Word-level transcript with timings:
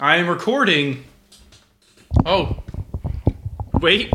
I 0.00 0.16
am 0.16 0.28
recording. 0.28 1.04
Oh, 2.24 2.62
wait. 3.80 4.10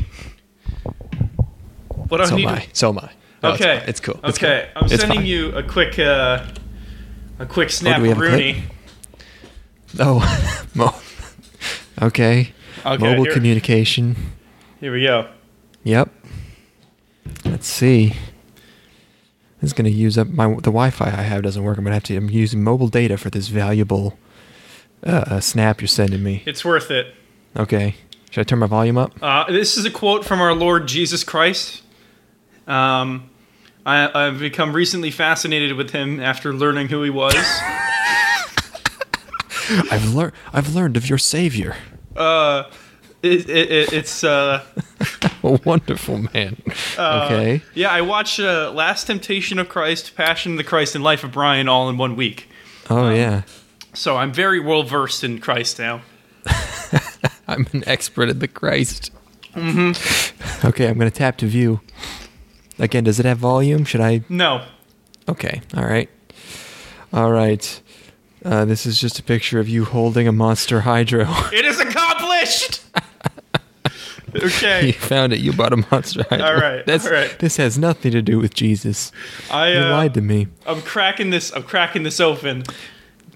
What 2.08 2.18
do 2.18 2.24
I 2.24 2.26
So 2.26 2.36
need? 2.36 2.48
am 2.48 2.56
I. 2.56 2.68
So 2.74 2.90
am 2.90 3.00
I. 3.00 3.10
No, 3.44 3.52
okay, 3.54 3.80
fine. 3.80 3.90
It's, 3.90 4.00
cool. 4.00 4.20
It's 4.24 4.38
okay, 4.38 4.70
cool. 4.74 4.84
I'm 4.84 4.92
It's 4.92 5.02
sending 5.02 5.20
fine. 5.20 5.26
you 5.28 5.56
a 5.56 5.64
quick, 5.64 6.00
uh, 6.00 6.46
a 7.40 7.46
quick 7.46 7.70
snap, 7.70 7.98
have 8.02 8.04
a 8.12 8.14
clip? 8.16 8.32
Rooney. 8.32 8.64
Oh, 10.00 10.66
mo- 10.76 10.96
okay. 12.02 12.52
Okay, 12.86 13.04
Mobile 13.04 13.24
here- 13.26 13.34
communication. 13.34 14.16
Here 14.80 14.92
we 14.92 15.04
go. 15.04 15.28
Yep. 15.84 16.10
Let's 17.46 17.68
see. 17.68 18.10
This 19.62 19.70
is 19.70 19.74
going 19.74 19.86
to 19.86 19.92
use 19.98 20.18
up 20.18 20.28
my 20.28 20.48
the 20.48 20.62
Wi-Fi 20.72 21.06
I 21.06 21.10
have 21.24 21.42
doesn't 21.44 21.64
work. 21.64 21.78
I'm 21.78 21.84
going 21.84 21.92
to 21.92 21.96
have 21.96 22.04
to. 22.04 22.16
I'm 22.18 22.30
using 22.30 22.64
mobile 22.64 22.88
data 22.88 23.18
for 23.18 23.30
this 23.30 23.48
valuable 23.48 24.18
uh, 25.06 25.40
snap 25.40 25.82
you're 25.82 25.88
sending 25.88 26.24
me. 26.24 26.44
It's 26.46 26.64
worth 26.66 26.92
it. 26.92 27.14
Okay. 27.56 27.96
Should 28.32 28.42
I 28.42 28.44
turn 28.44 28.60
my 28.60 28.68
volume 28.68 28.98
up? 28.98 29.14
Uh, 29.22 29.46
this 29.52 29.78
is 29.78 29.86
a 29.86 29.92
quote 29.92 30.26
from 30.26 30.42
our 30.42 30.54
Lord 30.54 30.88
Jesus 30.88 31.24
Christ. 31.24 31.84
Um, 32.68 33.30
I, 33.86 34.10
I've 34.28 34.40
become 34.40 34.74
recently 34.74 35.12
fascinated 35.12 35.78
with 35.78 35.92
him 35.92 36.20
after 36.20 36.54
learning 36.54 36.90
who 36.90 37.04
he 37.04 37.10
was. 37.10 37.36
I've 39.92 40.14
learned. 40.14 40.34
I've 40.54 40.76
learned 40.76 40.98
of 40.98 41.08
your 41.10 41.18
Savior. 41.18 41.76
uh, 42.16 42.64
it, 43.24 43.50
it, 43.50 43.72
it, 43.72 43.94
it's 43.94 44.24
uh, 44.24 44.64
A 45.44 45.60
wonderful 45.64 46.20
man. 46.34 46.58
okay. 46.98 47.62
yeah. 47.74 47.90
I 47.90 48.02
watched 48.02 48.40
uh, 48.40 48.72
Last 48.72 49.06
Temptation 49.08 49.58
of 49.60 49.70
Christ, 49.70 50.16
Passion 50.16 50.54
of 50.54 50.58
the 50.58 50.64
Christ, 50.64 50.94
and 50.96 51.04
Life 51.04 51.24
of 51.24 51.32
Brian 51.32 51.68
all 51.68 51.90
in 51.90 51.98
one 51.98 52.16
week. 52.16 52.48
Oh 52.90 53.10
yeah. 53.10 53.44
So 53.96 54.18
I'm 54.18 54.32
very 54.32 54.60
well 54.60 54.84
versed 54.84 55.24
in 55.24 55.40
Christ 55.40 55.80
now. 55.80 56.02
I'm 57.48 57.68
an 57.74 57.84
expert 57.88 58.30
at 58.30 58.40
the 58.40 58.48
Christ. 58.48 59.12
Mm-hmm. 59.54 60.68
Okay, 60.68 60.88
I'm 60.88 60.98
going 60.98 61.10
to 61.10 61.18
tap 61.18 61.38
to 61.38 61.48
view. 61.48 61.82
Again, 62.78 63.06
does 63.06 63.20
it 63.20 63.26
have 63.26 63.38
volume? 63.38 63.86
Should 63.86 64.02
I? 64.02 64.22
No, 64.28 64.66
Okay. 65.28 65.62
All 65.76 65.86
right. 65.86 66.10
All 67.12 67.32
right. 67.32 67.82
Uh, 68.44 68.66
this 68.66 68.86
is 68.86 69.00
just 69.00 69.18
a 69.18 69.24
picture 69.24 69.60
of 69.60 69.68
you 69.68 69.86
holding 69.86 70.28
a 70.28 70.32
monster 70.32 70.82
hydro. 70.82 71.26
it 71.52 71.66
is 71.66 71.80
accomplished. 71.80 72.84
Okay. 74.36 74.88
You 74.88 74.92
found 74.92 75.32
it. 75.32 75.40
You 75.40 75.54
bought 75.54 75.72
a 75.72 75.78
monster 75.78 76.26
hydro. 76.30 76.46
All 76.46 76.56
right, 76.56 76.86
That's, 76.86 77.06
all 77.06 77.14
right. 77.14 77.40
This 77.40 77.56
has 77.56 77.78
nothing 77.78 78.12
to 78.12 78.22
do 78.22 78.38
with 78.38 78.54
Jesus. 78.54 79.14
I 79.50 79.72
You 79.72 79.80
uh, 79.80 79.92
lied 79.92 80.14
to 80.16 80.22
me. 80.22 80.48
I'm 80.68 80.82
cracking 80.82 81.30
this. 81.30 81.56
I'm 81.56 81.64
cracking 81.64 82.04
this 82.04 82.20
open. 82.20 82.64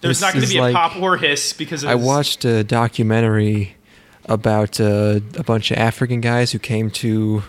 There's 0.01 0.17
This 0.19 0.21
not 0.21 0.33
going 0.33 0.45
to 0.45 0.51
be 0.53 0.59
like- 0.61 0.73
a 0.73 0.77
pop 0.77 0.95
or 0.97 1.17
hiss 1.17 1.53
because 1.53 1.83
I 1.83 1.91
it's- 1.93 2.05
watched 2.05 2.45
a 2.45 2.63
documentary 2.63 3.75
about 4.25 4.79
uh, 4.79 5.19
a 5.37 5.43
bunch 5.43 5.71
of 5.71 5.77
African 5.77 6.21
guys 6.21 6.51
who 6.51 6.59
came 6.59 6.89
to 6.91 7.43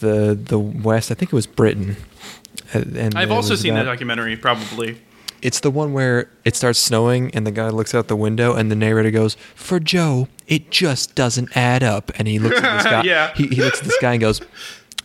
the 0.00 0.38
the 0.40 0.58
West. 0.58 1.10
I 1.10 1.14
think 1.14 1.32
it 1.32 1.36
was 1.36 1.46
Britain. 1.46 1.96
And 2.72 3.14
I've 3.16 3.30
also 3.30 3.54
seen 3.54 3.74
that 3.74 3.84
documentary. 3.84 4.36
Probably. 4.36 4.98
It's 5.42 5.60
the 5.60 5.70
one 5.70 5.92
where 5.92 6.30
it 6.44 6.56
starts 6.56 6.78
snowing 6.78 7.30
and 7.34 7.46
the 7.46 7.50
guy 7.50 7.68
looks 7.68 7.94
out 7.94 8.08
the 8.08 8.16
window 8.16 8.54
and 8.54 8.70
the 8.70 8.76
narrator 8.76 9.10
goes, 9.10 9.36
"For 9.54 9.78
Joe, 9.78 10.28
it 10.46 10.70
just 10.70 11.14
doesn't 11.14 11.54
add 11.56 11.82
up." 11.82 12.10
And 12.18 12.26
he 12.26 12.38
looks 12.38 12.56
at 12.60 12.76
this 12.78 12.84
guy. 12.90 13.02
Yeah. 13.02 13.34
He, 13.34 13.48
he 13.48 13.60
looks 13.62 13.80
at 13.80 13.84
this 13.84 13.98
guy 14.00 14.12
and 14.12 14.20
goes, 14.22 14.40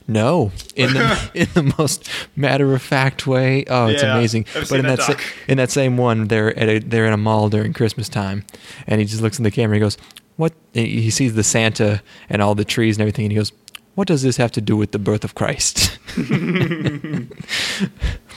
"No," 0.10 0.52
in 0.76 0.94
the 0.94 1.30
in 1.34 1.48
the 1.54 1.74
most 1.78 2.10
matter 2.36 2.74
of 2.74 2.82
fact 2.82 3.26
way. 3.28 3.64
Oh, 3.70 3.88
it's 3.88 4.02
Yeah, 4.04 4.16
amazing. 4.18 4.46
I've 4.56 4.68
but 4.70 4.80
in 4.80 4.86
that 4.88 4.98
that 4.98 5.20
sa- 5.20 5.24
in 5.48 5.58
that 5.58 5.70
same 5.72 5.96
one, 5.96 6.28
they're 6.28 6.58
at 6.60 6.68
a, 6.68 6.80
they're 6.80 7.06
in 7.06 7.14
a 7.14 7.18
mall 7.18 7.48
during 7.50 7.72
Christmas 7.74 8.10
time, 8.10 8.44
and 8.88 9.00
he 9.00 9.06
just 9.06 9.22
looks 9.22 9.38
in 9.38 9.44
the 9.44 9.52
camera 9.52 9.76
and 9.76 9.82
he 9.84 9.86
goes, 9.86 9.98
"What?" 10.36 10.54
and 10.76 10.86
He 10.88 11.10
sees 11.10 11.36
the 11.36 11.44
Santa 11.44 12.02
and 12.30 12.42
all 12.42 12.56
the 12.56 12.66
trees 12.66 12.98
and 12.98 13.02
everything, 13.02 13.26
and 13.26 13.32
he 13.32 13.38
goes. 13.38 13.52
What 13.96 14.08
does 14.08 14.22
this 14.22 14.38
have 14.38 14.52
to 14.54 14.62
do 14.62 14.78
with 14.78 14.92
the 14.92 15.00
birth 15.00 15.26
of 15.26 15.36
Christ? 15.36 15.98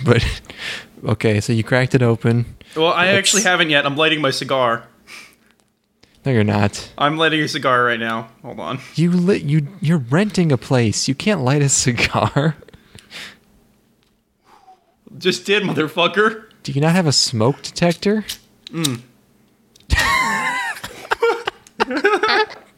but 0.04 0.42
okay, 1.04 1.40
so 1.40 1.52
you 1.52 1.62
cracked 1.62 1.94
it 1.94 2.02
open. 2.02 2.56
Well, 2.76 2.88
I 2.92 3.06
Let's- 3.06 3.18
actually 3.18 3.42
haven't 3.42 3.70
yet. 3.70 3.86
I'm 3.86 3.96
lighting 3.96 4.20
my 4.20 4.30
cigar. 4.30 4.84
No, 6.24 6.32
you're 6.32 6.44
not. 6.44 6.92
I'm 6.96 7.16
lighting 7.16 7.40
a 7.40 7.48
cigar 7.48 7.84
right 7.84 7.98
now. 7.98 8.28
Hold 8.42 8.60
on. 8.60 8.78
You 8.94 9.10
lit. 9.10 9.42
You 9.42 9.66
you're 9.80 9.98
renting 9.98 10.52
a 10.52 10.58
place. 10.58 11.08
You 11.08 11.14
can't 11.14 11.40
light 11.40 11.62
a 11.62 11.68
cigar. 11.68 12.56
Just 15.18 15.46
did, 15.46 15.64
motherfucker. 15.64 16.44
Do 16.62 16.72
you 16.72 16.80
not 16.80 16.92
have 16.92 17.06
a 17.06 17.12
smoke 17.12 17.62
detector? 17.62 18.24
Mm. 18.70 19.00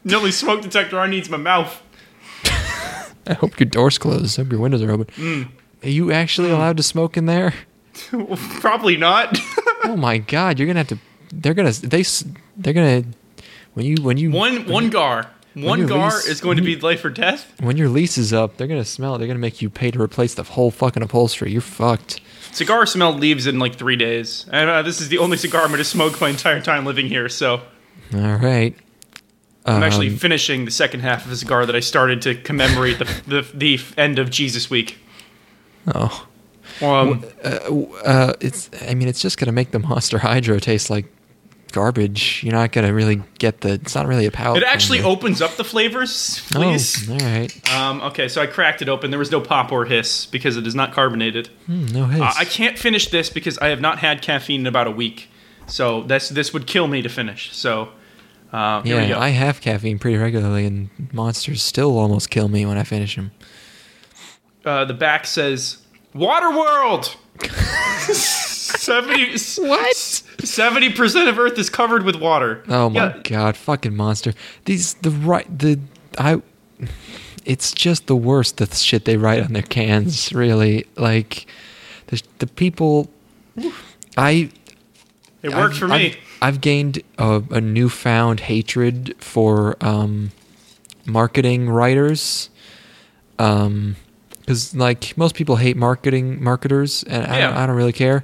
The 0.05 0.15
only 0.15 0.31
smoke 0.31 0.61
detector 0.61 0.99
I 0.99 1.07
need 1.07 1.23
is 1.23 1.31
my 1.31 1.37
mouth. 1.37 1.81
I 3.27 3.33
hope 3.33 3.59
your 3.59 3.67
door's 3.67 3.97
closed. 3.97 4.37
I 4.37 4.43
hope 4.43 4.51
your 4.51 4.61
windows 4.61 4.83
are 4.83 4.91
open. 4.91 5.49
Are 5.81 5.89
you 5.89 6.11
actually 6.11 6.51
allowed 6.51 6.77
to 6.77 6.83
smoke 6.83 7.17
in 7.17 7.25
there? 7.25 7.55
Probably 8.59 8.97
not. 8.97 9.37
Oh 9.83 9.95
my 9.95 10.17
god, 10.17 10.57
you're 10.57 10.65
gonna 10.65 10.79
have 10.79 10.87
to. 10.87 10.97
They're 11.31 11.53
gonna. 11.53 11.71
They. 11.71 12.03
They're 12.57 12.73
gonna. 12.73 13.03
When 13.75 13.85
you 13.85 13.95
when 14.01 14.17
you 14.17 14.31
one 14.31 14.67
one 14.67 14.89
gar. 14.89 15.29
One 15.53 15.85
gar 15.87 16.07
lease- 16.11 16.27
is 16.27 16.41
going 16.41 16.57
to 16.57 16.63
be 16.63 16.75
life 16.75 17.05
or 17.05 17.09
death. 17.09 17.49
when 17.61 17.77
your 17.77 17.87
lease 17.87 18.17
is 18.17 18.33
up, 18.33 18.57
they're 18.57 18.67
gonna 18.67 18.83
smell 18.83 19.15
it. 19.15 19.19
They're 19.19 19.27
gonna 19.27 19.39
make 19.39 19.61
you 19.61 19.69
pay 19.69 19.89
to 19.89 20.01
replace 20.01 20.33
the 20.33 20.43
whole 20.43 20.69
fucking 20.69 21.01
upholstery. 21.01 21.49
You're 21.51 21.61
fucked. 21.61 22.19
Cigar 22.51 22.85
smell 22.85 23.13
leaves 23.13 23.47
in 23.47 23.57
like 23.57 23.75
three 23.75 23.95
days. 23.95 24.45
And 24.51 24.69
uh, 24.69 24.81
this 24.81 24.99
is 24.99 25.07
the 25.07 25.17
only 25.17 25.37
cigar 25.37 25.61
I'm 25.61 25.69
going 25.69 25.77
to 25.77 25.83
smoke 25.85 26.19
my 26.19 26.29
entire 26.29 26.59
time 26.61 26.85
living 26.85 27.07
here. 27.07 27.29
So 27.29 27.61
All 28.13 28.35
right. 28.35 28.75
I'm 29.65 29.81
actually 29.83 30.09
Um, 30.09 30.17
finishing 30.17 30.65
the 30.65 30.71
second 30.71 30.99
half 31.01 31.25
of 31.25 31.31
a 31.31 31.35
cigar 31.37 31.65
that 31.65 31.75
I 31.75 31.79
started 31.79 32.21
to 32.23 32.35
commemorate 32.35 32.99
the 32.99 33.05
the, 33.27 33.47
the 33.53 33.79
end 33.97 34.19
of 34.19 34.29
Jesus 34.29 34.69
Week. 34.69 34.97
Oh. 35.93 36.27
Um, 36.81 37.23
uh, 37.43 38.33
it's. 38.41 38.69
I 38.89 38.93
mean, 38.93 39.07
it's 39.07 39.21
just 39.21 39.37
gonna 39.37 39.51
make 39.53 39.71
the 39.71 39.79
Monster 39.79 40.17
Hydro 40.19 40.59
taste 40.59 40.89
like 40.89 41.05
garbage. 41.75 42.41
You're 42.41 42.53
not 42.53 42.71
gonna 42.71 42.93
really 42.93 43.21
get 43.37 43.61
the. 43.61 43.73
It's 43.73 43.93
not 43.93 44.07
really 44.07 44.25
a 44.25 44.31
palate. 44.31 44.63
It 44.63 44.65
actually 44.65 44.99
thing, 44.99 45.07
opens 45.07 45.41
up 45.41 45.57
the 45.57 45.65
flavors. 45.65 46.41
Oh, 46.55 46.59
please. 46.59 47.07
Oh, 47.09 47.13
all 47.13 47.19
right. 47.19 47.73
Um, 47.73 48.01
okay, 48.01 48.29
so 48.29 48.41
I 48.41 48.47
cracked 48.47 48.81
it 48.81 48.87
open. 48.87 49.11
There 49.11 49.19
was 49.19 49.29
no 49.29 49.41
pop 49.41 49.71
or 49.73 49.85
hiss 49.85 50.25
because 50.25 50.55
it 50.55 50.65
is 50.65 50.73
not 50.73 50.93
carbonated. 50.93 51.49
Mm, 51.67 51.93
no 51.93 52.05
hiss. 52.05 52.21
Uh, 52.21 52.33
I 52.37 52.45
can't 52.45 52.79
finish 52.79 53.09
this 53.09 53.29
because 53.29 53.57
I 53.57 53.67
have 53.67 53.81
not 53.81 53.99
had 53.99 54.21
caffeine 54.21 54.61
in 54.61 54.67
about 54.67 54.87
a 54.87 54.91
week. 54.91 55.29
So 55.67 56.03
this 56.03 56.29
this 56.29 56.53
would 56.53 56.65
kill 56.65 56.87
me 56.87 57.01
to 57.01 57.09
finish. 57.09 57.53
So. 57.55 57.89
Uh, 58.53 58.81
yeah, 58.85 59.19
I 59.19 59.29
have 59.29 59.59
caffeine 59.59 59.99
pretty 59.99 60.15
regularly, 60.15 60.65
and 60.65 60.89
monsters 61.11 61.61
still 61.61 61.97
almost 61.97 62.29
kill 62.29 62.47
me 62.47 62.65
when 62.65 62.77
I 62.77 62.83
finish 62.83 63.17
them. 63.17 63.31
Uh, 64.63 64.85
the 64.85 64.93
back 64.93 65.25
says, 65.25 65.79
"Water 66.13 66.51
World." 66.51 67.17
70 68.85 69.31
what? 69.67 69.95
70% 69.95 71.29
of 71.29 71.39
Earth 71.39 71.57
is 71.57 71.69
covered 71.69 72.03
with 72.03 72.15
water. 72.15 72.63
Oh 72.67 72.89
my 72.89 73.07
yeah. 73.07 73.21
god, 73.23 73.57
fucking 73.57 73.95
monster. 73.95 74.33
These 74.65 74.95
the 74.95 75.11
right 75.11 75.47
the 75.57 75.79
I 76.17 76.41
it's 77.45 77.71
just 77.73 78.07
the 78.07 78.15
worst 78.15 78.57
the 78.57 78.67
shit 78.73 79.05
they 79.05 79.17
write 79.17 79.43
on 79.43 79.53
their 79.53 79.63
cans, 79.63 80.33
really. 80.33 80.85
Like 80.95 81.47
the, 82.07 82.21
the 82.39 82.47
people 82.47 83.09
I. 84.17 84.51
It 85.41 85.53
works 85.53 85.77
for 85.77 85.87
me. 85.87 85.95
I've, 85.95 86.17
I've 86.41 86.61
gained 86.61 87.03
a, 87.19 87.43
a, 87.51 87.61
newfound 87.61 88.39
hatred 88.39 89.15
for 89.19 89.77
um, 89.79 90.31
marketing 91.05 91.69
writers. 91.69 92.49
Um 93.37 93.95
because 94.45 94.75
like 94.75 95.17
most 95.17 95.33
people 95.33 95.55
hate 95.55 95.75
marketing 95.75 96.43
marketers 96.43 97.01
and 97.03 97.25
yeah. 97.27 97.49
I, 97.49 97.63
I 97.63 97.65
don't 97.65 97.75
really 97.75 97.91
care 97.91 98.23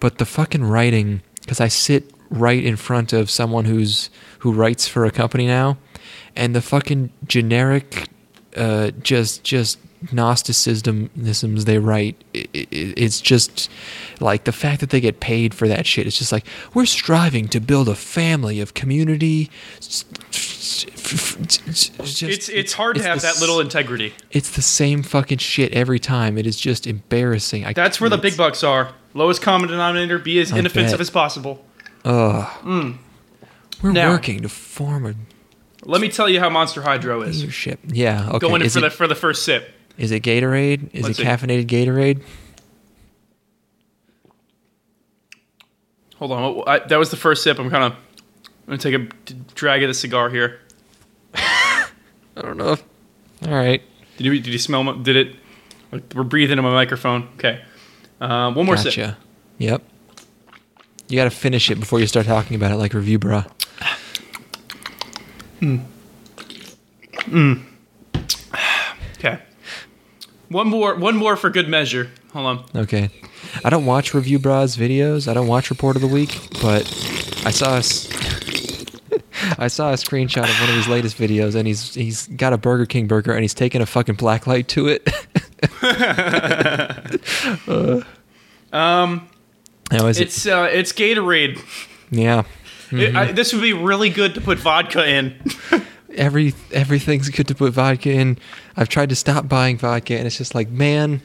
but 0.00 0.18
the 0.18 0.24
fucking 0.24 0.64
writing, 0.64 1.22
because 1.40 1.60
I 1.60 1.68
sit 1.68 2.10
right 2.30 2.64
in 2.64 2.76
front 2.76 3.12
of 3.12 3.30
someone 3.30 3.66
who's 3.66 4.10
who 4.40 4.52
writes 4.52 4.88
for 4.88 5.04
a 5.04 5.10
company 5.10 5.46
now, 5.46 5.78
and 6.34 6.54
the 6.54 6.62
fucking 6.62 7.12
generic, 7.26 8.08
uh, 8.56 8.90
just 9.02 9.44
just 9.44 9.78
Gnosticisms 10.12 11.64
they 11.64 11.78
write, 11.78 12.16
i 12.34 12.38
i 12.54 12.66
it's 12.72 13.20
just 13.20 13.70
like 14.20 14.44
the 14.44 14.52
fact 14.52 14.80
that 14.80 14.90
they 14.90 15.00
get 15.00 15.20
paid 15.20 15.54
for 15.54 15.68
that 15.68 15.86
shit. 15.86 16.06
It's 16.06 16.18
just 16.18 16.32
like 16.32 16.46
we're 16.74 16.86
striving 16.86 17.48
to 17.48 17.60
build 17.60 17.88
a 17.88 17.94
family 17.94 18.60
of 18.60 18.72
community. 18.74 19.50
It's 19.76 20.04
it's 22.22 22.48
it's 22.48 22.72
hard 22.72 22.96
to 22.96 23.02
have 23.02 23.20
the 23.20 23.26
that 23.26 23.40
little 23.40 23.60
integrity. 23.60 24.14
It's 24.30 24.50
the 24.50 24.62
same 24.62 25.02
fucking 25.02 25.38
shit 25.38 25.72
every 25.72 25.98
time. 25.98 26.38
It 26.38 26.46
is 26.46 26.56
just 26.56 26.86
embarrassing. 26.86 27.64
I, 27.66 27.72
That's 27.72 28.00
where 28.00 28.10
the 28.10 28.18
big 28.18 28.36
bucks 28.36 28.62
are. 28.62 28.92
Lowest 29.14 29.42
common 29.42 29.68
denominator. 29.68 30.18
Be 30.18 30.38
as 30.40 30.52
I 30.52 30.58
inoffensive 30.58 30.98
bet. 30.98 31.00
as 31.00 31.10
possible. 31.10 31.64
Ugh. 32.04 32.46
Mm. 32.62 32.98
We're 33.82 33.92
Now- 33.92 34.10
working 34.10 34.42
to 34.42 34.48
form 34.48 35.06
a 35.06 35.14
Let 35.84 36.00
me 36.00 36.08
tell 36.08 36.28
you 36.28 36.38
how 36.40 36.48
Monster 36.50 36.82
Hydro 36.82 37.22
is. 37.22 37.40
leadership. 37.40 37.80
Yeah. 37.86 38.28
Okay. 38.28 38.38
Going 38.38 38.62
in 38.62 38.70
for 38.70 38.78
it, 38.78 38.82
the 38.82 38.90
for 38.90 39.06
the 39.08 39.14
first 39.14 39.44
sip. 39.44 39.74
Is 40.00 40.12
it 40.12 40.22
Gatorade? 40.22 40.94
Is 40.94 41.04
Let's 41.04 41.18
it 41.18 41.22
see. 41.22 41.28
caffeinated 41.28 41.66
Gatorade? 41.66 42.22
Hold 46.16 46.32
on. 46.32 46.62
I, 46.66 46.78
that 46.78 46.98
was 46.98 47.10
the 47.10 47.18
first 47.18 47.42
sip. 47.42 47.58
I'm 47.58 47.68
kind 47.68 47.84
of. 47.84 47.92
I'm 47.92 48.76
gonna 48.76 48.78
take 48.78 48.94
a 48.94 49.34
drag 49.54 49.82
of 49.82 49.88
the 49.88 49.94
cigar 49.94 50.30
here. 50.30 50.58
I 51.34 51.86
don't 52.36 52.56
know. 52.56 52.78
All 53.46 53.54
right. 53.54 53.82
Did 54.16 54.24
you 54.26 54.32
did 54.40 54.46
you 54.54 54.58
smell? 54.58 54.82
My, 54.84 54.96
did 54.96 55.16
it? 55.16 55.36
We're 56.14 56.22
breathing 56.22 56.56
in 56.56 56.64
my 56.64 56.72
microphone. 56.72 57.28
Okay. 57.34 57.60
Uh, 58.22 58.52
one 58.54 58.64
more 58.64 58.76
Gotcha. 58.76 58.90
sip. 58.92 59.16
Yep. 59.58 59.82
You 61.08 61.16
got 61.16 61.24
to 61.24 61.30
finish 61.30 61.70
it 61.70 61.78
before 61.78 62.00
you 62.00 62.06
start 62.06 62.24
talking 62.24 62.54
about 62.54 62.70
it 62.70 62.76
like 62.76 62.92
ReviewBrah. 62.92 63.50
Okay. 65.62 67.60
One 70.50 70.68
more. 70.68 70.94
One 70.96 71.16
more 71.16 71.36
for 71.36 71.48
good 71.48 71.68
measure. 71.68 72.10
Hold 72.32 72.46
on. 72.46 72.64
Okay. 72.82 73.08
I 73.64 73.70
don't 73.70 73.86
watch 73.86 74.12
ReviewBrah's 74.12 74.76
videos. 74.76 75.28
I 75.28 75.34
don't 75.34 75.46
watch 75.46 75.70
report 75.70 75.96
of 75.96 76.02
the 76.02 76.08
week, 76.08 76.36
but 76.60 76.82
I 77.46 77.50
saw 77.50 77.76
a 77.76 77.78
I 79.58 79.68
saw 79.68 79.90
a 79.92 79.94
screenshot 79.94 80.44
of 80.44 80.60
one 80.60 80.68
of 80.68 80.74
his 80.76 80.88
latest 80.88 81.16
videos, 81.16 81.54
and 81.54 81.66
he's 81.66 81.94
he's 81.94 82.26
got 82.28 82.52
a 82.52 82.58
Burger 82.58 82.86
King 82.86 83.06
burger, 83.06 83.32
and 83.32 83.40
he's 83.42 83.54
taking 83.54 83.80
a 83.80 83.86
fucking 83.86 84.16
black 84.16 84.46
light 84.46 84.68
to 84.68 84.88
it. 84.88 85.08
Um, 88.72 89.28
How 89.90 90.06
is 90.06 90.20
it? 90.20 90.28
it's 90.28 90.46
uh, 90.46 90.68
it's 90.70 90.92
Gatorade. 90.92 91.60
Yeah. 92.10 92.44
It- 92.92 93.14
I, 93.16 93.32
this 93.32 93.52
would 93.52 93.62
be 93.62 93.72
really 93.72 94.10
good 94.10 94.34
to 94.34 94.40
put 94.40 94.58
vodka 94.58 95.08
in. 95.08 95.34
Every 96.20 96.54
everything's 96.72 97.28
good 97.30 97.48
to 97.48 97.54
put 97.54 97.72
vodka 97.72 98.10
in. 98.12 98.38
I've 98.76 98.88
tried 98.88 99.08
to 99.08 99.16
stop 99.16 99.48
buying 99.48 99.78
vodka, 99.78 100.16
and 100.18 100.26
it's 100.26 100.36
just 100.36 100.54
like, 100.54 100.68
man, 100.68 101.20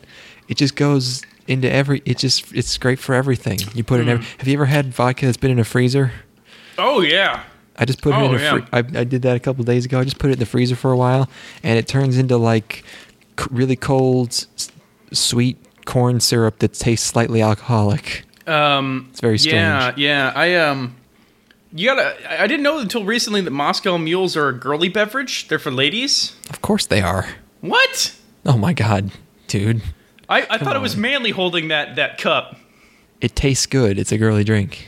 it 0.48 0.56
just 0.58 0.76
goes 0.76 1.22
into 1.48 1.72
every. 1.72 2.02
It 2.06 2.18
just 2.18 2.52
it's 2.54 2.78
great 2.78 2.98
for 3.00 3.14
everything. 3.14 3.60
You 3.74 3.84
put 3.84 4.00
it 4.00 4.04
in. 4.04 4.10
Every, 4.10 4.26
have 4.40 4.48
you 4.48 4.54
ever 4.54 4.66
had 4.66 4.94
vodka 4.94 5.26
that's 5.26 5.38
been 5.38 5.52
in 5.52 5.60
a 5.60 5.64
freezer? 5.66 6.12
oh 6.78 7.02
yeah. 7.02 7.44
I 7.78 7.84
just 7.84 8.02
put 8.02 8.14
it 8.14 8.18
Oh, 8.22 8.30
in 8.34 8.36
a. 8.36 8.40
yeah. 8.42 8.58
Fr- 8.60 8.70
I, 8.72 8.80
I 9.02 9.04
did 9.04 9.22
that 9.24 9.36
a 9.36 9.40
couple 9.40 9.64
days 9.66 9.84
ago. 9.84 10.00
I 10.00 10.06
just 10.06 10.18
put 10.18 10.30
it 10.30 10.34
in 10.34 10.40
the 10.40 10.46
freezer 10.46 10.78
for 10.78 10.92
a 10.94 10.98
while, 10.98 11.30
and 11.62 11.78
it 11.78 11.88
turns 11.90 12.18
into 12.18 12.38
like 12.38 12.86
c- 13.38 13.48
really 13.52 13.76
cold, 13.76 14.30
s- 14.30 14.72
sweet 15.12 15.58
corn 15.84 16.22
syrup 16.22 16.60
that 16.60 16.74
tastes 16.74 17.06
slightly 17.06 17.42
alcoholic. 17.42 18.24
Um, 18.48 19.08
It's 19.12 19.20
very 19.20 19.36
Yeah, 19.38 19.94
yeah. 19.98 20.32
I 20.36 20.56
um, 20.56 20.96
you 21.76 21.88
gotta. 21.90 22.42
I- 22.42 22.48
didn't 22.48 22.64
know 22.64 22.80
until 22.80 23.04
recently 23.04 23.42
that 23.42 23.52
Moscow 23.52 23.98
mules 23.98 24.36
are 24.36 24.48
a 24.50 24.54
girly 24.54 24.90
beverage. 24.90 25.48
They're 25.48 25.60
for 25.60 25.72
ladies. 25.72 26.36
Of 26.50 26.62
course 26.62 26.86
they 26.86 27.02
are. 27.02 27.28
What? 27.62 28.16
Oh 28.46 28.58
my 28.58 28.74
god, 28.74 29.12
dude! 29.48 29.82
I, 30.30 30.48
I 30.50 30.58
thought 30.58 30.76
it 30.76 30.82
was 30.82 30.96
on. 30.96 31.02
manly 31.02 31.32
holding 31.32 31.68
that 31.68 31.96
that 31.98 32.18
cup. 32.18 32.56
It 33.22 33.36
tastes 33.36 33.66
good. 33.66 34.00
It's 34.00 34.12
a 34.12 34.18
girly 34.18 34.44
drink. 34.44 34.88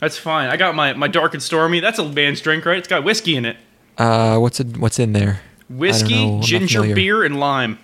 That's 0.00 0.16
fine. 0.16 0.48
I 0.48 0.56
got 0.56 0.74
my 0.74 0.92
my 0.94 1.08
dark 1.08 1.34
and 1.34 1.42
stormy. 1.42 1.80
That's 1.80 1.98
a 1.98 2.08
man's 2.08 2.40
drink, 2.40 2.64
right? 2.64 2.78
It's 2.78 2.88
got 2.88 3.04
whiskey 3.04 3.36
in 3.36 3.44
it. 3.44 3.56
Uh, 3.98 4.38
what's 4.38 4.60
it? 4.60 4.78
What's 4.78 4.98
in 4.98 5.12
there? 5.12 5.22
I 5.22 5.28
don't 5.28 5.70
know. 5.70 5.76
Whiskey, 5.78 6.40
ginger 6.40 6.94
beer, 6.94 7.22
and 7.22 7.38
lime. 7.38 7.78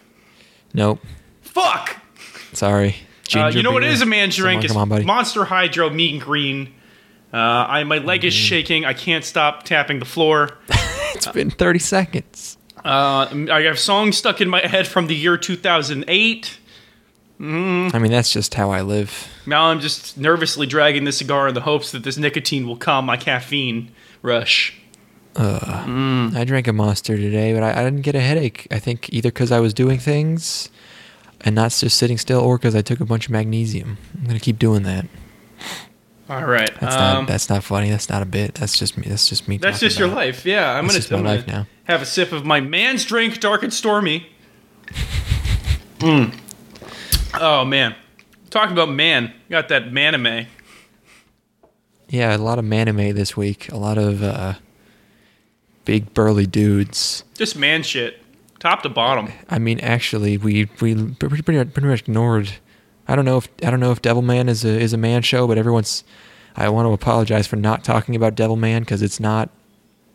Nope. 0.74 1.00
Fuck. 1.42 1.96
Sorry. 2.52 2.88
Uh, 2.88 2.92
Ginger 3.28 3.58
you 3.58 3.62
know 3.62 3.72
what 3.72 3.82
beer. 3.82 3.90
is 3.90 4.02
a 4.02 4.06
man's 4.06 4.36
drink? 4.36 4.66
come 4.66 4.76
on, 4.76 4.88
buddy. 4.88 5.04
Monster 5.04 5.44
Hydro 5.44 5.90
Meat 5.90 6.14
and 6.14 6.22
Green. 6.22 6.72
Uh, 7.36 7.66
I 7.68 7.84
my 7.84 7.98
leg 7.98 8.24
is 8.24 8.32
Mm-hmm. 8.34 8.44
shaking. 8.44 8.84
I 8.86 8.94
can't 8.94 9.24
stop 9.24 9.64
tapping 9.64 9.98
the 9.98 10.04
floor. 10.06 10.56
It's 11.14 11.26
been 11.28 11.50
30 11.50 11.78
seconds. 11.78 12.58
Uh, 12.84 13.26
I 13.50 13.62
have 13.62 13.78
songs 13.78 14.18
stuck 14.18 14.42
in 14.42 14.50
my 14.50 14.60
head 14.60 14.86
from 14.86 15.06
the 15.06 15.14
year 15.16 15.38
2008. 15.38 16.58
I 17.40 17.42
mean, 17.42 18.10
that's 18.12 18.30
just 18.32 18.52
how 18.54 18.70
I 18.70 18.82
live. 18.82 19.26
Now 19.46 19.64
I'm 19.70 19.80
just 19.80 20.18
nervously 20.18 20.66
dragging 20.66 21.04
the 21.04 21.12
cigar 21.12 21.48
in 21.48 21.54
the 21.54 21.62
hopes 21.62 21.90
that 21.92 22.02
this 22.04 22.18
nicotine 22.18 22.66
will 22.66 22.76
calm 22.76 23.06
my 23.06 23.16
caffeine 23.16 23.92
rush. 24.22 24.74
I 25.36 26.44
drank 26.46 26.66
a 26.68 26.72
monster 26.74 27.16
today, 27.16 27.54
but 27.54 27.62
I, 27.62 27.80
I 27.80 27.84
didn't 27.84 28.02
get 28.02 28.14
a 28.14 28.20
headache. 28.20 28.66
I 28.70 28.78
think 28.78 29.08
either 29.12 29.30
because 29.30 29.50
I 29.52 29.60
was 29.60 29.72
doing 29.74 29.98
things 29.98 30.68
and 31.42 31.54
not 31.54 31.72
just 31.72 31.96
sitting 31.96 32.18
still, 32.18 32.40
or 32.40 32.58
because 32.58 32.74
I 32.74 32.82
took 32.82 33.00
a 33.00 33.04
bunch 33.06 33.26
of 33.26 33.32
magnesium. 33.32 33.96
I'm 34.18 34.26
gonna 34.26 34.38
keep 34.40 34.58
doing 34.58 34.82
that. 34.84 35.06
All 36.28 36.44
right. 36.44 36.70
That's 36.80 36.96
um, 36.96 37.00
not. 37.00 37.28
That's 37.28 37.48
not 37.48 37.62
funny. 37.62 37.90
That's 37.90 38.08
not 38.08 38.22
a 38.22 38.26
bit. 38.26 38.54
That's 38.54 38.78
just 38.78 38.98
me. 38.98 39.06
That's 39.08 39.28
just 39.28 39.46
me. 39.46 39.58
That's 39.58 39.78
just 39.78 39.98
your 39.98 40.08
life. 40.08 40.44
Yeah, 40.44 40.72
I'm 40.72 40.86
gonna, 40.86 40.98
I'm 40.98 41.08
gonna 41.08 41.22
life 41.22 41.46
now. 41.46 41.66
have 41.84 42.02
a 42.02 42.06
sip 42.06 42.32
of 42.32 42.44
my 42.44 42.60
man's 42.60 43.04
drink, 43.04 43.38
dark 43.38 43.62
and 43.62 43.72
stormy. 43.72 44.26
Mm. 45.98 46.34
Oh 47.40 47.64
man, 47.64 47.94
talking 48.50 48.72
about 48.72 48.90
man, 48.90 49.32
got 49.50 49.68
that 49.68 49.90
manime. 49.90 50.46
Yeah, 52.08 52.36
a 52.36 52.38
lot 52.38 52.58
of 52.58 52.64
manime 52.64 53.14
this 53.14 53.36
week. 53.36 53.70
A 53.70 53.76
lot 53.76 53.98
of 53.98 54.22
uh, 54.22 54.54
big 55.84 56.12
burly 56.12 56.46
dudes. 56.46 57.24
Just 57.34 57.56
man 57.56 57.82
shit, 57.82 58.20
top 58.58 58.82
to 58.82 58.88
bottom. 58.88 59.32
I 59.48 59.58
mean, 59.58 59.80
actually, 59.80 60.38
we 60.38 60.68
we 60.80 60.96
pretty, 60.96 61.14
pretty, 61.14 61.42
pretty 61.42 61.88
much 61.88 62.02
ignored. 62.02 62.50
I 63.08 63.14
don't 63.16 63.24
know 63.24 63.36
if 63.38 63.48
I 63.64 63.70
don't 63.70 63.80
know 63.80 63.92
if 63.92 64.02
Devilman 64.02 64.48
is 64.48 64.64
a 64.64 64.68
is 64.68 64.92
a 64.92 64.96
man 64.98 65.22
show, 65.22 65.46
but 65.46 65.58
everyone's. 65.58 66.04
I 66.58 66.68
want 66.70 66.86
to 66.86 66.92
apologize 66.92 67.46
for 67.46 67.56
not 67.56 67.84
talking 67.84 68.16
about 68.16 68.34
Devilman 68.34 68.80
because 68.80 69.02
it's 69.02 69.20
not 69.20 69.50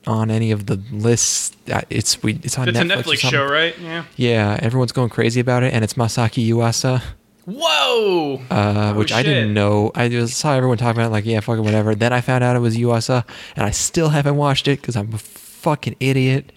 on 0.07 0.31
any 0.31 0.49
of 0.51 0.65
the 0.65 0.81
lists. 0.91 1.55
It's 1.91 2.21
we 2.23 2.33
it's 2.43 2.57
on 2.57 2.67
It's 2.67 2.77
Netflix. 2.79 2.83
a 2.83 3.03
Netflix 3.03 3.17
show, 3.29 3.45
right? 3.45 3.77
Yeah. 3.79 4.05
Yeah, 4.15 4.59
everyone's 4.61 4.91
going 4.91 5.09
crazy 5.09 5.39
about 5.39 5.61
it, 5.63 5.71
and 5.73 5.83
it's 5.83 5.93
Masaki 5.93 6.47
Yuasa, 6.49 7.03
Whoa. 7.45 8.41
uh, 8.49 8.93
Oh, 8.95 8.97
which 8.97 9.11
I 9.11 9.21
didn't 9.23 9.53
know. 9.53 9.91
I 9.93 10.09
just 10.09 10.38
saw 10.38 10.55
everyone 10.55 10.77
talking 10.77 10.99
about 10.99 11.07
it, 11.09 11.11
like, 11.11 11.25
yeah, 11.25 11.39
fucking 11.39 11.63
whatever. 11.63 11.93
Then 11.93 12.11
I 12.13 12.21
found 12.21 12.43
out 12.43 12.55
it 12.55 12.59
was 12.59 12.75
Yuasa, 12.77 13.23
and 13.55 13.65
I 13.65 13.69
still 13.71 14.09
haven't 14.09 14.35
watched 14.38 14.67
it 14.67 14.81
because 14.81 14.95
I'm 14.95 15.13
a 15.13 15.17
fucking 15.19 15.95
idiot. 15.99 16.51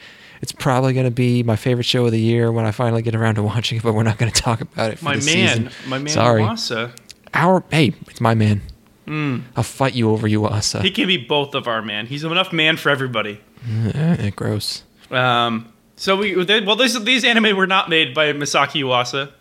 It's 0.44 0.52
probably 0.52 0.92
going 0.92 1.06
to 1.06 1.10
be 1.10 1.42
my 1.42 1.56
favorite 1.56 1.84
show 1.86 2.04
of 2.04 2.12
the 2.12 2.20
year 2.20 2.52
when 2.52 2.66
I 2.66 2.70
finally 2.70 3.00
get 3.00 3.14
around 3.14 3.36
to 3.36 3.42
watching 3.42 3.78
it, 3.78 3.82
but 3.82 3.94
we're 3.94 4.02
not 4.02 4.18
going 4.18 4.30
to 4.30 4.42
talk 4.42 4.60
about 4.60 4.90
it 4.90 4.98
for 4.98 5.06
My 5.06 5.14
man, 5.14 5.22
season. 5.22 5.70
my 5.86 5.96
man, 5.96 6.08
Sorry. 6.12 6.42
Yuasa. 6.42 6.94
Our 7.32 7.64
hey, 7.70 7.94
it's 8.08 8.20
my 8.20 8.34
man. 8.34 8.60
I'll 9.56 9.62
fight 9.62 9.94
you 9.94 10.10
over 10.10 10.28
Yuasa. 10.28 10.82
He 10.82 10.90
can 10.90 11.06
be 11.06 11.16
both 11.16 11.54
of 11.54 11.66
our 11.66 11.80
man. 11.80 12.04
He's 12.04 12.24
enough 12.24 12.52
man 12.52 12.76
for 12.76 12.90
everybody. 12.90 13.40
Eh, 13.94 14.28
gross. 14.36 14.82
Um. 15.10 15.72
So 15.96 16.14
we 16.16 16.44
they, 16.44 16.60
well, 16.60 16.76
this, 16.76 16.98
these 17.00 17.24
anime 17.24 17.56
were 17.56 17.66
not 17.66 17.88
made 17.88 18.12
by 18.12 18.30
Masaki 18.34 18.82
Yuasa. 18.82 19.32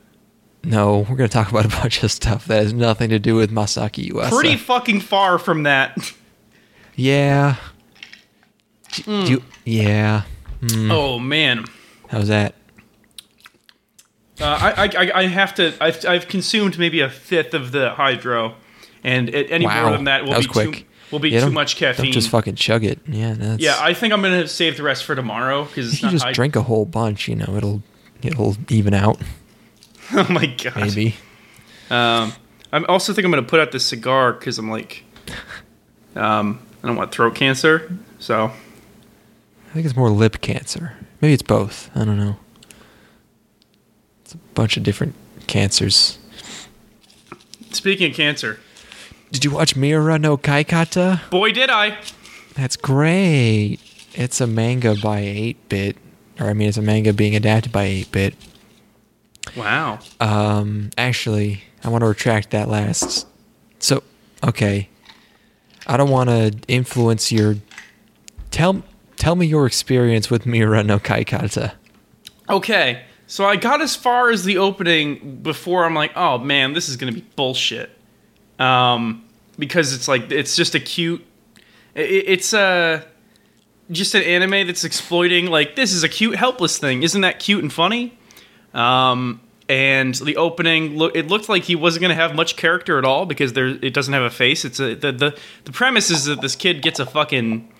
No, 0.63 0.99
we're 0.99 1.17
going 1.17 1.29
to 1.29 1.33
talk 1.33 1.49
about 1.51 1.65
a 1.65 1.67
bunch 1.81 2.01
of 2.01 2.11
stuff 2.13 2.45
that 2.45 2.63
has 2.63 2.71
nothing 2.71 3.09
to 3.09 3.19
do 3.19 3.35
with 3.35 3.51
Masaki 3.51 4.09
Yuasa. 4.09 4.29
Pretty 4.29 4.55
fucking 4.55 5.01
far 5.01 5.37
from 5.37 5.63
that. 5.63 5.97
Yeah. 6.95 7.57
Do 9.03 9.25
you- 9.25 9.43
yeah. 9.65 10.21
Oh 10.71 11.19
man. 11.19 11.65
How's 12.09 12.27
that? 12.27 12.55
Uh, 14.39 14.45
I, 14.45 14.83
I 14.87 15.11
I- 15.21 15.27
have 15.27 15.55
to. 15.55 15.73
I've 15.81 16.05
I've 16.05 16.27
consumed 16.27 16.77
maybe 16.79 17.01
a 17.01 17.09
fifth 17.09 17.53
of 17.53 17.71
the 17.71 17.91
hydro, 17.91 18.55
and 19.03 19.29
it, 19.29 19.51
any 19.51 19.65
Wow, 19.65 19.83
more 19.83 19.91
than 19.91 20.05
that 20.05 20.23
will 20.25 20.31
that 20.31 20.41
be 20.41 20.47
quick. 20.47 20.71
too 20.75 20.83
will 21.11 21.19
be 21.19 21.29
Yeah, 21.29 21.41
too 21.45 21.51
much 21.51 21.75
caffeine. 21.75 22.11
Just 22.11 22.29
fucking 22.29 22.55
chug 22.55 22.83
it. 22.83 22.99
Yeah, 23.07 23.33
that's, 23.37 23.61
yeah, 23.61 23.77
I 23.79 23.93
think 23.93 24.11
I'm 24.13 24.21
gonna 24.21 24.47
save 24.47 24.77
the 24.77 24.83
rest 24.83 25.03
for 25.05 25.15
tomorrow 25.15 25.65
because 25.65 26.01
you 26.01 26.07
not. 26.07 26.11
just 26.13 26.27
drink 26.33 26.55
a 26.55 26.63
whole 26.63 26.85
bunch, 26.85 27.27
you 27.27 27.35
know, 27.35 27.55
it'll 27.55 27.83
it'll 28.23 28.57
even 28.69 28.93
out. 28.95 29.21
oh 30.13 30.27
my 30.29 30.47
god. 30.47 30.75
Maybe. 30.77 31.15
Um, 31.91 32.33
I 32.71 32.83
also 32.89 33.13
think 33.13 33.25
I'm 33.25 33.31
gonna 33.31 33.43
put 33.43 33.59
out 33.59 33.71
this 33.71 33.85
cigar 33.85 34.33
because 34.33 34.57
I'm 34.57 34.71
like, 34.71 35.03
um, 36.15 36.59
I 36.83 36.87
don't 36.87 36.95
want 36.95 37.11
throat 37.11 37.35
cancer. 37.35 37.95
So 38.17 38.51
I 39.73 39.77
think 39.77 39.87
it's 39.87 39.95
more 39.95 40.11
lip 40.11 40.39
cancer. 40.39 40.93
Maybe 41.19 41.33
it's 41.33 41.41
both. 41.41 41.89
I 41.95 42.05
don't 42.05 42.17
know. 42.19 42.35
It's 44.21 44.35
a 44.35 44.37
bunch 44.53 44.77
of 44.77 44.83
different 44.83 45.15
cancers. 45.47 46.19
speaking 47.71 48.11
of 48.11 48.15
cancer, 48.15 48.59
Did 49.31 49.43
you 49.43 49.49
watch 49.49 49.73
Miira 49.75 50.21
no 50.21 50.37
Kaikata? 50.37 51.27
boy 51.31 51.51
did 51.51 51.71
I. 51.71 51.97
That's 52.53 52.75
great. 52.75 53.79
It's 54.13 54.39
a 54.39 54.45
manga 54.45 54.93
by 55.01 55.21
8 55.21 55.69
bit. 55.69 55.97
Or, 56.39 56.49
I 56.49 56.53
mean, 56.53 56.67
it's 56.69 56.77
a 56.77 56.83
manga 56.83 57.11
being 57.11 57.35
adapted 57.35 57.71
by 57.71 57.85
8 57.85 58.11
bit. 58.11 58.35
Wow. 59.57 59.97
Um, 60.19 60.91
actually, 60.99 61.63
I 61.83 61.89
want 61.89 62.03
to 62.03 62.07
retract 62.07 62.51
that 62.51 62.69
last. 62.69 63.25
So, 63.79 64.03
okay. 64.43 64.87
I 65.87 65.97
don't 65.97 66.11
want 66.11 66.29
to 66.29 66.53
influence 66.67 67.31
your. 67.31 67.55
Tell 68.51 68.83
tell 69.23 69.35
me 69.37 69.45
your 69.45 69.65
experience 69.65 70.29
with 70.29 70.43
Miira 70.43 70.85
no 70.85 70.99
Kaikata. 70.99 71.71
Okay, 72.49 73.05
so 73.25 73.45
I 73.45 73.55
got 73.55 73.81
as 73.81 73.95
far 73.95 74.29
as 74.29 74.43
the 74.43 74.57
opening 74.57 75.37
before 75.41 75.85
I'm 75.85 75.93
like, 75.93 76.11
oh 76.17 76.39
man, 76.39 76.73
this 76.73 76.89
is 76.89 76.97
gonna 76.97 77.13
be 77.13 77.25
bullshit. 77.37 77.89
Um, 78.59 79.23
because 79.57 79.93
it's 79.93 80.09
like 80.09 80.29
it's 80.29 80.57
just 80.57 80.75
a 80.75 80.79
cute, 80.79 81.25
i 81.95 81.99
it's 81.99 82.53
a 82.53 83.05
just 83.91 84.13
an 84.13 84.23
anime 84.23 84.67
that's 84.67 84.83
exploiting 84.83 85.45
like 85.45 85.77
this 85.77 85.93
is 85.93 86.03
a 86.03 86.09
cute 86.09 86.35
helpless 86.35 86.77
thing. 86.77 87.01
Isn't 87.03 87.21
that 87.21 87.39
cute 87.39 87.61
and 87.61 87.71
funny? 87.71 88.17
Um, 88.73 89.39
and 89.69 90.15
the 90.15 90.35
opening 90.35 90.97
look 90.97 91.15
it 91.15 91.27
looked 91.27 91.47
like 91.47 91.63
he 91.63 91.77
wasn't 91.77 92.01
gonna 92.01 92.13
have 92.15 92.35
much 92.35 92.57
character 92.57 92.97
at 92.97 93.05
all 93.05 93.25
because 93.25 93.53
there 93.53 93.67
it 93.67 93.93
doesn't 93.93 94.13
have 94.13 94.23
a 94.23 94.29
face. 94.29 94.65
It's 94.65 94.81
a 94.81 94.95
the 94.95 95.13
the, 95.13 95.39
the 95.63 95.71
premise 95.71 96.09
is 96.09 96.25
that 96.25 96.41
this 96.41 96.57
kid 96.57 96.81
gets 96.81 96.99
a 96.99 97.05
fucking 97.05 97.72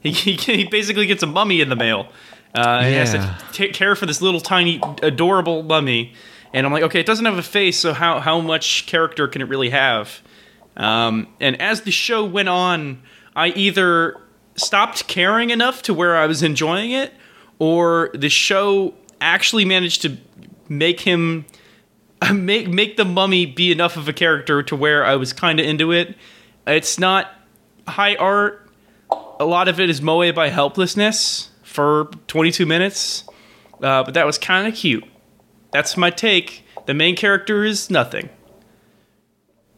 He, 0.00 0.12
he, 0.12 0.32
he 0.34 0.64
basically 0.64 1.06
gets 1.06 1.22
a 1.22 1.26
mummy 1.26 1.60
in 1.60 1.68
the 1.68 1.76
mail. 1.76 2.08
Uh, 2.54 2.80
and 2.80 2.86
He 2.86 2.94
has 2.94 3.12
to 3.12 3.36
take 3.52 3.72
care 3.72 3.94
for 3.96 4.06
this 4.06 4.22
little 4.22 4.40
tiny 4.40 4.80
adorable 5.02 5.62
mummy. 5.62 6.14
And 6.52 6.64
I'm 6.64 6.72
like, 6.72 6.84
okay, 6.84 7.00
it 7.00 7.06
doesn't 7.06 7.24
have 7.26 7.38
a 7.38 7.42
face, 7.42 7.78
so 7.78 7.92
how 7.92 8.20
how 8.20 8.40
much 8.40 8.86
character 8.86 9.28
can 9.28 9.42
it 9.42 9.48
really 9.48 9.70
have? 9.70 10.22
Um, 10.76 11.28
and 11.40 11.60
as 11.60 11.82
the 11.82 11.90
show 11.90 12.24
went 12.24 12.48
on, 12.48 13.02
I 13.34 13.48
either 13.48 14.20
stopped 14.54 15.06
caring 15.08 15.50
enough 15.50 15.82
to 15.82 15.94
where 15.94 16.16
I 16.16 16.26
was 16.26 16.42
enjoying 16.42 16.92
it, 16.92 17.12
or 17.58 18.10
the 18.14 18.28
show 18.28 18.94
actually 19.20 19.64
managed 19.64 20.02
to 20.02 20.16
make 20.68 21.00
him 21.00 21.44
make 22.32 22.68
make 22.68 22.96
the 22.96 23.04
mummy 23.04 23.46
be 23.46 23.72
enough 23.72 23.96
of 23.96 24.08
a 24.08 24.12
character 24.12 24.62
to 24.62 24.76
where 24.76 25.04
I 25.04 25.16
was 25.16 25.32
kind 25.32 25.60
of 25.60 25.66
into 25.66 25.92
it. 25.92 26.16
It's 26.66 26.98
not 26.98 27.30
high 27.86 28.14
art. 28.16 28.65
A 29.38 29.44
lot 29.44 29.68
of 29.68 29.78
it 29.80 29.90
is 29.90 30.00
moe 30.00 30.32
by 30.32 30.48
helplessness 30.48 31.50
for 31.62 32.10
22 32.26 32.64
minutes, 32.64 33.24
uh, 33.82 34.02
but 34.02 34.14
that 34.14 34.24
was 34.24 34.38
kind 34.38 34.66
of 34.66 34.74
cute. 34.74 35.04
That's 35.72 35.96
my 35.96 36.10
take. 36.10 36.64
The 36.86 36.94
main 36.94 37.16
character 37.16 37.64
is 37.64 37.90
nothing. 37.90 38.30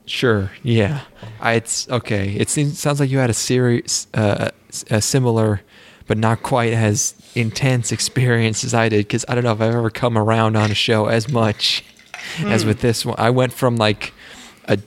Sure. 0.06 0.50
Yeah. 0.62 1.02
I, 1.40 1.54
it's 1.54 1.88
okay. 1.88 2.34
It 2.34 2.48
seems 2.48 2.78
sounds 2.78 3.00
like 3.00 3.10
you 3.10 3.18
had 3.18 3.30
a 3.30 3.34
series, 3.34 4.06
uh, 4.14 4.50
a 4.90 5.00
similar, 5.00 5.60
but 6.06 6.18
not 6.18 6.42
quite 6.42 6.72
as 6.72 7.14
intense 7.34 7.92
experience 7.92 8.64
as 8.64 8.74
I 8.74 8.88
did. 8.88 8.98
Because 8.98 9.24
I 9.28 9.34
don't 9.34 9.44
know 9.44 9.52
if 9.52 9.60
I've 9.60 9.74
ever 9.74 9.90
come 9.90 10.16
around 10.16 10.56
on 10.56 10.70
a 10.70 10.74
show 10.74 11.06
as 11.06 11.28
much 11.28 11.84
as 12.40 12.64
with 12.64 12.80
this 12.80 13.04
one. 13.04 13.16
I 13.18 13.30
went 13.30 13.52
from 13.52 13.76
like 13.76 14.14
a, 14.66 14.78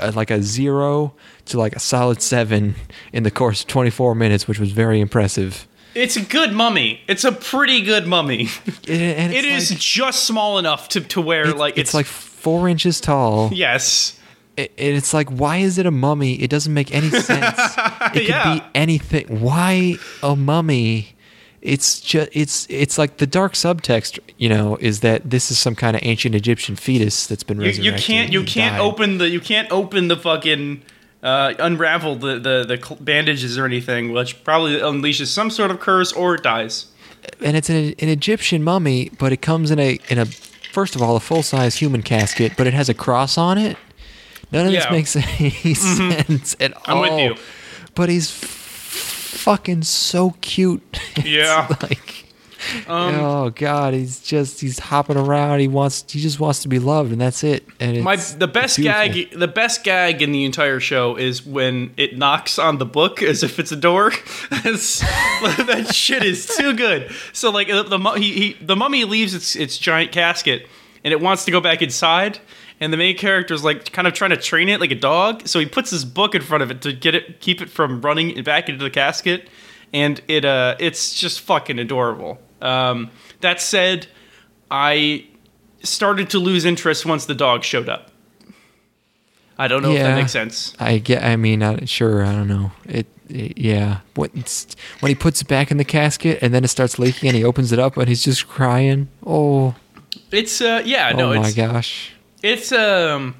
a 0.00 0.12
like 0.12 0.30
a 0.30 0.42
zero 0.42 1.14
to 1.48 1.58
like 1.58 1.74
a 1.76 1.80
solid 1.80 2.22
seven 2.22 2.74
in 3.12 3.22
the 3.22 3.30
course 3.30 3.62
of 3.62 3.66
24 3.68 4.14
minutes, 4.14 4.46
which 4.48 4.58
was 4.58 4.72
very 4.72 5.00
impressive. 5.00 5.66
It's 5.94 6.16
a 6.16 6.22
good 6.22 6.52
mummy. 6.52 7.00
It's 7.08 7.24
a 7.24 7.32
pretty 7.32 7.80
good 7.82 8.06
mummy. 8.06 8.48
And, 8.88 9.32
it 9.32 9.44
it's 9.44 9.70
like- 9.70 9.80
just 9.80 10.24
small 10.24 10.58
enough 10.58 10.88
to, 10.90 11.00
to 11.00 11.20
where 11.20 11.48
it's, 11.48 11.58
like 11.58 11.76
it's 11.78 11.94
like 11.94 12.06
four 12.06 12.68
inches 12.68 13.00
tall. 13.00 13.50
yes. 13.52 14.14
It, 14.56 14.72
it's 14.76 15.14
like, 15.14 15.28
why 15.30 15.58
is 15.58 15.78
it 15.78 15.86
a 15.86 15.90
mummy? 15.92 16.34
It 16.42 16.50
doesn't 16.50 16.74
make 16.74 16.92
any 16.94 17.10
sense. 17.30 17.58
it 17.58 18.12
could 18.12 18.28
Yeah. 18.28 18.54
be 18.54 18.62
anything. 18.74 19.40
Why 19.40 19.96
a 20.22 20.34
mummy? 20.36 21.14
It's 21.60 22.00
just 22.00 22.28
it's 22.32 22.66
it's 22.70 22.98
like 22.98 23.16
the 23.16 23.26
dark 23.26 23.54
subtext, 23.54 24.18
you 24.36 24.48
know, 24.48 24.76
is 24.80 25.00
that 25.00 25.28
this 25.30 25.50
is 25.50 25.58
some 25.58 25.74
kind 25.74 25.96
of 25.96 26.02
ancient 26.04 26.34
Egyptian 26.36 26.76
fetus 26.76 27.26
that's 27.26 27.42
been 27.42 27.58
You, 27.60 27.66
resurrected. 27.66 27.84
you 27.84 28.14
can't 28.14 28.32
you 28.32 28.44
can't 28.44 28.74
died. 28.76 28.80
open 28.80 29.18
the 29.18 29.28
you 29.28 29.40
can't 29.40 29.70
open 29.72 30.06
the 30.08 30.16
fucking 30.16 30.82
uh, 31.22 31.54
unravel 31.58 32.16
the, 32.16 32.38
the 32.38 32.64
the 32.64 32.96
bandages 33.00 33.58
or 33.58 33.64
anything, 33.66 34.12
which 34.12 34.42
probably 34.44 34.76
unleashes 34.76 35.26
some 35.26 35.50
sort 35.50 35.70
of 35.70 35.80
curse 35.80 36.12
or 36.12 36.34
it 36.36 36.42
dies. 36.42 36.86
and 37.44 37.56
it's 37.56 37.68
an, 37.70 37.94
an 37.98 38.08
Egyptian 38.08 38.62
mummy, 38.62 39.10
but 39.18 39.32
it 39.32 39.38
comes 39.42 39.70
in 39.70 39.78
a 39.78 39.98
in 40.08 40.18
a 40.18 40.26
first 40.72 40.94
of 40.94 41.02
all 41.02 41.16
a 41.16 41.20
full 41.20 41.42
size 41.42 41.76
human 41.76 42.02
casket, 42.02 42.52
but 42.56 42.66
it 42.66 42.74
has 42.74 42.88
a 42.88 42.94
cross 42.94 43.36
on 43.38 43.58
it. 43.58 43.76
None 44.52 44.66
of 44.66 44.72
Yeah. 44.72 44.86
Mm-hmm. 44.86 44.94
this 44.94 45.14
makes 45.16 45.40
any 45.40 45.74
sense 46.24 46.56
at 46.60 46.72
I'm 46.86 46.96
all. 46.98 47.02
with 47.02 47.18
you. 47.20 47.34
But 47.94 48.08
he's 48.08 48.30
f- 48.30 48.48
fucking 49.42 49.82
so 49.82 50.36
cute. 50.40 51.00
Yeah. 51.24 51.66
like 51.82 52.26
Um, 52.86 53.14
oh 53.16 53.50
god, 53.50 53.94
he's 53.94 54.20
just 54.20 54.60
he's 54.60 54.78
hopping 54.78 55.16
around. 55.16 55.60
He 55.60 55.68
wants 55.68 56.04
he 56.10 56.20
just 56.20 56.40
wants 56.40 56.62
to 56.62 56.68
be 56.68 56.78
loved, 56.78 57.12
and 57.12 57.20
that's 57.20 57.44
it. 57.44 57.66
And 57.80 57.96
it's, 57.96 58.04
My 58.04 58.16
the 58.16 58.48
best 58.48 58.78
gag 58.78 59.30
the 59.32 59.48
best 59.48 59.84
gag 59.84 60.22
in 60.22 60.32
the 60.32 60.44
entire 60.44 60.80
show 60.80 61.16
is 61.16 61.44
when 61.44 61.92
it 61.96 62.16
knocks 62.16 62.58
on 62.58 62.78
the 62.78 62.86
book 62.86 63.22
as 63.22 63.42
if 63.42 63.58
it's 63.58 63.72
a 63.72 63.76
door. 63.76 64.12
That 65.68 65.90
shit 65.94 66.24
is 66.24 66.46
too 66.46 66.74
good. 66.74 67.10
So 67.32 67.50
like 67.50 67.68
the, 67.68 67.82
the 67.82 67.98
he, 68.12 68.32
he 68.32 68.52
the 68.64 68.76
mummy 68.76 69.04
leaves 69.04 69.34
its 69.34 69.56
its 69.56 69.78
giant 69.78 70.12
casket 70.12 70.66
and 71.04 71.12
it 71.12 71.20
wants 71.20 71.44
to 71.44 71.50
go 71.50 71.60
back 71.60 71.82
inside. 71.82 72.38
And 72.80 72.92
the 72.92 72.96
main 72.96 73.16
character 73.16 73.54
is 73.54 73.64
like 73.64 73.92
kind 73.92 74.06
of 74.06 74.14
trying 74.14 74.30
to 74.30 74.36
train 74.36 74.68
it 74.68 74.80
like 74.80 74.90
a 74.90 74.96
dog. 74.96 75.48
So 75.48 75.58
he 75.58 75.66
puts 75.66 75.90
his 75.90 76.04
book 76.04 76.34
in 76.34 76.42
front 76.42 76.62
of 76.62 76.70
it 76.70 76.82
to 76.82 76.92
get 76.92 77.14
it 77.14 77.40
keep 77.40 77.60
it 77.60 77.70
from 77.70 78.00
running 78.00 78.42
back 78.44 78.68
into 78.68 78.84
the 78.84 78.90
casket. 78.90 79.48
And 79.92 80.20
it 80.28 80.44
uh 80.44 80.76
it's 80.78 81.14
just 81.14 81.40
fucking 81.40 81.78
adorable. 81.78 82.38
Um, 82.60 83.10
that 83.40 83.60
said, 83.60 84.06
I 84.70 85.26
started 85.82 86.30
to 86.30 86.38
lose 86.38 86.64
interest 86.64 87.06
once 87.06 87.26
the 87.26 87.34
dog 87.34 87.64
showed 87.64 87.88
up. 87.88 88.10
I 89.58 89.66
don't 89.66 89.82
know 89.82 89.90
if 89.90 89.98
that 89.98 90.16
makes 90.16 90.32
sense. 90.32 90.72
I 90.78 90.98
get. 90.98 91.24
I 91.24 91.36
mean, 91.36 91.86
sure. 91.86 92.24
I 92.24 92.32
don't 92.32 92.46
know. 92.46 92.70
It. 92.84 93.06
it 93.28 93.58
yeah. 93.58 94.00
When, 94.14 94.30
when 95.00 95.08
he 95.08 95.14
puts 95.16 95.42
it 95.42 95.48
back 95.48 95.72
in 95.72 95.78
the 95.78 95.84
casket 95.84 96.38
and 96.42 96.54
then 96.54 96.62
it 96.62 96.68
starts 96.68 96.98
leaking 96.98 97.28
and 97.28 97.36
he 97.36 97.42
opens 97.42 97.72
it 97.72 97.78
up 97.80 97.96
and 97.96 98.08
he's 98.08 98.22
just 98.22 98.46
crying. 98.46 99.08
Oh. 99.26 99.74
It's 100.30 100.60
uh 100.60 100.82
yeah, 100.84 101.10
no, 101.12 101.32
oh 101.32 101.40
my 101.40 101.50
gosh. 101.52 102.12
it's 102.42 102.70
um 102.70 103.34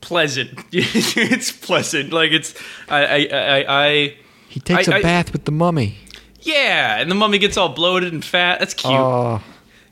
pleasant. 0.00 0.58
it's 0.72 1.52
pleasant. 1.52 2.12
Like 2.12 2.32
it's 2.32 2.54
I 2.88 3.04
I 3.04 3.28
I, 3.32 3.86
I 3.86 4.16
He 4.48 4.60
takes 4.60 4.88
I- 4.88 4.98
a 4.98 5.02
bath 5.02 5.32
with 5.32 5.44
the 5.44 5.52
mummy. 5.52 5.98
Yeah, 6.42 6.96
and 6.98 7.10
the 7.10 7.14
mummy 7.14 7.38
gets 7.38 7.56
all 7.56 7.68
bloated 7.70 8.12
and 8.12 8.24
fat. 8.24 8.58
That's 8.58 8.74
cute. 8.74 8.92
Oh. 8.92 9.42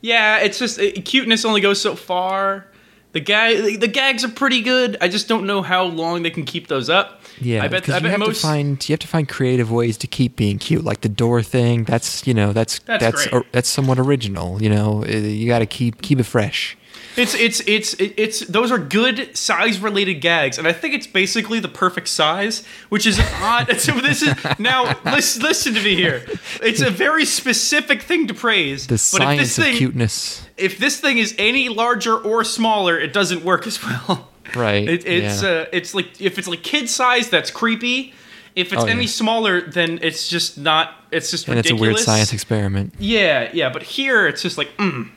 yeah, 0.01 0.39
it's 0.39 0.59
just 0.59 0.79
it, 0.79 1.05
cuteness 1.05 1.45
only 1.45 1.61
goes 1.61 1.81
so 1.81 1.95
far. 1.95 2.67
The 3.13 3.21
gag 3.21 3.63
the, 3.65 3.77
the 3.77 3.89
gags 3.89 4.23
are 4.25 4.29
pretty 4.29 4.61
good. 4.63 4.97
I 5.01 5.09
just 5.09 5.29
don't 5.29 5.47
know 5.47 5.63
how 5.63 5.85
long 5.85 6.23
they 6.23 6.31
can 6.31 6.45
keep 6.45 6.69
those 6.69 6.89
up. 6.91 7.23
Yeah, 7.41 7.63
I 7.63 7.69
bet 7.69 7.89
I 7.89 7.97
you 7.97 8.03
bet 8.03 8.11
have 8.11 8.21
most 8.21 8.41
to 8.43 8.47
find 8.47 8.89
you 8.89 8.93
have 8.93 9.01
to 9.01 9.09
find 9.09 9.29
creative 9.29 9.71
ways 9.71 9.97
to 9.99 10.07
keep 10.07 10.37
being 10.37 10.59
cute, 10.59 10.85
like 10.85 11.01
the 11.01 11.09
door 11.09 11.43
thing. 11.43 11.85
That's 11.85 12.27
you 12.27 12.35
know 12.35 12.53
that's 12.53 12.79
That's 12.81 13.03
that's 13.03 13.27
great. 13.27 13.45
that's 13.53 13.69
somewhat 13.69 13.99
original. 13.99 14.63
You 14.63 14.71
know, 14.71 15.05
Uh, 15.05 15.09
you 15.17 15.47
got 15.49 15.61
to 15.61 15.67
keep 15.67 16.03
keep 16.03 16.19
it 16.21 16.25
fresh. 16.25 16.77
It's 17.19 17.35
it's 17.35 17.61
it's 17.67 17.95
it's 17.99 18.41
those 18.47 18.71
are 18.71 18.79
good 18.79 19.37
size 19.37 19.81
related 19.81 20.15
gags, 20.21 20.57
and 20.59 20.69
I 20.69 20.73
think 20.73 20.95
it's 20.95 21.07
basically 21.07 21.59
the 21.61 21.69
perfect 21.69 22.09
size, 22.09 22.65
which 22.89 23.07
is 23.07 23.19
odd. 23.43 23.69
So 23.79 23.93
this 23.93 24.23
is 24.23 24.35
now 24.59 24.97
listen 25.05 25.43
listen 25.43 25.75
to 25.75 25.83
me 25.83 25.95
here. 25.97 26.23
It's 26.63 26.81
a 26.81 26.91
very 26.91 27.25
specific 27.25 28.03
thing 28.03 28.27
to 28.29 28.35
praise. 28.35 28.87
The 28.87 28.95
but 28.95 28.99
if 28.99 29.09
science 29.09 29.41
this 29.41 29.59
of 29.59 29.65
thing 29.65 29.77
cuteness, 29.77 30.47
if 30.57 30.79
this 30.79 31.01
thing 31.01 31.19
is 31.19 31.35
any 31.39 31.69
larger 31.69 32.17
or 32.17 32.45
smaller, 32.45 32.99
it 32.99 33.13
doesn't 33.13 33.45
work 33.45 33.67
as 33.67 33.83
well. 33.83 34.29
right? 34.55 34.89
It, 34.89 35.07
it's 35.07 35.43
yeah. 35.43 35.49
uh, 35.49 35.67
it's 35.73 35.95
like 35.95 36.21
if 36.21 36.39
it's 36.39 36.49
like 36.49 36.63
kid 36.63 36.89
size, 36.89 37.29
that's 37.31 37.51
creepy. 37.51 38.15
If 38.55 38.73
it's 38.73 38.83
Oh, 38.83 38.87
yeah. 38.87 38.93
any 38.93 39.07
smaller, 39.07 39.61
then 39.61 39.99
it's 40.03 40.29
just 40.29 40.59
not. 40.59 40.93
It's 41.13 41.31
just 41.31 41.47
and 41.47 41.57
ridiculous. 41.57 41.81
it's 41.81 41.81
a 41.81 41.83
weird 41.83 41.99
science 41.99 42.33
experiment. 42.33 42.95
Yeah, 42.99 43.51
yeah, 43.53 43.71
but 43.71 43.83
here 43.83 44.27
it's 44.27 44.43
just 44.43 44.59
like 44.59 44.77
mm, 44.79 45.09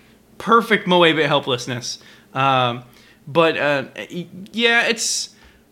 perfect 0.42 0.88
Moebe 0.88 1.26
helplessness. 1.26 2.00
Um, 2.34 2.84
but 3.28 3.58
uh, 3.58 3.86
yeah, 4.52 4.88
it's. 4.88 5.30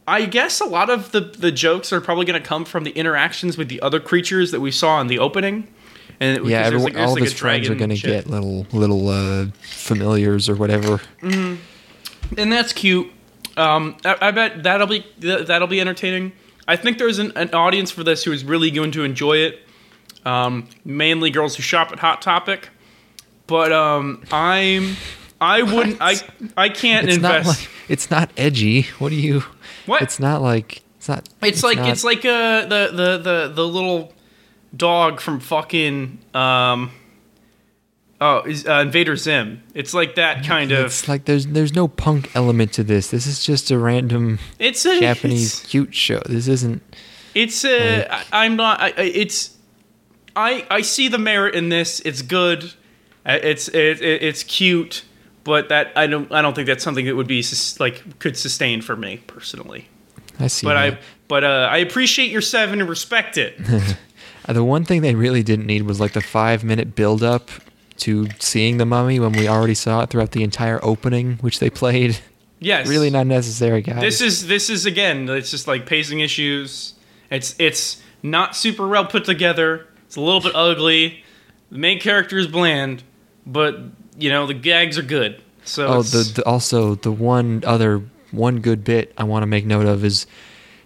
I 0.07 0.25
guess 0.25 0.59
a 0.59 0.65
lot 0.65 0.89
of 0.89 1.11
the 1.11 1.19
the 1.21 1.51
jokes 1.51 1.93
are 1.93 2.01
probably 2.01 2.25
going 2.25 2.41
to 2.41 2.47
come 2.47 2.65
from 2.65 2.83
the 2.83 2.89
interactions 2.91 3.57
with 3.57 3.69
the 3.69 3.79
other 3.81 3.99
creatures 3.99 4.49
that 4.51 4.59
we 4.59 4.71
saw 4.71 4.99
in 5.01 5.07
the 5.07 5.19
opening. 5.19 5.67
And 6.19 6.37
it- 6.37 6.45
Yeah, 6.45 6.61
everyone, 6.65 6.93
like- 6.93 6.97
all 6.97 7.13
like 7.13 7.23
his 7.23 7.33
friends 7.33 7.69
are 7.69 7.75
gonna 7.75 7.95
get 7.95 8.27
little 8.27 8.65
little 8.71 9.07
uh, 9.09 9.45
familiars 9.61 10.49
or 10.49 10.55
whatever. 10.55 10.99
and 11.21 11.59
that's 12.51 12.73
cute. 12.73 13.11
Um, 13.57 13.97
I, 14.05 14.15
I 14.21 14.31
bet 14.31 14.63
that'll 14.63 14.87
be 14.87 15.05
th- 15.21 15.47
that'll 15.47 15.67
be 15.67 15.79
entertaining. 15.81 16.31
I 16.67 16.75
think 16.75 16.97
there's 16.97 17.19
an, 17.19 17.31
an 17.35 17.53
audience 17.53 17.91
for 17.91 18.03
this 18.03 18.23
who 18.23 18.31
is 18.31 18.43
really 18.43 18.71
going 18.71 18.91
to 18.91 19.03
enjoy 19.03 19.37
it. 19.37 19.59
Um, 20.25 20.67
mainly 20.85 21.29
girls 21.31 21.55
who 21.55 21.61
shop 21.63 21.91
at 21.91 21.99
Hot 21.99 22.21
Topic, 22.21 22.69
but 23.49 23.73
um, 23.73 24.23
I'm 24.31 24.95
I 25.41 25.63
wouldn't 25.63 25.97
I 25.99 26.15
I 26.55 26.69
can't 26.69 27.07
It's 27.07 27.15
invest. 27.17 27.45
not 27.47 27.57
like 27.57 27.69
it's 27.89 28.11
not 28.11 28.29
edgy. 28.37 28.83
What 28.99 29.09
do 29.09 29.15
you? 29.15 29.43
What? 29.85 30.01
It's 30.03 30.19
not 30.19 30.41
like 30.41 30.83
it's 30.97 31.09
not. 31.09 31.27
It's, 31.41 31.63
like 31.63 31.77
not- 31.77 31.89
it's 31.89 32.03
like 32.03 32.23
uh 32.25 32.61
the 32.65 32.89
the 32.93 33.17
the 33.17 33.51
the 33.55 33.67
little 33.67 34.13
dog 34.75 35.19
from 35.19 35.39
fucking 35.39 36.19
um 36.35 36.91
oh 38.21 38.41
is 38.43 38.67
uh, 38.67 38.83
Invader 38.85 39.15
Zim. 39.15 39.63
It's 39.73 39.93
like 39.93 40.15
that 40.15 40.45
kind 40.45 40.71
of. 40.71 40.85
It's 40.87 41.07
like 41.07 41.25
there's 41.25 41.47
there's 41.47 41.73
no 41.73 41.87
punk 41.87 42.35
element 42.35 42.73
to 42.73 42.83
this. 42.83 43.09
This 43.09 43.25
is 43.25 43.43
just 43.43 43.71
a 43.71 43.77
random 43.79 44.39
It's 44.59 44.85
a 44.85 44.99
Japanese 44.99 45.61
It's, 45.61 45.69
cute 45.69 45.95
show. 45.95 46.21
This 46.25 46.47
isn't. 46.47 46.83
it's 47.33 47.65
a. 47.65 48.07
I, 48.13 48.23
I'm 48.31 48.55
not. 48.55 48.79
I- 48.81 48.93
it's. 49.01 49.55
I 50.35 50.65
I 50.69 50.81
see 50.81 51.07
the 51.07 51.17
merit 51.17 51.55
in 51.55 51.69
this. 51.69 51.99
It's 52.01 52.21
good. 52.21 52.73
Uh, 53.25 53.37
It's 53.41 53.67
it, 53.67 54.01
it, 54.01 54.23
it's 54.23 54.43
cute, 54.43 55.03
but 55.43 55.69
that 55.69 55.91
I 55.95 56.07
don't 56.07 56.31
I 56.31 56.41
don't 56.41 56.53
think 56.55 56.67
that's 56.67 56.83
something 56.83 57.05
that 57.05 57.15
would 57.15 57.27
be 57.27 57.43
like 57.79 58.19
could 58.19 58.37
sustain 58.37 58.81
for 58.81 58.95
me 58.95 59.17
personally. 59.27 59.87
I 60.39 60.47
see. 60.47 60.65
But 60.65 60.75
that. 60.75 60.93
I 60.93 60.99
but 61.27 61.43
uh, 61.43 61.67
I 61.71 61.77
appreciate 61.77 62.31
your 62.31 62.41
seven 62.41 62.79
and 62.79 62.89
respect 62.89 63.37
it. 63.37 63.57
Uh, 64.47 64.53
the 64.53 64.63
one 64.63 64.83
thing 64.83 65.01
they 65.01 65.13
really 65.13 65.43
didn't 65.43 65.67
need 65.67 65.83
was 65.83 65.99
like 65.99 66.13
the 66.13 66.21
five 66.21 66.63
minute 66.63 66.95
build 66.95 67.21
up 67.21 67.51
to 67.97 68.27
seeing 68.39 68.77
the 68.77 68.85
mummy 68.85 69.19
when 69.19 69.31
we 69.33 69.47
already 69.47 69.75
saw 69.75 70.01
it 70.01 70.09
throughout 70.09 70.31
the 70.31 70.41
entire 70.41 70.83
opening, 70.83 71.33
which 71.41 71.59
they 71.59 71.69
played. 71.69 72.17
Yes, 72.59 72.87
really 72.87 73.11
not 73.11 73.27
necessary, 73.27 73.81
guys. 73.83 74.01
This 74.01 74.21
is 74.21 74.47
this 74.47 74.69
is 74.71 74.87
again. 74.87 75.29
It's 75.29 75.51
just 75.51 75.67
like 75.67 75.85
pacing 75.85 76.21
issues. 76.21 76.95
It's 77.29 77.55
it's 77.59 78.01
not 78.23 78.55
super 78.55 78.87
well 78.87 79.05
put 79.05 79.23
together. 79.23 79.87
It's 80.07 80.15
a 80.15 80.21
little 80.21 80.41
bit 80.41 80.53
ugly. 80.55 81.23
The 81.69 81.77
main 81.77 81.99
character 81.99 82.37
is 82.37 82.47
bland, 82.47 83.03
but 83.51 83.79
you 84.17 84.29
know 84.29 84.47
the 84.47 84.53
gags 84.53 84.97
are 84.97 85.03
good. 85.03 85.41
So 85.63 85.87
Oh, 85.87 86.01
the, 86.01 86.31
the 86.35 86.45
also 86.45 86.95
the 86.95 87.11
one 87.11 87.63
other 87.65 88.01
one 88.31 88.59
good 88.59 88.83
bit 88.83 89.13
I 89.17 89.23
want 89.23 89.43
to 89.43 89.47
make 89.47 89.65
note 89.65 89.85
of 89.85 90.03
is 90.05 90.25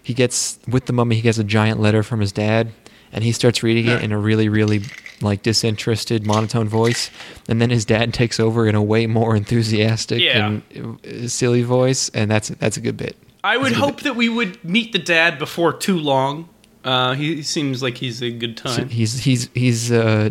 he 0.02 0.14
gets 0.14 0.58
with 0.68 0.86
the 0.86 0.92
mummy. 0.92 1.16
He 1.16 1.22
gets 1.22 1.38
a 1.38 1.44
giant 1.44 1.80
letter 1.80 2.02
from 2.02 2.20
his 2.20 2.32
dad, 2.32 2.72
and 3.12 3.24
he 3.24 3.32
starts 3.32 3.62
reading 3.62 3.86
it 3.86 4.02
in 4.02 4.12
a 4.12 4.18
really, 4.18 4.48
really 4.48 4.82
like 5.20 5.42
disinterested 5.42 6.26
monotone 6.26 6.68
voice, 6.68 7.10
and 7.48 7.60
then 7.62 7.70
his 7.70 7.84
dad 7.84 8.12
takes 8.12 8.38
over 8.40 8.66
in 8.66 8.74
a 8.74 8.82
way 8.82 9.06
more 9.06 9.34
enthusiastic 9.36 10.20
Yeah. 10.20 10.46
and 10.74 10.98
uh, 11.06 11.28
silly 11.28 11.62
voice, 11.62 12.08
and 12.10 12.30
that's 12.30 12.48
that's 12.48 12.76
a 12.76 12.80
good 12.80 12.96
bit. 12.96 13.16
I 13.42 13.56
would 13.56 13.66
That's 13.66 13.76
a 13.76 13.80
good 13.80 13.84
hope 13.84 14.00
that 14.02 14.16
we 14.16 14.28
would 14.28 14.62
meet 14.64 14.92
the 14.92 14.98
dad 14.98 15.38
before 15.38 15.72
too 15.72 15.98
long. 15.98 16.48
Uh, 16.82 17.14
he, 17.14 17.42
seems 17.42 17.82
like 17.82 17.96
he's 17.98 18.22
a 18.22 18.30
good 18.30 18.58
So 18.58 18.76
time. 18.76 18.88
he's 18.90 19.20
he's 19.24 19.48
he's 19.54 19.90
uh 19.92 20.30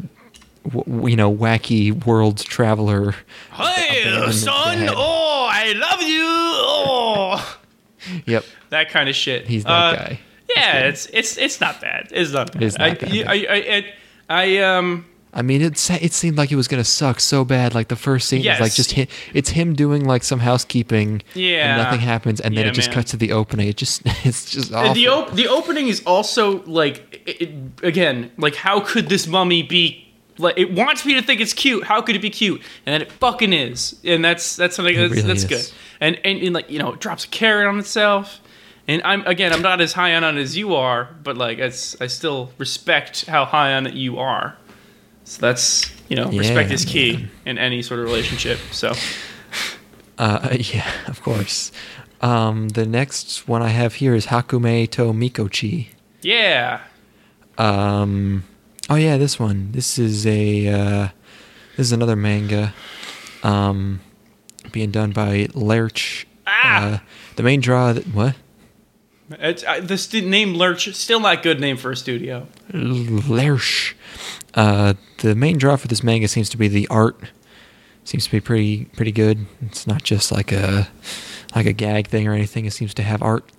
w- 0.69 1.09
you 1.09 1.15
know 1.15 1.33
wacky 1.33 2.05
world 2.05 2.37
traveler. 2.39 3.15
Hey, 3.51 4.31
son! 4.31 4.79
dad. 4.79 4.93
Oh, 4.95 5.47
I 5.51 5.73
love 5.73 6.01
you! 6.01 6.23
Oh, 6.25 7.57
Yep, 8.25 8.43
that 8.69 8.89
kind 8.89 9.07
of 9.09 9.15
shit. 9.15 9.47
he's 9.47 9.63
that 9.63 9.71
Uh, 9.71 9.95
guy. 9.95 10.19
Yeah, 10.55 10.79
it's 10.87 11.07
it's 11.07 11.37
it's 11.37 11.59
not 11.61 11.81
bad. 11.81 12.09
It's 12.11 12.31
not 12.31 12.51
bad. 12.51 12.63
It's 12.63 12.77
not 12.77 12.89
I, 12.89 12.93
bad. 12.93 13.11
I, 13.27 13.33
I, 13.33 13.55
I, 13.75 13.93
I 14.29 14.57
um. 14.59 15.05
I 15.35 15.41
mean, 15.41 15.63
it 15.63 15.89
it 15.89 16.13
seemed 16.13 16.37
like 16.37 16.51
it 16.51 16.55
was 16.57 16.67
gonna 16.67 16.83
suck 16.83 17.19
so 17.19 17.43
bad. 17.43 17.73
Like 17.73 17.87
the 17.87 17.95
first 17.95 18.29
scene 18.29 18.45
is 18.45 18.59
like 18.59 18.73
just 18.73 18.91
him, 18.91 19.07
it's 19.33 19.49
him 19.49 19.73
doing 19.73 20.05
like 20.05 20.23
some 20.23 20.39
housekeeping, 20.39 21.23
Yeah. 21.33 21.73
and 21.75 21.81
nothing 21.83 22.01
happens, 22.01 22.39
and 22.39 22.55
then 22.55 22.65
Yeah, 22.65 22.69
it 22.71 22.75
just 22.75 22.89
man. 22.89 22.95
cuts 22.95 23.11
to 23.11 23.17
the 23.17 23.31
opening. 23.31 23.67
It 23.67 23.77
just 23.77 24.03
it's 24.25 24.51
just 24.51 24.71
awful. 24.71 24.93
The 24.93 25.07
op- 25.07 25.31
the 25.33 25.47
opening 25.47 25.87
is 25.87 26.03
also 26.05 26.61
like 26.65 27.23
it- 27.25 27.49
again 27.81 28.29
like 28.37 28.53
how 28.53 28.79
could 28.81 29.09
this 29.09 29.25
mummy 29.25 29.63
be 29.63 30.02
like 30.37 30.57
it 30.57 30.73
wants 30.73 31.05
me 31.05 31.13
to 31.15 31.21
think 31.21 31.41
it's 31.41 31.53
cute. 31.53 31.83
How 31.83 32.01
could 32.01 32.15
it 32.15 32.21
be 32.21 32.29
cute? 32.29 32.61
And 32.85 32.93
then 32.93 33.01
it 33.01 33.11
fucking 33.11 33.53
is. 33.53 33.99
And 34.03 34.23
that's 34.23 34.55
that's 34.55 34.75
something 34.75 34.95
that's, 34.95 35.13
really 35.13 35.21
that's 35.21 35.45
good. 35.45 35.71
And, 35.99 36.19
and 36.23 36.39
and 36.39 36.53
like 36.53 36.69
you 36.69 36.79
know 36.79 36.93
it 36.93 36.99
drops 36.99 37.25
a 37.25 37.27
carrot 37.27 37.67
on 37.67 37.79
itself. 37.79 38.39
And 38.87 39.01
I'm 39.03 39.25
again 39.25 39.53
I'm 39.53 39.61
not 39.61 39.79
as 39.79 39.93
high 39.93 40.13
on 40.15 40.23
it 40.23 40.41
as 40.41 40.57
you 40.57 40.75
are 40.75 41.09
but 41.23 41.37
like 41.37 41.59
it's 41.59 41.99
I 42.01 42.07
still 42.07 42.51
respect 42.57 43.25
how 43.25 43.45
high 43.45 43.73
on 43.73 43.87
it 43.87 43.93
you 43.93 44.19
are. 44.19 44.57
So 45.23 45.39
that's 45.39 45.91
you 46.09 46.15
know 46.15 46.29
respect 46.29 46.71
is 46.71 46.83
key 46.83 47.27
in 47.45 47.57
any 47.57 47.81
sort 47.81 47.99
of 47.99 48.05
relationship 48.05 48.59
so. 48.71 48.93
Uh, 50.15 50.55
yeah, 50.59 50.87
of 51.07 51.23
course. 51.23 51.71
Um, 52.21 52.69
the 52.69 52.85
next 52.85 53.47
one 53.47 53.61
I 53.63 53.69
have 53.69 53.95
here 53.95 54.13
is 54.13 54.27
Hakumei 54.27 54.89
to 54.91 55.11
Mikochi. 55.11 55.87
yeah. 56.21 56.81
Um, 57.57 58.43
oh 58.89 58.95
yeah, 58.95 59.17
this 59.17 59.39
one. 59.39 59.71
This 59.71 59.97
is 59.97 60.25
a 60.25 60.67
uh, 60.67 61.07
this 61.77 61.87
is 61.87 61.91
another 61.91 62.15
manga, 62.15 62.73
um, 63.43 64.01
being 64.71 64.91
done 64.91 65.11
by 65.11 65.47
Lurch. 65.53 66.27
Ah! 66.45 66.85
Uh, 66.85 66.99
the 67.35 67.43
main 67.43 67.61
draw. 67.61 67.93
What? 67.93 68.35
it's, 69.39 69.63
the 69.63 69.97
st- 69.97 70.25
name 70.27 70.53
Lurch 70.53 70.93
still 70.95 71.19
not 71.19 71.43
good 71.43 71.59
name 71.59 71.77
for 71.77 71.91
a 71.91 71.95
studio 71.95 72.47
Lerch. 72.73 73.95
Uh, 74.53 74.93
the 75.19 75.35
main 75.35 75.57
draw 75.57 75.75
for 75.75 75.87
this 75.87 76.03
manga 76.03 76.27
seems 76.27 76.49
to 76.49 76.57
be 76.57 76.67
the 76.67 76.87
art. 76.89 77.19
Seems 78.03 78.25
to 78.25 78.31
be 78.31 78.41
pretty 78.41 78.85
pretty 78.85 79.11
good. 79.11 79.45
It's 79.61 79.87
not 79.87 80.03
just 80.03 80.31
like 80.31 80.51
a 80.51 80.89
like 81.55 81.65
a 81.65 81.73
gag 81.73 82.07
thing 82.07 82.27
or 82.27 82.33
anything. 82.33 82.65
It 82.65 82.73
seems 82.73 82.93
to 82.95 83.03
have 83.03 83.21
art. 83.21 83.49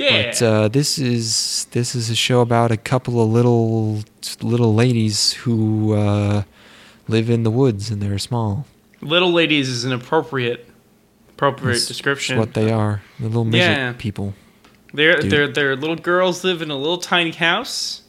Yeah 0.00 0.30
But 0.30 0.42
uh, 0.42 0.68
this 0.68 0.98
is 0.98 1.66
this 1.72 1.94
is 1.94 2.10
a 2.10 2.14
show 2.16 2.40
about 2.40 2.70
a 2.72 2.76
couple 2.76 3.14
of 3.22 3.28
little 3.30 4.02
little 4.42 4.74
ladies 4.74 5.32
who 5.44 5.94
uh, 5.94 6.42
live 7.08 7.28
in 7.30 7.42
the 7.42 7.50
woods 7.50 7.90
and 7.90 8.00
they're 8.02 8.18
small. 8.18 8.66
Little 9.02 9.32
ladies 9.32 9.68
is 9.68 9.84
an 9.84 9.92
appropriate 9.92 10.66
appropriate 11.30 11.74
That's 11.74 11.86
description. 11.88 12.38
what 12.38 12.52
they 12.54 12.70
are. 12.70 13.00
The 13.18 13.26
little 13.28 13.44
midget 13.44 13.76
Yeah. 13.76 13.94
people. 13.96 14.34
they're 14.92 15.20
dude. 15.20 15.30
they're 15.30 15.48
they're 15.48 15.76
little 15.76 15.96
girls 15.96 16.44
live 16.44 16.60
in 16.62 16.70
a 16.70 16.76
little 16.76 16.98
tiny 16.98 17.30
house, 17.32 18.02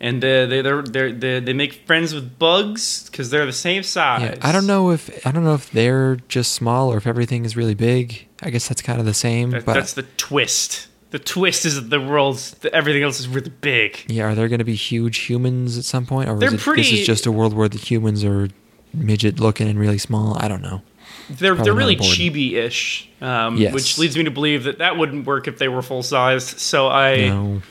and 0.00 0.22
uh, 0.24 0.46
they 0.46 0.62
they're, 0.62 0.82
they're, 0.82 1.12
they 1.12 1.40
they 1.40 1.52
make 1.52 1.72
friends 1.86 2.12
with 2.14 2.38
bugs 2.38 3.08
because 3.10 3.30
they're 3.30 3.46
the 3.46 3.52
same 3.68 3.82
size. 3.82 4.22
Yeah, 4.22 4.48
I 4.48 4.52
don't 4.52 4.66
know 4.66 4.90
if 4.92 5.02
I 5.26 5.32
don't 5.32 5.42
know 5.44 5.54
if 5.54 5.70
they're 5.70 6.16
just 6.28 6.52
small 6.52 6.92
or 6.92 6.96
if 6.98 7.06
everything 7.06 7.44
is 7.44 7.56
really 7.56 7.74
big. 7.74 8.28
I 8.42 8.50
guess 8.50 8.68
that's 8.68 8.82
kind 8.82 9.00
of 9.00 9.06
the 9.06 9.14
same. 9.14 9.50
That, 9.50 9.64
but 9.64 9.74
that's 9.74 9.94
the 9.94 10.04
twist. 10.18 10.88
The 11.16 11.24
twist 11.24 11.64
is 11.64 11.76
that 11.76 11.88
the 11.88 11.98
world's 11.98 12.54
everything 12.74 13.02
else 13.02 13.20
is 13.20 13.26
really 13.26 13.48
big. 13.62 14.04
yeah, 14.06 14.24
are 14.24 14.34
there 14.34 14.48
going 14.48 14.58
to 14.58 14.64
be 14.66 14.74
huge 14.74 15.16
humans 15.30 15.78
at 15.78 15.84
some 15.84 16.04
point, 16.04 16.28
or 16.28 16.38
They're 16.38 16.52
is 16.54 16.66
it, 16.66 16.76
this 16.76 16.92
is 16.92 17.06
just 17.06 17.24
a 17.24 17.32
world 17.32 17.54
where 17.54 17.70
the 17.70 17.78
humans 17.78 18.22
are 18.22 18.48
midget 18.92 19.40
looking 19.40 19.66
and 19.66 19.78
really 19.78 19.96
small? 19.96 20.36
I 20.38 20.46
don't 20.46 20.60
know. 20.60 20.82
They're 21.30 21.54
Probably 21.54 21.64
they're 21.64 21.74
really 21.74 21.96
chibi-ish, 21.96 23.08
um, 23.22 23.56
Yes. 23.56 23.72
which 23.72 23.96
leads 23.96 24.14
me 24.14 24.24
to 24.24 24.30
believe 24.30 24.64
that 24.64 24.76
that 24.78 24.98
wouldn't 24.98 25.26
work 25.26 25.48
if 25.48 25.56
they 25.58 25.68
were 25.68 25.80
full 25.80 26.02
sized. 26.02 26.58
So 26.60 26.88
I, 26.88 27.28
No, 27.28 27.62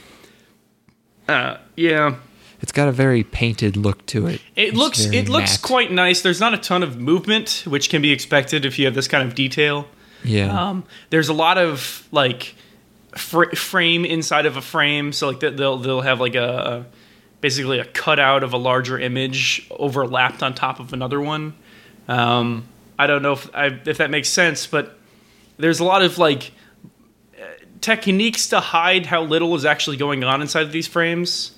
uh, 1.28 1.58
yeah. 1.76 2.16
it's 2.62 2.72
got 2.72 2.88
a 2.88 2.92
very 2.92 3.24
painted 3.24 3.78
look 3.78 4.06
to 4.08 4.26
it. 4.28 4.42
It 4.56 4.70
It's 4.70 4.78
looks 4.78 5.06
it 5.06 5.30
looks 5.30 5.52
matte. 5.54 5.62
quite 5.62 5.92
nice. 5.92 6.22
There's 6.22 6.40
not 6.40 6.54
a 6.56 6.58
ton 6.58 6.82
of 6.82 6.98
movement, 7.00 7.64
which 7.68 7.90
can 7.90 8.02
be 8.02 8.12
expected 8.12 8.66
if 8.66 8.80
you 8.80 8.86
have 8.86 8.96
this 8.96 9.08
kind 9.08 9.28
of 9.28 9.36
detail. 9.36 9.88
yeah. 10.24 10.50
Um, 10.70 10.84
there's 11.12 11.30
a 11.30 11.34
lot 11.34 11.58
of 11.60 12.08
like 12.12 12.56
fr- 13.16 13.56
frame 13.56 14.06
inside 14.06 14.46
of 14.46 14.58
a 14.58 14.62
frame, 14.62 15.12
so 15.14 15.28
like 15.30 15.40
they'll 15.40 15.78
they'll 15.78 16.02
have 16.02 16.20
like 16.20 16.36
a 16.36 16.86
basically 17.42 17.80
a 17.80 17.86
cutout 17.86 18.44
of 18.44 18.54
a 18.54 18.58
larger 18.58 18.98
image 19.00 19.68
overlapped 19.72 20.42
on 20.44 20.54
top 20.54 20.80
of 20.80 20.94
another 20.94 21.20
one. 21.22 21.54
Um, 22.08 22.66
I 22.98 23.08
don't 23.08 23.22
know 23.22 23.34
if 23.34 23.54
I, 23.56 23.68
if 23.86 23.98
that 23.98 24.10
makes 24.10 24.30
sense, 24.30 24.66
but 24.68 24.98
there's 25.58 25.80
a 25.80 25.84
lot 25.84 26.02
of 26.02 26.18
like 26.18 26.52
techniques 27.82 28.48
to 28.50 28.60
hide 28.60 29.06
how 29.06 29.22
little 29.24 29.54
is 29.56 29.66
actually 29.66 29.98
going 29.98 30.24
on 30.24 30.42
inside 30.42 30.64
of 30.64 30.72
these 30.72 30.88
frames. 30.88 31.52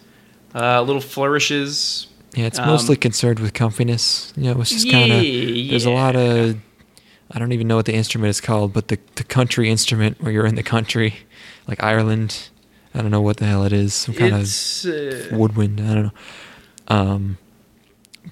Uh, 0.55 0.81
little 0.81 1.01
flourishes. 1.01 2.07
Yeah, 2.33 2.45
it's 2.45 2.59
Um, 2.59 2.67
mostly 2.67 2.95
concerned 2.95 3.39
with 3.39 3.53
comfiness. 3.53 4.33
You 4.35 4.53
know, 4.53 4.61
it's 4.61 4.71
just 4.71 4.89
kind 4.89 5.11
of. 5.11 5.23
Yeah, 5.23 5.69
There's 5.71 5.85
a 5.85 5.91
lot 5.91 6.15
of. 6.15 6.57
I 7.31 7.39
don't 7.39 7.51
even 7.51 7.67
know 7.67 7.75
what 7.75 7.85
the 7.85 7.93
instrument 7.93 8.29
is 8.29 8.39
called, 8.41 8.73
but 8.73 8.87
the 8.87 8.97
the 9.15 9.23
country 9.23 9.69
instrument 9.69 10.21
where 10.21 10.31
you're 10.31 10.45
in 10.45 10.55
the 10.55 10.63
country, 10.63 11.15
like 11.67 11.83
Ireland. 11.83 12.49
I 12.93 13.01
don't 13.01 13.11
know 13.11 13.21
what 13.21 13.37
the 13.37 13.45
hell 13.45 13.63
it 13.63 13.73
is. 13.73 13.93
Some 13.93 14.15
kind 14.15 14.35
It's 14.35 14.85
of 14.85 15.33
uh, 15.33 15.37
woodwind. 15.37 15.79
I 15.81 15.93
don't 15.93 16.03
know. 16.05 16.11
Um, 16.87 17.37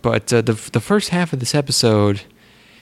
but 0.01 0.31
uh, 0.33 0.41
the 0.41 0.53
the 0.53 0.79
first 0.81 1.09
half 1.09 1.33
of 1.33 1.39
this 1.39 1.53
episode 1.55 2.21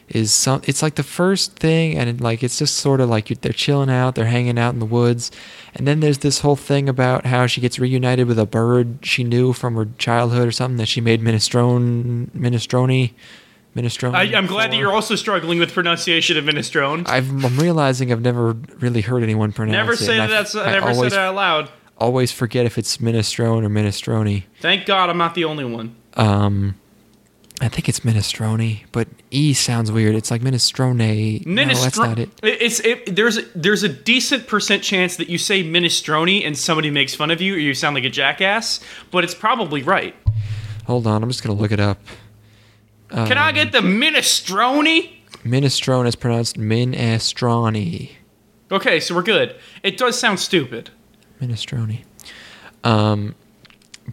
is 0.09 0.31
some. 0.31 0.61
It's 0.65 0.81
like 0.81 0.95
the 0.95 1.03
first 1.03 1.55
thing, 1.57 1.97
and 1.97 2.09
it, 2.09 2.21
like 2.21 2.43
it's 2.43 2.57
just 2.59 2.75
sort 2.75 3.01
of 3.01 3.09
like 3.09 3.29
you- 3.29 3.35
they're 3.39 3.53
chilling 3.53 3.89
out, 3.89 4.15
they're 4.15 4.25
hanging 4.25 4.57
out 4.59 4.73
in 4.73 4.79
the 4.79 4.85
woods, 4.85 5.31
and 5.73 5.87
then 5.87 5.99
there's 5.99 6.19
this 6.19 6.39
whole 6.41 6.55
thing 6.55 6.87
about 6.89 7.25
how 7.25 7.47
she 7.47 7.61
gets 7.61 7.79
reunited 7.79 8.27
with 8.27 8.37
a 8.39 8.45
bird 8.45 8.99
she 9.01 9.23
knew 9.23 9.53
from 9.53 9.75
her 9.75 9.87
childhood 9.97 10.47
or 10.47 10.51
something 10.51 10.77
that 10.77 10.87
she 10.87 11.01
made 11.01 11.21
minestrone, 11.21 12.29
minestrone, 12.31 13.11
minestrone. 13.75 14.13
I, 14.15 14.35
I'm 14.35 14.45
glad 14.47 14.71
that 14.71 14.77
you're 14.77 14.91
also 14.93 15.15
struggling 15.15 15.59
with 15.59 15.73
pronunciation 15.73 16.37
of 16.37 16.45
minestrone. 16.45 17.07
I've, 17.07 17.29
I'm 17.43 17.57
realizing 17.57 18.11
I've 18.11 18.21
never 18.21 18.53
really 18.79 19.01
heard 19.01 19.23
anyone 19.23 19.51
pronounce 19.51 19.73
never 19.73 19.93
it. 19.93 19.97
say 19.97 20.17
that. 20.17 20.29
I- 20.29 20.33
That's 20.33 20.55
I 20.55 20.71
never 20.71 20.89
always, 20.89 21.11
said 21.13 21.19
it 21.19 21.25
out 21.25 21.35
loud. 21.35 21.69
always 21.97 22.31
forget 22.31 22.65
if 22.65 22.77
it's 22.77 22.97
minestrone 22.97 23.63
or 23.65 23.69
minestrone. 23.69 24.43
Thank 24.61 24.85
God 24.85 25.09
I'm 25.09 25.17
not 25.17 25.35
the 25.35 25.45
only 25.45 25.65
one. 25.65 25.95
Um, 26.15 26.75
I 27.61 27.69
think 27.69 27.87
it's 27.87 28.01
minestrone, 28.01 28.81
but 28.91 29.07
E 29.31 29.53
sounds 29.53 29.91
weird. 29.91 30.15
It's 30.15 30.29
like 30.31 30.41
minestrone. 30.41 31.45
No, 31.45 31.65
that's 31.65 31.97
not 31.97 32.19
it. 32.19 32.29
It's 32.41 32.79
it, 32.81 33.15
there's 33.15 33.39
there's 33.53 33.83
a 33.83 33.89
decent 33.89 34.47
percent 34.47 34.83
chance 34.83 35.15
that 35.17 35.29
you 35.29 35.37
say 35.37 35.63
minestrone 35.63 36.45
and 36.45 36.57
somebody 36.57 36.89
makes 36.91 37.15
fun 37.15 37.31
of 37.31 37.41
you 37.41 37.53
or 37.55 37.59
you 37.59 37.73
sound 37.73 37.95
like 37.95 38.03
a 38.03 38.09
jackass, 38.09 38.79
but 39.11 39.23
it's 39.23 39.35
probably 39.35 39.81
right. 39.83 40.15
Hold 40.87 41.07
on, 41.07 41.23
I'm 41.23 41.29
just 41.29 41.43
gonna 41.43 41.57
look 41.57 41.71
it 41.71 41.79
up. 41.79 41.99
Can 43.13 43.37
I 43.37 43.51
get 43.51 43.71
the 43.71 43.79
minestrone? 43.79 45.09
Minestrone 45.43 46.07
is 46.07 46.15
pronounced 46.15 46.57
minestrone. 46.57 48.09
Okay, 48.71 48.99
so 48.99 49.13
we're 49.13 49.23
good. 49.23 49.55
It 49.83 49.97
does 49.97 50.19
sound 50.19 50.39
stupid. 50.39 50.89
Minestrone. 51.39 52.03
Um, 52.83 53.35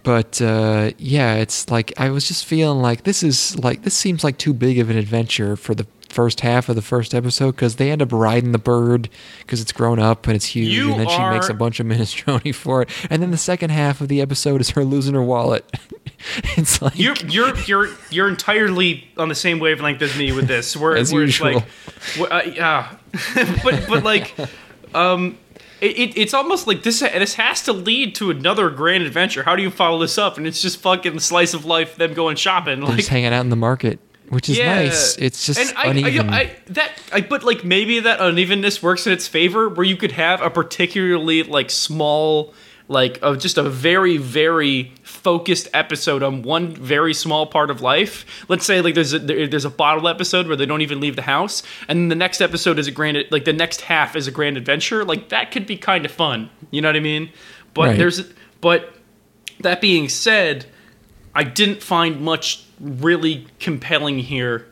but 0.03 0.41
uh, 0.43 0.91
yeah, 0.99 1.35
it's 1.35 1.71
like 1.71 1.93
I 1.97 2.11
was 2.11 2.29
just 2.29 2.45
feeling 2.45 2.81
like 2.81 3.05
this 3.05 3.23
is 3.23 3.59
like 3.59 3.83
this 3.83 3.95
seems 3.95 4.23
like 4.23 4.39
too 4.39 4.53
big 4.53 4.79
of 4.79 4.91
an 4.91 4.97
adventure 4.97 5.57
for 5.57 5.75
the 5.75 5.87
first 6.11 6.40
half 6.40 6.68
of 6.68 6.75
the 6.77 6.83
first 6.83 7.14
episode 7.14 7.53
because 7.53 7.77
they 7.77 7.90
end 7.90 8.03
up 8.03 8.12
riding 8.12 8.53
the 8.53 8.59
bird 8.59 9.09
because 9.38 9.61
it's 9.61 9.73
grown 9.73 9.99
up 9.99 10.27
and 10.27 10.35
it's 10.37 10.44
huge, 10.46 10.68
You 10.68 10.90
and 10.90 11.01
then 11.01 11.09
she 11.09 11.18
makes 11.31 11.49
a 11.49 11.55
bunch 11.55 11.79
of 11.81 11.87
minestrone 11.87 12.55
for 12.55 12.83
it, 12.83 12.88
and 13.09 13.23
then 13.23 13.31
the 13.31 13.37
second 13.38 13.70
half 13.70 14.01
of 14.01 14.09
the 14.09 14.20
episode 14.20 14.61
is 14.61 14.70
her 14.70 14.85
losing 14.85 15.14
her 15.14 15.23
wallet. 15.23 15.64
it's 16.57 16.83
like 16.83 16.99
You're 16.99 17.14
you're 17.29 17.57
you're 17.61 17.88
you're 18.11 18.29
entirely 18.29 19.09
on 19.16 19.29
the 19.29 19.35
same 19.35 19.59
wavelength 19.61 20.03
as 20.03 20.16
me 20.18 20.33
with 20.33 20.46
this. 20.49 20.77
Where, 20.81 20.96
As 20.96 21.12
where 21.12 21.23
it's 21.23 21.38
usual. 21.40 21.62
like, 22.18 22.33
uh, 22.33 22.51
yeah, 22.51 22.94
but 23.64 23.87
but 23.88 24.03
like, 24.05 24.35
um, 24.94 25.38
it, 25.81 25.99
it, 25.99 26.18
it's 26.18 26.35
almost 26.35 26.66
like 26.66 26.83
this. 26.83 27.01
This 27.01 27.35
has 27.35 27.62
to 27.62 27.73
lead 27.73 28.14
to 28.16 28.31
another 28.31 28.68
grand 28.70 29.05
adventure. 29.05 29.42
How 29.44 29.57
do 29.57 29.62
you 29.62 29.70
follow 29.70 29.99
this 29.99 30.18
up? 30.18 30.37
And 30.38 30.46
it's 30.46 30.61
just 30.61 30.79
fucking 30.81 31.20
slice 31.20 31.55
of 31.55 31.64
life. 31.64 31.96
Them 31.96 32.14
going 32.14 32.37
shopping. 32.37 32.81
They're 32.81 32.88
Like 32.88 32.96
just 32.99 33.09
hanging 33.09 33.33
out 33.33 33.40
in 33.42 33.51
the 33.51 33.57
market, 33.57 33.99
which 34.31 34.49
is 34.49 34.59
nice. 34.59 35.16
It's 35.19 35.45
just 35.47 35.61
and 35.61 35.73
I, 35.77 35.87
uneven. 35.88 36.31
I, 36.31 36.40
I, 36.40 36.57
that 36.69 36.93
I, 37.12 37.21
but 37.21 37.45
like 37.45 37.62
maybe 37.64 38.01
that 38.01 38.21
unevenness 38.21 38.83
works 38.83 39.07
in 39.07 39.12
its 39.12 39.29
favor, 39.29 39.69
where 39.69 39.85
you 39.85 39.97
could 39.97 40.12
have 40.12 40.40
a 40.40 40.49
particularly 40.51 41.43
like 41.43 41.69
small, 41.71 42.55
like 42.88 43.19
of 43.23 43.38
just 43.38 43.59
a 43.59 43.62
very 43.62 44.16
very 44.16 44.93
focused 45.03 45.69
episode 45.75 46.23
on 46.23 46.43
one 46.43 46.75
very 46.75 47.12
small 47.12 47.47
part 47.47 47.71
of 47.71 47.81
life. 47.83 48.25
Let's 48.49 48.64
say 48.64 48.81
like 48.81 48.95
there's 48.95 49.12
a 49.12 49.19
there, 49.19 49.47
there's 49.47 49.64
a 49.66 49.71
bottle 49.71 50.09
episode 50.09 50.47
where 50.49 50.57
they 50.57 50.66
don't 50.66 50.81
even 50.83 50.99
leave 51.01 51.16
the 51.16 51.23
house, 51.23 51.62
and 51.88 51.99
then 51.99 52.09
the 52.09 52.14
next 52.14 52.40
episode 52.40 52.79
is 52.79 52.87
a 52.87 52.90
grand 52.93 53.19
like 53.31 53.45
the 53.45 53.53
next 53.53 53.83
half 53.83 54.16
is 54.16 54.27
a 54.27 54.31
grand 54.31 54.57
adventure. 54.57 55.05
Like 55.05 55.29
that 55.29 55.51
could 55.51 55.66
be 55.66 55.77
kind 55.77 56.05
of 56.07 56.11
fun. 56.11 56.49
You 56.71 56.81
know 56.81 56.88
what 56.88 56.97
I 56.97 57.01
mean? 57.01 57.31
But 57.75 57.88
Right. 57.88 57.99
there's 57.99 58.23
but 58.61 58.95
that 59.61 59.81
being 59.81 60.09
said, 60.09 60.66
I 61.35 61.45
didn't 61.45 61.83
find 61.83 62.21
much 62.21 62.64
really 62.81 63.47
compelling 63.59 64.19
here 64.19 64.66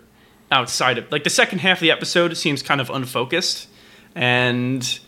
outside 0.50 0.96
of 0.98 1.10
like 1.12 1.24
the 1.24 1.30
second 1.30 1.58
half 1.60 1.76
of 1.78 1.80
the 1.82 1.90
episode 1.90 2.34
seems 2.36 2.62
kind 2.62 2.80
of 2.80 2.88
unfocused 2.88 3.68
and 4.14 4.98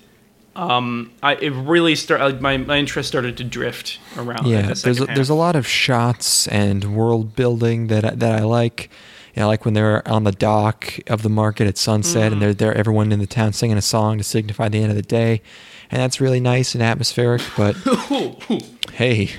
um 0.57 1.11
I 1.23 1.37
it 1.37 1.51
really 1.51 1.95
started 1.95 2.25
like, 2.25 2.41
my 2.41 2.57
my 2.59 2.77
interest 2.79 3.09
started 3.09 3.37
to 3.39 3.45
drift 3.45 3.99
around 4.19 4.47
yeah, 4.47 4.63
the 4.63 4.75
there's 4.75 5.01
a, 5.01 5.07
half. 5.07 5.15
there's 5.17 5.31
a 5.31 5.35
lot 5.35 5.57
of 5.57 5.67
shots 5.67 6.47
and 6.49 6.95
world 6.95 7.35
building 7.37 7.87
that 7.87 8.05
I- 8.05 8.15
that 8.17 8.41
I 8.41 8.45
like. 8.45 8.91
You 9.37 9.43
know, 9.43 9.47
like 9.47 9.65
when 9.65 9.75
they're 9.75 10.07
on 10.09 10.25
the 10.25 10.33
dock 10.33 10.99
of 11.07 11.23
the 11.23 11.29
market 11.29 11.69
at 11.69 11.79
sunset, 11.79 12.31
Mm. 12.31 12.33
and 12.33 12.43
they're 12.43 12.53
there, 12.53 12.75
everyone 12.75 13.13
in 13.13 13.21
the 13.21 13.29
town 13.29 13.53
singing 13.53 13.77
a 13.79 13.83
song 13.83 14.19
to 14.19 14.25
signify 14.25 14.69
the 14.69 14.79
end 14.83 14.91
of 14.91 14.97
the 14.97 15.03
day, 15.03 15.41
and 15.89 16.03
that's 16.03 16.21
really 16.21 16.41
nice 16.41 16.75
and 16.75 16.83
atmospheric. 16.83 17.41
But 17.57 17.77
hey, 18.93 19.31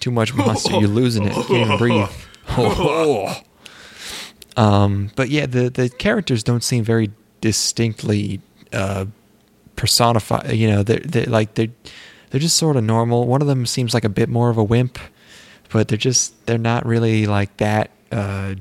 too 0.00 0.10
much 0.10 0.34
monster, 0.34 0.72
you're 0.72 0.88
losing 0.88 1.24
it. 1.24 1.32
Can't 1.34 1.50
even 1.50 1.78
breathe. 1.78 2.08
um, 4.56 5.10
but 5.16 5.28
yeah, 5.30 5.46
the 5.46 5.70
the 5.70 5.88
characters 5.88 6.42
don't 6.42 6.64
seem 6.64 6.84
very 6.84 7.10
distinctly 7.40 8.40
uh, 8.72 9.06
personified. 9.76 10.52
You 10.52 10.68
know, 10.70 10.82
they're, 10.82 11.00
they're 11.00 11.26
like 11.26 11.54
they're 11.54 11.68
they're 12.30 12.40
just 12.40 12.56
sort 12.56 12.76
of 12.76 12.84
normal. 12.84 13.26
One 13.26 13.40
of 13.40 13.48
them 13.48 13.66
seems 13.66 13.94
like 13.94 14.04
a 14.04 14.08
bit 14.08 14.28
more 14.28 14.50
of 14.50 14.58
a 14.58 14.64
wimp, 14.64 14.98
but 15.72 15.88
they're 15.88 15.98
just 15.98 16.46
they're 16.46 16.58
not 16.58 16.86
really 16.86 17.26
like 17.26 17.56
that. 17.58 17.90
Uh, 18.10 18.54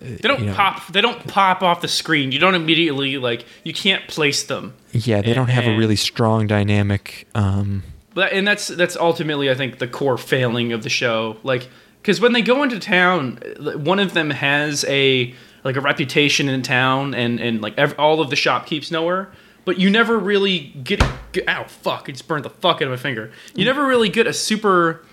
they 0.00 0.16
don't 0.28 0.40
you 0.40 0.46
know. 0.46 0.54
pop 0.54 0.86
they 0.88 1.00
don't 1.00 1.26
pop 1.28 1.62
off 1.62 1.80
the 1.80 1.88
screen. 1.88 2.32
You 2.32 2.38
don't 2.40 2.54
immediately 2.54 3.18
like 3.18 3.44
you 3.62 3.72
can't 3.72 4.06
place 4.08 4.42
them. 4.44 4.74
yeah, 4.92 5.22
they 5.22 5.32
don't 5.32 5.48
have 5.48 5.66
a 5.66 5.76
really 5.76 5.96
strong 5.96 6.46
dynamic. 6.46 7.28
Um, 7.34 7.84
But 8.14 8.32
and 8.32 8.46
that's 8.46 8.66
that's 8.68 8.96
ultimately 8.96 9.50
I 9.50 9.54
think 9.54 9.78
the 9.78 9.86
core 9.86 10.18
failing 10.18 10.72
of 10.72 10.82
the 10.82 10.88
show. 10.90 11.36
Like 11.44 11.68
because 12.02 12.20
when 12.20 12.32
they 12.32 12.42
go 12.42 12.64
into 12.64 12.80
town, 12.80 13.38
one 13.60 14.00
of 14.00 14.12
them 14.12 14.30
has 14.30 14.84
a 14.88 15.32
like 15.62 15.76
a 15.76 15.80
reputation 15.80 16.48
in 16.48 16.62
town, 16.62 17.14
and 17.14 17.38
and 17.40 17.62
like 17.62 17.78
ev- 17.78 17.94
all 17.96 18.20
of 18.20 18.28
the 18.28 18.36
shopkeepers 18.36 18.90
know 18.90 19.06
her. 19.06 19.32
But 19.64 19.78
you 19.78 19.88
never 19.90 20.18
really 20.18 20.58
get, 20.82 21.00
get 21.30 21.48
ow 21.48 21.64
fuck! 21.64 22.08
It 22.08 22.12
just 22.12 22.26
burned 22.26 22.44
the 22.44 22.50
fuck 22.50 22.76
out 22.76 22.82
of 22.82 22.90
my 22.90 22.96
finger. 22.96 23.30
You 23.54 23.64
never 23.64 23.86
really 23.86 24.08
get 24.08 24.26
a 24.26 24.32
super 24.32 25.06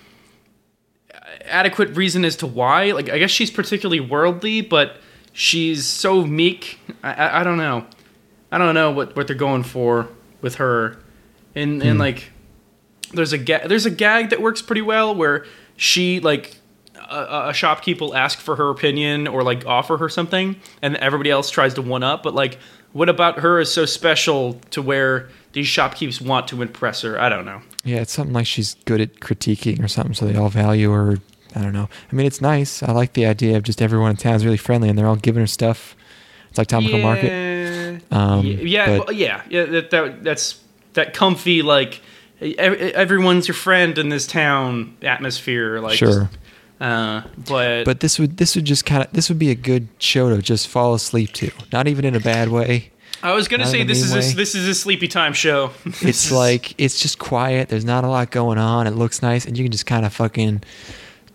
uh, 1.14 1.20
adequate 1.46 1.96
reason 1.96 2.26
as 2.26 2.36
to 2.38 2.48
why. 2.48 2.92
Like 2.92 3.10
I 3.10 3.20
guess 3.20 3.30
she's 3.30 3.52
particularly 3.52 4.00
worldly, 4.00 4.62
but 4.62 4.98
she's 5.32 5.86
so 5.86 6.26
meek. 6.26 6.80
I, 7.04 7.14
I, 7.14 7.42
I 7.42 7.44
don't 7.44 7.60
know. 7.60 7.86
I 8.52 8.58
don't 8.58 8.74
know 8.74 8.90
what, 8.90 9.16
what 9.16 9.28
they're 9.28 9.36
going 9.36 9.62
for 9.62 10.10
with 10.42 10.56
her. 10.56 10.98
And 11.54 11.84
and 11.84 11.94
hmm. 11.94 12.00
like 12.00 12.32
there's 13.14 13.34
a 13.34 13.38
ga- 13.38 13.68
there's 13.68 13.86
a 13.86 13.92
gag 13.92 14.32
that 14.32 14.42
works 14.42 14.64
pretty 14.64 14.82
well 14.82 15.14
where 15.14 15.46
she 15.78 16.20
like 16.20 16.59
a, 17.10 17.50
a 17.50 17.52
shopkeep 17.52 18.00
will 18.02 18.16
ask 18.16 18.40
for 18.40 18.56
her 18.56 18.70
opinion 18.70 19.28
or 19.28 19.44
like 19.44 19.66
offer 19.66 19.98
her 19.98 20.10
something 20.10 20.56
and 20.82 20.96
everybody 20.98 21.30
else 21.30 21.50
tries 21.50 21.74
to 21.74 21.82
one 21.82 22.04
up 22.04 22.24
but 22.24 22.34
like 22.34 22.58
what 22.94 23.10
about 23.10 23.40
her 23.40 23.60
is 23.60 23.72
so 23.72 23.86
special 23.86 24.54
to 24.72 24.82
where 24.82 25.30
these 25.54 25.68
shopkeepers 25.68 26.22
want 26.22 26.48
to 26.48 26.62
impress 26.62 27.02
her 27.02 27.20
i 27.20 27.28
don't 27.30 27.46
know 27.46 27.62
yeah, 27.86 28.02
it's 28.02 28.12
something 28.12 28.34
like 28.34 28.46
she's 28.46 28.76
good 28.86 29.00
at 29.00 29.16
critiquing 29.22 29.82
or 29.82 29.88
something, 29.88 30.14
so 30.14 30.26
they 30.26 30.36
all 30.36 30.50
value 30.50 30.92
her. 30.92 31.18
I 31.56 31.62
don't 31.62 31.72
know. 31.72 31.88
I 32.12 32.16
mean, 32.16 32.28
it's 32.28 32.42
nice. 32.42 32.84
I 32.84 32.92
like 32.92 33.14
the 33.14 33.26
idea 33.26 33.56
of 33.56 33.64
just 33.64 33.82
everyone 33.82 34.12
in 34.12 34.18
town 34.18 34.36
is 34.36 34.44
really 34.44 34.58
friendly 34.58 34.90
and 34.90 35.00
they're 35.00 35.08
all 35.08 35.16
giving 35.16 35.40
her 35.40 35.48
stuff. 35.48 35.96
It's 36.50 36.58
like 36.58 36.68
Tamako 36.68 37.02
Market. 37.02 38.04
Um, 38.12 38.46
yeah, 38.46 38.58
yeah, 38.90 38.98
but- 38.98 39.16
yeah, 39.16 39.42
yeah. 39.50 39.64
That, 39.66 39.90
that 39.92 40.24
that's 40.26 40.62
that 40.94 41.14
comfy 41.14 41.62
like 41.62 42.02
everyone's 42.42 43.48
your 43.48 43.56
friend 43.56 43.98
in 43.98 44.10
this 44.10 44.28
town 44.28 44.98
atmosphere. 45.02 45.80
Like, 45.80 45.98
Sure. 45.98 46.24
just, 46.26 46.38
uh, 46.80 47.24
but 47.48 47.84
But 47.86 48.00
this 48.00 48.18
would 48.20 48.38
this 48.38 48.56
would 48.56 48.66
just 48.66 48.86
kind 48.86 49.04
of 49.04 49.12
this 49.12 49.30
would 49.30 49.40
be 49.40 49.52
a 49.52 49.56
good 49.56 49.88
show 50.00 50.30
to 50.36 50.42
just 50.42 50.68
fall 50.68 50.94
asleep 50.94 51.34
to. 51.34 51.52
Not 51.74 51.88
even 51.88 52.06
in 52.06 52.16
a 52.16 52.20
bad 52.20 52.50
way. 52.50 52.92
I 53.22 53.34
was 53.34 53.50
gonna 53.50 53.66
say 53.66 53.84
this 53.84 54.02
is 54.02 54.14
a, 54.14 54.36
this 54.36 54.56
is 54.56 54.66
a 54.68 54.74
sleepy 54.74 55.08
time 55.10 55.34
show. 55.34 55.72
It's 56.02 56.32
like 56.32 56.74
it's 56.80 57.00
just 57.02 57.20
quiet. 57.20 57.68
There's 57.68 57.84
not 57.84 58.04
a 58.06 58.08
lot 58.08 58.32
going 58.32 58.58
on. 58.58 58.88
It 58.88 58.92
looks 58.92 59.22
nice, 59.22 59.46
and 59.46 59.58
you 59.58 59.66
can 59.66 59.72
just 59.74 59.86
kind 59.86 60.06
of 60.06 60.14
fucking 60.14 60.64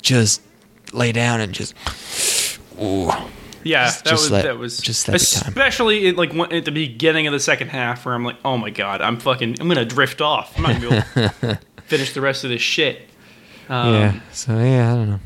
just 0.01 0.41
lay 0.93 1.13
down 1.13 1.41
and 1.43 1.53
just. 1.53 1.75
Ooh. 2.81 3.11
yeah, 3.65 3.85
just- 3.87 4.05
that 4.05 4.11
just 4.11 4.23
was 4.25 4.31
let- 4.31 4.45
that 4.45 4.59
was 4.59 4.79
just 4.79 5.07
time. 5.07 5.15
especially 5.17 6.07
in, 6.07 6.17
like 6.17 6.33
when- 6.33 6.53
at 6.53 6.65
the 6.65 6.73
beginning 6.73 7.27
of 7.27 7.33
the 7.35 7.39
second 7.41 7.69
half 7.69 8.07
where 8.07 8.15
I'm 8.15 8.25
like, 8.25 8.37
oh 8.47 8.57
my 8.57 8.71
god, 8.71 9.03
I'm 9.03 9.19
fucking, 9.19 9.57
I'm 9.61 9.69
gonna 9.69 9.85
drift 9.85 10.21
off. 10.23 10.57
I'm 10.57 10.63
not 10.63 10.81
gonna 10.81 11.07
be 11.15 11.21
able 11.21 11.31
to 11.41 11.61
finish 11.85 12.15
the 12.15 12.21
rest 12.23 12.45
of 12.45 12.51
this 12.51 12.63
shit. 12.63 13.03
Um, 13.69 13.95
yeah. 13.95 14.21
So 14.33 14.59
yeah, 14.59 14.93
I 14.93 14.97
don't 14.97 15.11
know. 15.11 15.21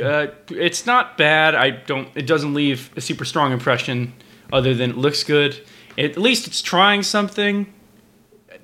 Uh, 0.00 0.28
it's 0.50 0.86
not 0.86 1.16
bad. 1.16 1.54
I 1.54 1.70
don't. 1.70 2.08
It 2.14 2.26
doesn't 2.26 2.54
leave 2.54 2.90
a 2.96 3.00
super 3.00 3.24
strong 3.24 3.52
impression, 3.52 4.12
other 4.52 4.74
than 4.74 4.90
it 4.90 4.96
looks 4.96 5.24
good. 5.24 5.60
At 5.96 6.16
least 6.16 6.46
it's 6.46 6.62
trying 6.62 7.02
something. 7.02 7.72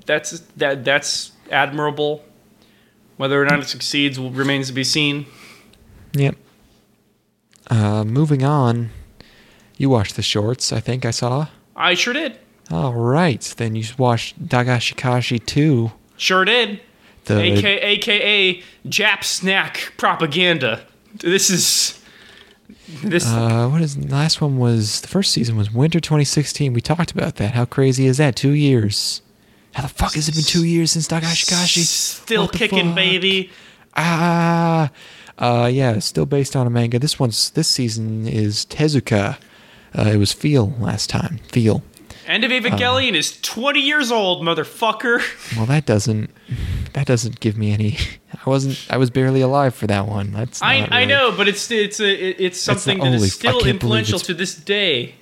That's 0.06 0.40
that. 0.56 0.84
That's 0.84 1.32
admirable. 1.50 2.24
Whether 3.16 3.40
or 3.40 3.44
not 3.44 3.60
it 3.60 3.68
succeeds 3.68 4.18
will, 4.18 4.30
remains 4.30 4.66
to 4.68 4.72
be 4.72 4.84
seen. 4.84 5.26
Yep. 6.14 6.36
Uh, 7.68 8.04
moving 8.04 8.42
on. 8.42 8.90
You 9.76 9.90
watched 9.90 10.16
the 10.16 10.22
shorts. 10.22 10.72
I 10.72 10.80
think 10.80 11.04
I 11.04 11.10
saw. 11.10 11.46
I 11.76 11.94
sure 11.94 12.12
did. 12.12 12.38
All 12.70 12.94
right, 12.94 13.42
then 13.56 13.74
you 13.74 13.84
watched 13.98 14.42
Dagashikashi 14.48 15.44
2. 15.44 15.92
Sure 16.16 16.44
did. 16.44 16.80
The 17.26 17.52
AK, 17.52 17.64
AKA 17.64 18.62
Jap 18.86 19.24
snack 19.24 19.92
propaganda. 19.96 20.86
This 21.14 21.50
is 21.50 22.00
this. 23.02 23.26
uh, 23.26 23.68
what 23.68 23.80
is 23.82 23.96
the 23.96 24.08
last 24.08 24.40
one 24.40 24.58
was 24.58 25.00
the 25.00 25.08
first 25.08 25.32
season 25.32 25.56
was 25.56 25.72
winter 25.72 26.00
2016. 26.00 26.72
We 26.72 26.80
talked 26.80 27.12
about 27.12 27.36
that. 27.36 27.54
How 27.54 27.64
crazy 27.64 28.06
is 28.06 28.18
that? 28.18 28.36
Two 28.36 28.50
years. 28.50 29.22
How 29.72 29.82
the 29.82 29.88
fuck 29.88 30.14
has 30.14 30.28
it 30.28 30.34
been 30.34 30.44
two 30.44 30.64
years 30.64 30.92
since 30.92 31.08
Dagashikashi? 31.08 31.84
Still 31.84 32.46
kicking, 32.48 32.86
fuck? 32.88 32.94
baby. 32.96 33.50
Ah, 33.96 34.90
uh, 35.38 35.68
yeah, 35.72 35.98
still 35.98 36.26
based 36.26 36.54
on 36.56 36.66
a 36.66 36.70
manga. 36.70 36.98
This 36.98 37.18
one's 37.18 37.50
this 37.50 37.68
season 37.68 38.26
is 38.26 38.64
Tezuka. 38.66 39.36
Uh, 39.96 40.10
it 40.12 40.16
was 40.16 40.32
Feel 40.32 40.74
last 40.78 41.10
time. 41.10 41.38
Feel. 41.50 41.82
End 42.26 42.44
of 42.44 42.50
Evangelion 42.50 43.14
is 43.14 43.40
20 43.42 43.80
years 43.80 44.10
old, 44.10 44.42
motherfucker. 44.42 45.22
Well, 45.56 45.66
that 45.66 45.86
doesn't 45.86 46.30
that 46.94 47.06
doesn't 47.06 47.40
give 47.40 47.56
me 47.56 47.72
any. 47.72 47.98
I 48.32 48.48
wasn't. 48.48 48.84
I 48.90 48.96
was 48.96 49.10
barely 49.10 49.40
alive 49.40 49.74
for 49.74 49.86
that 49.86 50.06
one. 50.06 50.32
That's. 50.32 50.60
I, 50.62 50.80
not 50.80 50.92
I 50.92 51.04
know, 51.04 51.32
but 51.36 51.48
it's 51.48 51.70
it's 51.70 52.00
a, 52.00 52.42
it's 52.44 52.60
something 52.60 52.98
that 52.98 53.04
only- 53.06 53.18
is 53.18 53.34
still 53.34 53.64
influential 53.66 54.18
to 54.20 54.34
this 54.34 54.54
day. 54.54 55.14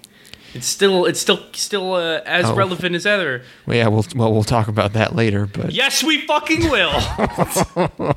It's 0.55 0.67
still 0.67 1.07
it's 1.07 1.21
still 1.21 1.41
still 1.53 1.95
uh, 1.95 2.21
as 2.27 2.45
Oh. 2.47 2.55
relevant 2.55 2.95
as 2.95 3.07
ever. 3.07 3.43
Well, 3.67 3.77
yeah. 3.77 3.89
We'll 3.89 4.05
well 4.15 4.33
we'll 4.33 4.45
talk 4.45 4.69
about 4.69 4.93
that 4.93 5.15
later. 5.17 5.47
But 5.47 5.73
Yes, 5.83 6.03
we 6.03 6.27
fucking 6.27 6.71
will. 6.71 6.93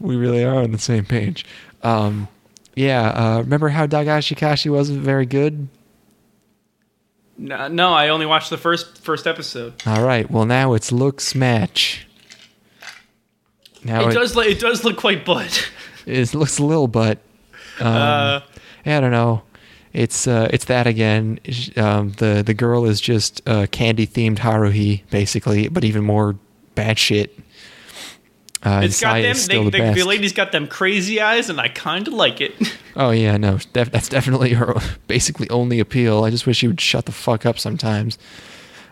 we 0.00 0.16
really 0.16 0.44
are 0.44 0.62
on 0.62 0.72
the 0.72 0.78
same 0.78 1.04
page. 1.04 1.44
Um, 1.82 2.28
yeah. 2.74 3.08
Uh, 3.10 3.38
remember 3.40 3.68
how 3.68 3.86
Dagashikashi 3.86 4.70
wasn't 4.70 5.02
very 5.02 5.26
good? 5.26 5.68
No, 7.38 7.68
no, 7.68 7.92
I 7.92 8.08
only 8.08 8.26
watched 8.26 8.50
the 8.50 8.58
first 8.58 8.98
first 9.02 9.26
episode. 9.26 9.74
All 9.86 10.04
right. 10.04 10.30
Well, 10.30 10.44
now 10.46 10.74
it's 10.74 10.92
looks 10.92 11.34
match. 11.34 12.06
Now 13.84 14.02
It 14.06 14.08
it, 14.08 14.14
does 14.14 14.36
look 14.36 14.46
it 14.46 14.60
does 14.60 14.84
look 14.84 14.96
quite 14.96 15.24
butt. 15.24 15.70
it 16.06 16.34
looks 16.34 16.58
a 16.58 16.64
little, 16.64 16.88
but 16.88 17.18
um, 17.80 17.86
Uh, 17.86 18.40
I 18.86 19.00
don't 19.00 19.10
know. 19.10 19.42
It's 19.92 20.26
uh, 20.28 20.48
it's 20.52 20.66
that 20.66 20.86
again. 20.86 21.40
Um, 21.76 22.10
the 22.12 22.42
the 22.44 22.54
girl 22.54 22.84
is 22.84 23.00
just 23.00 23.40
uh, 23.48 23.66
candy 23.70 24.06
themed 24.06 24.38
Haruhi, 24.38 25.02
basically, 25.10 25.68
but 25.68 25.84
even 25.84 26.04
more 26.04 26.36
bad 26.74 26.98
shit. 26.98 27.36
Uh, 28.62 28.82
it's 28.84 29.00
got 29.00 29.14
them. 29.14 29.36
They, 29.48 29.64
the 29.64 29.70
the, 29.70 29.92
the 29.94 30.04
lady's 30.04 30.34
got 30.34 30.52
them 30.52 30.66
crazy 30.66 31.20
eyes, 31.20 31.48
and 31.48 31.58
I 31.60 31.68
kind 31.68 32.06
of 32.06 32.14
like 32.14 32.40
it. 32.40 32.54
Oh 32.96 33.12
yeah, 33.12 33.36
no, 33.36 33.58
def- 33.72 33.92
that's 33.92 34.08
definitely 34.08 34.52
her 34.54 34.74
basically 35.06 35.48
only 35.48 35.78
appeal. 35.78 36.24
I 36.24 36.30
just 36.30 36.44
wish 36.44 36.58
she 36.58 36.66
would 36.66 36.80
shut 36.80 37.06
the 37.06 37.12
fuck 37.12 37.46
up 37.46 37.56
sometimes. 37.58 38.18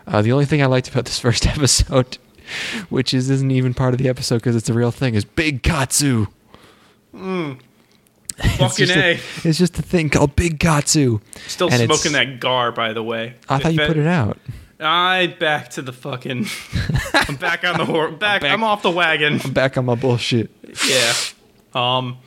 Uh, 0.07 0.21
the 0.21 0.31
only 0.31 0.45
thing 0.45 0.63
I 0.63 0.67
liked 0.67 0.87
about 0.87 1.03
this 1.05 1.19
first 1.25 1.45
episode, 1.45 2.17
which 2.87 3.13
is 3.13 3.29
isn't 3.29 3.51
even 3.51 3.73
part 3.73 3.93
of 3.93 3.97
the 3.97 4.07
episode 4.07 4.37
because 4.37 4.55
it's 4.55 4.69
a 4.69 4.73
real 4.73 4.91
thing, 4.91 5.15
is 5.15 5.25
Big 5.25 5.63
Katsu. 5.63 6.27
It's 7.13 8.57
Fucking 8.57 8.85
just 8.85 8.97
a. 8.97 9.11
a, 9.11 9.19
it's 9.43 9.57
just 9.57 9.77
a 9.77 9.81
thing 9.81 10.09
called 10.09 10.35
Big 10.35 10.59
Katsu. 10.59 11.19
Still 11.47 11.69
and 11.71 11.83
smoking 11.83 12.13
that 12.13 12.39
gar, 12.39 12.71
by 12.71 12.93
the 12.93 13.03
way. 13.03 13.35
I 13.49 13.59
thought 13.59 13.73
you 13.73 13.85
put 13.85 13.97
it 13.97 14.07
out. 14.07 14.37
I 14.79 15.27
back 15.39 15.69
to 15.71 15.81
the 15.81 15.91
fucking. 15.93 16.45
I'm 17.13 17.35
back 17.35 17.63
on 17.65 17.77
the 17.77 17.85
horse. 17.85 18.13
Back, 18.15 18.41
back- 18.41 18.51
I'm 18.51 18.63
off 18.63 18.81
the 18.81 18.91
wagon. 18.91 19.41
I'm 19.43 19.51
back 19.53 19.77
on 19.77 19.85
my 19.85 19.95
bullshit. 19.95 20.49
Yeah. 20.87 21.13
Um. 21.73 22.17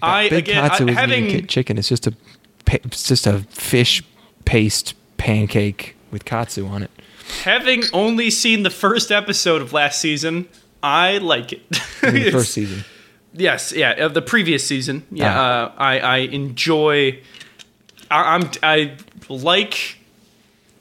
I 0.00 0.28
Big 0.28 0.48
again 0.48 0.68
Katsu 0.68 0.88
I, 0.88 0.92
having 0.92 1.24
even 1.26 1.46
chicken. 1.46 1.78
It's 1.78 1.88
just 1.88 2.06
a 2.08 2.14
it's 2.66 3.06
just 3.06 3.26
a 3.26 3.40
fish 3.50 4.02
paste 4.44 4.94
pancake 5.16 5.94
with 6.10 6.24
katsu 6.24 6.66
on 6.66 6.82
it. 6.82 6.90
having 7.44 7.84
only 7.92 8.28
seen 8.30 8.64
the 8.64 8.70
first 8.70 9.12
episode 9.12 9.62
of 9.62 9.72
last 9.72 10.00
season, 10.00 10.48
I 10.82 11.18
like 11.18 11.52
it. 11.52 11.68
The 12.00 12.30
first 12.32 12.52
season. 12.52 12.84
Yes, 13.34 13.72
yeah, 13.72 13.92
of 14.04 14.14
the 14.14 14.22
previous 14.22 14.66
season. 14.66 15.06
Yeah, 15.12 15.32
Ah. 15.38 15.66
uh, 15.66 15.72
I 15.78 15.98
I 16.00 16.16
enjoy. 16.18 17.20
I, 18.10 18.34
I'm 18.34 18.50
I 18.62 18.96
like 19.28 19.98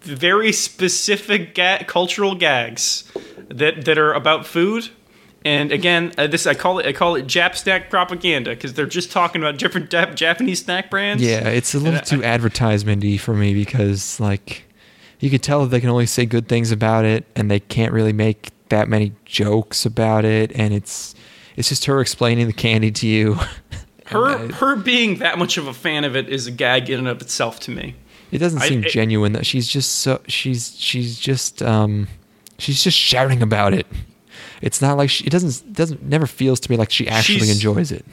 very 0.01 0.51
specific 0.51 1.55
ga- 1.55 1.83
cultural 1.85 2.35
gags 2.35 3.03
that 3.49 3.85
that 3.85 3.97
are 3.97 4.13
about 4.13 4.45
food. 4.45 4.89
And 5.43 5.71
again, 5.71 6.11
uh, 6.19 6.27
this 6.27 6.45
I 6.45 6.53
call 6.53 6.79
it 6.79 6.85
I 6.85 6.93
call 6.93 7.15
it 7.15 7.25
Jap 7.25 7.55
snack 7.55 7.89
propaganda 7.89 8.51
because 8.51 8.73
they're 8.73 8.85
just 8.85 9.11
talking 9.11 9.41
about 9.41 9.57
different 9.57 9.89
Jap- 9.89 10.15
Japanese 10.15 10.63
snack 10.63 10.89
brands. 10.89 11.23
Yeah, 11.23 11.47
it's 11.47 11.73
a 11.73 11.79
little 11.79 11.99
I- 11.99 12.01
too 12.01 12.19
advertisementy 12.19 13.19
for 13.19 13.33
me 13.33 13.53
because 13.53 14.19
like 14.19 14.63
you 15.19 15.29
could 15.29 15.43
tell 15.43 15.61
that 15.61 15.67
they 15.69 15.79
can 15.79 15.89
only 15.89 16.05
say 16.05 16.25
good 16.25 16.47
things 16.47 16.71
about 16.71 17.05
it 17.05 17.25
and 17.35 17.49
they 17.49 17.59
can't 17.59 17.91
really 17.93 18.13
make 18.13 18.51
that 18.69 18.87
many 18.87 19.13
jokes 19.25 19.85
about 19.85 20.25
it 20.25 20.51
and 20.55 20.73
it's 20.73 21.13
it's 21.57 21.69
just 21.69 21.85
her 21.85 21.99
explaining 22.01 22.47
the 22.47 22.53
candy 22.53 22.91
to 22.91 23.07
you. 23.07 23.33
her 24.05 24.27
And, 24.29 24.51
uh, 24.51 24.55
her 24.55 24.75
being 24.75 25.17
that 25.19 25.37
much 25.37 25.57
of 25.57 25.67
a 25.67 25.73
fan 25.73 26.03
of 26.03 26.15
it 26.15 26.29
is 26.29 26.47
a 26.47 26.51
gag 26.51 26.89
in 26.89 26.99
and 26.99 27.07
of 27.07 27.21
itself 27.21 27.59
to 27.61 27.71
me. 27.71 27.95
It 28.31 28.39
doesn't 28.39 28.61
I- 28.61 28.67
seem 28.67 28.83
it- 28.83 28.91
genuine 28.91 29.33
that 29.33 29.45
She's 29.45 29.67
just 29.67 29.99
so 29.99 30.21
she's 30.27 30.75
she's 30.79 31.19
just 31.19 31.61
um 31.61 32.07
she's 32.57 32.83
just 32.83 32.97
shouting 32.97 33.41
about 33.41 33.73
it. 33.73 33.87
It's 34.61 34.81
not 34.81 34.97
like 34.97 35.09
she 35.09 35.25
it 35.25 35.29
doesn't 35.29 35.73
doesn't 35.73 36.03
never 36.03 36.27
feels 36.27 36.59
to 36.61 36.71
me 36.71 36.77
like 36.77 36.91
she 36.91 37.07
actually 37.07 37.49
enjoys 37.49 37.91
it. 37.91 38.05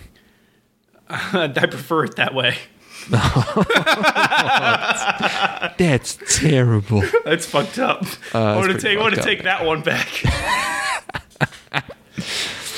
I 1.11 1.49
prefer 1.49 2.05
it 2.05 2.17
that 2.17 2.35
way. 2.35 2.57
That's 5.79 6.19
terrible. 6.39 7.03
That's 7.25 7.47
fucked 7.47 7.79
up. 7.79 8.05
Uh, 8.35 8.43
I 8.45 8.57
want 8.57 8.73
to 8.73 8.79
take. 8.79 8.99
I 8.99 9.01
want 9.01 9.15
to 9.15 9.23
take 9.23 9.45
that 9.45 9.65
one 9.65 9.83
back. 9.83 10.09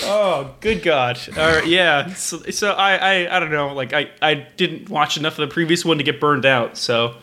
oh, 0.05 0.55
good 0.61 0.83
God! 0.83 1.19
Right, 1.37 1.67
yeah. 1.67 2.15
So, 2.15 2.39
so 2.51 2.73
I, 2.73 2.97
I, 2.97 3.37
I 3.37 3.41
don't 3.41 3.51
know. 3.51 3.75
Like 3.75 3.93
I, 3.93 4.11
I 4.23 4.35
didn't 4.35 4.89
watch 4.89 5.17
enough 5.17 5.39
of 5.39 5.49
the 5.49 5.53
previous 5.53 5.85
one 5.85 5.99
to 5.99 6.05
get 6.05 6.21
burned 6.21 6.47
out. 6.47 6.77
So 6.77 7.17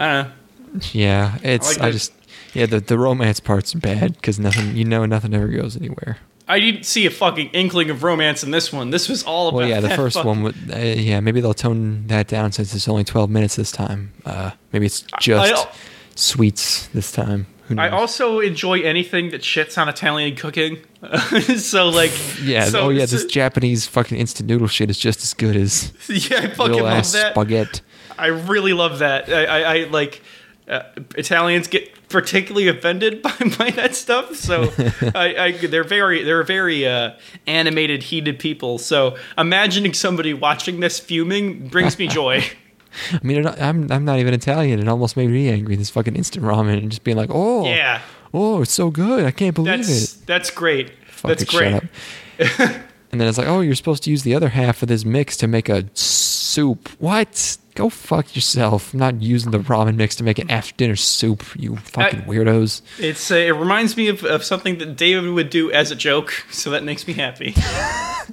I 0.00 0.06
don't 0.12 0.24
know. 0.24 0.80
Yeah, 0.92 1.38
it's 1.42 1.76
like 1.76 1.88
I, 1.88 1.90
just 1.90 2.12
yeah 2.54 2.66
the 2.66 2.80
the 2.80 2.98
romance 2.98 3.38
part's 3.40 3.74
bad 3.74 4.14
because 4.14 4.38
nothing 4.40 4.76
you 4.76 4.84
know 4.84 5.04
nothing 5.04 5.34
ever 5.34 5.48
goes 5.48 5.76
anywhere. 5.76 6.18
I 6.48 6.58
didn't 6.58 6.84
see 6.84 7.06
a 7.06 7.10
fucking 7.10 7.50
inkling 7.50 7.90
of 7.90 8.02
romance 8.02 8.42
in 8.42 8.50
this 8.50 8.72
one. 8.72 8.90
This 8.90 9.08
was 9.08 9.22
all 9.22 9.48
about. 9.48 9.58
Well, 9.58 9.68
yeah, 9.68 9.80
the 9.80 9.90
first 9.90 10.16
fuck- 10.16 10.24
one 10.24 10.42
would 10.42 10.56
uh, 10.72 10.78
yeah 10.78 11.20
maybe 11.20 11.40
they'll 11.40 11.54
tone 11.54 12.06
that 12.08 12.26
down 12.28 12.52
since 12.52 12.74
it's 12.74 12.88
only 12.88 13.04
twelve 13.04 13.30
minutes 13.30 13.56
this 13.56 13.70
time. 13.70 14.12
Uh, 14.24 14.52
maybe 14.72 14.86
it's 14.86 15.04
just 15.20 15.66
I- 15.66 15.70
sweets 16.16 16.86
this 16.88 17.12
time. 17.12 17.46
Who 17.68 17.78
I 17.78 17.88
also 17.88 18.40
enjoy 18.40 18.80
anything 18.80 19.30
that 19.30 19.42
shits 19.42 19.78
on 19.80 19.88
Italian 19.88 20.34
cooking. 20.34 20.78
so 21.58 21.88
like, 21.88 22.10
yeah 22.42 22.64
so- 22.64 22.80
oh 22.80 22.88
yeah 22.88 23.06
so- 23.06 23.16
this 23.16 23.26
Japanese 23.26 23.86
fucking 23.86 24.18
instant 24.18 24.48
noodle 24.48 24.66
shit 24.66 24.90
is 24.90 24.98
just 24.98 25.22
as 25.22 25.34
good 25.34 25.56
as 25.56 25.92
yeah, 26.08 26.38
I 26.38 26.48
fucking 26.48 26.82
love 26.82 27.12
that. 27.12 27.32
spaghetti. 27.34 27.80
I 28.20 28.26
really 28.26 28.72
love 28.72 29.00
that. 29.00 29.28
I, 29.28 29.44
I, 29.44 29.74
I 29.74 29.84
like 29.84 30.22
uh, 30.68 30.82
Italians 31.16 31.66
get 31.68 32.08
particularly 32.08 32.68
offended 32.68 33.22
by, 33.22 33.32
by 33.58 33.70
that 33.70 33.94
stuff. 33.94 34.36
So 34.36 34.72
I, 35.14 35.34
I, 35.36 35.52
they're 35.52 35.84
very 35.84 36.22
they're 36.22 36.42
very 36.42 36.86
uh, 36.86 37.12
animated, 37.46 38.04
heated 38.04 38.38
people. 38.38 38.78
So 38.78 39.16
imagining 39.36 39.94
somebody 39.94 40.34
watching 40.34 40.80
this 40.80 41.00
fuming 41.00 41.68
brings 41.68 41.98
me 41.98 42.06
joy. 42.06 42.44
I 43.12 43.20
mean 43.22 43.46
I'm 43.46 43.90
I'm 43.90 44.04
not 44.04 44.18
even 44.18 44.34
Italian. 44.34 44.80
It 44.80 44.88
almost 44.88 45.16
made 45.16 45.30
me 45.30 45.48
angry. 45.48 45.76
This 45.76 45.90
fucking 45.90 46.16
instant 46.16 46.44
ramen 46.44 46.78
and 46.78 46.90
just 46.90 47.04
being 47.04 47.16
like 47.16 47.30
oh 47.32 47.64
yeah, 47.64 48.02
oh 48.34 48.62
it's 48.62 48.72
so 48.72 48.90
good 48.90 49.24
I 49.24 49.30
can't 49.30 49.54
believe 49.54 49.86
that's 49.86 50.14
it. 50.14 50.26
that's 50.26 50.50
great. 50.50 50.90
Fucking 51.08 51.28
that's 51.28 51.44
great. 51.44 52.80
And 53.12 53.20
then 53.20 53.26
it's 53.28 53.38
like, 53.38 53.48
oh, 53.48 53.60
you're 53.60 53.74
supposed 53.74 54.04
to 54.04 54.10
use 54.10 54.22
the 54.22 54.34
other 54.34 54.50
half 54.50 54.82
of 54.82 54.88
this 54.88 55.04
mix 55.04 55.36
to 55.38 55.48
make 55.48 55.68
a 55.68 55.84
soup. 55.94 56.88
What? 57.00 57.56
Go 57.74 57.88
fuck 57.88 58.34
yourself. 58.36 58.92
I'm 58.92 59.00
not 59.00 59.22
using 59.22 59.50
the 59.50 59.58
ramen 59.58 59.96
mix 59.96 60.14
to 60.16 60.24
make 60.24 60.38
an 60.38 60.50
after 60.50 60.74
dinner 60.76 60.96
soup, 60.96 61.44
you 61.56 61.76
fucking 61.76 62.20
I- 62.20 62.24
weirdos. 62.24 62.82
It's 62.98 63.30
uh, 63.30 63.34
it 63.36 63.50
reminds 63.50 63.96
me 63.96 64.08
of, 64.08 64.24
of 64.24 64.44
something 64.44 64.78
that 64.78 64.96
David 64.96 65.30
would 65.32 65.50
do 65.50 65.70
as 65.72 65.90
a 65.90 65.96
joke. 65.96 66.32
So 66.50 66.70
that 66.70 66.84
makes 66.84 67.06
me 67.06 67.14
happy. 67.14 67.54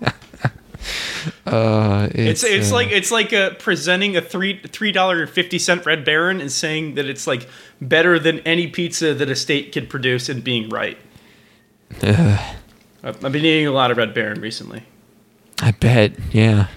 Uh, 1.46 2.08
It's 2.12 2.44
it's 2.44 2.54
it's 2.54 2.72
uh, 2.72 2.76
like 2.76 2.92
it's 2.92 3.12
like 3.12 3.34
uh, 3.34 3.52
presenting 3.56 4.16
a 4.16 4.22
three 4.22 4.60
three 4.66 4.92
dollar 4.94 5.28
fifty 5.28 5.60
cent 5.60 5.86
Red 5.86 6.06
Baron 6.06 6.40
and 6.40 6.52
saying 6.52 6.96
that 6.96 7.06
it's 7.06 7.26
like 7.28 7.48
better 7.82 8.18
than 8.20 8.40
any 8.40 8.68
pizza 8.68 9.14
that 9.14 9.30
a 9.30 9.36
state 9.36 9.74
could 9.74 9.90
produce 9.90 10.30
and 10.30 10.44
being 10.44 10.70
right. 10.70 10.98
I've 13.04 13.24
I've 13.24 13.32
been 13.32 13.46
eating 13.46 13.68
a 13.68 13.72
lot 13.72 13.92
of 13.92 13.98
Red 13.98 14.14
Baron 14.14 14.42
recently. 14.42 14.84
I 15.60 15.72
bet. 15.72 16.14
Yeah. 16.32 16.68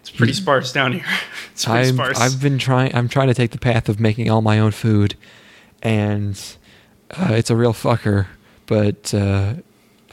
It's 0.00 0.10
pretty 0.10 0.34
sparse 0.34 0.72
down 0.72 0.92
here. 0.92 1.04
It's 1.52 1.64
pretty 1.64 1.88
I'm, 1.88 1.94
sparse. 1.94 2.20
I've 2.20 2.42
been 2.42 2.58
trying. 2.58 2.94
I'm 2.94 3.08
trying 3.08 3.28
to 3.28 3.34
take 3.34 3.50
the 3.50 3.58
path 3.58 3.88
of 3.88 3.98
making 3.98 4.30
all 4.30 4.42
my 4.42 4.58
own 4.58 4.72
food, 4.72 5.14
and 5.82 6.38
uh, 7.12 7.30
it's 7.30 7.48
a 7.48 7.56
real 7.56 7.72
fucker. 7.72 8.26
But 8.66 9.14
uh, 9.14 9.54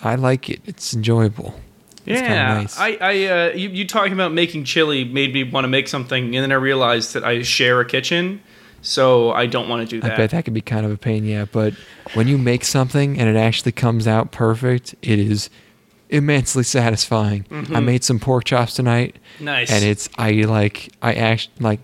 I 0.02 0.16
like 0.16 0.50
it. 0.50 0.62
It's 0.66 0.94
enjoyable. 0.94 1.60
It's 2.06 2.22
yeah, 2.22 2.54
nice. 2.54 2.80
I, 2.80 2.98
I, 3.02 3.26
uh, 3.26 3.52
you, 3.56 3.68
you 3.70 3.86
talking 3.86 4.14
about 4.14 4.32
making 4.32 4.64
chili 4.64 5.04
made 5.04 5.34
me 5.34 5.44
want 5.44 5.66
to 5.66 5.70
make 5.70 5.90
something, 5.90 6.34
and 6.34 6.44
then 6.44 6.52
I 6.54 6.56
realized 6.56 7.14
that 7.14 7.26
I 7.26 7.42
share 7.42 7.82
a 7.82 7.86
kitchen, 7.86 8.42
so 8.84 9.32
I 9.32 9.48
don't 9.48 9.68
want 9.68 9.88
to 9.90 9.96
do 9.96 10.02
that. 10.02 10.14
I 10.14 10.18
bet 10.18 10.30
that 10.32 10.46
could 10.46 10.54
be 10.54 10.62
kind 10.62 10.86
of 10.86 10.92
a 10.92 10.98
pain, 10.98 11.26
yeah. 11.26 11.46
But 11.46 11.74
when 12.14 12.28
you 12.28 12.38
make 12.38 12.64
something 12.64 13.18
and 13.18 13.28
it 13.28 13.36
actually 13.36 13.72
comes 13.72 14.08
out 14.08 14.32
perfect, 14.32 14.94
it 15.02 15.18
is 15.18 15.50
immensely 16.10 16.64
satisfying. 16.64 17.46
I 17.50 17.54
mm-hmm. 17.54 17.86
made 17.86 18.04
some 18.04 18.20
pork 18.20 18.44
chops 18.44 18.76
tonight, 18.76 19.16
nice. 19.40 19.72
and 19.72 19.84
it's 19.84 20.10
I 20.18 20.32
like 20.32 20.92
I 21.02 21.14
act 21.14 21.50
like 21.60 21.80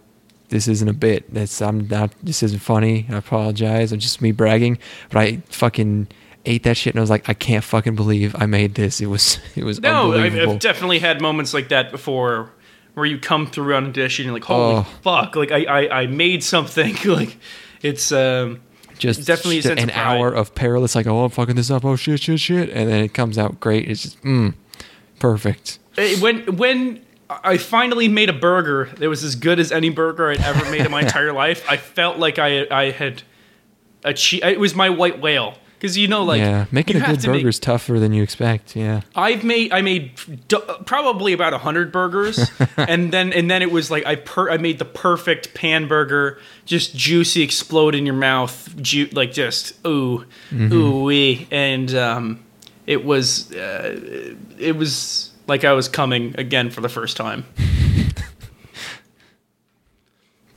this 0.49 0.67
isn't 0.67 0.87
a 0.87 0.93
bit. 0.93 1.33
That's 1.33 1.61
I'm 1.61 1.87
not. 1.87 2.11
This 2.21 2.43
isn't 2.43 2.59
funny. 2.59 3.07
I 3.09 3.17
apologize. 3.17 3.91
I'm 3.91 3.99
just 3.99 4.21
me 4.21 4.31
bragging. 4.31 4.77
But 5.09 5.19
I 5.19 5.37
fucking 5.49 6.09
ate 6.45 6.63
that 6.63 6.77
shit 6.77 6.93
and 6.93 6.99
I 6.99 7.01
was 7.01 7.09
like, 7.09 7.29
I 7.29 7.33
can't 7.33 7.63
fucking 7.63 7.95
believe 7.95 8.35
I 8.37 8.45
made 8.45 8.75
this. 8.75 9.01
It 9.01 9.07
was 9.07 9.39
it 9.55 9.63
was 9.63 9.79
no, 9.79 10.13
I've, 10.13 10.35
I've 10.35 10.59
definitely 10.59 10.99
had 10.99 11.21
moments 11.21 11.53
like 11.53 11.69
that 11.69 11.91
before, 11.91 12.51
where 12.99 13.07
you 13.07 13.17
come 13.17 13.47
through 13.47 13.73
on 13.75 13.85
a 13.87 13.91
dish 13.91 14.19
and 14.19 14.25
you're 14.25 14.33
like, 14.33 14.43
"Holy 14.43 14.75
Oh. 14.75 14.83
fuck!" 15.01 15.35
Like 15.35 15.51
I, 15.51 15.63
I, 15.65 16.01
I 16.01 16.07
made 16.07 16.43
something. 16.43 16.95
like 17.05 17.37
it's 17.81 18.11
um, 18.11 18.59
just 18.99 19.25
definitely 19.25 19.59
an 19.71 19.87
pride. 19.89 19.91
hour 19.97 20.31
of 20.33 20.53
perilous 20.53 20.93
like 20.93 21.07
oh 21.07 21.23
i'm 21.23 21.29
fucking 21.29 21.55
this 21.55 21.71
up 21.71 21.85
oh 21.85 21.95
shit 21.95 22.19
shit 22.21 22.37
shit 22.37 22.69
and 22.71 22.89
then 22.89 23.01
it 23.01 23.13
comes 23.13 23.37
out 23.37 23.57
great 23.61 23.87
it's 23.89 24.01
just 24.03 24.21
mm, 24.23 24.53
perfect 25.19 25.79
Eh, 25.97 26.19
when 26.19 26.57
when 26.57 27.01
I 27.29 27.57
finally 27.57 28.07
made 28.07 28.27
a 28.29 28.33
burger 28.33 28.89
that 28.97 29.07
was 29.07 29.23
as 29.23 29.35
good 29.35 29.59
as 29.59 29.71
any 29.71 29.89
burger 29.89 30.29
I'd 30.31 30.41
ever 30.41 30.69
made 30.71 30.81
in 30.85 30.91
my 30.91 31.01
entire 31.07 31.31
life, 31.31 31.63
I 31.69 31.77
felt 31.77 32.17
like 32.17 32.39
I 32.39 32.65
I 32.71 32.91
had 32.91 33.21
achieved. 34.03 34.43
It 34.45 34.59
was 34.59 34.73
my 34.75 34.89
white 34.89 35.19
whale 35.21 35.55
because 35.79 35.97
you 35.97 36.09
know, 36.09 36.23
like 36.23 36.41
yeah 36.41 36.65
making 36.71 36.97
a 36.97 36.99
good 36.99 37.21
burger 37.23 37.47
is 37.47 37.57
tougher 37.57 37.99
than 37.99 38.11
you 38.11 38.21
expect 38.21 38.75
yeah 38.75 38.99
I've 39.15 39.45
made 39.45 39.71
I 39.71 39.81
made 39.81 40.11
d- 40.49 40.57
probably 40.85 41.31
about 41.31 41.53
hundred 41.53 41.93
burgers, 41.93 42.51
and 42.77 43.13
then 43.13 43.31
and 43.31 43.49
then 43.49 43.61
it 43.61 43.71
was 43.71 43.89
like 43.89 44.05
I 44.05 44.15
per- 44.15 44.51
I 44.51 44.57
made 44.57 44.77
the 44.77 44.85
perfect 44.85 45.53
pan 45.53 45.87
burger, 45.87 46.37
just 46.65 46.95
juicy, 46.95 47.41
explode 47.41 47.95
in 47.95 48.05
your 48.05 48.15
mouth, 48.15 48.75
ju- 48.81 49.07
like 49.13 49.31
just 49.31 49.73
ooh 49.87 50.25
ooh 50.53 51.03
wee, 51.05 51.47
and 51.49 51.95
um, 51.95 52.43
it 52.85 53.05
was 53.05 53.53
uh, 53.53 54.27
it 54.59 54.75
was 54.75 55.31
like 55.47 55.63
I 55.63 55.71
was 55.71 55.87
coming 55.87 56.35
again 56.37 56.71
for 56.71 56.81
the 56.81 56.89
first 56.89 57.15
time. 57.15 57.45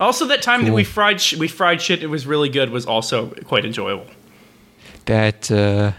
also, 0.00 0.26
that 0.26 0.42
time 0.42 0.64
that 0.64 0.72
we 0.72 0.84
fried 0.84 1.20
sh- 1.20 1.36
we 1.36 1.48
fried 1.48 1.80
shit, 1.80 2.02
it 2.02 2.08
was 2.08 2.26
really 2.26 2.48
good. 2.48 2.70
Was 2.70 2.86
also 2.86 3.28
quite 3.44 3.64
enjoyable. 3.64 4.06
That 5.06 5.50
uh 5.50 5.92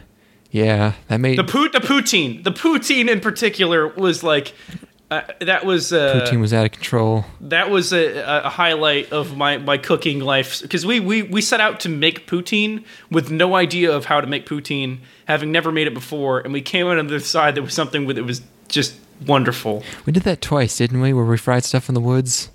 yeah 0.51 0.93
that 1.07 1.19
made 1.19 1.37
The 1.37 1.43
pout 1.43 1.71
the 1.73 1.79
poutine, 1.79 2.43
the 2.43 2.51
poutine 2.51 3.09
in 3.09 3.19
particular 3.19 3.87
was 3.87 4.23
like, 4.23 4.53
Uh, 5.11 5.21
that 5.41 5.63
was 5.63 5.93
uh, 5.93 6.21
Poutine 6.25 6.39
was 6.41 6.53
out 6.53 6.65
of 6.65 6.71
control. 6.71 7.25
that 7.41 7.69
was 7.69 7.93
a, 7.93 8.41
a 8.45 8.49
highlight 8.49 9.11
of 9.11 9.37
my, 9.37 9.57
my 9.59 9.77
cooking 9.77 10.19
life 10.19 10.61
because 10.63 10.85
we, 10.87 10.99
we, 10.99 11.21
we 11.21 11.39
set 11.41 11.59
out 11.61 11.79
to 11.81 11.89
make 11.89 12.25
poutine 12.25 12.83
with 13.11 13.29
no 13.29 13.53
idea 13.55 13.91
of 13.95 14.05
how 14.05 14.19
to 14.21 14.25
make 14.27 14.47
poutine, 14.47 14.97
having 15.27 15.51
never 15.51 15.71
made 15.71 15.85
it 15.85 15.93
before, 15.93 16.39
and 16.39 16.51
we 16.51 16.61
came 16.61 16.87
out 16.87 16.97
on 16.97 17.07
the 17.07 17.19
side 17.19 17.53
that 17.55 17.61
was 17.61 17.73
something 17.75 18.07
that 18.07 18.23
was 18.23 18.41
just 18.69 18.95
wonderful. 19.27 19.83
We 20.05 20.13
did 20.13 20.23
that 20.23 20.41
twice, 20.41 20.77
didn't 20.77 20.99
we? 20.99 21.13
Where 21.13 21.25
we 21.25 21.37
fried 21.37 21.63
stuff 21.63 21.89
in 21.89 21.95
the 21.95 22.01
woods. 22.01 22.49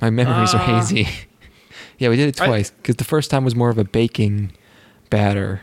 My 0.00 0.10
memories 0.10 0.54
are 0.54 0.60
Uh, 0.60 0.80
hazy. 0.80 1.08
yeah, 1.98 2.08
we 2.08 2.14
did 2.16 2.28
it 2.28 2.36
twice 2.36 2.70
because 2.70 2.96
the 2.96 3.04
first 3.04 3.30
time 3.32 3.44
was 3.44 3.56
more 3.56 3.70
of 3.70 3.78
a 3.78 3.84
baking 3.84 4.52
batter, 5.10 5.62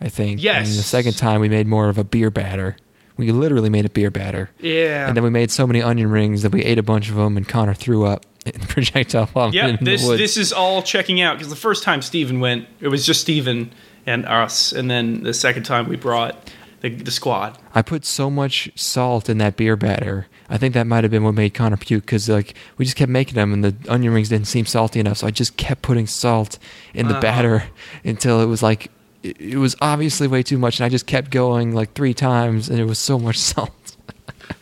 I 0.00 0.08
think. 0.08 0.42
And 0.44 0.66
the 0.66 0.82
second 0.82 1.16
time 1.16 1.40
we 1.40 1.48
made 1.48 1.66
more 1.66 1.88
of 1.88 1.98
a 1.98 2.04
beer 2.04 2.30
batter. 2.30 2.76
We 3.16 3.32
literally 3.32 3.68
made 3.68 3.84
a 3.84 3.90
beer 3.90 4.12
batter. 4.12 4.50
Yeah. 4.60 5.08
And 5.08 5.16
then 5.16 5.24
we 5.24 5.30
made 5.30 5.50
so 5.50 5.66
many 5.66 5.82
onion 5.82 6.10
rings 6.10 6.42
that 6.42 6.52
we 6.52 6.62
ate 6.62 6.78
a 6.78 6.84
bunch 6.84 7.08
of 7.08 7.16
them, 7.16 7.36
and 7.36 7.48
Connor 7.48 7.74
threw 7.74 8.04
up 8.04 8.24
in 8.46 8.60
projectile 8.60 9.26
vomit 9.26 9.54
yeah, 9.54 9.76
this 9.80 10.06
this 10.06 10.36
is 10.36 10.52
all 10.52 10.82
checking 10.82 11.20
out 11.20 11.36
because 11.36 11.50
the 11.50 11.56
first 11.56 11.82
time 11.82 12.00
Steven 12.00 12.40
went, 12.40 12.66
it 12.80 12.88
was 12.88 13.04
just 13.04 13.20
Steven 13.20 13.72
and 14.06 14.24
us, 14.24 14.72
and 14.72 14.90
then 14.90 15.22
the 15.24 15.34
second 15.34 15.64
time 15.64 15.88
we 15.88 15.96
brought 15.96 16.52
the, 16.80 16.90
the 16.90 17.10
squad. 17.10 17.58
I 17.74 17.82
put 17.82 18.04
so 18.04 18.30
much 18.30 18.70
salt 18.74 19.28
in 19.28 19.38
that 19.38 19.56
beer 19.56 19.76
batter. 19.76 20.26
I 20.50 20.56
think 20.58 20.74
that 20.74 20.86
might 20.86 21.04
have 21.04 21.10
been 21.10 21.24
what 21.24 21.34
made 21.34 21.54
Connor 21.54 21.76
puke 21.76 22.04
because 22.04 22.28
like 22.28 22.54
we 22.78 22.84
just 22.84 22.96
kept 22.96 23.10
making 23.10 23.34
them 23.34 23.52
and 23.52 23.62
the 23.64 23.74
onion 23.88 24.12
rings 24.14 24.28
didn't 24.30 24.46
seem 24.46 24.64
salty 24.66 24.98
enough. 25.00 25.18
So 25.18 25.26
I 25.26 25.30
just 25.30 25.56
kept 25.56 25.82
putting 25.82 26.06
salt 26.06 26.58
in 26.94 27.06
the 27.08 27.12
Uh-huh. 27.14 27.20
batter 27.20 27.64
until 28.04 28.40
it 28.40 28.46
was 28.46 28.62
like 28.62 28.90
it, 29.22 29.40
it 29.40 29.56
was 29.58 29.74
obviously 29.80 30.28
way 30.28 30.42
too 30.42 30.58
much, 30.58 30.78
and 30.78 30.86
I 30.86 30.88
just 30.88 31.06
kept 31.06 31.30
going 31.30 31.74
like 31.74 31.92
three 31.94 32.14
times, 32.14 32.68
and 32.68 32.78
it 32.78 32.84
was 32.84 32.98
so 32.98 33.18
much 33.18 33.36
salt. 33.50 33.72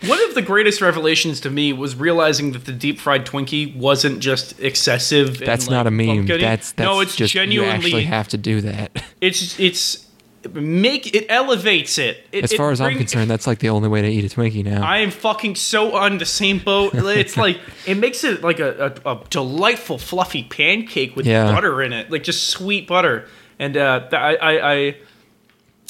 One 0.06 0.20
of 0.24 0.34
the 0.34 0.42
greatest 0.42 0.80
revelations 0.80 1.40
to 1.42 1.50
me 1.50 1.72
was 1.72 1.94
realizing 1.94 2.52
that 2.52 2.64
the 2.64 2.72
deep 2.72 2.98
fried 2.98 3.24
Twinkie 3.24 3.76
wasn't 3.76 4.18
just 4.18 4.58
excessive. 4.60 5.28
and, 5.38 5.46
That's 5.46 5.66
like, 5.68 5.72
not 5.72 5.86
a 5.86 5.90
meme. 5.92 6.26
That's 6.26 6.72
that's 6.72 6.78
no, 6.78 6.98
it's 7.00 7.14
just 7.14 7.34
you 7.34 7.62
actually 7.64 8.04
have 8.04 8.26
to 8.28 8.36
do 8.36 8.60
that. 8.62 8.90
it's 9.20 9.58
it's 9.60 10.05
make 10.54 11.14
it 11.14 11.26
elevates 11.28 11.98
it. 11.98 12.26
It- 12.32 12.44
As 12.44 12.52
it 12.52 12.56
far 12.56 12.70
as 12.70 12.80
I'm 12.80 12.96
concerned, 12.96 13.30
that's 13.30 13.46
like 13.46 13.58
the 13.60 13.68
only 13.70 13.88
way 13.88 14.02
to 14.02 14.08
eat 14.08 14.24
a 14.24 14.34
Twinkie 14.34 14.64
now. 14.64 14.84
I 14.86 14.98
am 14.98 15.10
fucking 15.10 15.54
so 15.56 15.94
on 15.96 16.18
the 16.18 16.26
same 16.26 16.58
boat. 16.58 16.94
It's 16.94 17.36
like 17.36 17.58
it 17.86 17.96
makes 17.96 18.24
it 18.24 18.42
like 18.42 18.60
a, 18.60 18.94
a, 19.04 19.12
a 19.12 19.24
delightful 19.30 19.98
fluffy 19.98 20.44
pancake 20.44 21.16
with 21.16 21.26
Yeah. 21.26 21.52
butter 21.52 21.82
in 21.82 21.92
it, 21.92 22.10
like 22.10 22.22
just 22.24 22.48
sweet 22.48 22.86
butter. 22.86 23.26
And 23.58 23.76
uh, 23.76 24.08
I, 24.12 24.36
I, 24.36 24.72
I 24.74 24.96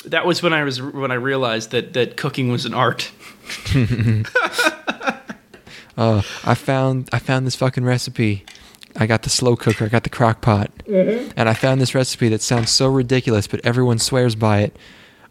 that 0.06 0.24
was 0.26 0.42
when 0.42 0.52
I 0.52 0.62
was 0.64 0.80
when 0.80 1.10
I 1.10 1.14
realized 1.16 1.70
that 1.72 1.92
that 1.94 2.16
cooking 2.16 2.50
was 2.50 2.64
an 2.64 2.74
art. 2.74 3.10
Uh, 5.98 6.20
I 6.44 6.54
found 6.54 7.08
I 7.10 7.18
found 7.18 7.46
this 7.46 7.54
fucking 7.56 7.82
recipe. 7.82 8.44
I 8.98 9.06
got 9.06 9.22
the 9.22 9.30
slow 9.30 9.56
cooker. 9.56 9.84
I 9.84 9.88
got 9.88 10.04
the 10.04 10.10
crock 10.10 10.40
pot, 10.40 10.70
and 10.86 11.48
I 11.48 11.54
found 11.54 11.80
this 11.80 11.94
recipe 11.94 12.28
that 12.30 12.40
sounds 12.42 12.70
so 12.70 12.88
ridiculous, 12.88 13.46
but 13.46 13.60
everyone 13.64 13.98
swears 13.98 14.34
by 14.34 14.60
it. 14.60 14.76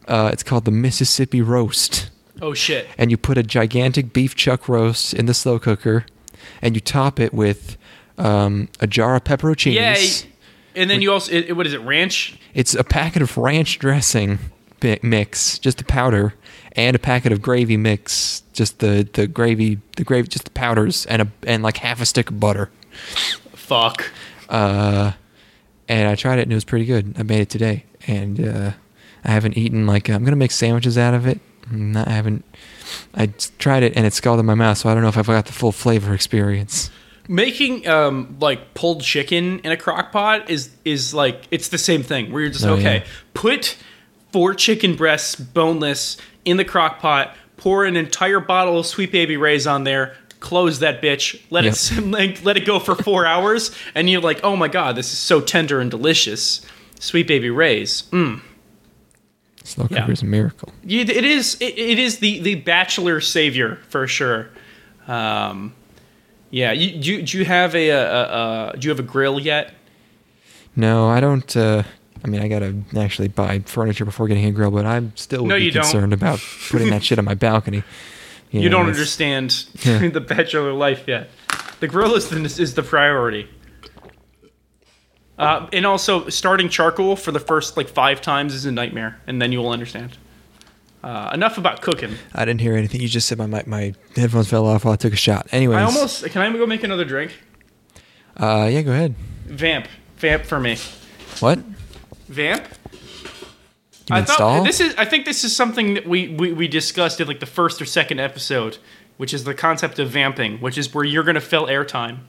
Uh, 0.07 0.29
it's 0.31 0.43
called 0.43 0.65
the 0.65 0.71
Mississippi 0.71 1.41
roast, 1.41 2.09
Oh 2.41 2.53
shit! 2.53 2.87
and 2.97 3.09
you 3.09 3.17
put 3.17 3.37
a 3.39 3.43
gigantic 3.43 4.13
beef 4.13 4.35
chuck 4.35 4.69
roast 4.69 5.13
in 5.15 5.25
the 5.25 5.33
slow 5.33 5.57
cooker, 5.57 6.05
and 6.61 6.75
you 6.75 6.81
top 6.81 7.19
it 7.19 7.33
with 7.33 7.75
um, 8.19 8.69
a 8.79 8.85
jar 8.87 9.15
of 9.15 9.23
pepperoncinis. 9.23 10.23
Yay! 10.25 10.29
And 10.75 10.89
then 10.89 11.01
you 11.01 11.11
also 11.11 11.31
it, 11.31 11.45
it- 11.49 11.53
what 11.53 11.65
is 11.65 11.73
it? 11.73 11.81
Ranch? 11.81 12.37
It's 12.53 12.75
a 12.75 12.83
packet 12.83 13.21
of 13.21 13.35
ranch 13.37 13.79
dressing 13.79 14.39
mix, 15.01 15.57
just 15.57 15.79
the 15.79 15.83
powder, 15.83 16.35
and 16.73 16.95
a 16.95 16.99
packet 16.99 17.31
of 17.31 17.41
gravy 17.41 17.75
mix, 17.77 18.43
just 18.53 18.77
the, 18.79 19.09
the 19.13 19.25
gravy, 19.25 19.79
the 19.97 20.03
gravy, 20.03 20.27
just 20.27 20.43
the 20.45 20.51
powders, 20.51 21.07
and 21.07 21.23
a 21.23 21.27
and 21.47 21.63
like 21.63 21.77
half 21.77 21.99
a 21.99 22.05
stick 22.05 22.29
of 22.29 22.39
butter. 22.39 22.69
Fuck. 23.65 24.11
Uh, 24.49 25.13
and 25.87 26.07
I 26.07 26.15
tried 26.15 26.39
it 26.39 26.43
and 26.43 26.51
it 26.51 26.55
was 26.55 26.63
pretty 26.65 26.85
good. 26.85 27.15
I 27.17 27.23
made 27.23 27.41
it 27.41 27.49
today, 27.49 27.85
and 28.07 28.39
uh, 28.39 28.71
I 29.23 29.31
haven't 29.31 29.57
eaten 29.57 29.85
like 29.87 30.09
I'm 30.09 30.23
gonna 30.23 30.35
make 30.35 30.51
sandwiches 30.51 30.97
out 30.97 31.13
of 31.13 31.25
it. 31.27 31.39
Mm, 31.71 32.05
I 32.07 32.11
haven't. 32.11 32.45
I 33.15 33.27
tried 33.57 33.83
it 33.83 33.93
and 33.95 34.05
it 34.05 34.13
scalded 34.13 34.45
my 34.45 34.53
mouth, 34.53 34.77
so 34.77 34.89
I 34.89 34.93
don't 34.93 35.01
know 35.03 35.09
if 35.09 35.17
I've 35.17 35.25
got 35.25 35.45
the 35.47 35.53
full 35.53 35.71
flavor 35.71 36.13
experience. 36.13 36.91
Making 37.27 37.87
um 37.87 38.37
like 38.39 38.75
pulled 38.75 39.01
chicken 39.01 39.59
in 39.59 39.71
a 39.71 39.77
crock 39.77 40.11
pot 40.11 40.49
is 40.49 40.69
is 40.85 41.11
like 41.13 41.43
it's 41.49 41.69
the 41.69 41.79
same 41.79 42.03
thing 42.03 42.31
where 42.31 42.43
you're 42.43 42.51
just 42.51 42.65
Oh, 42.65 42.73
okay, 42.73 42.97
yeah. 42.99 43.05
put 43.33 43.77
four 44.31 44.53
chicken 44.53 44.95
breasts 44.95 45.35
boneless 45.35 46.17
in 46.45 46.57
the 46.57 46.65
crock 46.65 46.99
pot, 46.99 47.35
pour 47.57 47.83
an 47.85 47.95
entire 47.95 48.39
bottle 48.39 48.77
of 48.77 48.85
Sweet 48.85 49.11
Baby 49.11 49.37
Ray's 49.37 49.65
on 49.65 49.85
there, 49.85 50.15
close 50.45 50.79
that 50.79 51.01
bitch, 51.01 51.41
let 51.49 51.63
Yep. 51.65 51.73
it 51.73 51.75
sim- 51.87 52.11
like, 52.11 52.43
let 52.45 52.55
it 52.57 52.65
go 52.65 52.79
for 52.79 52.95
4 52.95 53.25
hours 53.33 53.71
and 53.95 54.09
you're 54.09 54.21
like, 54.21 54.39
"Oh 54.43 54.55
my 54.55 54.67
god, 54.69 54.95
this 54.95 55.11
is 55.11 55.17
so 55.19 55.41
tender 55.41 55.81
and 55.81 55.89
delicious." 55.91 56.61
Sweet 56.99 57.27
Baby 57.27 57.49
Ray's. 57.49 58.03
Mm. 58.11 58.41
Slow 59.63 59.87
Yeah. 59.89 60.01
cooker's 60.01 60.21
a 60.21 60.25
miracle. 60.25 60.71
Yeah, 60.83 61.01
It 61.01 61.25
is 61.25 61.55
it, 61.59 61.77
it 61.77 61.99
is 61.99 62.19
the 62.19 62.39
the 62.39 62.55
bachelor 62.55 63.19
savior 63.21 63.79
for 63.89 64.07
sure. 64.07 64.49
Um 65.07 65.73
yeah, 66.51 66.71
you, 66.71 67.01
do, 67.01 67.11
you- 67.13 67.21
do 67.23 67.37
you 67.39 67.45
have 67.45 67.75
a, 67.75 67.89
a, 67.89 68.71
a, 68.73 68.77
do 68.77 68.85
you 68.85 68.89
have 68.91 68.99
a 68.99 69.03
grill 69.03 69.39
yet? 69.39 69.73
No, 70.75 71.09
I 71.09 71.19
don't. 71.19 71.57
Uh, 71.57 71.83
I 72.23 72.27
mean, 72.27 72.39
I 72.41 72.47
gotta 72.47 72.75
actually 72.97 73.27
buy 73.27 73.59
furniture 73.65 74.05
before 74.05 74.27
getting 74.27 74.45
a 74.45 74.51
grill, 74.51 74.71
but 74.71 74.85
I'm 74.85 75.11
still 75.15 75.45
No, 75.45 75.55
you 75.55 75.71
don't. 75.71 75.83
concerned 75.83 76.13
about 76.13 76.39
putting 76.69 76.91
that 76.91 77.03
shit 77.07 77.19
on 77.19 77.25
my 77.25 77.33
balcony. 77.33 77.83
You, 78.51 78.69
know, 78.69 78.77
don't 78.77 78.87
understand 78.87 79.65
Yeah. 79.83 80.07
the 80.07 80.21
bachelor 80.21 80.71
life 80.73 81.07
yet. 81.07 81.29
The 81.79 81.87
grill 81.87 82.15
is 82.15 82.29
the, 82.29 82.41
is 82.43 82.73
the 82.73 82.83
priority. 82.83 83.49
Uh, 85.37 85.67
and 85.73 85.85
also, 85.85 86.29
starting 86.29 86.69
charcoal 86.69 87.15
for 87.17 87.31
the 87.31 87.39
first 87.39 87.75
like 87.75 87.89
five 87.89 88.21
times 88.21 88.53
is 88.53 88.65
a 88.65 88.71
nightmare, 88.71 89.19
and 89.27 89.41
then 89.41 89.51
you 89.51 89.59
will 89.59 89.71
understand. 89.71 90.17
Uh, 91.03 91.29
enough 91.33 91.57
about 91.57 91.81
cooking. 91.81 92.15
I 92.33 92.45
didn't 92.45 92.61
hear 92.61 92.75
anything. 92.75 93.01
You 93.01 93.07
just 93.09 93.27
said 93.27 93.37
my 93.37 93.45
my, 93.45 93.63
my 93.67 93.93
headphones 94.15 94.49
fell 94.49 94.65
off 94.65 94.85
while 94.85 94.93
I 94.93 94.97
took 94.97 95.11
a 95.13 95.17
shot. 95.17 95.47
Anyways, 95.51 95.77
I 95.77 95.83
almost 95.83 96.23
can 96.25 96.41
I 96.41 96.57
go 96.57 96.65
make 96.65 96.83
another 96.83 97.03
drink? 97.05 97.33
Uh, 98.37 98.69
yeah, 98.71 98.81
go 98.81 98.91
ahead. 98.91 99.13
Vamp, 99.45 99.87
vamp 100.17 100.45
for 100.45 100.59
me. 100.59 100.77
What? 101.41 101.59
Vamp. 102.29 102.63
I 104.11 104.21
thought 104.21 104.35
stall? 104.35 104.63
this 104.63 104.79
is. 104.79 104.93
I 104.97 105.05
think 105.05 105.25
this 105.25 105.43
is 105.43 105.55
something 105.55 105.95
that 105.95 106.07
we, 106.07 106.27
we 106.29 106.53
we 106.53 106.67
discussed 106.67 107.19
in 107.19 107.27
like 107.27 107.39
the 107.39 107.45
first 107.45 107.81
or 107.81 107.85
second 107.85 108.19
episode, 108.19 108.77
which 109.17 109.33
is 109.33 109.43
the 109.45 109.53
concept 109.53 109.97
of 109.99 110.09
vamping, 110.09 110.59
which 110.59 110.77
is 110.77 110.93
where 110.93 111.03
you're 111.03 111.23
going 111.23 111.35
to 111.35 111.41
fill 111.41 111.65
airtime. 111.67 112.19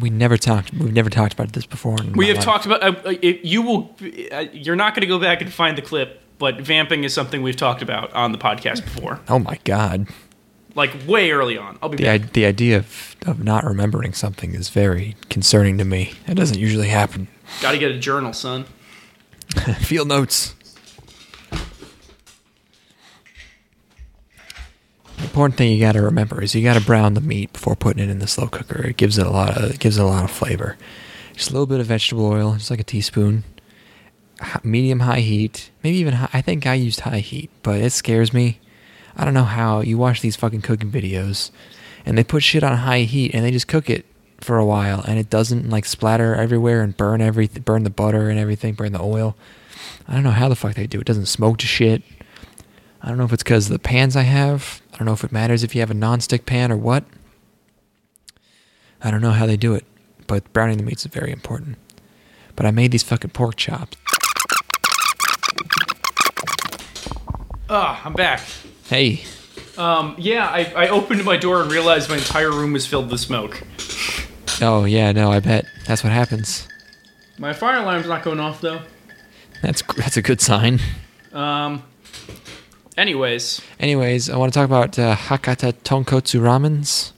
we 0.00 0.10
never 0.10 0.36
talked. 0.36 0.72
We've 0.72 0.92
never 0.92 1.10
talked 1.10 1.32
about 1.32 1.52
this 1.52 1.66
before. 1.66 1.96
We 2.14 2.28
have 2.28 2.36
life. 2.36 2.44
talked 2.44 2.66
about. 2.66 2.82
Uh, 2.82 2.94
uh, 3.04 3.14
it, 3.20 3.44
you 3.44 3.62
will. 3.62 3.96
Uh, 4.32 4.44
you're 4.52 4.76
not 4.76 4.94
going 4.94 5.00
to 5.00 5.06
go 5.08 5.18
back 5.18 5.40
and 5.40 5.52
find 5.52 5.76
the 5.76 5.82
clip, 5.82 6.20
but 6.38 6.60
vamping 6.60 7.02
is 7.04 7.12
something 7.12 7.42
we've 7.42 7.56
talked 7.56 7.82
about 7.82 8.12
on 8.12 8.30
the 8.32 8.38
podcast 8.38 8.84
before, 8.84 9.18
Oh 9.28 9.40
my 9.40 9.58
god! 9.64 10.06
like 10.76 10.92
way 11.08 11.32
early 11.32 11.58
on. 11.58 11.78
I'll 11.82 11.88
be 11.88 11.96
The 11.96 12.08
i- 12.10 12.18
the 12.18 12.44
idea 12.46 12.76
of 12.78 13.16
of 13.26 13.42
not 13.42 13.64
remembering 13.64 14.12
something 14.12 14.54
is 14.54 14.68
very 14.68 15.16
concerning 15.30 15.78
to 15.78 15.84
me. 15.84 16.12
It 16.28 16.34
doesn't 16.36 16.58
usually 16.58 16.88
happen. 16.88 17.26
Got 17.60 17.72
to 17.72 17.78
get 17.78 17.90
a 17.90 17.98
journal, 17.98 18.32
son. 18.32 18.66
Field 19.80 20.06
notes. 20.08 20.54
Important 25.24 25.56
thing 25.56 25.72
you 25.72 25.80
got 25.80 25.92
to 25.92 26.02
remember 26.02 26.42
is 26.42 26.54
you 26.54 26.62
got 26.62 26.78
to 26.78 26.84
brown 26.84 27.14
the 27.14 27.20
meat 27.20 27.52
before 27.52 27.76
putting 27.76 28.02
it 28.02 28.10
in 28.10 28.18
the 28.18 28.26
slow 28.26 28.46
cooker. 28.46 28.86
It 28.86 28.96
gives 28.96 29.18
it 29.18 29.26
a 29.26 29.30
lot 29.30 29.56
of 29.56 29.70
it 29.70 29.78
gives 29.78 29.98
it 29.98 30.02
a 30.02 30.06
lot 30.06 30.24
of 30.24 30.30
flavor. 30.30 30.76
Just 31.34 31.50
a 31.50 31.52
little 31.52 31.66
bit 31.66 31.80
of 31.80 31.86
vegetable 31.86 32.26
oil, 32.26 32.54
just 32.54 32.70
like 32.70 32.80
a 32.80 32.84
teaspoon. 32.84 33.44
Medium 34.62 35.00
high 35.00 35.20
heat, 35.20 35.70
maybe 35.82 35.96
even 35.98 36.14
high, 36.14 36.30
I 36.32 36.42
think 36.42 36.66
I 36.66 36.74
used 36.74 37.00
high 37.00 37.18
heat, 37.18 37.50
but 37.62 37.80
it 37.80 37.90
scares 37.90 38.32
me. 38.32 38.60
I 39.16 39.24
don't 39.24 39.34
know 39.34 39.44
how 39.44 39.80
you 39.80 39.98
watch 39.98 40.20
these 40.20 40.36
fucking 40.36 40.62
cooking 40.62 40.92
videos, 40.92 41.50
and 42.06 42.16
they 42.16 42.22
put 42.22 42.44
shit 42.44 42.62
on 42.62 42.76
high 42.76 43.00
heat 43.00 43.34
and 43.34 43.44
they 43.44 43.50
just 43.50 43.66
cook 43.66 43.90
it 43.90 44.06
for 44.40 44.58
a 44.58 44.66
while, 44.66 45.02
and 45.06 45.18
it 45.18 45.30
doesn't 45.30 45.68
like 45.68 45.84
splatter 45.84 46.34
everywhere 46.34 46.82
and 46.82 46.96
burn 46.96 47.20
everything, 47.20 47.62
burn 47.62 47.82
the 47.82 47.90
butter 47.90 48.30
and 48.30 48.38
everything, 48.38 48.74
burn 48.74 48.92
the 48.92 49.02
oil. 49.02 49.36
I 50.06 50.14
don't 50.14 50.22
know 50.22 50.30
how 50.30 50.48
the 50.48 50.56
fuck 50.56 50.74
they 50.74 50.86
do. 50.86 50.98
It. 50.98 51.02
It 51.02 51.06
doesn't 51.06 51.26
smoke 51.26 51.58
to 51.58 51.66
shit. 51.66 52.02
I 53.02 53.08
don't 53.08 53.18
know 53.18 53.24
if 53.24 53.32
it's 53.32 53.42
because 53.42 53.68
the 53.68 53.78
pans 53.78 54.16
I 54.16 54.22
have. 54.22 54.80
I 54.98 55.02
don't 55.02 55.06
know 55.06 55.12
if 55.12 55.22
it 55.22 55.30
matters 55.30 55.62
if 55.62 55.76
you 55.76 55.80
have 55.80 55.92
a 55.92 55.94
non-stick 55.94 56.44
pan 56.44 56.72
or 56.72 56.76
what. 56.76 57.04
I 59.00 59.12
don't 59.12 59.20
know 59.20 59.30
how 59.30 59.46
they 59.46 59.56
do 59.56 59.74
it, 59.74 59.84
but 60.26 60.52
browning 60.52 60.76
the 60.76 60.82
meats 60.82 61.04
is 61.06 61.12
very 61.12 61.30
important. 61.30 61.78
But 62.56 62.66
I 62.66 62.72
made 62.72 62.90
these 62.90 63.04
fucking 63.04 63.30
pork 63.30 63.54
chops. 63.54 63.96
Ah, 67.70 68.00
I'm 68.04 68.14
back. 68.14 68.40
Hey, 68.86 69.22
Um, 69.76 70.16
yeah, 70.18 70.48
I, 70.48 70.64
I 70.74 70.88
opened 70.88 71.24
my 71.24 71.36
door 71.36 71.62
and 71.62 71.70
realized 71.70 72.08
my 72.10 72.16
entire 72.16 72.50
room 72.50 72.72
was 72.72 72.84
filled 72.86 73.08
with 73.12 73.20
smoke. 73.20 73.62
oh 74.60 74.84
yeah, 74.84 75.12
no, 75.12 75.30
I 75.30 75.38
bet 75.38 75.66
that's 75.86 76.02
what 76.02 76.12
happens. 76.12 76.66
My 77.38 77.52
fire 77.52 77.76
alarm's 77.80 78.08
not 78.08 78.24
going 78.24 78.40
off 78.40 78.60
though. 78.60 78.80
That's 79.62 79.82
that's 79.96 80.16
a 80.16 80.22
good 80.22 80.40
sign. 80.40 80.80
Um, 81.32 81.84
Anyways, 82.98 83.60
Anyways, 83.78 84.28
I 84.28 84.36
want 84.36 84.52
to 84.52 84.58
talk 84.58 84.66
about 84.66 84.98
uh, 84.98 85.14
Hakata 85.14 85.72
Tonkotsu 85.84 86.40
ramens. 86.40 87.12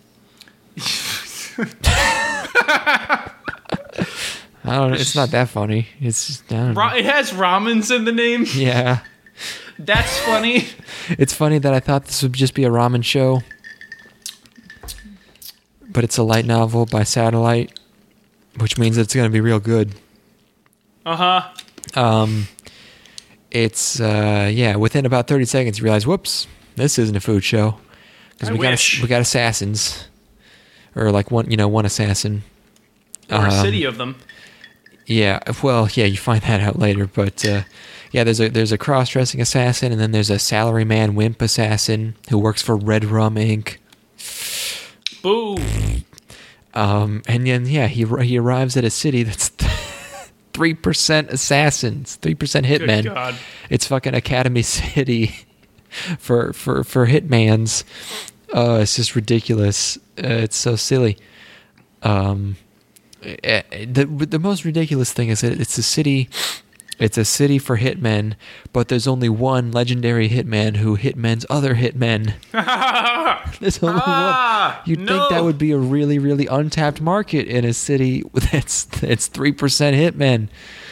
I 4.62 4.76
don't 4.76 4.90
know. 4.90 4.96
It's 4.96 5.16
not 5.16 5.30
that 5.30 5.48
funny. 5.48 5.88
It's 6.00 6.26
just, 6.26 6.52
I 6.52 6.56
don't 6.56 6.74
know. 6.74 6.80
ra- 6.80 6.94
it 6.94 7.06
has 7.06 7.30
ramens 7.32 7.94
in 7.94 8.04
the 8.04 8.12
name. 8.12 8.44
Yeah. 8.54 9.00
That's 9.78 10.18
funny. 10.20 10.66
It's 11.08 11.32
funny 11.32 11.56
that 11.56 11.72
I 11.72 11.80
thought 11.80 12.04
this 12.04 12.22
would 12.22 12.34
just 12.34 12.52
be 12.52 12.64
a 12.64 12.68
ramen 12.68 13.02
show, 13.02 13.40
but 15.88 16.04
it's 16.04 16.18
a 16.18 16.22
light 16.22 16.44
novel 16.44 16.84
by 16.84 17.02
Satelight, 17.02 17.78
which 18.58 18.76
means 18.76 18.98
it's 18.98 19.14
going 19.14 19.24
to 19.26 19.32
be 19.32 19.40
real 19.40 19.58
good. 19.58 19.94
Uh 21.06 21.16
huh. 21.16 21.98
Um, 21.98 22.48
it's 23.50 24.00
uh, 24.00 24.50
yeah. 24.52 24.76
Within 24.76 25.06
about 25.06 25.26
thirty 25.26 25.44
seconds, 25.44 25.78
you 25.78 25.84
realize, 25.84 26.06
whoops, 26.06 26.46
this 26.76 26.98
isn't 26.98 27.16
a 27.16 27.20
food 27.20 27.44
show 27.44 27.78
because 28.32 28.50
we 28.50 28.58
wish. 28.58 28.98
got 28.98 29.02
we 29.02 29.08
got 29.08 29.20
assassins, 29.20 30.08
or 30.94 31.10
like 31.10 31.30
one 31.30 31.50
you 31.50 31.56
know 31.56 31.68
one 31.68 31.84
assassin. 31.86 32.42
Or 33.30 33.36
a 33.46 33.50
Um, 33.52 33.64
city 33.64 33.84
of 33.84 33.96
them. 33.96 34.16
Yeah, 35.06 35.40
well, 35.62 35.88
yeah, 35.94 36.04
you 36.04 36.16
find 36.16 36.40
that 36.46 36.60
out 36.60 36.78
later, 36.78 37.06
but 37.06 37.44
uh, 37.44 37.62
yeah, 38.12 38.24
there's 38.24 38.40
a 38.40 38.48
there's 38.48 38.72
a 38.72 38.78
cross-dressing 38.78 39.40
assassin, 39.40 39.92
and 39.92 40.00
then 40.00 40.12
there's 40.12 40.30
a 40.30 40.36
salaryman 40.36 41.14
wimp 41.14 41.40
assassin 41.42 42.14
who 42.28 42.38
works 42.38 42.62
for 42.62 42.76
Red 42.76 43.04
Rum 43.04 43.34
Inc. 43.36 43.76
Boo. 45.22 45.56
Um, 46.72 47.22
and 47.26 47.46
then 47.46 47.66
yeah, 47.66 47.88
he 47.88 48.04
he 48.24 48.38
arrives 48.38 48.76
at 48.76 48.84
a 48.84 48.90
city 48.90 49.22
that's 49.24 49.48
three 50.52 50.74
percent 50.74 51.30
assassins, 51.30 52.16
three 52.16 52.34
percent 52.34 52.66
hitmen. 52.66 53.04
God. 53.04 53.36
It's 53.68 53.86
fucking 53.86 54.14
Academy 54.14 54.62
City 54.62 55.34
for 56.18 56.52
for 56.52 56.84
for 56.84 57.06
hitmans. 57.06 57.84
Uh, 58.54 58.80
it's 58.82 58.96
just 58.96 59.14
ridiculous. 59.14 59.96
Uh, 60.18 60.44
it's 60.44 60.56
so 60.56 60.76
silly. 60.76 61.16
Um, 62.02 62.56
eh, 63.22 63.62
eh, 63.70 63.86
the 63.88 64.04
the 64.06 64.38
most 64.38 64.64
ridiculous 64.64 65.12
thing 65.12 65.28
is 65.28 65.42
that 65.42 65.60
it's 65.60 65.78
a 65.78 65.82
city. 65.82 66.28
It's 67.00 67.16
a 67.18 67.24
city 67.24 67.58
for 67.58 67.78
hitmen, 67.78 68.34
but 68.72 68.88
there's 68.88 69.06
only 69.08 69.28
one 69.30 69.72
legendary 69.72 70.28
hitman 70.28 70.76
who 70.76 70.96
hitmen's 70.96 71.46
other 71.50 71.74
hitmen. 71.74 72.34
There's 73.60 73.82
only 73.82 74.00
Ah, 74.04 74.76
one. 74.80 74.88
You'd 74.90 75.08
think 75.08 75.28
that 75.30 75.42
would 75.42 75.58
be 75.58 75.72
a 75.72 75.78
really, 75.78 76.18
really 76.18 76.46
untapped 76.46 77.00
market 77.00 77.46
in 77.46 77.64
a 77.64 77.72
city 77.72 78.22
that's 78.52 78.84
that's 78.84 79.26
three 79.28 79.52
percent 79.52 79.96
hitmen. 79.96 80.48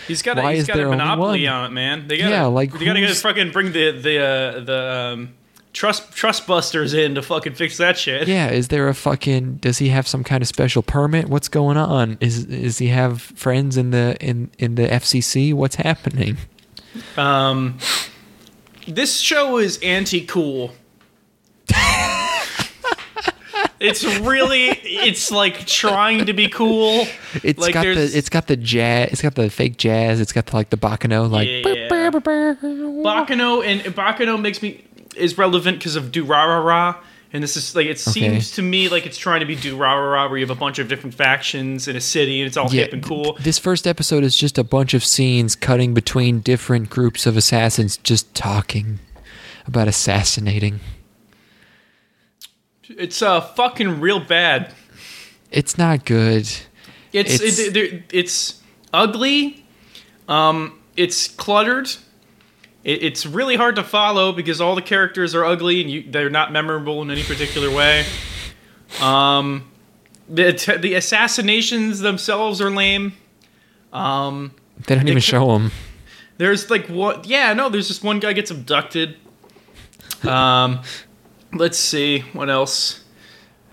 He's 0.07 0.23
got 0.23 0.37
Why 0.39 0.53
a, 0.53 0.55
he's 0.55 0.63
is 0.63 0.67
got 0.69 0.77
there 0.77 0.87
a 0.87 0.91
monopoly 0.91 1.47
on 1.47 1.67
it, 1.67 1.75
man. 1.75 2.09
They 2.09 2.17
gotta, 2.19 2.31
Yeah, 2.31 2.47
like, 2.47 2.73
they 2.73 2.85
gotta 2.87 3.01
who's- 3.01 3.21
fucking 3.23 3.51
bring 3.53 3.73
the 3.73 3.91
the 3.93 4.19
uh, 4.19 4.61
the 4.61 5.13
um, 5.15 5.35
trust 5.73 6.13
trust 6.13 6.47
busters 6.47 6.95
in 6.95 7.15
to 7.15 7.23
fucking 7.23 7.55
fix 7.55 7.77
that 7.79 7.99
shit. 7.99 8.29
Yeah, 8.29 8.51
is 8.51 8.69
there 8.69 8.89
a 8.89 8.95
fucking? 8.95 9.57
Does 9.57 9.79
he 9.79 9.89
have 9.89 10.07
some 10.09 10.25
kind 10.25 10.43
of 10.43 10.49
special 10.49 10.83
permit? 10.83 11.29
What's 11.29 11.49
going 11.49 11.77
on? 11.77 12.19
Is 12.21 12.45
is 12.47 12.79
he 12.79 12.89
have 12.89 13.21
friends 13.23 13.77
in 13.77 13.91
the 13.91 14.17
in 14.21 14.51
in 14.59 14.75
the 14.75 14.89
FCC? 14.89 15.55
What's 15.55 15.77
happening? 15.77 16.39
Um, 17.17 17.79
this 18.87 19.21
show 19.21 19.59
is 19.59 19.79
anti 19.83 20.25
cool. 20.25 20.73
it's 23.81 24.05
really 24.21 24.69
it's 24.83 25.31
like 25.31 25.67
trying 25.67 26.27
to 26.27 26.33
be 26.33 26.49
cool. 26.49 27.07
It's 27.43 27.59
Like, 27.61 27.75
got 27.75 27.85
the 27.85 28.11
it's 28.13 28.29
got 28.29 28.47
the 28.47 28.57
jazz. 28.57 29.13
It's 29.13 29.23
got 29.23 29.35
the 29.35 29.51
fake 29.51 29.77
jazz. 29.77 30.21
It's 30.21 30.33
got 30.33 30.47
the, 30.47 30.57
like 30.57 30.71
the 30.71 30.77
Baccano 30.77 31.31
like. 31.31 31.49
Yeah. 31.49 31.89
Baccano 31.89 33.65
and 33.65 33.83
Baccano 33.95 34.41
makes 34.41 34.63
me 34.63 34.85
is 35.17 35.37
relevant 35.39 35.79
because 35.79 35.97
of 35.97 36.07
Durarara. 36.13 36.97
And 37.31 37.43
this 37.45 37.59
is 37.59 37.77
like 37.77 37.87
it 37.87 37.99
seems 37.99 38.53
to 38.53 38.63
me 38.63 38.89
like 38.89 39.05
it's 39.05 39.19
trying 39.19 39.41
to 39.41 39.47
be 39.47 39.55
do 39.55 39.77
rah 39.77 39.93
rah 39.93 40.09
rah, 40.23 40.29
where 40.29 40.39
you 40.39 40.47
have 40.47 40.57
a 40.57 40.59
bunch 40.59 40.79
of 40.79 40.89
different 40.89 41.15
factions 41.15 41.87
in 41.87 41.95
a 41.95 42.01
city 42.01 42.41
and 42.41 42.47
it's 42.47 42.57
all 42.57 42.71
hip 42.71 42.93
and 42.95 43.03
cool. 43.03 43.35
th- 43.35 43.45
This 43.45 43.59
first 43.59 43.87
episode 43.87 44.25
is 44.25 44.35
just 44.35 44.57
a 44.57 44.65
bunch 44.65 44.95
of 44.95 45.05
scenes 45.05 45.55
cutting 45.55 45.93
between 45.93 46.41
different 46.41 46.89
groups 46.89 47.27
of 47.27 47.37
assassins 47.37 47.99
just 47.99 48.35
talking 48.35 48.99
about 49.67 49.89
assassinating. 49.89 50.81
It's 52.89 53.21
uh 53.21 53.41
fucking 53.43 54.01
real 54.01 54.21
bad. 54.21 54.73
It's 55.51 55.77
not 55.77 56.05
good. 56.07 56.43
It's 57.13 57.35
It's- 57.35 57.59
it, 57.59 57.77
it, 57.77 58.03
it's 58.13 58.63
ugly. 58.95 59.65
Um, 60.29 60.79
it's 60.97 61.29
cluttered. 61.29 61.91
It, 62.89 63.03
it's 63.03 63.27
really 63.27 63.57
hard 63.57 63.77
to 63.77 63.85
follow 63.85 64.33
because 64.33 64.61
all 64.63 64.75
the 64.75 64.83
characters 64.83 65.35
are 65.35 65.45
ugly 65.45 65.83
and 65.83 65.91
you, 65.91 66.05
they're 66.11 66.31
not 66.31 66.53
memorable 66.53 67.03
in 67.03 67.11
any 67.11 67.23
particular 67.23 67.71
way. 67.71 68.07
Um, 69.03 69.71
the 70.29 70.53
the 70.81 70.95
assassinations 70.95 72.01
themselves 72.01 72.61
are 72.63 72.71
lame. 72.71 73.13
Um, 73.93 74.53
They 74.87 74.95
don't 74.95 75.07
even 75.09 75.21
show 75.21 75.53
them. 75.53 75.71
there's 76.39 76.71
like 76.71 76.87
what? 76.87 77.27
Yeah, 77.27 77.53
no. 77.53 77.69
There's 77.69 77.89
just 77.89 78.03
one 78.03 78.21
guy 78.21 78.33
gets 78.33 78.51
abducted. 78.51 79.17
Um, 80.27 80.81
let's 81.53 81.79
see 81.79 82.21
what 82.33 82.49
else. 82.51 83.05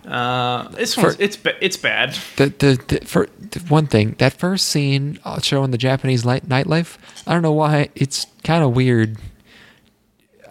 Uh, 0.06 0.68
this 0.70 0.94
for, 0.94 1.04
one's 1.04 1.20
it's 1.20 1.38
it's 1.62 1.78
bad. 1.78 2.18
the 2.38 2.48
the, 2.48 2.84
the 2.88 3.06
for 3.06 3.28
the 3.40 3.60
one 3.68 3.88
thing 3.88 4.16
that 4.20 4.34
first 4.34 4.68
scene 4.68 5.20
uh, 5.26 5.40
showing 5.40 5.72
the 5.72 5.78
Japanese 5.78 6.26
light, 6.26 6.48
nightlife. 6.48 6.98
I 7.26 7.34
don't 7.34 7.42
know 7.42 7.52
why 7.52 7.90
it's 7.96 8.28
kind 8.44 8.64
of 8.64 8.76
weird. 8.76 9.18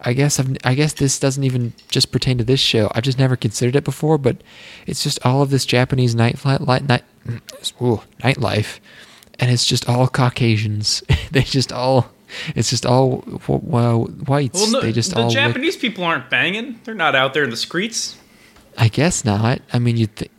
I 0.07 0.13
guess 0.13 0.39
I've, 0.39 0.55
I 0.65 0.75
guess 0.75 0.93
this 0.93 1.19
doesn't 1.19 1.45
even 1.45 1.73
just 1.89 2.13
pertain 2.13 2.37
to 2.39 2.45
this 2.45 2.61
show. 2.61 2.91
I've 2.95 3.05
just 3.05 3.19
never 3.19 3.37
considered 3.37 3.77
it 3.77 3.85
before, 3.85 4.19
but 4.19 4.43
it's 4.87 5.03
just 5.03 5.25
all 5.25 5.41
of 5.41 5.51
this 5.51 5.65
Japanese 5.65 6.15
night 6.15 6.45
light 6.45 6.87
night 6.87 7.05
ooh, 7.81 8.03
nightlife, 8.21 8.81
and 9.39 9.51
it's 9.51 9.65
just 9.65 9.89
all 9.89 10.09
Caucasians. 10.09 11.03
they 11.31 11.43
just 11.43 11.73
all 11.73 12.11
it's 12.55 12.71
just 12.71 12.85
all 12.85 13.25
well 13.49 14.05
whites. 14.05 14.61
Well, 14.61 14.71
no, 14.73 14.81
they 14.81 14.93
just 14.93 15.13
the 15.13 15.19
all 15.19 15.25
look- 15.27 15.35
Japanese 15.35 15.77
people 15.77 16.05
aren't 16.05 16.29
banging. 16.29 16.81
They're 16.85 16.95
not 16.95 17.15
out 17.15 17.35
there 17.35 17.45
in 17.45 17.51
the 17.51 17.57
streets. 17.57 18.19
I 18.77 18.89
guess 18.89 19.25
not. 19.25 19.61
I 19.73 19.79
mean, 19.79 19.97
you 19.97 20.07
think? 20.07 20.31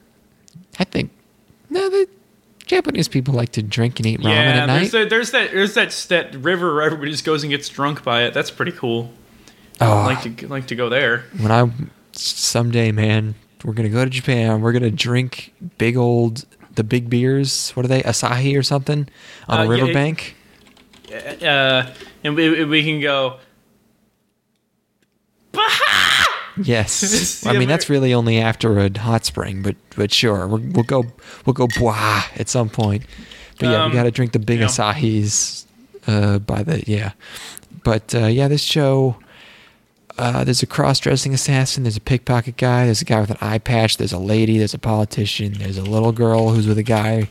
I 0.80 0.84
think 0.84 1.12
no. 1.70 1.90
The 1.90 2.08
Japanese 2.66 3.08
people 3.08 3.34
like 3.34 3.52
to 3.54 3.62
drink 3.64 4.00
and 4.00 4.08
eat 4.08 4.20
ramen 4.20 4.24
yeah, 4.24 4.64
at 4.64 4.66
night. 4.66 4.92
there's, 4.92 5.10
there's 5.10 5.32
that 5.32 5.52
there's 5.52 5.74
that 5.76 5.92
that 6.10 6.36
river 6.36 6.74
where 6.74 6.84
everybody 6.84 7.12
just 7.12 7.24
goes 7.26 7.44
and 7.44 7.52
gets 7.52 7.70
drunk 7.70 8.04
by 8.04 8.24
it. 8.24 8.34
That's 8.34 8.52
pretty 8.52 8.72
cool. 8.72 9.12
oh, 9.82 9.92
I 10.00 10.06
like 10.06 10.38
to 10.38 10.48
like 10.48 10.68
to 10.68 10.76
go 10.76 10.90
there. 10.90 11.26
when 11.38 11.52
I 11.52 11.70
someday, 12.14 12.92
man, 12.92 13.36
we're 13.64 13.74
gonna 13.74 13.90
go 13.90 14.04
to 14.04 14.10
Japan. 14.10 14.62
We're 14.62 14.74
gonna 14.74 14.92
drink 14.92 15.54
big 15.78 15.96
old 15.96 16.46
the 16.74 16.84
big 16.84 17.10
beers. 17.10 17.72
What 17.72 17.86
are 17.86 17.90
they? 17.90 18.02
Asahi 18.02 18.58
or 18.58 18.64
something 18.64 19.08
on 19.48 19.60
Uh, 19.60 19.62
a 19.62 19.66
yeah, 19.66 19.72
riverbank. 19.72 20.36
Uh, 21.42 21.94
and 22.24 22.36
we, 22.36 22.66
we 22.66 22.84
can 22.84 23.00
go. 23.00 23.38
Baha! 25.52 26.15
yes, 26.64 27.46
I 27.46 27.54
mean 27.58 27.68
that's 27.68 27.90
really 27.90 28.14
only 28.14 28.40
after 28.40 28.80
a 28.80 28.98
hot 28.98 29.26
spring, 29.26 29.62
but 29.62 29.76
but 29.96 30.12
sure, 30.12 30.48
we'll, 30.48 30.62
we'll 30.72 30.84
go 30.84 31.04
we'll 31.46 31.54
go 31.54 31.68
blah 31.78 32.24
at 32.36 32.48
some 32.50 32.70
point. 32.70 33.04
But 33.60 33.70
yeah, 33.70 33.84
Um, 33.84 33.92
we 33.92 33.96
got 33.96 34.04
to 34.04 34.12
drink 34.12 34.32
the 34.34 34.40
big 34.40 34.60
yeah. 34.60 34.68
Asahis 34.68 35.66
uh, 36.08 36.40
by 36.40 36.64
the 36.64 36.84
yeah. 36.88 37.12
But 37.84 38.14
uh, 38.16 38.28
yeah, 38.28 38.48
this 38.48 38.62
show. 38.62 39.18
Uh, 40.18 40.46
there's 40.46 40.64
a 40.64 40.66
cross-dressing 40.66 41.34
assassin. 41.34 41.84
There's 41.84 41.98
a 41.98 42.02
pickpocket 42.02 42.56
guy. 42.56 42.86
There's 42.86 43.02
a 43.02 43.06
guy 43.06 43.20
with 43.20 43.32
an 43.32 43.38
eye 43.42 43.58
patch. 43.58 43.98
There's 43.98 44.14
a 44.14 44.18
lady. 44.18 44.58
There's 44.58 44.74
a 44.74 44.80
politician. 44.80 45.52
There's 45.60 45.78
a 45.78 45.84
little 45.84 46.14
girl 46.14 46.52
who's 46.52 46.68
with 46.68 46.78
a 46.78 46.84
guy. 46.84 47.30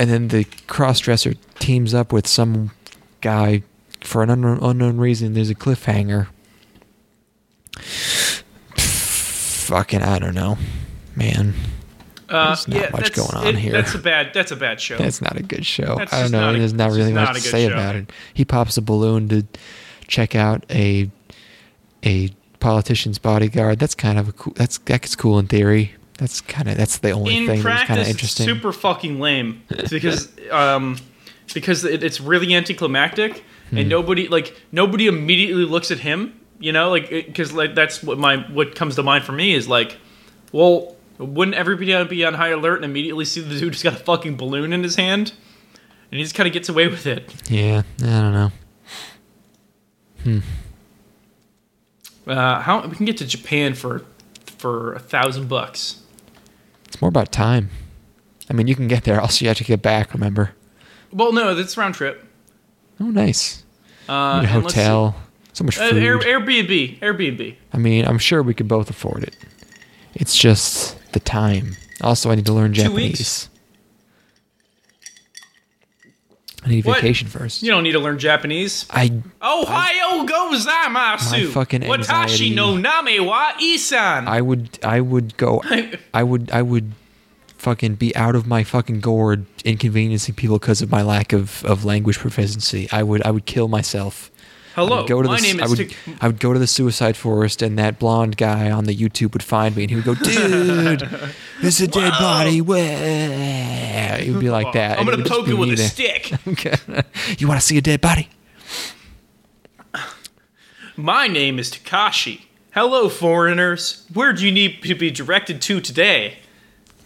And 0.00 0.08
then 0.08 0.28
the 0.28 0.44
cross-dresser 0.66 1.34
teams 1.58 1.92
up 1.92 2.10
with 2.10 2.26
some 2.26 2.70
guy 3.20 3.64
for 4.00 4.22
an 4.22 4.30
unknown, 4.30 4.60
unknown 4.62 4.96
reason. 4.96 5.34
There's 5.34 5.50
a 5.50 5.54
cliffhanger. 5.54 6.28
Fucking, 8.76 10.02
I 10.02 10.18
don't 10.18 10.34
know, 10.34 10.56
man. 11.14 11.54
Uh, 12.28 12.46
There's 12.48 12.68
not 12.68 12.76
yeah, 12.76 12.90
much 12.90 13.00
that's, 13.12 13.16
going 13.16 13.34
on 13.34 13.46
it- 13.54 13.58
here. 13.58 13.72
That's 13.72 13.94
a 13.94 13.98
bad. 13.98 14.32
That's 14.34 14.50
a 14.50 14.56
bad 14.56 14.80
show. 14.80 14.96
That's 14.98 15.20
not 15.22 15.36
a 15.36 15.42
good 15.42 15.64
show. 15.64 15.96
That's 15.96 16.12
I 16.12 16.22
don't 16.22 16.32
know. 16.32 16.52
There's 16.52 16.74
not 16.74 16.90
really 16.90 17.12
much 17.12 17.26
not 17.28 17.34
to 17.36 17.40
say 17.40 17.66
show. 17.68 17.72
about 17.72 17.96
it. 17.96 18.12
He 18.34 18.44
pops 18.44 18.76
a 18.76 18.82
balloon 18.82 19.28
to 19.30 19.44
check 20.06 20.34
out 20.34 20.64
a 20.70 21.10
a 22.04 22.28
politician's 22.60 23.18
bodyguard. 23.18 23.78
That's 23.78 23.94
kind 23.94 24.18
of 24.18 24.28
a 24.28 24.32
cool. 24.32 24.52
That's 24.56 24.76
that's 24.78 25.16
cool 25.16 25.38
in 25.38 25.46
theory. 25.46 25.94
That's 26.18 26.40
kind 26.42 26.68
of 26.68 26.76
that's 26.76 26.98
the 26.98 27.12
only 27.12 27.36
in 27.36 27.46
thing 27.46 27.62
that's 27.62 27.62
kind 27.62 27.86
practice, 27.86 27.96
of 27.96 28.00
it's 28.00 28.10
interesting. 28.10 28.46
super 28.46 28.72
fucking 28.72 29.20
lame 29.20 29.62
because 29.88 30.28
um, 30.50 30.98
because 31.54 31.84
it, 31.84 32.02
it's 32.02 32.20
really 32.20 32.54
anticlimactic 32.54 33.44
Hmm. 33.70 33.76
and 33.78 33.88
nobody 33.90 34.28
like 34.28 34.54
nobody 34.72 35.06
immediately 35.08 35.64
looks 35.64 35.90
at 35.90 35.98
him. 36.00 36.38
You 36.58 36.72
know, 36.72 36.90
like 36.90 37.08
because 37.10 37.52
like 37.52 37.74
that's 37.74 38.02
what 38.02 38.18
my 38.18 38.38
what 38.52 38.74
comes 38.74 38.96
to 38.96 39.02
mind 39.02 39.24
for 39.24 39.32
me 39.32 39.54
is 39.54 39.68
like, 39.68 39.96
well, 40.52 40.96
wouldn't 41.18 41.56
everybody 41.56 42.04
be 42.04 42.24
on 42.24 42.34
high 42.34 42.48
alert 42.48 42.76
and 42.76 42.84
immediately 42.84 43.24
see 43.24 43.40
the 43.40 43.58
dude 43.58 43.74
who's 43.74 43.82
got 43.82 43.92
a 43.94 43.96
fucking 43.96 44.36
balloon 44.36 44.72
in 44.72 44.82
his 44.82 44.96
hand, 44.96 45.32
and 46.10 46.18
he 46.18 46.22
just 46.22 46.34
kind 46.34 46.46
of 46.46 46.52
gets 46.52 46.68
away 46.68 46.88
with 46.88 47.06
it. 47.06 47.32
yeah, 47.50 47.82
I 48.00 48.04
don't 48.04 48.32
know. 48.32 48.52
Hmm. 50.24 50.38
Uh, 52.26 52.60
how 52.60 52.86
we 52.86 52.96
can 52.96 53.06
get 53.06 53.16
to 53.18 53.26
Japan 53.26 53.74
for 53.74 54.04
for 54.58 54.94
a 54.94 54.98
thousand 54.98 55.48
bucks? 55.48 56.02
It's 56.86 57.00
more 57.00 57.08
about 57.08 57.30
time. 57.32 57.70
I 58.50 58.54
mean, 58.54 58.66
you 58.66 58.74
can 58.74 58.88
get 58.88 59.04
there. 59.04 59.20
Also, 59.20 59.44
you 59.44 59.48
have 59.48 59.58
to 59.58 59.64
get 59.64 59.82
back. 59.82 60.12
Remember? 60.14 60.52
Well, 61.12 61.32
no, 61.32 61.54
that's 61.54 61.76
round 61.76 61.94
trip. 61.94 62.24
Oh, 63.00 63.10
nice. 63.10 63.62
Uh, 64.08 64.40
Need 64.40 64.50
let's 64.54 64.74
see. 64.74 64.80
hotel. 64.80 65.16
So 65.58 65.64
much 65.64 65.76
Uh. 65.76 65.86
Air, 65.96 66.18
Airbnb, 66.20 67.00
Airbnb. 67.00 67.56
I 67.72 67.78
mean, 67.78 68.04
I'm 68.04 68.18
sure 68.18 68.44
we 68.44 68.54
could 68.54 68.68
both 68.68 68.88
afford 68.90 69.24
it. 69.24 69.34
It's 70.14 70.36
just 70.36 70.94
the 71.10 71.18
time. 71.18 71.76
Also, 72.00 72.30
I 72.30 72.36
need 72.36 72.46
to 72.46 72.52
learn 72.52 72.72
Two 72.72 72.82
Japanese. 72.82 73.18
weeks? 73.18 73.48
I 76.64 76.68
need 76.68 76.84
What? 76.84 77.00
vacation 77.00 77.26
first. 77.26 77.64
You 77.64 77.72
don't 77.72 77.82
need 77.82 77.92
to 77.92 77.98
learn 77.98 78.20
Japanese. 78.20 78.86
I 78.90 79.10
Ohio 79.42 80.24
gozaimasu. 80.26 81.46
My 81.46 81.50
fucking 81.50 81.80
Watashi 81.82 81.98
anxiety- 82.10 82.54
no 82.54 82.76
name 82.76 83.26
wa 83.26 83.50
isan. 83.60 84.28
I 84.28 84.40
would 84.40 84.78
I 84.84 85.00
would 85.00 85.36
go 85.36 85.60
I 86.14 86.22
would 86.22 86.52
I 86.52 86.62
would 86.62 86.92
fucking 87.56 87.96
be 87.96 88.14
out 88.14 88.36
of 88.36 88.46
my 88.46 88.62
fucking 88.62 89.00
gourd 89.00 89.44
inconveniencing 89.64 90.36
people 90.36 90.60
because 90.60 90.82
of 90.82 90.90
my 90.92 91.02
lack 91.02 91.32
of, 91.32 91.64
of 91.64 91.84
language 91.84 92.18
proficiency. 92.18 92.88
I 92.92 93.02
would 93.02 93.22
I 93.26 93.32
would 93.32 93.46
kill 93.46 93.66
myself. 93.66 94.30
I 94.78 94.82
Hello, 94.82 94.98
would 94.98 95.08
go 95.08 95.22
to 95.22 95.28
my 95.28 95.36
the, 95.36 95.42
name 95.42 95.60
I 95.60 95.64
is. 95.64 95.70
would, 95.70 95.78
Tik- 95.90 95.96
I 96.20 96.26
would 96.28 96.38
go 96.38 96.52
to 96.52 96.58
the 96.58 96.66
suicide 96.68 97.16
forest, 97.16 97.62
and 97.62 97.76
that 97.78 97.98
blonde 97.98 98.36
guy 98.36 98.70
on 98.70 98.84
the 98.84 98.94
YouTube 98.94 99.32
would 99.32 99.42
find 99.42 99.74
me, 99.74 99.82
and 99.82 99.90
he 99.90 99.96
would 99.96 100.04
go, 100.04 100.14
"Dude, 100.22 101.00
there's 101.60 101.80
a 101.80 101.88
dead 101.88 102.10
Wow. 102.12 102.18
body." 102.20 102.60
Where? 102.60 104.18
He 104.18 104.30
would 104.30 104.40
be 104.40 104.50
like 104.50 104.72
that. 104.74 104.98
I'm 104.98 105.00
and 105.00 105.06
gonna 105.08 105.16
would 105.18 105.26
just 105.26 105.36
poke 105.36 105.46
be 105.46 105.50
you 105.52 105.56
with 105.56 105.68
me 105.68 105.74
a 105.74 105.76
there. 105.78 105.88
stick. 105.88 106.32
Okay. 106.46 106.74
you 107.38 107.48
want 107.48 107.60
to 107.60 107.66
see 107.66 107.76
a 107.76 107.80
dead 107.80 108.00
body? 108.00 108.28
My 110.96 111.26
name 111.28 111.58
is 111.58 111.70
Takashi. 111.70 112.42
Hello, 112.72 113.08
foreigners. 113.08 114.04
Where 114.12 114.32
do 114.32 114.44
you 114.44 114.52
need 114.52 114.82
to 114.82 114.94
be 114.94 115.10
directed 115.10 115.60
to 115.62 115.80
today? 115.80 116.38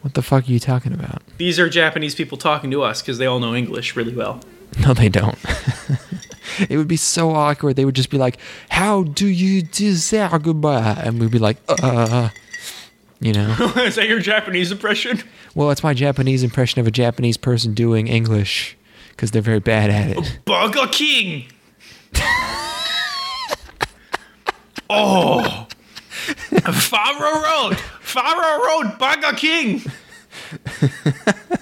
What 0.02 0.14
the 0.14 0.22
fuck 0.22 0.48
are 0.48 0.52
you 0.52 0.58
talking 0.58 0.92
about? 0.92 1.22
These 1.38 1.58
are 1.58 1.68
Japanese 1.68 2.14
people 2.14 2.36
talking 2.38 2.70
to 2.70 2.82
us 2.82 3.00
because 3.02 3.18
they 3.18 3.26
all 3.26 3.38
know 3.40 3.54
English 3.54 3.94
really 3.94 4.14
well. 4.14 4.40
No, 4.80 4.94
they 4.94 5.08
don't. 5.08 5.38
it 6.68 6.76
would 6.76 6.88
be 6.88 6.96
so 6.96 7.30
awkward. 7.30 7.76
They 7.76 7.84
would 7.84 7.94
just 7.94 8.10
be 8.10 8.18
like, 8.18 8.38
"How 8.70 9.02
do 9.02 9.26
you 9.26 9.62
do 9.62 9.94
that, 9.94 10.42
goodbye?" 10.42 11.00
And 11.02 11.20
we'd 11.20 11.30
be 11.30 11.38
like, 11.38 11.58
"Uh." 11.68 12.30
You 13.20 13.32
know. 13.32 13.52
is 13.76 13.94
that 13.94 14.08
your 14.08 14.18
Japanese 14.18 14.72
impression? 14.72 15.22
Well, 15.54 15.70
it's 15.70 15.84
my 15.84 15.94
Japanese 15.94 16.42
impression 16.42 16.80
of 16.80 16.88
a 16.88 16.90
Japanese 16.90 17.36
person 17.36 17.72
doing 17.72 18.08
English 18.08 18.76
because 19.10 19.30
they're 19.30 19.40
very 19.40 19.60
bad 19.60 19.90
at 19.90 20.16
it. 20.16 20.40
Burger 20.44 20.88
King. 20.90 21.44
oh, 24.90 25.68
Faro 26.72 27.42
Road, 27.42 27.78
Faro 28.00 28.64
Road, 28.64 28.98
Burger 28.98 29.36
King. 29.36 29.82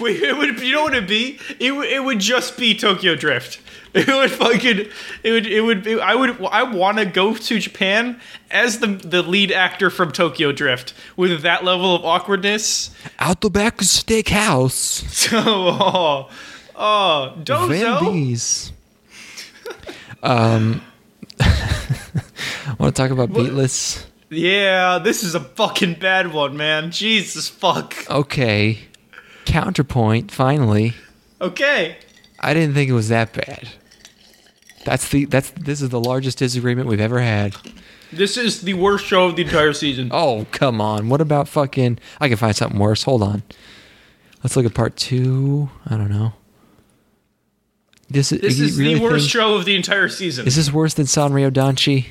Wait, 0.00 0.22
it 0.22 0.36
would. 0.36 0.60
You 0.60 0.74
know 0.74 0.82
what 0.84 0.94
it'd 0.94 1.08
be? 1.08 1.38
It 1.58 1.72
would. 1.72 1.88
It 1.88 2.02
would 2.04 2.20
just 2.20 2.56
be 2.56 2.74
Tokyo 2.74 3.14
Drift. 3.14 3.60
It 3.92 4.06
would 4.06 4.30
fucking. 4.30 4.86
It 5.24 5.32
would. 5.32 5.46
It 5.48 5.62
would. 5.62 5.82
Be, 5.82 6.00
I 6.00 6.14
would. 6.14 6.40
I 6.52 6.62
want 6.62 6.98
to 6.98 7.04
go 7.04 7.34
to 7.34 7.58
Japan 7.58 8.20
as 8.48 8.78
the 8.78 8.86
the 8.86 9.20
lead 9.20 9.50
actor 9.50 9.90
from 9.90 10.12
Tokyo 10.12 10.52
Drift 10.52 10.94
with 11.16 11.42
that 11.42 11.64
level 11.64 11.96
of 11.96 12.04
awkwardness. 12.04 12.94
Outback 13.18 13.78
Steakhouse. 13.78 15.02
So, 15.10 15.38
oh, 15.38 16.30
oh, 16.76 17.34
Dozo. 17.42 18.70
Um, 20.22 20.82
want 22.78 22.94
to 22.94 23.02
talk 23.02 23.10
about 23.10 23.30
Beatless? 23.30 24.04
Yeah, 24.28 24.98
this 24.98 25.24
is 25.24 25.34
a 25.34 25.40
fucking 25.40 25.94
bad 25.94 26.32
one, 26.32 26.56
man. 26.56 26.92
Jesus 26.92 27.48
fuck. 27.48 27.96
Okay. 28.08 28.78
Counterpoint. 29.50 30.30
Finally, 30.30 30.94
Okay. 31.40 31.96
I 32.38 32.54
didn't 32.54 32.74
think 32.74 32.88
it 32.90 32.94
was 32.94 33.08
that 33.08 33.32
bad. 33.32 33.68
That's 34.84 35.08
the 35.10 35.24
that's 35.26 35.50
this 35.50 35.82
is 35.82 35.88
the 35.90 36.00
largest 36.00 36.38
disagreement 36.38 36.88
we've 36.88 37.00
ever 37.00 37.20
had. 37.20 37.54
This 38.12 38.36
is 38.36 38.62
the 38.62 38.74
worst 38.74 39.04
show 39.06 39.26
of 39.26 39.36
the 39.36 39.42
entire 39.42 39.72
season. 39.72 40.08
Oh 40.12 40.46
come 40.50 40.80
on! 40.80 41.08
What 41.08 41.20
about 41.20 41.48
fucking? 41.48 41.98
I 42.20 42.28
can 42.28 42.36
find 42.36 42.56
something 42.56 42.78
worse. 42.78 43.02
Hold 43.02 43.22
on. 43.22 43.42
Let's 44.42 44.56
look 44.56 44.64
at 44.64 44.72
part 44.74 44.96
two. 44.96 45.68
I 45.86 45.96
don't 45.96 46.10
know. 46.10 46.32
This 48.08 48.32
is 48.32 48.40
This 48.40 48.58
is 48.58 48.78
really 48.78 48.94
the 48.94 49.00
worst 49.02 49.24
think- 49.24 49.30
show 49.30 49.54
of 49.54 49.64
the 49.66 49.76
entire 49.76 50.08
season. 50.08 50.46
Is 50.46 50.56
this 50.56 50.72
worse 50.72 50.94
than 50.94 51.06
Sanrio 51.06 51.50
Danshi? 51.50 52.06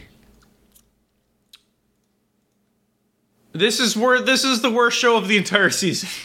This 3.52 3.80
is 3.80 3.98
where 3.98 4.22
this 4.22 4.44
is 4.44 4.62
the 4.62 4.70
worst 4.70 4.98
show 4.98 5.18
of 5.18 5.28
the 5.28 5.38
entire 5.38 5.70
season. 5.70 6.10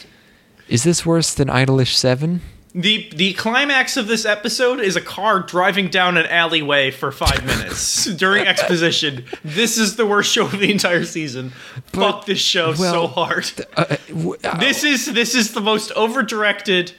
Is 0.67 0.83
this 0.83 1.05
worse 1.05 1.33
than 1.33 1.47
Idolish 1.47 1.95
Seven? 1.95 2.41
The 2.73 3.09
the 3.15 3.33
climax 3.35 3.95
of 3.95 4.07
this 4.07 4.25
episode 4.25 4.81
is 4.81 4.97
a 4.97 5.01
car 5.01 5.39
driving 5.39 5.87
down 5.87 6.17
an 6.17 6.25
alleyway 6.25 6.91
for 6.91 7.09
five 7.11 7.45
minutes 7.45 8.03
during 8.17 8.45
exposition. 8.45 9.23
This 9.45 9.77
is 9.77 9.95
the 9.95 10.05
worst 10.05 10.29
show 10.31 10.45
of 10.45 10.59
the 10.59 10.69
entire 10.71 11.05
season. 11.05 11.51
Fuck 11.93 12.25
this 12.25 12.39
show 12.39 12.73
so 12.73 13.07
hard. 13.07 13.49
Uh, 13.77 13.85
uh, 13.91 13.95
w- 14.09 14.35
uh, 14.43 14.57
This 14.59 14.83
is 14.83 15.05
this 15.05 15.35
is 15.35 15.53
the 15.53 15.61
most 15.61 15.91
over 15.93 16.21
directed. 16.21 16.91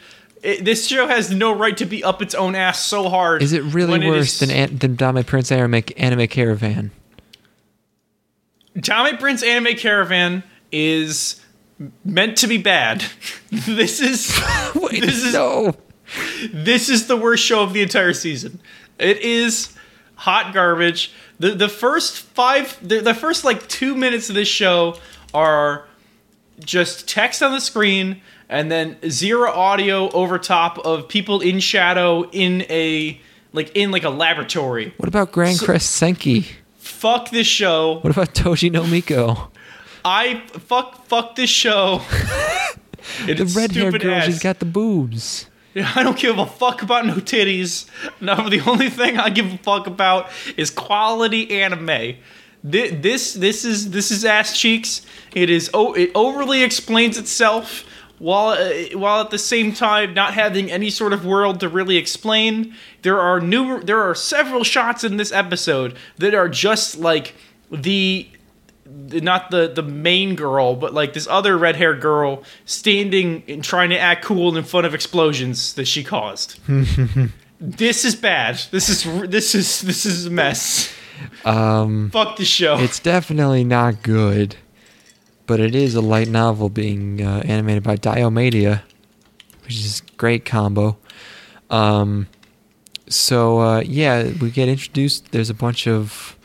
This 0.42 0.86
show 0.86 1.08
has 1.08 1.30
no 1.30 1.52
right 1.54 1.76
to 1.76 1.84
be 1.84 2.02
up 2.04 2.22
its 2.22 2.34
own 2.34 2.54
ass 2.54 2.82
so 2.82 3.08
hard. 3.10 3.42
is 3.42 3.52
it 3.52 3.62
really 3.64 3.98
worse 4.08 4.40
is- 4.40 4.48
than 4.48 4.50
An- 4.50 4.78
than 4.78 4.94
Dame 4.96 5.24
Prince 5.24 5.52
Anime, 5.52 5.82
Anime 5.98 6.26
Caravan? 6.28 6.90
Tommy 8.82 9.16
Prince 9.16 9.42
Anime 9.42 9.76
Caravan 9.76 10.42
is 10.72 11.40
meant 12.04 12.36
to 12.38 12.46
be 12.46 12.58
bad. 12.58 13.04
this 13.50 14.00
is 14.00 14.32
Wait, 14.74 15.00
this 15.00 15.22
is 15.22 15.32
no. 15.32 15.74
this 16.52 16.88
is 16.88 17.06
the 17.06 17.16
worst 17.16 17.44
show 17.44 17.62
of 17.62 17.72
the 17.72 17.82
entire 17.82 18.12
season. 18.12 18.60
It 18.98 19.18
is 19.18 19.74
hot 20.16 20.54
garbage. 20.54 21.12
The 21.38 21.50
the 21.50 21.68
first 21.68 22.18
five 22.20 22.76
the, 22.86 23.00
the 23.00 23.14
first 23.14 23.44
like 23.44 23.66
2 23.68 23.94
minutes 23.94 24.28
of 24.28 24.34
this 24.34 24.48
show 24.48 24.98
are 25.34 25.86
just 26.60 27.06
text 27.08 27.42
on 27.42 27.52
the 27.52 27.60
screen 27.60 28.22
and 28.48 28.70
then 28.70 28.96
zero 29.08 29.50
audio 29.50 30.08
over 30.10 30.38
top 30.38 30.78
of 30.78 31.08
people 31.08 31.40
in 31.40 31.60
shadow 31.60 32.28
in 32.30 32.62
a 32.70 33.20
like 33.52 33.72
in 33.74 33.90
like 33.90 34.04
a 34.04 34.10
laboratory. 34.10 34.94
What 34.96 35.08
about 35.08 35.32
Grancrest 35.32 35.88
Senki? 35.88 36.46
Fuck 36.78 37.30
this 37.30 37.46
show. 37.46 37.98
What 38.00 38.12
about 38.12 38.34
Toji 38.34 38.70
no 38.70 38.86
Miko? 38.86 39.50
I 40.06 40.42
fuck 40.68 41.04
fuck 41.06 41.34
this 41.36 41.50
show. 41.50 42.00
The 43.26 43.44
red 43.56 43.70
haired 43.72 44.00
girl, 44.00 44.20
she's 44.20 44.40
got 44.42 44.58
the 44.58 44.64
boobs. 44.66 45.46
I 45.76 46.02
don't 46.02 46.18
give 46.18 46.38
a 46.38 46.46
fuck 46.46 46.82
about 46.82 47.06
no 47.06 47.14
titties. 47.14 47.86
No, 48.20 48.48
the 48.48 48.60
only 48.68 48.90
thing 48.90 49.18
I 49.18 49.30
give 49.30 49.52
a 49.52 49.58
fuck 49.58 49.86
about 49.86 50.28
is 50.56 50.70
quality 50.70 51.60
anime. 51.62 51.86
Thi- 52.68 52.88
This 52.90 53.34
this 53.34 53.64
is 53.64 53.90
this 53.90 54.10
is 54.10 54.24
ass 54.24 54.58
cheeks. 54.58 55.02
It 55.34 55.50
is 55.50 55.70
oh 55.72 55.92
it 55.94 56.10
overly 56.16 56.62
explains 56.64 57.16
itself 57.16 57.84
while 58.18 58.50
uh, 58.58 58.98
while 58.98 59.20
at 59.20 59.30
the 59.30 59.38
same 59.38 59.72
time 59.72 60.12
not 60.14 60.34
having 60.34 60.70
any 60.70 60.90
sort 60.90 61.12
of 61.12 61.24
world 61.24 61.60
to 61.60 61.68
really 61.68 61.96
explain. 61.98 62.74
There 63.02 63.20
are 63.20 63.40
new 63.40 63.80
there 63.82 64.02
are 64.02 64.14
several 64.16 64.64
shots 64.64 65.04
in 65.04 65.16
this 65.16 65.30
episode 65.30 65.96
that 66.18 66.34
are 66.34 66.48
just 66.48 66.98
like 66.98 67.34
the 67.70 68.28
not 68.88 69.50
the 69.50 69.68
the 69.68 69.82
main 69.82 70.34
girl, 70.34 70.76
but 70.76 70.94
like 70.94 71.12
this 71.12 71.26
other 71.26 71.56
red 71.56 71.76
haired 71.76 72.00
girl 72.00 72.42
standing 72.64 73.42
and 73.48 73.62
trying 73.62 73.90
to 73.90 73.98
act 73.98 74.24
cool 74.24 74.56
in 74.56 74.64
front 74.64 74.86
of 74.86 74.94
explosions 74.94 75.74
that 75.74 75.86
she 75.86 76.02
caused. 76.04 76.58
this 77.60 78.04
is 78.04 78.14
bad. 78.14 78.60
This 78.70 78.88
is 78.88 79.04
this 79.28 79.54
is 79.54 79.80
this 79.82 80.06
is 80.06 80.26
a 80.26 80.30
mess. 80.30 80.92
Um, 81.44 82.10
Fuck 82.10 82.36
the 82.36 82.44
show. 82.44 82.78
it's 82.78 83.00
definitely 83.00 83.64
not 83.64 84.02
good, 84.02 84.56
but 85.46 85.60
it 85.60 85.74
is 85.74 85.94
a 85.94 86.00
light 86.02 86.28
novel 86.28 86.68
being 86.68 87.22
uh, 87.22 87.42
animated 87.44 87.82
by 87.82 87.96
Diomedéa, 87.96 88.82
which 89.64 89.74
is 89.76 90.00
a 90.00 90.16
great 90.16 90.44
combo. 90.44 90.98
Um, 91.70 92.26
so 93.08 93.60
uh, 93.60 93.80
yeah, 93.80 94.30
we 94.40 94.50
get 94.50 94.68
introduced. 94.68 95.32
There's 95.32 95.50
a 95.50 95.54
bunch 95.54 95.86
of 95.86 96.35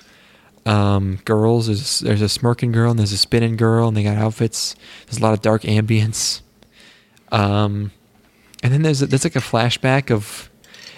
um, 0.65 1.19
girls. 1.25 1.67
There's 1.67 1.99
there's 1.99 2.21
a 2.21 2.29
smirking 2.29 2.71
girl 2.71 2.91
and 2.91 2.99
there's 2.99 3.11
a 3.11 3.17
spinning 3.17 3.57
girl, 3.57 3.87
and 3.87 3.97
they 3.97 4.03
got 4.03 4.17
outfits. 4.17 4.75
There's 5.05 5.19
a 5.19 5.21
lot 5.21 5.33
of 5.33 5.41
dark 5.41 5.63
ambience. 5.63 6.41
Um, 7.31 7.91
and 8.63 8.73
then 8.73 8.81
there's 8.81 9.01
a, 9.01 9.07
there's 9.07 9.23
like 9.23 9.35
a 9.35 9.39
flashback 9.39 10.11
of 10.11 10.49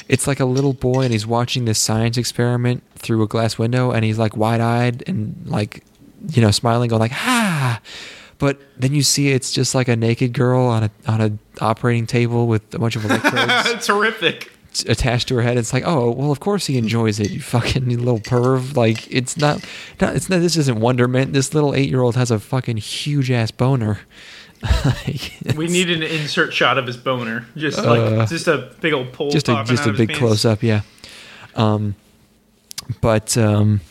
it's 0.09 0.28
like 0.28 0.39
a 0.39 0.45
little 0.45 0.74
boy 0.74 1.03
and 1.03 1.11
he's 1.11 1.26
watching 1.26 1.66
this 1.66 1.80
science 1.80 2.18
experiment 2.18 2.84
through 2.95 3.24
a 3.24 3.28
glass 3.28 3.57
window 3.57 3.91
and 3.91 4.03
he's 4.03 4.18
like 4.18 4.36
wide 4.36 4.59
eyed 4.59 5.03
and 5.07 5.41
like 5.45 5.84
you 6.30 6.41
know 6.41 6.51
smiling, 6.51 6.89
going 6.89 6.99
like 6.99 7.14
ah. 7.14 7.82
But 8.39 8.59
then 8.78 8.93
you 8.93 9.03
see 9.03 9.30
it's 9.30 9.51
just 9.51 9.74
like 9.74 9.88
a 9.88 9.95
naked 9.95 10.34
girl 10.34 10.66
on 10.66 10.84
a 10.84 10.91
on 11.07 11.22
a 11.22 11.64
operating 11.64 12.07
table 12.07 12.47
with 12.47 12.74
a 12.74 12.80
bunch 12.80 12.95
of 12.95 13.05
electrodes. 13.09 13.86
Terrific. 13.86 14.51
Attached 14.82 15.28
to 15.28 15.36
her 15.36 15.41
head. 15.41 15.57
It's 15.57 15.71
like, 15.74 15.84
oh, 15.86 16.11
well, 16.11 16.32
of 16.32 16.39
course 16.39 16.65
he 16.65 16.78
enjoys 16.78 17.19
it. 17.19 17.30
You 17.30 17.41
fucking 17.41 17.88
little 17.89 18.19
perv. 18.19 18.76
Like, 18.76 19.11
it's 19.11 19.38
not. 19.38 19.63
not 20.01 20.15
it's 20.15 20.30
not. 20.30 20.39
This 20.39 20.57
isn't 20.57 20.80
Wonderment. 20.80 21.34
This 21.34 21.53
little 21.53 21.76
eight 21.76 21.89
year 21.89 22.01
old 22.01 22.15
has 22.15 22.32
a 22.32 22.39
fucking 22.39 22.78
huge 22.78 23.30
ass 23.32 23.51
boner. 23.51 23.99
like, 24.86 25.34
We 25.55 25.67
need 25.67 25.89
an 25.89 26.01
insert 26.03 26.53
shot 26.53 26.78
of 26.78 26.88
his 26.88 26.97
boner, 26.97 27.45
just 27.55 27.78
Uh, 27.80 28.17
like 28.19 28.30
just 28.30 28.47
a 28.47 28.71
big 28.82 28.93
old 28.93 29.11
pole. 29.13 29.30
just 29.30 29.49
a 29.49 29.63
just 29.65 29.86
a 29.86 29.93
big 29.93 30.13
close 30.13 30.45
up. 30.45 30.63
Yeah. 30.63 30.82
Um, 31.55 31.95
but 33.01 33.38
um, 33.38 33.82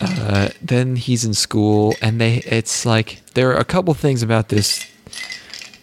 uh, 0.00 0.48
then 0.60 0.96
he's 0.96 1.24
in 1.24 1.34
school, 1.34 1.94
and 2.02 2.20
they. 2.20 2.36
It's 2.46 2.84
like 2.86 3.20
there 3.34 3.50
are 3.52 3.58
a 3.58 3.64
couple 3.64 3.92
things 3.94 4.22
about 4.22 4.48
this 4.48 4.86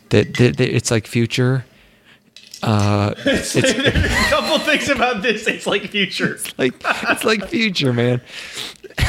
that, 0.10 0.36
that, 0.38 0.58
that 0.58 0.76
it's 0.76 0.92
like 0.92 1.08
future. 1.08 1.66
Uh, 2.62 3.14
it's 3.26 3.54
There's 3.54 3.74
a 3.74 3.92
couple 4.30 4.60
things 4.60 4.90
about 4.90 5.22
this. 5.22 5.48
It's 5.48 5.66
like 5.68 5.84
future. 5.90 6.38
like 6.58 6.74
it's 6.84 7.24
like 7.24 7.48
future, 7.48 7.94
man. 7.94 8.22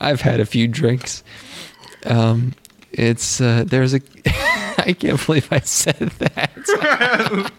I've 0.00 0.20
had 0.20 0.40
a 0.40 0.46
few 0.46 0.68
drinks. 0.68 1.22
Um, 2.04 2.54
it's 2.92 3.40
uh, 3.40 3.64
there's 3.66 3.94
a. 3.94 4.00
I 4.80 4.92
can't 4.92 5.24
believe 5.26 5.48
I 5.50 5.60
said 5.60 6.10
that. 6.18 7.50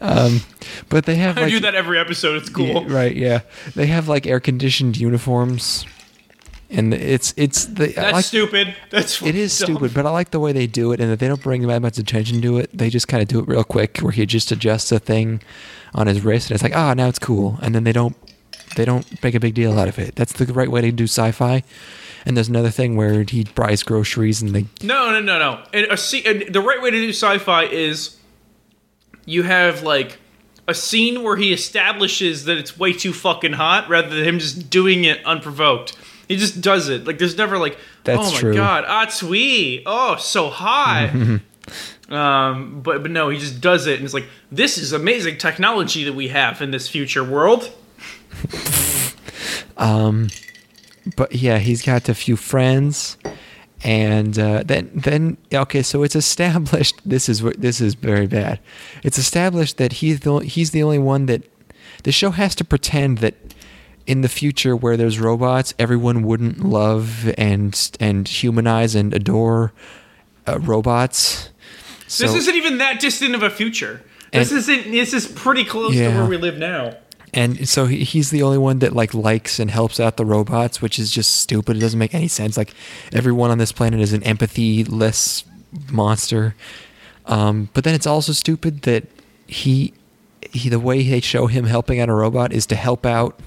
um, 0.00 0.40
but 0.88 1.06
they 1.06 1.16
have 1.16 1.38
I 1.38 1.48
do 1.48 1.60
that 1.60 1.74
every 1.74 1.98
episode. 1.98 2.36
It's 2.36 2.48
cool. 2.50 2.66
yeah, 2.66 2.84
right? 2.86 3.14
Yeah, 3.16 3.40
they 3.74 3.86
have 3.86 4.08
like 4.08 4.26
air 4.26 4.40
conditioned 4.40 4.96
uniforms, 4.96 5.86
and 6.70 6.94
it's 6.94 7.34
it's 7.36 7.66
the 7.66 7.88
That's 7.88 8.12
like, 8.12 8.24
stupid. 8.24 8.74
That's 8.90 9.20
it 9.22 9.34
is 9.34 9.56
dumb. 9.58 9.66
stupid, 9.66 9.94
but 9.94 10.06
I 10.06 10.10
like 10.10 10.30
the 10.30 10.40
way 10.40 10.52
they 10.52 10.66
do 10.66 10.92
it, 10.92 11.00
and 11.00 11.10
that 11.10 11.18
they 11.18 11.28
don't 11.28 11.42
bring 11.42 11.66
that 11.66 11.82
much 11.82 11.98
attention 11.98 12.40
to 12.42 12.58
it. 12.58 12.70
They 12.72 12.90
just 12.90 13.08
kind 13.08 13.22
of 13.22 13.28
do 13.28 13.40
it 13.40 13.48
real 13.48 13.64
quick, 13.64 13.98
where 13.98 14.12
he 14.12 14.24
just 14.26 14.52
adjusts 14.52 14.92
a 14.92 14.98
thing 14.98 15.42
on 15.94 16.06
his 16.06 16.22
wrist, 16.22 16.50
and 16.50 16.54
it's 16.54 16.62
like, 16.62 16.76
ah, 16.76 16.94
now 16.94 17.08
it's 17.08 17.18
cool, 17.18 17.58
and 17.62 17.74
then 17.74 17.84
they 17.84 17.92
don't 17.92 18.16
they 18.76 18.84
don't 18.84 19.22
make 19.22 19.34
a 19.34 19.40
big 19.40 19.54
deal 19.54 19.78
out 19.78 19.88
of 19.88 19.98
it. 19.98 20.14
That's 20.14 20.32
the 20.32 20.46
right 20.52 20.70
way 20.70 20.80
to 20.82 20.92
do 20.92 21.04
sci-fi. 21.04 21.62
And 22.26 22.36
there's 22.36 22.48
another 22.48 22.68
thing 22.70 22.96
where 22.96 23.22
he 23.22 23.44
buys 23.44 23.82
groceries, 23.82 24.42
and 24.42 24.54
they 24.54 24.66
No, 24.82 25.10
no, 25.10 25.20
no, 25.20 25.38
no. 25.38 25.62
And 25.72 25.86
a 25.86 25.96
scene, 25.96 26.22
and 26.26 26.54
the 26.54 26.60
right 26.60 26.80
way 26.80 26.90
to 26.90 27.00
do 27.00 27.08
sci-fi 27.10 27.64
is 27.64 28.16
you 29.24 29.42
have 29.42 29.82
like 29.82 30.18
a 30.68 30.74
scene 30.74 31.22
where 31.22 31.36
he 31.36 31.52
establishes 31.52 32.44
that 32.44 32.58
it's 32.58 32.78
way 32.78 32.92
too 32.92 33.12
fucking 33.12 33.54
hot, 33.54 33.88
rather 33.88 34.08
than 34.08 34.24
him 34.24 34.38
just 34.38 34.70
doing 34.70 35.04
it 35.04 35.24
unprovoked. 35.24 35.96
He 36.30 36.36
just 36.36 36.60
does 36.60 36.88
it. 36.88 37.08
Like 37.08 37.18
there's 37.18 37.36
never 37.36 37.58
like, 37.58 37.76
That's 38.04 38.28
oh 38.28 38.30
my 38.30 38.38
true. 38.38 38.54
god, 38.54 38.84
ah, 38.86 39.08
sweet, 39.08 39.82
oh, 39.84 40.14
so 40.14 40.48
hot. 40.48 41.10
um, 42.08 42.82
but 42.82 43.02
but 43.02 43.10
no, 43.10 43.30
he 43.30 43.38
just 43.40 43.60
does 43.60 43.88
it, 43.88 43.96
and 43.96 44.04
it's 44.04 44.14
like 44.14 44.28
this 44.52 44.78
is 44.78 44.92
amazing 44.92 45.38
technology 45.38 46.04
that 46.04 46.12
we 46.12 46.28
have 46.28 46.62
in 46.62 46.70
this 46.70 46.88
future 46.88 47.24
world. 47.24 47.72
but 51.16 51.34
yeah, 51.34 51.58
he's 51.58 51.82
got 51.82 52.08
a 52.08 52.14
few 52.14 52.36
friends, 52.36 53.16
and 53.82 54.38
uh, 54.38 54.62
then 54.64 54.88
then 54.94 55.36
okay, 55.52 55.82
so 55.82 56.04
it's 56.04 56.14
established. 56.14 56.94
This 57.04 57.28
is 57.28 57.40
this 57.58 57.80
is 57.80 57.94
very 57.94 58.28
bad. 58.28 58.60
It's 59.02 59.18
established 59.18 59.78
that 59.78 59.94
he's 59.94 60.20
the 60.20 60.38
he's 60.38 60.70
the 60.70 60.84
only 60.84 61.00
one 61.00 61.26
that 61.26 61.42
the 62.04 62.12
show 62.12 62.30
has 62.30 62.54
to 62.54 62.64
pretend 62.64 63.18
that 63.18 63.34
in 64.10 64.22
the 64.22 64.28
future 64.28 64.74
where 64.74 64.96
there's 64.96 65.20
robots, 65.20 65.72
everyone 65.78 66.22
wouldn't 66.22 66.58
love 66.64 67.32
and 67.38 67.72
and 68.00 68.26
humanize 68.26 68.94
and 68.96 69.14
adore 69.14 69.72
uh, 70.48 70.58
robots. 70.58 71.50
So, 72.08 72.24
this 72.26 72.34
isn't 72.34 72.56
even 72.56 72.78
that 72.78 72.98
distant 73.00 73.34
of 73.36 73.42
a 73.44 73.50
future. 73.50 74.02
This 74.32 74.50
isn't. 74.52 74.90
This 74.90 75.12
is 75.14 75.26
pretty 75.28 75.64
close 75.64 75.94
Yeah. 75.94 76.10
to 76.10 76.16
where 76.18 76.26
we 76.28 76.36
live 76.36 76.58
now. 76.58 76.96
and 77.32 77.68
so 77.68 77.86
he, 77.86 78.02
he's 78.02 78.30
the 78.30 78.42
only 78.42 78.58
one 78.58 78.80
that 78.80 78.92
like 78.92 79.14
likes 79.14 79.60
and 79.60 79.70
helps 79.70 80.00
out 80.00 80.16
the 80.16 80.24
robots, 80.24 80.82
which 80.82 80.98
is 80.98 81.12
just 81.12 81.36
stupid. 81.36 81.76
It 81.76 81.80
doesn't 81.80 81.98
make 81.98 82.12
any 82.14 82.26
sense. 82.28 82.56
Like 82.56 82.74
everyone 83.12 83.50
on 83.52 83.58
this 83.58 83.70
planet 83.70 84.00
is 84.00 84.12
an 84.12 84.24
empathy-less 84.24 85.44
monster. 85.92 86.56
Um, 87.26 87.68
but 87.74 87.84
then 87.84 87.94
it's 87.94 88.06
also 88.08 88.32
stupid 88.32 88.82
that 88.82 89.04
he, 89.46 89.92
he 90.52 90.68
the 90.68 90.80
way 90.80 91.08
they 91.08 91.20
show 91.20 91.46
him 91.46 91.66
helping 91.66 92.00
out 92.00 92.08
a 92.08 92.14
robot 92.14 92.52
is 92.52 92.66
to 92.66 92.74
help 92.74 93.06
out 93.06 93.38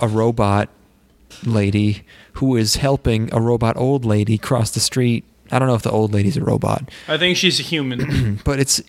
a 0.00 0.08
robot 0.08 0.68
lady 1.44 2.02
who 2.34 2.56
is 2.56 2.76
helping 2.76 3.32
a 3.32 3.40
robot 3.40 3.76
old 3.76 4.04
lady 4.04 4.38
cross 4.38 4.70
the 4.70 4.80
street. 4.80 5.24
I 5.50 5.58
don't 5.58 5.68
know 5.68 5.74
if 5.74 5.82
the 5.82 5.90
old 5.90 6.12
lady's 6.12 6.36
a 6.36 6.42
robot, 6.44 6.88
I 7.08 7.16
think 7.18 7.36
she's 7.36 7.58
a 7.60 7.62
human. 7.62 8.40
but 8.44 8.58
it's 8.60 8.82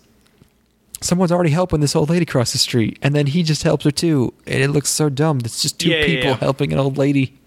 someone's 1.02 1.32
already 1.32 1.52
helping 1.52 1.80
this 1.80 1.96
old 1.96 2.10
lady 2.10 2.26
cross 2.26 2.52
the 2.52 2.58
street, 2.58 3.00
and 3.02 3.16
then 3.16 3.28
he 3.28 3.44
just 3.44 3.64
helps 3.64 3.86
her 3.86 3.92
too, 3.92 4.34
and 4.46 4.62
it 4.62 4.70
looks 4.70 4.90
so 4.90 5.10
dumb. 5.10 5.40
It's 5.46 5.62
just 5.62 5.80
two 5.80 5.90
Yeah, 5.90 5.98
yeah, 6.00 6.06
people 6.06 6.30
yeah. 6.32 6.38
helping 6.38 6.74
an 6.74 6.80
old 6.80 6.98
lady. 6.98 7.39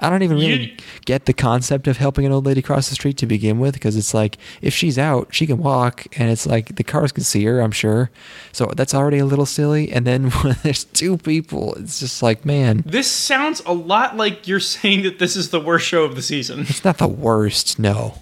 I 0.00 0.10
don't 0.10 0.22
even 0.22 0.36
really 0.36 0.70
You- 0.70 0.76
get 1.04 1.26
the 1.26 1.32
concept 1.32 1.86
of 1.88 1.96
helping 1.98 2.24
an 2.26 2.32
old 2.32 2.46
lady 2.46 2.62
cross 2.62 2.88
the 2.88 2.94
street 2.94 3.16
to 3.18 3.26
begin 3.26 3.58
with, 3.58 3.74
because 3.74 3.96
it's 3.96 4.12
like 4.14 4.38
if 4.62 4.74
she's 4.74 4.98
out, 4.98 5.28
she 5.34 5.46
can 5.46 5.58
walk, 5.58 6.06
and 6.18 6.30
it's 6.30 6.46
like 6.46 6.76
the 6.76 6.84
cars 6.84 7.12
can 7.12 7.24
see 7.24 7.44
her. 7.44 7.60
I'm 7.60 7.70
sure, 7.72 8.10
so 8.52 8.72
that's 8.76 8.94
already 8.94 9.18
a 9.18 9.24
little 9.26 9.46
silly. 9.46 9.90
And 9.92 10.06
then 10.06 10.30
when 10.42 10.56
there's 10.62 10.84
two 10.84 11.16
people, 11.18 11.74
it's 11.74 12.00
just 12.00 12.22
like, 12.22 12.44
man, 12.44 12.82
this 12.86 13.10
sounds 13.10 13.62
a 13.66 13.72
lot 13.72 14.16
like 14.16 14.46
you're 14.48 14.60
saying 14.60 15.02
that 15.02 15.18
this 15.18 15.36
is 15.36 15.50
the 15.50 15.60
worst 15.60 15.86
show 15.86 16.04
of 16.04 16.14
the 16.16 16.22
season. 16.22 16.60
it's 16.68 16.84
not 16.84 16.98
the 16.98 17.08
worst, 17.08 17.78
no, 17.78 18.18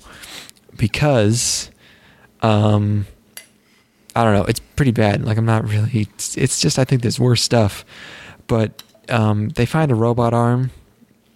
because, 0.76 1.70
um, 2.42 3.06
I 4.16 4.22
don't 4.24 4.34
know, 4.34 4.44
it's 4.44 4.60
pretty 4.60 4.92
bad. 4.92 5.24
Like 5.24 5.38
I'm 5.38 5.46
not 5.46 5.68
really. 5.68 6.02
It's, 6.14 6.36
it's 6.36 6.60
just 6.60 6.78
I 6.78 6.84
think 6.84 7.02
there's 7.02 7.18
worse 7.20 7.42
stuff, 7.42 7.84
but 8.46 8.82
um, 9.08 9.48
they 9.50 9.66
find 9.66 9.90
a 9.90 9.94
robot 9.94 10.32
arm, 10.34 10.70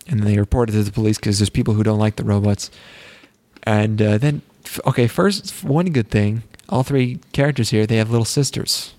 and 0.08 0.22
they 0.22 0.38
report 0.38 0.70
it 0.70 0.72
to 0.72 0.82
the 0.82 0.92
police 0.92 1.18
because 1.18 1.38
there's 1.38 1.50
people 1.50 1.74
who 1.74 1.82
don't 1.82 1.98
like 1.98 2.16
the 2.16 2.24
robots, 2.24 2.70
and 3.64 4.00
uh, 4.00 4.18
then 4.18 4.42
okay, 4.86 5.06
first 5.06 5.62
one 5.64 5.86
good 5.86 6.10
thing, 6.10 6.42
all 6.68 6.82
three 6.82 7.18
characters 7.32 7.70
here 7.70 7.86
they 7.86 7.96
have 7.96 8.10
little 8.10 8.24
sisters, 8.24 8.94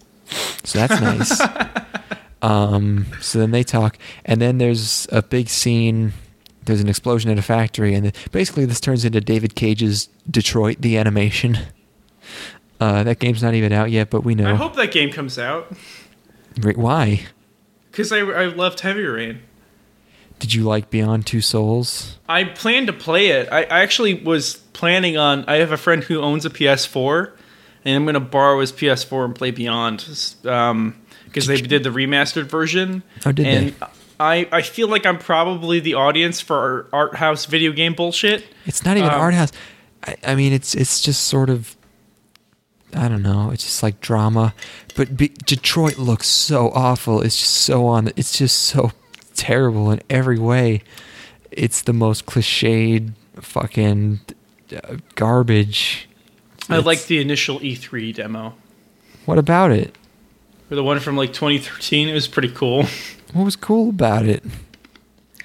so 0.63 0.79
that's 0.79 1.01
nice. 1.39 1.41
Um, 2.41 3.07
so 3.19 3.39
then 3.39 3.51
they 3.51 3.63
talk, 3.63 3.97
and 4.25 4.41
then 4.41 4.57
there's 4.59 5.07
a 5.11 5.21
big 5.21 5.49
scene. 5.49 6.13
There's 6.63 6.81
an 6.81 6.87
explosion 6.89 7.31
at 7.31 7.37
a 7.37 7.41
factory, 7.41 7.95
and 7.95 8.13
basically 8.31 8.65
this 8.65 8.79
turns 8.79 9.03
into 9.03 9.19
David 9.21 9.55
Cage's 9.55 10.07
Detroit: 10.29 10.77
The 10.81 10.97
Animation. 10.97 11.57
Uh, 12.81 13.03
that 13.03 13.19
game's 13.19 13.43
not 13.43 13.53
even 13.53 13.73
out 13.73 13.91
yet, 13.91 14.09
but 14.09 14.23
we 14.23 14.33
know 14.35 14.49
I 14.49 14.55
hope 14.55 14.77
that 14.77 14.91
game 14.93 15.11
comes 15.11 15.37
out 15.37 15.69
Wait, 16.63 16.77
why. 16.77 17.25
because 17.91 18.13
I, 18.13 18.19
I 18.19 18.45
loved 18.45 18.79
Heavy 18.79 19.03
Rain. 19.03 19.41
Did 20.39 20.53
you 20.53 20.63
like 20.63 20.89
Beyond 20.89 21.27
Two 21.27 21.41
Souls? 21.41 22.17
I 22.27 22.45
plan 22.45 22.85
to 22.87 22.93
play 22.93 23.27
it. 23.27 23.49
I, 23.51 23.63
I 23.63 23.81
actually 23.81 24.13
was 24.13 24.55
planning 24.73 25.17
on. 25.17 25.43
I 25.47 25.57
have 25.57 25.71
a 25.71 25.77
friend 25.77 26.03
who 26.03 26.21
owns 26.21 26.45
a 26.45 26.49
PS4, 26.49 27.31
and 27.83 27.95
I'm 27.95 28.05
going 28.05 28.13
to 28.13 28.21
borrow 28.21 28.61
his 28.61 28.71
PS4 28.71 29.25
and 29.25 29.35
play 29.35 29.51
Beyond 29.51 29.97
because 30.01 31.47
they 31.47 31.61
did 31.61 31.83
the 31.83 31.89
remastered 31.89 32.45
version. 32.45 33.03
Oh, 33.25 33.31
did 33.33 33.45
and 33.45 33.69
they? 33.71 33.87
I, 34.19 34.47
I 34.51 34.61
feel 34.61 34.87
like 34.89 35.05
I'm 35.05 35.17
probably 35.17 35.79
the 35.79 35.93
audience 35.93 36.41
for 36.41 36.87
art 36.91 37.15
house 37.15 37.45
video 37.45 37.71
game 37.71 37.93
bullshit. 37.93 38.45
It's 38.65 38.83
not 38.83 38.97
even 38.97 39.09
Um, 39.09 39.19
art 39.19 39.33
house. 39.33 39.51
I, 40.03 40.15
I 40.23 40.35
mean, 40.35 40.53
it's 40.53 40.75
it's 40.75 41.01
just 41.01 41.23
sort 41.23 41.49
of. 41.49 41.75
I 42.93 43.07
don't 43.07 43.21
know. 43.21 43.51
It's 43.51 43.63
just 43.63 43.83
like 43.83 44.01
drama, 44.01 44.55
but 44.95 45.15
be, 45.15 45.27
Detroit 45.27 45.99
looks 45.99 46.27
so 46.27 46.71
awful. 46.71 47.21
It's 47.21 47.37
just 47.37 47.53
so 47.53 47.85
on. 47.85 48.11
It's 48.15 48.35
just 48.35 48.57
so 48.57 48.93
terrible 49.39 49.89
in 49.91 50.01
every 50.09 50.37
way. 50.37 50.81
It's 51.51 51.81
the 51.81 51.93
most 51.93 52.25
cliched 52.25 53.13
fucking 53.39 54.19
uh, 54.75 54.97
garbage. 55.15 56.07
I 56.69 56.73
It's- 56.73 56.85
like 56.85 57.05
the 57.05 57.19
initial 57.19 57.59
E3 57.59 58.13
demo. 58.13 58.53
What 59.25 59.37
about 59.37 59.71
it? 59.71 59.95
Or 60.69 60.75
the 60.75 60.83
one 60.83 60.99
from 60.99 61.15
like 61.15 61.33
2013. 61.33 62.09
It 62.09 62.13
was 62.13 62.27
pretty 62.27 62.49
cool. 62.49 62.85
What 63.33 63.43
was 63.45 63.55
cool 63.55 63.89
about 63.89 64.25
it? 64.25 64.43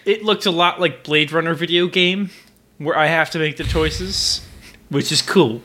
It 0.06 0.22
looked 0.24 0.46
a 0.46 0.50
lot 0.50 0.80
like 0.80 1.04
Blade 1.04 1.32
Runner 1.32 1.52
video 1.52 1.86
game, 1.86 2.30
where 2.78 2.96
I 2.96 3.06
have 3.08 3.28
to 3.32 3.38
make 3.38 3.58
the 3.58 3.64
choices, 3.64 4.40
which 4.88 5.12
is 5.12 5.20
cool. 5.20 5.60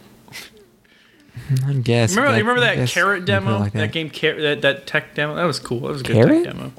I 1.65 1.73
guess. 1.75 2.13
Remember, 2.15 2.35
I- 2.35 2.39
remember 2.39 2.59
that 2.61 2.89
carrot 2.89 3.23
demo? 3.23 3.59
like 3.59 3.71
that. 3.71 3.93
game, 3.93 4.09
Car- 4.09 4.39
that 4.41 4.61
that 4.63 4.85
tech 4.85 5.15
demo. 5.15 5.35
That 5.35 5.45
was 5.45 5.59
cool. 5.59 5.79
That 5.79 5.91
was 5.93 6.01
a 6.01 6.03
good 6.03 6.15
Carrot? 6.15 6.43
tech 6.43 6.53
demo. 6.55 6.73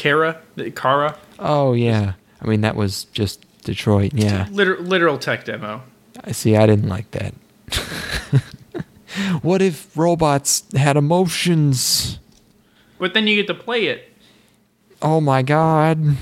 Kara, 0.00 0.40
Kara, 0.74 1.18
Oh 1.38 1.74
yeah. 1.74 2.14
I 2.40 2.46
mean, 2.46 2.62
that 2.62 2.74
was 2.74 3.04
just 3.12 3.44
Detroit. 3.64 4.12
Yeah. 4.14 4.48
literal, 4.50 4.82
literal 4.82 5.18
tech 5.18 5.44
demo. 5.44 5.82
I 6.24 6.32
see. 6.32 6.56
I 6.56 6.64
didn't 6.64 6.88
like 6.88 7.10
that. 7.10 7.34
what 9.42 9.60
if 9.60 9.94
robots 9.94 10.64
had 10.74 10.96
emotions? 10.96 12.18
But 12.98 13.12
then 13.12 13.26
you 13.26 13.36
get 13.36 13.46
to 13.48 13.54
play 13.54 13.88
it. 13.88 14.10
Oh 15.02 15.20
my 15.20 15.42
god. 15.42 16.16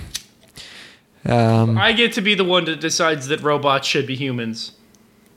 Um, 1.25 1.79
I 1.79 1.93
get 1.93 2.13
to 2.15 2.21
be 2.21 2.35
the 2.35 2.45
one 2.45 2.65
that 2.65 2.81
decides 2.81 3.29
that 3.29 3.43
robots 3.43 3.87
should 3.87 4.09
be 4.09 4.17
humans. 4.17 4.73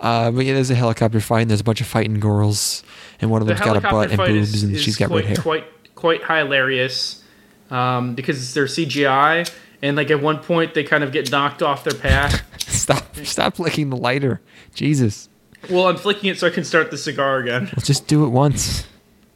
Uh, 0.00 0.30
but 0.30 0.44
yeah, 0.44 0.54
there's 0.54 0.70
a 0.70 0.74
helicopter 0.74 1.20
fight, 1.20 1.42
and 1.42 1.50
there's 1.50 1.60
a 1.60 1.64
bunch 1.64 1.80
of 1.80 1.86
fighting 1.86 2.20
girls, 2.20 2.82
and 3.20 3.30
one 3.30 3.42
of 3.42 3.48
The 3.48 3.54
them's 3.54 3.66
got 3.66 3.76
a 3.76 3.80
butt 3.80 4.10
and 4.10 4.18
boobs, 4.18 4.54
is, 4.54 4.62
and 4.62 4.74
is 4.74 4.82
she's 4.82 4.96
got 4.96 5.08
quite, 5.08 5.24
red 5.24 5.36
hair. 5.36 5.36
quite 5.36 5.64
quite 5.94 6.24
hilarious 6.24 7.22
um, 7.70 8.14
because 8.14 8.54
they're 8.54 8.64
CGI 8.64 9.50
and 9.82 9.96
like 9.96 10.10
at 10.10 10.20
one 10.22 10.38
point 10.38 10.74
they 10.74 10.84
kind 10.84 11.04
of 11.04 11.12
get 11.12 11.30
knocked 11.30 11.62
off 11.62 11.84
their 11.84 11.98
path. 11.98 12.42
Stop! 12.68 13.16
Stop 13.16 13.58
licking 13.58 13.90
the 13.90 13.96
lighter. 13.96 14.40
Jesus. 14.74 15.28
well, 15.68 15.88
I'm 15.88 15.96
flicking 15.96 16.30
it 16.30 16.38
so 16.38 16.46
I 16.46 16.50
can 16.50 16.64
start 16.64 16.90
the 16.90 16.98
cigar 16.98 17.38
again. 17.38 17.64
Let's 17.76 17.86
just 17.86 18.06
do 18.06 18.24
it 18.24 18.28
once. 18.28 18.86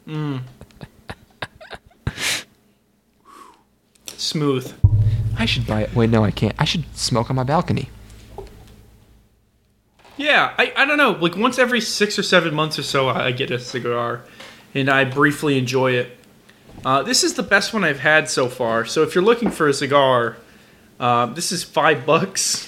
Smooth. 4.17 4.73
I 5.37 5.45
should 5.45 5.67
buy 5.67 5.81
it. 5.83 5.93
Wait, 5.93 6.09
no, 6.09 6.23
I 6.23 6.31
can't. 6.31 6.55
I 6.57 6.65
should 6.65 6.85
smoke 6.97 7.29
on 7.29 7.35
my 7.35 7.43
balcony. 7.43 7.89
Yeah, 10.17 10.53
I, 10.57 10.71
I 10.75 10.85
don't 10.85 10.97
know. 10.97 11.11
Like 11.11 11.35
once 11.35 11.59
every 11.59 11.81
six 11.81 12.17
or 12.17 12.23
seven 12.23 12.53
months 12.53 12.79
or 12.79 12.83
so, 12.83 13.09
I 13.09 13.27
I 13.27 13.31
get 13.31 13.51
a 13.51 13.59
cigar, 13.59 14.21
and 14.73 14.89
I 14.89 15.03
briefly 15.03 15.57
enjoy 15.57 15.91
it. 15.93 16.17
Uh, 16.85 17.01
this 17.03 17.23
is 17.23 17.33
the 17.33 17.43
best 17.43 17.73
one 17.73 17.83
I've 17.83 17.99
had 17.99 18.29
so 18.29 18.47
far. 18.47 18.85
So 18.85 19.01
if 19.03 19.15
you're 19.15 19.23
looking 19.23 19.49
for 19.51 19.67
a 19.67 19.73
cigar, 19.73 20.37
uh, 20.99 21.25
this 21.27 21.51
is 21.51 21.63
five 21.63 22.05
bucks. 22.05 22.65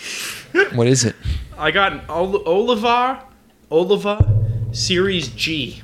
What 0.73 0.87
is 0.87 1.03
it? 1.05 1.15
I 1.57 1.71
got 1.71 1.93
an 1.93 2.01
Ol- 2.09 2.47
Oliva, 2.47 3.23
Oliva 3.71 4.43
Series 4.71 5.29
G. 5.29 5.81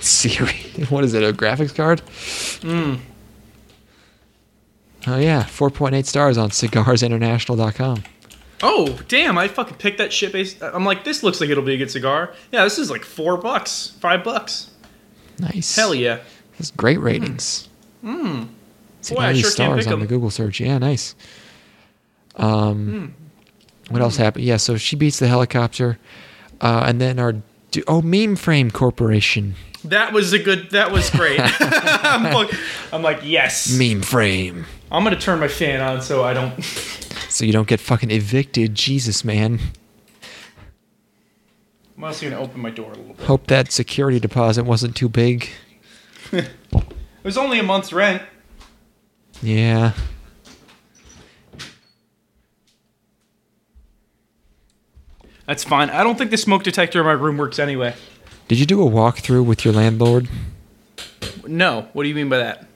Siri. 0.00 0.54
What 0.88 1.04
is 1.04 1.12
it? 1.14 1.22
A 1.22 1.32
graphics 1.32 1.74
card? 1.74 2.00
Hmm. 2.62 2.94
Oh 5.06 5.18
yeah, 5.18 5.42
4.8 5.44 6.06
stars 6.06 6.38
on 6.38 6.50
cigarsinternational.com. 6.50 8.02
Oh 8.62 8.98
damn! 9.08 9.38
I 9.38 9.48
fucking 9.48 9.76
picked 9.76 9.98
that 9.98 10.12
shit. 10.12 10.32
Based. 10.32 10.62
I'm 10.62 10.84
like, 10.84 11.04
this 11.04 11.22
looks 11.22 11.40
like 11.40 11.50
it'll 11.50 11.64
be 11.64 11.74
a 11.74 11.78
good 11.78 11.90
cigar. 11.90 12.34
Yeah, 12.52 12.64
this 12.64 12.78
is 12.78 12.90
like 12.90 13.04
four 13.04 13.36
bucks, 13.36 13.96
five 14.00 14.22
bucks. 14.22 14.70
Nice. 15.38 15.74
Hell 15.76 15.94
yeah! 15.94 16.20
That's 16.58 16.70
great 16.70 17.00
ratings. 17.00 17.68
Mm. 18.04 18.48
See 19.00 19.14
Boy, 19.14 19.20
all 19.20 19.26
I 19.26 19.32
these 19.32 19.40
sure 19.42 19.50
can't 19.52 19.80
stars 19.82 19.86
on 19.86 20.00
the 20.00 20.06
Google 20.06 20.30
search. 20.30 20.60
Yeah, 20.60 20.76
nice. 20.78 21.14
Um, 22.36 23.14
what 23.88 24.02
else 24.02 24.16
happened? 24.16 24.44
Yeah, 24.44 24.56
so 24.58 24.76
she 24.76 24.94
beats 24.96 25.18
the 25.18 25.28
helicopter, 25.28 25.98
uh, 26.60 26.84
and 26.86 27.00
then 27.00 27.18
our 27.18 27.34
du- 27.70 27.84
oh 27.88 28.02
MemeFrame 28.02 28.72
corporation 28.72 29.54
That 29.84 30.12
was 30.12 30.32
a 30.32 30.38
good. 30.38 30.70
That 30.70 30.92
was 30.92 31.08
great. 31.10 31.40
I'm, 31.60 32.32
like, 32.32 32.52
I'm 32.92 33.02
like, 33.02 33.20
yes. 33.22 33.72
MemeFrame. 33.76 34.64
I'm 34.90 35.04
gonna 35.04 35.18
turn 35.18 35.38
my 35.38 35.48
fan 35.48 35.80
on 35.80 36.02
so 36.02 36.24
I 36.24 36.34
don't. 36.34 36.54
So 37.30 37.44
you 37.44 37.52
don't 37.52 37.68
get 37.68 37.78
fucking 37.78 38.10
evicted. 38.10 38.74
Jesus, 38.74 39.24
man. 39.24 39.60
I'm 41.96 42.02
also 42.02 42.28
gonna 42.28 42.42
open 42.42 42.60
my 42.60 42.70
door 42.70 42.90
a 42.90 42.96
little 42.96 43.14
bit. 43.14 43.24
Hope 43.24 43.46
that 43.46 43.70
security 43.70 44.18
deposit 44.18 44.64
wasn't 44.64 44.96
too 44.96 45.08
big. 45.08 45.48
It 46.32 47.24
was 47.24 47.36
only 47.36 47.58
a 47.58 47.62
month's 47.62 47.92
rent. 47.92 48.22
Yeah. 49.42 49.92
That's 55.46 55.64
fine. 55.64 55.90
I 55.90 56.02
don't 56.02 56.16
think 56.16 56.30
the 56.30 56.38
smoke 56.38 56.62
detector 56.62 57.00
in 57.00 57.06
my 57.06 57.12
room 57.12 57.36
works 57.36 57.58
anyway. 57.58 57.94
Did 58.48 58.58
you 58.58 58.64
do 58.64 58.82
a 58.82 58.90
walkthrough 58.90 59.44
with 59.44 59.66
your 59.66 59.74
landlord? 59.74 60.28
No. 61.46 61.88
What 61.92 62.04
do 62.04 62.08
you 62.08 62.14
mean 62.14 62.30
by 62.30 62.38
that? 62.38 62.66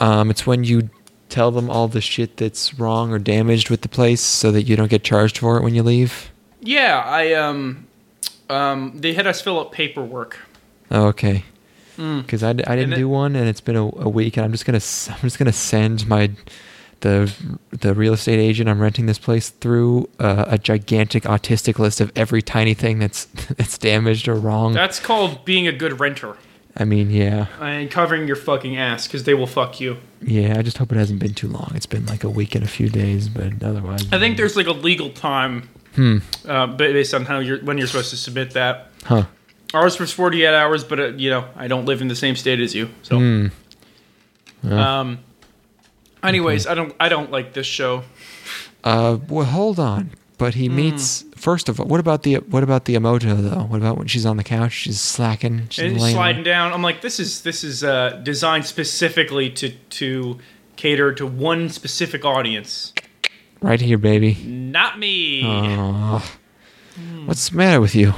Um, 0.00 0.30
it's 0.30 0.44
when 0.46 0.64
you 0.64 0.90
tell 1.30 1.50
them 1.50 1.70
all 1.70 1.88
the 1.88 2.00
shit 2.00 2.36
that's 2.36 2.74
wrong 2.78 3.12
or 3.12 3.18
damaged 3.18 3.70
with 3.70 3.80
the 3.82 3.88
place 3.88 4.20
so 4.20 4.50
that 4.52 4.62
you 4.64 4.76
don't 4.76 4.90
get 4.90 5.02
charged 5.04 5.38
for 5.38 5.56
it 5.56 5.62
when 5.62 5.74
you 5.74 5.82
leave. 5.82 6.30
Yeah, 6.60 7.02
I 7.04 7.32
um, 7.34 7.86
um, 8.48 8.92
they 8.96 9.14
had 9.14 9.26
us 9.26 9.40
fill 9.40 9.58
out 9.60 9.72
paperwork. 9.72 10.38
Oh, 10.90 11.06
okay. 11.06 11.44
Because 11.96 12.42
I 12.42 12.50
I 12.50 12.52
didn't 12.52 12.94
it- 12.94 12.96
do 12.96 13.08
one, 13.08 13.36
and 13.36 13.48
it's 13.48 13.60
been 13.60 13.76
a, 13.76 13.84
a 13.84 14.08
week, 14.08 14.36
and 14.36 14.44
I'm 14.44 14.52
just 14.52 14.64
gonna 14.64 14.78
I'm 15.16 15.20
just 15.22 15.38
gonna 15.38 15.52
send 15.52 16.06
my 16.06 16.30
the 17.00 17.32
the 17.70 17.94
real 17.94 18.12
estate 18.14 18.38
agent 18.38 18.68
I'm 18.68 18.80
renting 18.80 19.06
this 19.06 19.18
place 19.18 19.48
through 19.50 20.08
uh, 20.18 20.44
a 20.48 20.58
gigantic 20.58 21.22
autistic 21.24 21.78
list 21.78 22.00
of 22.00 22.12
every 22.14 22.42
tiny 22.42 22.74
thing 22.74 22.98
that's 22.98 23.24
that's 23.56 23.78
damaged 23.78 24.28
or 24.28 24.34
wrong. 24.34 24.72
That's 24.74 25.00
called 25.00 25.44
being 25.44 25.66
a 25.66 25.72
good 25.72 25.98
renter 26.00 26.36
I 26.76 26.84
mean, 26.84 27.10
yeah, 27.10 27.46
and 27.60 27.90
covering 27.90 28.26
your 28.26 28.36
fucking 28.36 28.76
ass 28.76 29.06
because 29.06 29.24
they 29.24 29.34
will 29.34 29.46
fuck 29.48 29.80
you. 29.80 29.96
yeah. 30.22 30.54
I 30.58 30.62
just 30.62 30.78
hope 30.78 30.92
it 30.92 30.96
hasn't 30.98 31.18
been 31.18 31.34
too 31.34 31.48
long. 31.48 31.72
It's 31.74 31.86
been 31.86 32.06
like 32.06 32.22
a 32.24 32.30
week 32.30 32.54
and 32.54 32.64
a 32.64 32.68
few 32.68 32.88
days, 32.88 33.28
but 33.28 33.62
otherwise, 33.62 34.06
I 34.12 34.18
think 34.18 34.36
there's 34.36 34.56
like 34.56 34.66
a 34.68 34.72
legal 34.72 35.10
time, 35.10 35.68
Hmm. 35.96 36.18
uh, 36.48 36.68
based 36.68 37.12
on 37.12 37.24
how 37.24 37.40
you're 37.40 37.58
when 37.64 37.76
you're 37.76 37.88
supposed 37.88 38.10
to 38.10 38.16
submit 38.16 38.52
that. 38.52 38.90
Huh. 39.04 39.24
Ours 39.74 39.98
was 39.98 40.12
48 40.12 40.46
hours, 40.54 40.84
but 40.84 41.00
uh, 41.00 41.06
you 41.16 41.28
know 41.30 41.44
I 41.56 41.66
don't 41.68 41.86
live 41.86 42.00
in 42.00 42.08
the 42.08 42.16
same 42.16 42.36
state 42.36 42.60
as 42.60 42.74
you, 42.74 42.88
so. 43.02 43.18
Hmm. 43.18 43.46
Yeah. 44.62 45.00
Um. 45.00 45.18
Anyways, 46.22 46.66
I 46.66 46.74
don't 46.74 46.94
I 47.00 47.08
don't 47.08 47.30
like 47.32 47.52
this 47.54 47.66
show. 47.66 48.04
Uh, 48.84 49.18
well, 49.28 49.44
hold 49.46 49.78
on. 49.80 50.10
But 50.40 50.54
he 50.54 50.70
meets 50.70 51.22
first 51.36 51.68
of 51.68 51.78
all. 51.78 51.86
What 51.86 52.00
about 52.00 52.22
the 52.22 52.36
what 52.36 52.62
about 52.62 52.86
the 52.86 52.94
imouto 52.94 53.42
though? 53.42 53.64
What 53.64 53.76
about 53.76 53.98
when 53.98 54.06
she's 54.06 54.24
on 54.24 54.38
the 54.38 54.42
couch? 54.42 54.72
She's 54.72 54.98
slacking. 54.98 55.68
She's 55.68 56.00
sliding 56.12 56.44
down. 56.44 56.72
I'm 56.72 56.80
like, 56.82 57.02
this 57.02 57.20
is 57.20 57.42
this 57.42 57.62
is 57.62 57.84
uh, 57.84 58.18
designed 58.22 58.64
specifically 58.64 59.50
to 59.50 59.68
to 59.70 60.38
cater 60.76 61.12
to 61.12 61.26
one 61.26 61.68
specific 61.68 62.24
audience, 62.24 62.94
right 63.60 63.82
here, 63.82 63.98
baby. 63.98 64.32
not 64.46 64.98
me. 64.98 65.42
Aw. 65.44 66.36
What's 67.26 67.50
the 67.50 67.56
matter 67.58 67.82
with 67.82 67.94
you? 67.94 68.14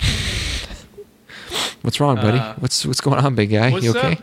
What's 1.82 2.00
wrong, 2.00 2.16
buddy? 2.16 2.38
Uh, 2.38 2.54
what's 2.54 2.86
what's 2.86 3.02
going 3.02 3.18
on, 3.18 3.34
big 3.34 3.50
guy? 3.50 3.68
You 3.68 3.90
okay? 3.90 4.12
up? 4.12 4.22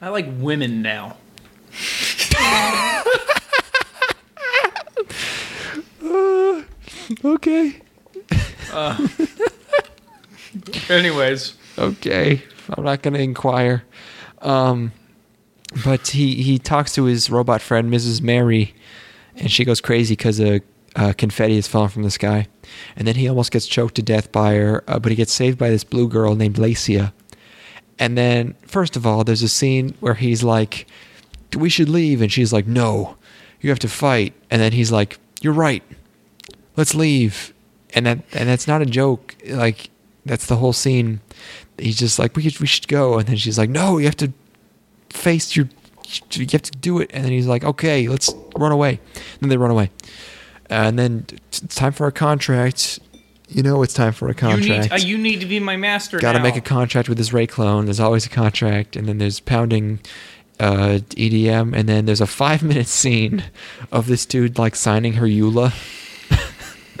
I 0.00 0.08
like 0.08 0.26
women 0.38 0.80
now. 0.80 1.18
Okay. 7.24 7.80
Anyways, 10.90 11.54
Okay. 11.78 12.42
I'm 12.70 12.84
not 12.84 13.02
gonna 13.02 13.18
inquire. 13.18 13.84
Um, 14.42 14.92
but 15.84 16.08
he 16.08 16.42
he 16.42 16.58
talks 16.58 16.92
to 16.94 17.04
his 17.04 17.30
robot 17.30 17.62
friend, 17.62 17.92
Mrs. 17.92 18.20
Mary, 18.20 18.74
and 19.36 19.50
she 19.50 19.64
goes 19.64 19.80
crazy 19.80 20.14
because 20.14 20.40
a 20.40 20.60
uh, 20.96 21.12
confetti 21.16 21.56
is 21.56 21.68
falling 21.68 21.90
from 21.90 22.02
the 22.02 22.10
sky, 22.10 22.48
and 22.96 23.06
then 23.06 23.14
he 23.14 23.28
almost 23.28 23.52
gets 23.52 23.66
choked 23.66 23.94
to 23.96 24.02
death 24.02 24.32
by 24.32 24.54
her. 24.54 24.82
Uh, 24.88 24.98
but 24.98 25.10
he 25.10 25.16
gets 25.16 25.32
saved 25.32 25.58
by 25.58 25.70
this 25.70 25.84
blue 25.84 26.08
girl 26.08 26.34
named 26.34 26.56
Lacia. 26.56 27.12
And 27.98 28.16
then, 28.16 28.54
first 28.66 28.96
of 28.96 29.06
all, 29.06 29.24
there's 29.24 29.42
a 29.42 29.48
scene 29.48 29.94
where 30.00 30.14
he's 30.14 30.42
like, 30.42 30.86
"We 31.56 31.68
should 31.68 31.88
leave," 31.88 32.20
and 32.20 32.32
she's 32.32 32.52
like, 32.52 32.66
"No, 32.66 33.16
you 33.60 33.70
have 33.70 33.78
to 33.80 33.88
fight." 33.88 34.34
And 34.50 34.60
then 34.60 34.72
he's 34.72 34.92
like, 34.92 35.18
"You're 35.40 35.52
right. 35.52 35.82
Let's 36.78 36.94
leave." 36.94 37.52
And 37.94 38.06
that 38.06 38.18
and 38.32 38.48
that's 38.48 38.66
not 38.66 38.80
a 38.80 38.86
joke. 38.86 39.34
Like 39.46 39.90
that's 40.24 40.46
the 40.46 40.56
whole 40.56 40.72
scene. 40.72 41.20
He's 41.78 41.98
just 41.98 42.18
like, 42.18 42.36
"We 42.36 42.42
could, 42.44 42.58
we 42.60 42.66
should 42.66 42.88
go," 42.88 43.18
and 43.18 43.26
then 43.26 43.36
she's 43.36 43.58
like, 43.58 43.70
"No, 43.70 43.98
you 43.98 44.04
have 44.06 44.16
to 44.16 44.32
face 45.10 45.56
your, 45.56 45.68
you 46.32 46.46
have 46.52 46.62
to 46.62 46.78
do 46.78 47.00
it." 47.00 47.10
And 47.12 47.24
then 47.24 47.32
he's 47.32 47.46
like, 47.46 47.64
"Okay, 47.64 48.08
let's 48.08 48.32
run 48.56 48.72
away." 48.72 49.00
And 49.14 49.42
then 49.42 49.48
they 49.50 49.56
run 49.56 49.70
away, 49.70 49.90
and 50.70 50.98
then 50.98 51.26
it's 51.48 51.60
time 51.74 51.92
for 51.92 52.06
a 52.06 52.12
contract. 52.12 53.00
You 53.48 53.62
know, 53.62 53.82
it's 53.82 53.94
time 53.94 54.12
for 54.12 54.26
a 54.26 54.32
you 54.32 54.34
contract. 54.34 54.68
need 54.68 54.92
uh, 54.92 54.96
you 54.96 55.16
need 55.16 55.40
to 55.40 55.46
be 55.46 55.58
my 55.58 55.76
master. 55.76 56.18
Got 56.18 56.32
to 56.32 56.40
make 56.40 56.56
a 56.56 56.60
contract 56.60 57.08
with 57.08 57.16
this 57.18 57.32
Rei 57.32 57.46
clone. 57.46 57.86
There's 57.86 58.00
always 58.00 58.26
a 58.26 58.30
contract, 58.30 58.94
and 58.94 59.08
then 59.08 59.18
there's 59.18 59.40
pounding 59.40 60.00
uh, 60.60 61.00
EDM, 61.10 61.74
and 61.74 61.88
then 61.88 62.04
there's 62.04 62.20
a 62.20 62.26
five 62.26 62.62
minute 62.62 62.86
scene 62.86 63.44
of 63.90 64.06
this 64.06 64.26
dude 64.26 64.58
like 64.58 64.76
signing 64.76 65.14
her 65.14 65.26
EULA. 65.26 65.72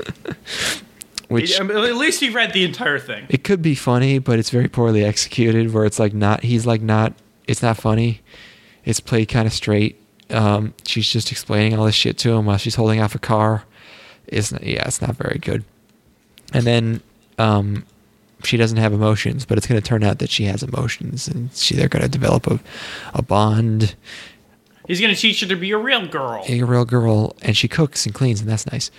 Which 1.28 1.60
at 1.60 1.66
least 1.66 2.22
you 2.22 2.32
read 2.32 2.54
the 2.54 2.64
entire 2.64 2.98
thing. 2.98 3.26
it 3.28 3.44
could 3.44 3.60
be 3.60 3.74
funny, 3.74 4.18
but 4.18 4.38
it's 4.38 4.48
very 4.48 4.68
poorly 4.68 5.04
executed. 5.04 5.74
Where 5.74 5.84
it's 5.84 5.98
like 5.98 6.14
not, 6.14 6.42
he's 6.42 6.64
like 6.64 6.80
not, 6.80 7.12
it's 7.46 7.62
not 7.62 7.76
funny. 7.76 8.22
It's 8.84 9.00
played 9.00 9.28
kind 9.28 9.46
of 9.46 9.52
straight. 9.52 10.00
Um, 10.30 10.72
she's 10.86 11.10
just 11.10 11.30
explaining 11.30 11.78
all 11.78 11.84
this 11.84 11.94
shit 11.94 12.16
to 12.18 12.32
him 12.32 12.46
while 12.46 12.56
she's 12.56 12.76
holding 12.76 13.00
off 13.00 13.14
a 13.14 13.18
car. 13.18 13.64
It's 14.26 14.52
not, 14.52 14.62
yeah, 14.62 14.86
it's 14.86 15.02
not 15.02 15.16
very 15.16 15.38
good. 15.38 15.64
And 16.54 16.66
then 16.66 17.02
um, 17.38 17.84
she 18.44 18.56
doesn't 18.56 18.78
have 18.78 18.94
emotions, 18.94 19.44
but 19.44 19.58
it's 19.58 19.66
going 19.66 19.80
to 19.80 19.86
turn 19.86 20.02
out 20.02 20.20
that 20.20 20.30
she 20.30 20.44
has 20.44 20.62
emotions, 20.62 21.28
and 21.28 21.52
she 21.52 21.74
they're 21.74 21.88
going 21.88 22.02
to 22.02 22.08
develop 22.08 22.46
a, 22.46 22.58
a 23.12 23.22
bond. 23.22 23.94
He's 24.86 25.02
gonna 25.02 25.14
teach 25.14 25.42
her 25.42 25.46
to 25.48 25.54
be 25.54 25.70
a 25.72 25.76
real 25.76 26.06
girl. 26.06 26.42
A 26.48 26.62
real 26.62 26.86
girl, 26.86 27.36
and 27.42 27.54
she 27.54 27.68
cooks 27.68 28.06
and 28.06 28.14
cleans, 28.14 28.40
and 28.40 28.48
that's 28.48 28.66
nice. 28.72 28.90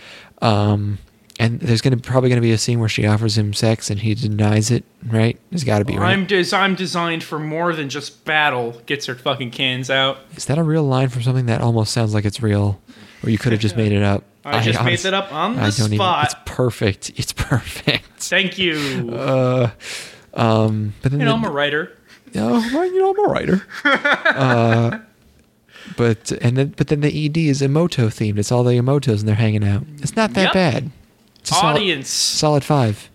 Um, 0.42 1.00
and 1.40 1.60
there's 1.62 1.80
going 1.82 1.98
to 1.98 2.04
probably 2.04 2.30
going 2.30 2.42
to 2.42 2.46
be 2.46 2.52
a 2.52 2.58
scene 2.58 2.80
where 2.80 2.90
she 2.90 3.06
offers 3.08 3.38
him 3.38 3.54
sex, 3.54 3.90
and 3.90 4.00
he 4.02 4.14
denies 4.14 4.72
it. 4.72 4.84
Right? 5.06 5.40
There's 5.52 5.64
got 5.64 5.80
to 5.80 5.86
be. 5.86 5.98
Right? 5.98 6.12
I'm 6.12 6.26
des- 6.26 6.54
I'm 6.54 6.76
designed 6.76 7.24
for 7.24 7.40
more 7.40 7.74
than 7.74 7.88
just 7.90 8.26
battle. 8.26 8.82
Gets 8.86 9.06
her 9.06 9.16
fucking 9.16 9.52
cans 9.52 9.90
out. 9.90 10.18
Is 10.36 10.46
that 10.46 10.58
a 10.58 10.64
real 10.64 10.84
line 10.84 11.08
from 11.10 11.22
something 11.22 11.46
that 11.46 11.62
almost 11.62 11.94
sounds 11.94 12.14
like 12.14 12.26
it's 12.26 12.42
real, 12.42 12.82
or 13.24 13.30
you 13.30 13.38
could 13.38 13.54
have 13.54 13.62
just 13.62 13.78
made 13.78 13.92
it 13.94 14.04
up? 14.04 14.24
I, 14.46 14.62
just 14.64 14.80
made 14.80 14.88
honest- 14.88 15.04
that 15.04 15.14
up 15.14 15.32
on 15.34 15.56
the 15.56 15.62
I 15.62 15.64
don't 15.66 15.74
spot. 15.94 16.18
even. 16.20 16.26
It's 16.26 16.36
perfect. 16.46 17.12
It's 17.16 17.34
perfect. 17.34 18.06
Thank 18.18 18.58
you. 18.58 19.10
Uh, 19.14 19.70
um, 20.34 20.94
but 21.02 21.12
then 21.12 21.20
you 21.22 21.26
know, 21.26 21.32
the- 21.32 21.38
I'm 21.38 21.46
a 21.46 21.52
writer. 21.52 21.96
Oh, 22.36 22.70
well, 22.74 22.86
you 22.86 23.00
know, 23.00 23.10
I'm 23.12 23.26
a 23.26 23.34
writer. 23.34 23.64
uh, 23.86 25.00
but 25.98 26.32
and 26.42 26.58
then 26.58 26.74
but 26.78 26.88
then 26.88 27.02
the 27.02 27.26
ED 27.26 27.38
is 27.38 27.62
Imouto 27.62 28.08
themed. 28.08 28.38
It's 28.38 28.52
all 28.52 28.64
the 28.64 28.74
Imoutos 28.74 29.20
and 29.20 29.28
they're 29.28 29.36
hanging 29.36 29.64
out. 29.64 29.84
It's 30.02 30.16
not 30.16 30.34
that 30.34 30.44
Yep. 30.46 30.54
bad. 30.54 30.92
It's 31.40 31.52
a 31.52 31.54
solid, 31.56 31.76
Audience. 31.78 32.10
solid 32.10 32.64
five. 32.64 33.10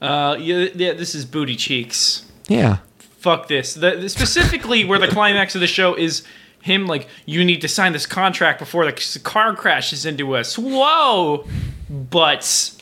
Uh, 0.00 0.36
yeah, 0.40 0.66
yeah, 0.74 0.92
this 0.94 1.14
is 1.14 1.24
booty 1.24 1.54
cheeks. 1.56 2.24
Yeah. 2.48 2.78
Fuck 3.18 3.46
this. 3.46 3.74
The, 3.74 3.92
the- 3.92 4.08
specifically, 4.08 4.84
where 4.84 4.98
the 4.98 5.06
climax 5.08 5.54
of 5.54 5.60
the 5.60 5.68
show 5.68 5.94
is 5.94 6.24
him 6.60 6.86
like, 6.86 7.06
you 7.24 7.44
need 7.44 7.60
to 7.60 7.68
sign 7.68 7.92
this 7.92 8.04
contract 8.06 8.58
before 8.58 8.84
the 8.90 9.00
c- 9.00 9.20
car 9.20 9.54
crashes 9.54 10.04
into 10.04 10.34
us. 10.34 10.58
Whoa, 10.58 11.46
but 11.88 12.72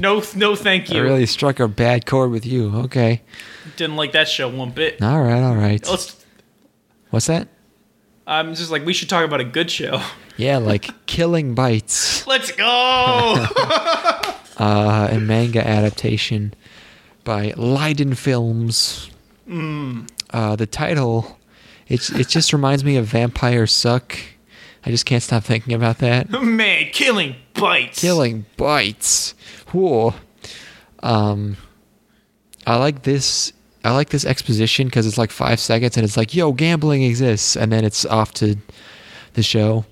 no, 0.00 0.22
no, 0.36 0.54
thank 0.56 0.90
I 0.90 0.94
you. 0.94 1.02
really 1.02 1.26
struck 1.26 1.60
a 1.60 1.68
bad 1.68 2.06
chord 2.06 2.30
with 2.30 2.46
you. 2.46 2.70
Okay. 2.84 3.22
Didn't 3.76 3.96
like 3.96 4.12
that 4.12 4.28
show 4.28 4.48
one 4.48 4.70
bit. 4.70 5.02
All 5.02 5.20
right. 5.22 5.42
All 5.42 5.56
right. 5.56 5.84
Let's. 5.88 6.19
What's 7.10 7.26
that? 7.26 7.48
I'm 8.26 8.54
just 8.54 8.70
like, 8.70 8.86
we 8.86 8.92
should 8.92 9.08
talk 9.08 9.24
about 9.24 9.40
a 9.40 9.44
good 9.44 9.70
show. 9.70 10.00
Yeah, 10.36 10.58
like 10.58 10.88
Killing 11.06 11.54
Bites, 11.54 12.26
Let's 12.26 12.52
go. 12.52 12.64
uh, 14.56 15.08
a 15.10 15.18
manga 15.18 15.66
adaptation 15.66 16.54
by 17.24 17.50
Liden 17.52 18.16
Films. 18.16 19.10
Uh, 20.32 20.54
the 20.54 20.66
title, 20.66 21.38
it's 21.88 22.10
it 22.10 22.28
just 22.28 22.52
reminds 22.54 22.84
me 22.84 22.96
of 22.96 23.06
Vampire 23.06 23.66
Suck. 23.66 24.16
I 24.86 24.90
just 24.90 25.04
can't 25.04 25.22
stop 25.22 25.42
thinking 25.42 25.74
about 25.74 25.98
that. 25.98 26.30
Man, 26.30 26.86
killing 26.92 27.34
bites. 27.52 28.00
Killing 28.00 28.46
bites. 28.56 29.34
Whoa. 29.72 30.14
Um, 31.02 31.56
I 32.66 32.76
like 32.76 33.02
this. 33.02 33.52
I 33.82 33.92
like 33.92 34.10
this 34.10 34.24
exposition 34.24 34.86
because 34.86 35.06
it's 35.06 35.18
like 35.18 35.30
five 35.30 35.58
seconds 35.58 35.96
and 35.96 36.04
it's 36.04 36.16
like, 36.16 36.34
"Yo, 36.34 36.52
gambling 36.52 37.02
exists," 37.02 37.56
and 37.56 37.72
then 37.72 37.84
it's 37.84 38.04
off 38.04 38.32
to 38.34 38.56
the 39.34 39.42
show. 39.42 39.84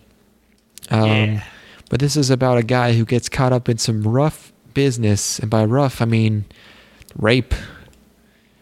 Um, 0.91 1.05
Yeah. 1.09 1.45
But 1.91 2.01
this 2.01 2.17
is 2.17 2.29
about 2.29 2.59
a 2.59 2.63
guy 2.63 2.93
who 2.93 3.07
gets 3.07 3.31
caught 3.31 3.53
up 3.53 3.69
in 3.69 3.79
some 3.79 4.03
rough 4.03 4.53
business, 4.75 5.39
and 5.39 5.51
by 5.51 5.65
rough 5.65 6.03
I 6.03 6.05
mean 6.05 6.45
rape. 7.17 7.55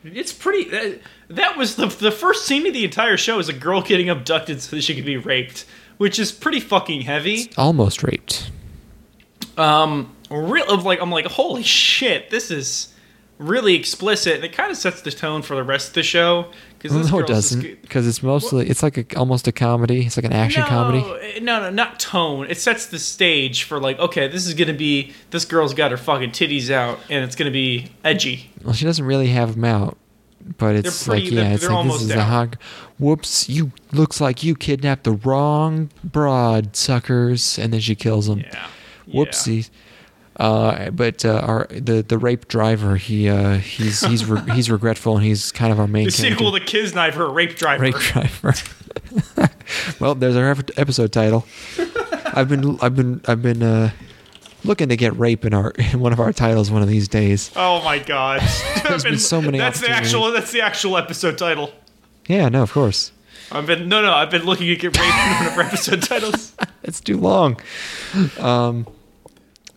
It's 0.05 0.33
pretty. 0.33 0.71
That, 0.71 1.01
that 1.29 1.57
was 1.57 1.75
the 1.75 1.87
the 1.87 2.13
first 2.13 2.47
scene 2.47 2.67
of 2.67 2.73
the 2.73 2.85
entire 2.85 3.17
show 3.17 3.39
is 3.41 3.49
a 3.49 3.53
girl 3.53 3.83
getting 3.83 4.09
abducted 4.09 4.63
so 4.63 4.77
that 4.77 4.83
she 4.83 4.95
could 4.95 5.05
be 5.05 5.17
raped, 5.17 5.67
which 5.97 6.21
is 6.21 6.31
pretty 6.31 6.61
fucking 6.61 7.01
heavy. 7.03 7.51
Almost 7.57 8.05
raped. 8.05 8.51
Um, 9.57 10.15
real 10.31 10.77
like 10.79 11.01
I'm 11.01 11.11
like, 11.11 11.27
holy 11.27 11.65
shit, 11.65 12.31
this 12.31 12.53
is 12.53 12.95
really 13.39 13.75
explicit, 13.75 14.37
and 14.37 14.45
it 14.45 14.53
kind 14.53 14.71
of 14.71 14.77
sets 14.77 15.03
the 15.03 15.11
tone 15.11 15.43
for 15.43 15.55
the 15.57 15.63
rest 15.63 15.89
of 15.89 15.95
the 15.95 16.03
show 16.03 16.47
because 16.79 17.11
no, 17.11 17.19
it 17.19 17.27
doesn't, 17.27 17.83
because 17.83 18.07
it's 18.07 18.23
mostly 18.23 18.69
it's 18.69 18.83
like 18.83 18.97
a, 19.13 19.19
almost 19.19 19.47
a 19.49 19.53
comedy. 19.53 20.07
It's 20.07 20.17
like 20.17 20.25
an 20.27 20.33
action 20.33 20.63
no, 20.63 20.69
comedy. 20.69 21.05
eh, 21.23 21.39
No, 21.41 21.61
no, 21.61 21.71
not 21.71 21.99
tone. 22.01 22.47
It 22.49 22.59
sets 22.59 22.87
the 22.87 22.99
stage 22.99 23.65
for 23.65 23.79
like, 23.81 23.99
okay, 23.99 24.29
this 24.29 24.47
is 24.47 24.55
gonna 24.55 24.73
be 24.73 25.13
this 25.31 25.45
girl's 25.45 25.75
got 25.75 25.91
her 25.91 25.97
fucking 25.97 26.31
titties 26.31 26.71
out, 26.71 26.99
and 27.11 27.25
it's 27.25 27.37
gonna 27.37 27.51
be 27.51 27.91
edgy. 28.05 28.51
Well, 28.65 28.73
she 28.75 28.85
doesn't 28.85 29.05
really 29.05 29.29
have 29.29 29.55
them 29.55 29.65
out, 29.65 29.97
but 30.59 30.77
it's 30.77 31.05
pretty- 31.07 31.25
like 31.27 31.35
they're- 31.35 31.45
yeah, 31.45 31.53
it's 31.55 31.63
they're 31.67 31.73
like 31.75 31.87
this 31.89 32.03
is 32.03 32.11
a 32.13 32.21
out. 32.21 32.29
hog. 32.29 32.57
Whoops! 32.99 33.49
You 33.51 33.73
looks 33.93 34.21
like 34.21 34.43
you 34.43 34.55
kidnapped 34.55 35.05
the 35.05 35.13
wrong 35.13 35.91
broad, 36.03 36.75
suckers, 36.77 37.59
and 37.59 37.73
then 37.73 37.81
she 37.81 37.95
kills 37.95 38.29
him. 38.29 38.39
Yeah. 38.39 38.67
Whoopsie. 39.09 39.69
Uh, 40.39 40.91
but 40.91 41.25
uh, 41.25 41.39
our 41.39 41.67
the 41.71 42.03
the 42.07 42.19
rape 42.19 42.47
driver 42.49 42.97
he 42.97 43.29
uh, 43.29 43.57
he's 43.57 44.01
he's 44.03 44.25
re- 44.27 44.43
he's 44.55 44.71
regretful 44.71 45.17
and 45.17 45.25
he's 45.25 45.51
kind 45.51 45.73
of 45.73 45.81
our 45.81 45.87
main 45.87 46.05
The 46.05 46.11
sequel 46.11 46.51
character. 46.51 46.67
to 46.67 46.73
Kids 46.79 46.95
Knife, 46.95 47.15
her 47.15 47.31
rape 47.31 47.57
driver. 47.57 47.83
rape 47.85 47.95
driver. 47.97 48.53
well, 49.99 50.15
there's 50.15 50.37
our 50.37 50.51
episode 50.77 51.13
title. 51.13 51.47
I've 52.27 52.49
been 52.51 52.79
I've 52.83 52.95
been 52.95 53.23
I've 53.27 53.41
been 53.41 53.63
uh, 53.63 53.91
looking 54.63 54.91
to 54.91 54.97
get 54.97 55.17
rape 55.19 55.45
in 55.47 55.55
our 55.55 55.71
in 55.71 56.01
one 56.01 56.13
of 56.13 56.21
our 56.21 56.33
titles 56.35 56.71
one 56.71 56.83
of 56.83 56.89
these 56.89 57.09
days. 57.09 57.51
Oh 57.57 57.83
my 57.83 57.99
god! 57.99 58.43
There's 58.87 59.05
been 59.05 59.19
so 59.19 59.41
many 59.41 59.57
That's 59.59 59.81
the 59.81 59.89
actual. 59.91 60.31
That's 60.33 60.53
the 60.53 60.61
actual 60.61 60.99
episode 60.99 61.39
title. 61.39 61.73
Yeah, 62.29 62.49
no, 62.51 62.63
of 62.63 62.73
course. 62.73 63.11
I've 63.51 63.67
been 63.67 63.89
no, 63.89 64.03
no. 64.03 64.13
I've 64.13 64.31
been 64.31 64.45
looking 64.45 64.67
to 64.67 64.77
get 64.77 64.97
raped 64.99 64.99
in 64.99 65.35
one 65.37 65.47
of 65.47 65.53
our 65.59 65.63
episode 65.65 66.03
titles. 66.03 66.53
It's 66.83 67.01
too 67.01 67.17
long. 67.17 67.59
Um, 68.39 68.87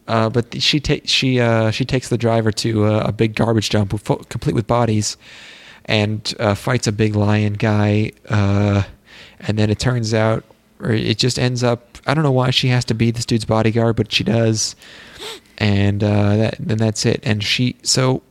uh, 0.10 0.28
but 0.28 0.60
she 0.60 0.80
takes 0.80 1.12
she 1.12 1.40
uh, 1.40 1.70
she 1.70 1.86
takes 1.86 2.10
the 2.10 2.18
driver 2.18 2.52
to 2.52 2.86
uh, 2.86 3.04
a 3.06 3.12
big 3.12 3.36
garbage 3.36 3.70
dump 3.70 3.92
complete 4.28 4.56
with 4.56 4.66
bodies, 4.66 5.18
and 5.86 6.34
uh, 6.40 6.56
fights 6.56 6.88
a 6.88 6.92
big 6.92 7.16
lion 7.16 7.54
guy. 7.54 8.12
Uh, 8.28 8.84
and 9.40 9.60
then 9.60 9.70
it 9.70 9.78
turns 9.78 10.14
out, 10.14 10.44
or 10.80 10.92
it 10.92 11.20
just 11.20 11.38
ends 11.38 11.64
up. 11.64 12.00
I 12.08 12.16
don't 12.16 12.24
know 12.24 12.32
why 12.32 12.50
she 12.50 12.70
has 12.70 12.84
to 12.86 12.96
be 12.96 13.12
this 13.12 13.26
dude's 13.26 13.46
bodyguard, 13.46 13.96
but 13.98 14.12
she 14.12 14.24
does. 14.24 14.76
And 15.60 16.02
that 16.02 16.56
then 16.60 16.80
that's 16.80 17.06
it. 17.06 17.20
And 17.22 17.44
she 17.44 17.76
so 17.84 18.24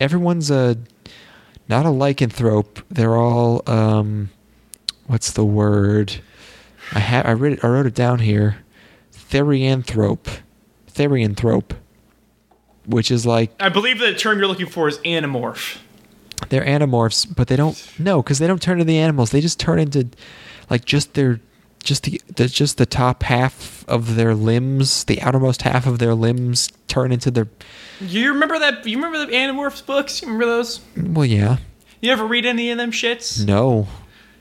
everyone's 0.00 0.50
a 0.50 0.78
not 1.68 1.84
a 1.84 1.90
lycanthrope. 1.90 2.82
They're 2.88 3.16
all 3.16 3.62
um, 3.66 4.30
what's 5.06 5.32
the 5.32 5.44
word? 5.44 6.22
I 6.94 7.00
ha- 7.00 7.22
I 7.26 7.32
read 7.32 7.54
it, 7.54 7.64
I 7.64 7.68
wrote 7.68 7.84
it 7.84 7.94
down 7.94 8.20
here. 8.20 8.64
Therianthrope. 9.12 10.28
Therianthrope. 10.98 11.72
Which 12.86 13.10
is 13.10 13.26
like 13.26 13.50
I 13.60 13.68
believe 13.68 13.98
the 13.98 14.14
term 14.14 14.38
you're 14.38 14.48
looking 14.48 14.66
for 14.66 14.88
is 14.88 14.98
Animorph. 14.98 15.78
they're 16.48 16.64
Animorphs, 16.64 17.26
but 17.36 17.48
they 17.48 17.56
don't 17.56 17.76
no, 17.98 18.22
because 18.22 18.38
they 18.38 18.46
don't 18.46 18.62
turn 18.62 18.80
into 18.80 18.84
the 18.90 18.98
animals. 18.98 19.30
They 19.30 19.40
just 19.42 19.60
turn 19.60 19.78
into 19.78 20.08
like 20.70 20.84
just 20.86 21.12
their 21.14 21.40
just 21.84 22.04
the, 22.04 22.20
the 22.34 22.48
just 22.48 22.78
the 22.78 22.86
top 22.86 23.22
half 23.24 23.84
of 23.88 24.16
their 24.16 24.34
limbs, 24.34 25.04
the 25.04 25.20
outermost 25.20 25.62
half 25.62 25.86
of 25.86 25.98
their 25.98 26.14
limbs 26.14 26.70
turn 26.88 27.12
into 27.12 27.30
their 27.30 27.48
You 28.00 28.32
remember 28.32 28.58
that? 28.58 28.86
You 28.86 28.96
remember 28.96 29.18
the 29.26 29.32
Animorphs 29.32 29.84
books? 29.84 30.22
You 30.22 30.28
remember 30.28 30.46
those? 30.46 30.80
well, 30.96 31.26
yeah. 31.26 31.58
You 32.00 32.10
ever 32.12 32.24
read 32.26 32.46
any 32.46 32.70
of 32.70 32.78
them 32.78 32.90
shits? 32.90 33.44
No. 33.46 33.86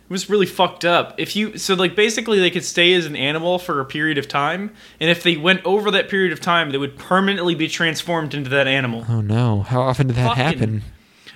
It 0.10 0.12
was 0.12 0.30
really 0.30 0.46
fucked 0.46 0.86
up. 0.86 1.16
If 1.20 1.36
you 1.36 1.58
so 1.58 1.74
like 1.74 1.94
basically 1.96 2.40
they 2.40 2.50
could 2.50 2.64
stay 2.64 2.94
as 2.94 3.06
an 3.06 3.18
animal 3.18 3.60
for 3.60 3.82
a 3.82 3.86
period 3.86 4.18
of 4.18 4.28
time, 4.30 4.72
and 5.02 5.10
if 5.10 5.22
they 5.22 5.36
went 5.36 5.66
over 5.66 5.92
that 5.92 6.08
period 6.08 6.32
of 6.32 6.40
time, 6.40 6.72
they 6.72 6.78
would 6.78 6.98
permanently 6.98 7.56
be 7.56 7.68
transformed 7.68 8.34
into 8.34 8.50
that 8.52 8.68
animal. 8.68 9.06
Oh 9.10 9.20
no. 9.20 9.64
How 9.64 9.82
often 9.82 10.08
did 10.08 10.16
that 10.16 10.28
Fucking- 10.30 10.44
happen? 10.44 10.82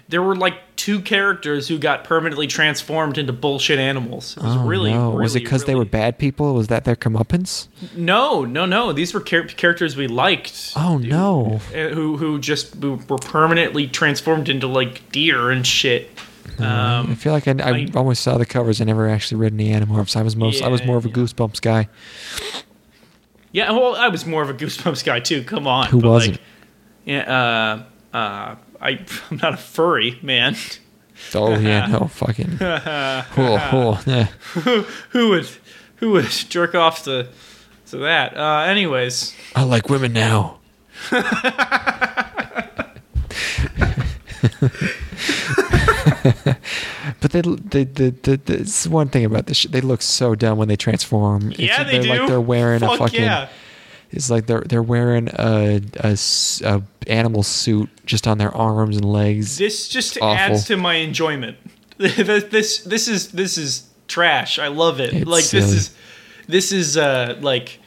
There 0.07 0.21
were 0.21 0.35
like 0.35 0.55
two 0.75 0.99
characters 0.99 1.69
who 1.69 1.77
got 1.77 2.03
permanently 2.03 2.45
transformed 2.45 3.17
into 3.17 3.31
bullshit 3.31 3.79
animals. 3.79 4.35
It 4.35 4.43
was 4.43 4.55
oh 4.57 4.65
really, 4.65 4.91
no. 4.93 5.11
was 5.11 5.35
it 5.35 5.39
really, 5.39 5.45
because 5.45 5.63
they 5.63 5.75
were 5.75 5.85
bad 5.85 6.17
people? 6.17 6.53
Was 6.53 6.67
that 6.67 6.83
their 6.83 6.97
comeuppance? 6.97 7.67
No, 7.95 8.43
no, 8.43 8.65
no. 8.65 8.91
These 8.91 9.13
were 9.13 9.21
char- 9.21 9.43
characters 9.43 9.95
we 9.95 10.07
liked. 10.07 10.73
Oh 10.75 10.97
no. 10.97 11.61
uh, 11.73 11.89
Who 11.89 12.17
who 12.17 12.39
just 12.39 12.75
were 12.75 12.97
permanently 13.17 13.87
transformed 13.87 14.49
into 14.49 14.67
like 14.67 15.09
deer 15.13 15.49
and 15.49 15.65
shit. 15.65 16.09
I 16.59 16.97
Um, 16.99 17.15
feel 17.15 17.33
like 17.33 17.47
I, 17.47 17.51
I, 17.51 17.69
I- 17.71 17.87
always 17.95 18.19
saw 18.19 18.37
the 18.37 18.45
covers. 18.45 18.81
I 18.81 18.83
never 18.85 19.07
actually 19.09 19.37
read 19.39 19.53
any 19.53 19.69
Animorphs. 19.69 20.15
I 20.15 20.21
was 20.23 20.35
most 20.35 20.61
I 20.61 20.67
was 20.67 20.83
more 20.85 20.97
of 20.97 21.05
a 21.05 21.09
yeah. 21.09 21.15
Goosebumps 21.15 21.61
guy. 21.61 21.87
yeah, 23.51 23.71
well, 23.71 23.95
I 23.95 24.07
was 24.09 24.25
more 24.25 24.41
of 24.43 24.49
a 24.49 24.53
Goosebumps 24.53 25.03
guy 25.03 25.19
too. 25.19 25.43
Come 25.43 25.67
on, 25.67 25.87
Who 25.87 25.99
wasn't? 25.99 26.33
Like, 26.37 26.41
yeah, 27.05 27.83
uh, 28.13 28.17
uh, 28.17 28.55
I 28.81 29.05
I'm 29.31 29.37
not 29.37 29.53
a 29.53 29.57
furry 29.57 30.19
man. 30.21 30.55
Oh 31.35 31.57
yeah, 31.57 31.85
no 31.87 32.07
fucking. 32.11 32.57
oh, 32.61 33.23
oh, 33.37 34.01
yeah. 34.07 34.25
who 35.11 35.29
would 35.29 35.47
who 35.97 36.11
would 36.11 36.25
jerk 36.29 36.73
off 36.75 37.03
to 37.05 37.27
to 37.87 37.97
that? 37.97 38.35
Uh, 38.37 38.61
anyways, 38.67 39.35
I 39.55 39.63
like 39.63 39.89
women 39.89 40.13
now. 40.13 40.59
but 47.19 47.31
they, 47.31 47.41
they, 47.41 47.83
they, 47.83 48.09
they, 48.09 48.35
this 48.35 48.85
is 48.85 48.89
one 48.89 49.09
thing 49.09 49.25
about 49.25 49.45
this. 49.47 49.57
Shit. 49.57 49.71
They 49.71 49.81
look 49.81 50.01
so 50.01 50.35
dumb 50.35 50.57
when 50.57 50.67
they 50.67 50.75
transform. 50.75 51.51
It's 51.51 51.59
yeah, 51.59 51.77
like 51.77 51.87
they 51.87 51.91
they're 51.99 52.01
do. 52.01 52.19
Like 52.21 52.27
they're 52.29 52.41
wearing 52.41 52.83
a 52.83 52.97
fucking. 52.97 53.21
yeah. 53.21 53.49
It's 54.11 54.29
like 54.29 54.45
they're 54.45 54.61
they're 54.61 54.83
wearing 54.83 55.29
a 55.33 55.81
a 56.03 56.81
animal 57.07 57.43
suit 57.43 57.89
just 58.05 58.27
on 58.27 58.37
their 58.37 58.55
arms 58.55 58.97
and 58.97 59.05
legs. 59.05 59.57
This 59.57 59.87
just 59.87 60.17
awful. 60.17 60.35
adds 60.35 60.65
to 60.65 60.77
my 60.77 60.95
enjoyment. 60.95 61.57
this 61.97 62.43
this 62.45 62.79
this 62.79 63.07
is 63.07 63.31
this 63.31 63.57
is 63.57 63.87
trash. 64.07 64.59
I 64.59 64.67
love 64.67 64.99
it. 64.99 65.13
It's 65.13 65.25
like 65.25 65.43
silly. 65.43 65.63
this 65.63 65.71
is 65.73 65.95
this 66.47 66.71
is 66.71 66.97
uh 66.97 67.37
like 67.41 67.79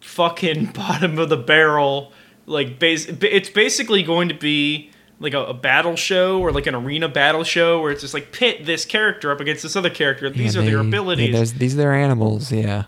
fucking 0.00 0.66
bottom 0.74 1.18
of 1.18 1.28
the 1.28 1.36
barrel. 1.36 2.12
Like 2.46 2.78
base, 2.78 3.06
it's 3.06 3.50
basically 3.50 4.02
going 4.02 4.28
to 4.28 4.34
be 4.34 4.90
like 5.20 5.34
a, 5.34 5.44
a 5.46 5.54
battle 5.54 5.96
show 5.96 6.40
or 6.40 6.52
like 6.52 6.66
an 6.66 6.74
arena 6.74 7.08
battle 7.08 7.42
show 7.44 7.80
where 7.80 7.90
it's 7.90 8.02
just 8.02 8.14
like 8.14 8.32
pit 8.32 8.64
this 8.66 8.84
character 8.84 9.32
up 9.32 9.40
against 9.40 9.62
this 9.62 9.74
other 9.76 9.90
character. 9.90 10.30
These 10.30 10.54
Yeah, 10.54 10.62
are 10.62 10.64
their 10.64 10.78
abilities. 10.78 11.30
yeah, 11.52 11.58
these 11.58 11.74
are 11.74 11.78
their 11.78 11.94
animals. 11.94 12.52
Yeah. 12.52 12.84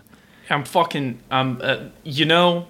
I'm 0.49 0.63
fucking 0.65 1.19
um 1.31 1.59
uh, 1.63 1.85
you 2.03 2.25
know 2.25 2.67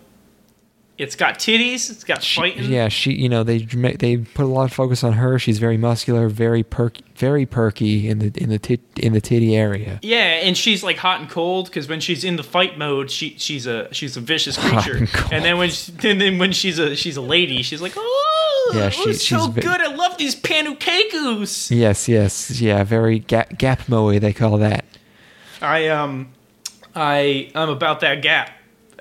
it's 1.01 1.15
got 1.15 1.39
titties, 1.39 1.89
it's 1.89 2.03
got 2.03 2.21
She, 2.23 2.39
fighting. 2.39 2.71
yeah, 2.71 2.87
she. 2.87 3.11
You 3.13 3.27
know, 3.29 3.43
they 3.43 3.59
they 3.59 4.17
put 4.17 4.43
a 4.45 4.47
lot 4.47 4.65
of 4.65 4.73
focus 4.73 5.03
on 5.03 5.13
her. 5.13 5.39
She's 5.39 5.59
very 5.59 5.77
muscular, 5.77 6.29
very 6.29 6.63
perky, 6.63 7.03
very 7.15 7.45
perky 7.45 8.07
in 8.07 8.19
the 8.19 8.31
in 8.35 8.49
the 8.49 8.59
tit, 8.59 8.79
in 8.97 9.13
the 9.13 9.21
titty 9.21 9.55
area. 9.55 9.99
Yeah, 10.01 10.19
and 10.45 10.55
she's 10.57 10.83
like 10.83 10.97
hot 10.97 11.19
and 11.21 11.29
cold 11.29 11.65
because 11.65 11.87
when 11.89 11.99
she's 11.99 12.23
in 12.23 12.35
the 12.35 12.43
fight 12.43 12.77
mode, 12.77 13.09
she 13.11 13.35
she's 13.37 13.65
a 13.67 13.93
she's 13.93 14.15
a 14.15 14.21
vicious 14.21 14.57
creature. 14.57 14.97
and. 15.31 15.41
And 15.41 15.45
then 15.45 15.57
when 15.57 15.69
she, 15.71 15.91
and 16.07 16.21
then 16.21 16.37
when 16.37 16.51
she's 16.51 16.77
a 16.79 16.95
she's 16.95 17.17
a 17.17 17.21
lady, 17.21 17.63
she's 17.63 17.81
like, 17.81 17.93
oh, 17.97 18.71
Yeah, 18.75 18.89
she- 18.89 19.13
so 19.13 19.37
she's 19.37 19.45
ve- 19.47 19.61
good. 19.61 19.81
I 19.81 19.93
love 19.95 20.17
these 20.17 20.35
panukekus. 20.35 21.75
Yes, 21.75 22.07
yes, 22.07 22.61
yeah, 22.61 22.83
very 22.83 23.19
gap 23.19 23.57
gap 23.57 23.87
moe 23.89 24.17
they 24.19 24.33
call 24.33 24.57
that. 24.59 24.85
I 25.61 25.87
um, 25.87 26.29
I 26.95 27.51
I'm 27.55 27.69
about 27.69 27.99
that 28.01 28.21
gap. 28.21 28.51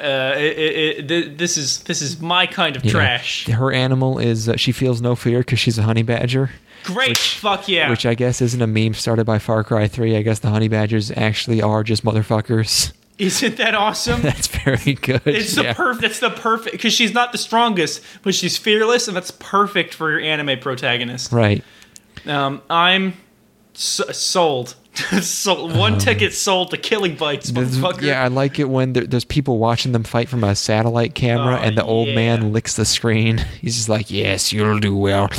Uh, 0.01 0.34
it, 0.36 0.59
it, 0.59 1.11
it, 1.11 1.38
this 1.38 1.59
is 1.59 1.80
this 1.80 2.01
is 2.01 2.20
my 2.20 2.46
kind 2.46 2.74
of 2.76 2.84
know, 2.84 2.90
trash. 2.90 3.46
her 3.46 3.70
animal 3.72 4.18
is 4.18 4.48
uh, 4.48 4.57
she 4.57 4.72
feels 4.72 5.01
no 5.01 5.14
fear 5.14 5.40
because 5.40 5.59
she's 5.59 5.76
a 5.78 5.82
honey 5.82 6.03
badger, 6.03 6.51
Great, 6.84 7.18
fuck 7.18 7.68
yeah. 7.68 7.90
which 7.90 8.07
I 8.07 8.14
guess 8.14 8.40
isn't 8.40 8.62
a 8.62 8.66
meme 8.66 8.94
started 8.94 9.24
by 9.24 9.38
Far 9.38 9.62
Cry 9.64 9.88
Three. 9.88 10.16
I 10.16 10.22
guess 10.22 10.38
the 10.38 10.48
honey 10.48 10.68
badgers 10.68 11.11
actually 11.11 11.61
are 11.61 11.82
just 11.84 12.05
motherfuckers. 12.05 12.92
Isn't 13.18 13.59
that 13.59 13.74
awesome? 13.74 14.22
That's 14.22 14.46
very 14.46 14.94
good. 14.94 15.20
It's 15.26 15.55
the 15.55 15.64
yeah. 15.64 15.72
perfect. 15.74 16.01
That's 16.03 16.20
the 16.20 16.30
perfect 16.30 16.72
because 16.72 16.94
she's 16.94 17.12
not 17.12 17.32
the 17.32 17.38
strongest, 17.38 18.03
but 18.22 18.34
she's 18.34 18.57
fearless, 18.57 19.09
and 19.09 19.16
that's 19.16 19.30
perfect 19.30 19.92
for 19.92 20.11
your 20.11 20.20
anime 20.20 20.59
protagonist. 20.59 21.30
right. 21.30 21.62
Um, 22.26 22.62
I'm 22.70 23.14
s- 23.74 24.00
sold. 24.16 24.76
sold. 25.22 25.76
One 25.76 25.98
ticket 25.98 26.32
sold 26.34 26.70
to 26.72 26.76
Killing 26.76 27.14
Bites, 27.16 27.50
motherfucker. 27.52 28.02
yeah, 28.02 28.24
I 28.24 28.28
like 28.28 28.58
it 28.58 28.68
when 28.68 28.92
there, 28.92 29.06
there's 29.06 29.24
people 29.24 29.58
watching 29.58 29.92
them 29.92 30.02
fight 30.04 30.28
from 30.28 30.42
a 30.44 30.54
satellite 30.56 31.14
camera, 31.14 31.54
Oh, 31.60 31.62
and 31.62 31.78
the 31.78 31.84
old 31.84 32.08
yeah. 32.08 32.14
man 32.16 32.52
licks 32.52 32.74
the 32.76 32.84
screen. 32.84 33.38
He's 33.60 33.76
just 33.76 33.88
like, 33.88 34.10
"Yes, 34.10 34.52
you'll 34.52 34.78
do 34.80 34.96
well." 34.96 35.28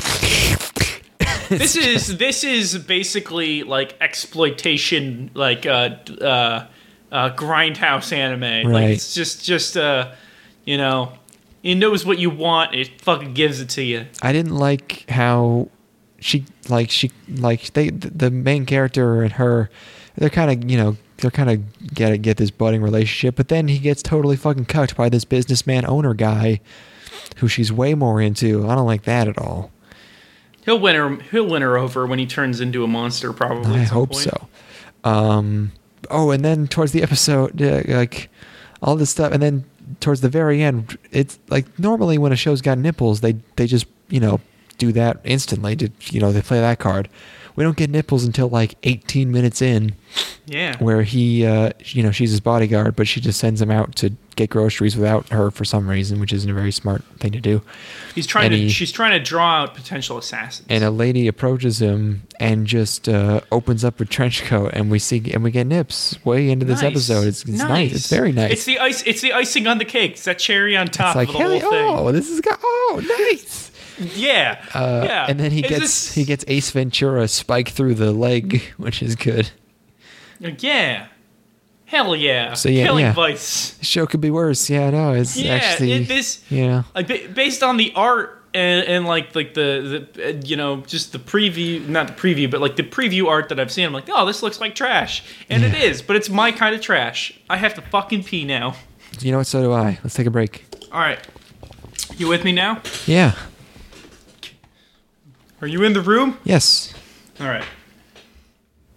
This 1.49 1.75
is 1.75 2.17
this 2.17 2.45
is 2.45 2.77
basically 2.77 3.63
like 3.63 3.97
exploitation, 3.99 5.31
like 5.33 5.65
uh, 5.65 5.97
uh, 6.21 6.65
uh, 7.11 7.29
grindhouse 7.35 8.13
anime. 8.13 8.71
Like 8.71 8.91
it's 8.91 9.13
just 9.13 9.43
just 9.43 9.75
uh, 9.75 10.13
you 10.63 10.77
know, 10.77 11.11
it 11.61 11.75
knows 11.75 12.05
what 12.05 12.19
you 12.19 12.29
want. 12.29 12.73
It 12.73 13.01
fucking 13.01 13.33
gives 13.33 13.59
it 13.59 13.67
to 13.71 13.83
you. 13.83 14.05
I 14.21 14.31
didn't 14.31 14.55
like 14.55 15.09
how 15.09 15.67
she 16.21 16.45
like 16.69 16.89
she 16.89 17.11
like 17.27 17.73
they 17.73 17.89
the 17.89 18.31
main 18.31 18.65
character 18.65 19.23
and 19.23 19.33
her 19.33 19.69
they're 20.15 20.29
kind 20.29 20.51
of 20.51 20.69
you 20.69 20.77
know 20.77 20.95
they're 21.17 21.31
kind 21.31 21.49
of 21.49 21.93
get 21.93 22.21
get 22.21 22.37
this 22.37 22.51
budding 22.51 22.81
relationship, 22.81 23.35
but 23.35 23.47
then 23.47 23.67
he 23.67 23.79
gets 23.79 24.01
totally 24.01 24.35
fucking 24.35 24.65
cucked 24.65 24.95
by 24.95 25.09
this 25.09 25.25
businessman 25.25 25.85
owner 25.85 26.13
guy 26.13 26.59
who 27.37 27.47
she's 27.47 27.71
way 27.71 27.93
more 27.93 28.21
into. 28.21 28.67
I 28.67 28.75
don't 28.75 28.85
like 28.85 29.03
that 29.03 29.27
at 29.27 29.37
all. 29.37 29.71
He'll 30.65 30.79
win 30.79 30.95
her. 30.95 31.15
He'll 31.31 31.47
win 31.47 31.61
her 31.61 31.77
over 31.77 32.05
when 32.05 32.19
he 32.19 32.25
turns 32.25 32.59
into 32.59 32.83
a 32.83 32.87
monster. 32.87 33.33
Probably. 33.33 33.79
I 33.79 33.83
hope 33.83 34.11
point. 34.11 34.23
so. 34.23 34.47
Um, 35.03 35.71
oh, 36.09 36.31
and 36.31 36.43
then 36.43 36.67
towards 36.67 36.91
the 36.91 37.01
episode, 37.03 37.61
uh, 37.61 37.81
like 37.87 38.29
all 38.81 38.95
this 38.95 39.09
stuff, 39.09 39.31
and 39.31 39.41
then 39.41 39.65
towards 39.99 40.21
the 40.21 40.29
very 40.29 40.61
end, 40.61 40.97
it's 41.11 41.39
like 41.49 41.79
normally 41.79 42.17
when 42.17 42.31
a 42.31 42.35
show's 42.35 42.61
got 42.61 42.77
nipples, 42.77 43.21
they 43.21 43.33
they 43.55 43.67
just 43.67 43.85
you 44.09 44.19
know 44.19 44.39
do 44.85 44.91
that 44.93 45.19
instantly. 45.23 45.75
To 45.75 45.89
you 46.11 46.19
know 46.19 46.31
they 46.31 46.41
play 46.41 46.59
that 46.59 46.79
card. 46.79 47.07
We 47.55 47.65
don't 47.65 47.75
get 47.75 47.89
nipples 47.89 48.23
until 48.23 48.47
like 48.47 48.75
18 48.83 49.29
minutes 49.29 49.61
in, 49.61 49.93
Yeah. 50.45 50.77
where 50.77 51.03
he, 51.03 51.45
uh, 51.45 51.71
you 51.83 52.01
know, 52.01 52.09
she's 52.09 52.31
his 52.31 52.39
bodyguard, 52.39 52.95
but 52.95 53.09
she 53.09 53.19
just 53.19 53.37
sends 53.41 53.61
him 53.61 53.69
out 53.69 53.93
to 53.97 54.13
get 54.37 54.49
groceries 54.49 54.95
without 54.95 55.27
her 55.33 55.51
for 55.51 55.65
some 55.65 55.89
reason, 55.89 56.21
which 56.21 56.31
isn't 56.31 56.49
a 56.49 56.53
very 56.53 56.71
smart 56.71 57.03
thing 57.19 57.33
to 57.33 57.41
do. 57.41 57.61
He's 58.15 58.25
trying 58.25 58.45
and 58.45 58.53
to. 58.53 58.57
he- 58.59 58.69
she's 58.69 58.93
trying 58.93 59.11
to 59.11 59.19
draw 59.19 59.63
out 59.63 59.75
potential 59.75 60.17
assassins. 60.17 60.65
and 60.69 60.81
a 60.81 60.89
lady 60.89 61.27
approaches 61.27 61.81
him 61.81 62.23
and 62.39 62.65
just 62.67 63.09
uh, 63.09 63.41
opens 63.51 63.83
up 63.83 63.99
a 63.99 64.05
trench 64.05 64.45
coat 64.45 64.69
and 64.73 64.89
we 64.89 64.97
see 64.97 65.21
and 65.33 65.43
we 65.43 65.51
get 65.51 65.67
nips 65.67 66.17
way 66.23 66.49
into 66.49 66.65
this 66.65 66.81
Nice. 66.81 66.91
episode 66.91 67.27
it's, 67.27 67.43
it's 67.43 67.57
nice. 67.59 67.91
it's 67.93 68.07
very 68.09 68.31
nice 68.31 68.53
It's 68.53 68.65
the 68.65 68.79
ice. 68.79 69.03
It's 69.05 69.19
the 69.19 69.33
icing 69.33 69.67
on 69.67 69.77
the 69.77 69.85
cake. 69.85 70.11
It's 70.13 70.23
that 70.23 70.39
cherry 70.39 70.77
on 70.77 70.87
top 70.87 71.09
It's 71.09 71.15
like 71.17 71.27
of 71.27 71.33
the 71.51 71.59
whole 71.59 71.69
thing. 71.71 71.85
oh 71.89 72.11
this 72.13 72.29
is 72.29 72.39
go- 72.39 72.55
oh 72.63 73.01
nice 73.33 73.70
Yeah. 74.15 74.63
uh, 74.73 75.03
yeah. 75.05 75.27
and 75.29 75.39
then 75.39 75.51
he 75.51 75.61
gets 75.61 76.13
he 76.13 76.23
gets 76.25 76.43
ace 76.47 76.71
ventura 76.71 77.27
spike 77.27 77.69
through 77.69 77.95
the 77.95 78.11
leg 78.11 78.61
which 78.77 79.01
is 79.03 79.15
good 79.15 79.49
Yeah. 80.39 81.07
Hell 81.85 82.15
yeah. 82.15 82.53
So, 82.53 82.69
yeah, 82.69 82.85
Killing 82.85 83.03
yeah. 83.05 83.11
Vice. 83.13 83.71
the 83.71 83.85
show 83.85 84.05
could 84.07 84.21
be 84.21 84.31
worse 84.31 84.69
yeah 84.69 84.89
no 84.89 85.13
it's 85.13 85.37
Yeah. 85.37 85.53
actually 85.55 85.91
it, 85.93 86.07
this 86.07 86.43
yeah 86.49 86.83
like 86.95 87.33
based 87.33 87.63
on 87.63 87.77
the 87.77 87.91
art 87.95 88.37
and, 88.53 88.85
and 88.87 89.05
like 89.05 89.35
like 89.35 89.53
the, 89.53 90.07
the 90.13 90.41
you 90.47 90.55
know 90.55 90.77
just 90.87 91.11
the 91.11 91.19
preview 91.19 91.85
not 91.87 92.07
the 92.07 92.13
preview 92.13 92.49
but 92.49 92.59
like 92.61 92.75
the 92.77 92.83
preview 92.83 93.27
art 93.27 93.49
that 93.49 93.59
I've 93.59 93.71
seen 93.71 93.85
I'm 93.85 93.93
like 93.93 94.09
oh 94.09 94.25
this 94.25 94.41
looks 94.41 94.59
like 94.59 94.73
trash 94.73 95.23
and 95.49 95.63
it 95.63 95.73
Yeah. 95.73 95.83
is 95.89 96.01
but 96.01 96.15
it's 96.15 96.29
my 96.29 96.51
kind 96.51 96.73
of 96.73 96.81
trash 96.81 97.33
I 97.49 97.57
have 97.57 97.73
to 97.75 97.81
fucking 97.81 98.23
pee 98.23 98.45
now 98.45 98.75
you 99.19 99.31
know 99.31 99.37
what 99.39 99.47
so 99.47 99.61
do 99.61 99.73
i 99.73 99.99
let's 100.03 100.15
take 100.15 100.25
a 100.27 100.31
break 100.31 100.65
all 100.93 100.99
right 101.01 101.19
you 102.17 102.27
with 102.29 102.43
me 102.45 102.51
now 102.53 102.81
yeah 103.05 103.33
are 105.61 105.67
you 105.67 105.83
in 105.83 105.93
the 105.93 106.01
room? 106.01 106.37
Yes. 106.43 106.93
All 107.39 107.47
right. 107.47 107.63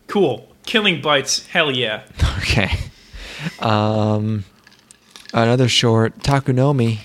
Cool. 0.06 0.48
Killing 0.64 1.00
bites. 1.00 1.46
Hell 1.48 1.70
yeah. 1.70 2.02
Okay. 2.38 2.70
Um 3.58 4.44
another 5.32 5.66
short 5.68 6.18
takunomi. 6.20 6.98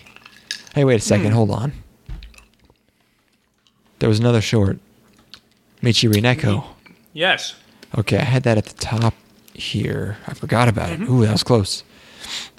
Hey 0.76 0.84
wait 0.84 0.96
a 0.96 1.00
second. 1.00 1.28
Hmm. 1.28 1.34
hold 1.34 1.52
on. 1.52 1.74
There 4.00 4.10
was 4.10 4.20
another 4.20 4.42
short. 4.42 4.80
Mitchiri 5.82 6.22
Neko. 6.22 6.66
Yes. 7.14 7.56
Okay 7.98 8.18
i 8.18 8.24
had 8.24 8.44
that 8.44 8.58
at 8.58 8.66
the 8.66 8.76
top 8.76 9.14
here. 9.54 10.18
I 10.28 10.34
forgot 10.34 10.68
about 10.68 10.92
it. 10.92 11.00
Ooh 11.02 11.26
that 11.26 11.32
was 11.32 11.44
close. 11.44 11.84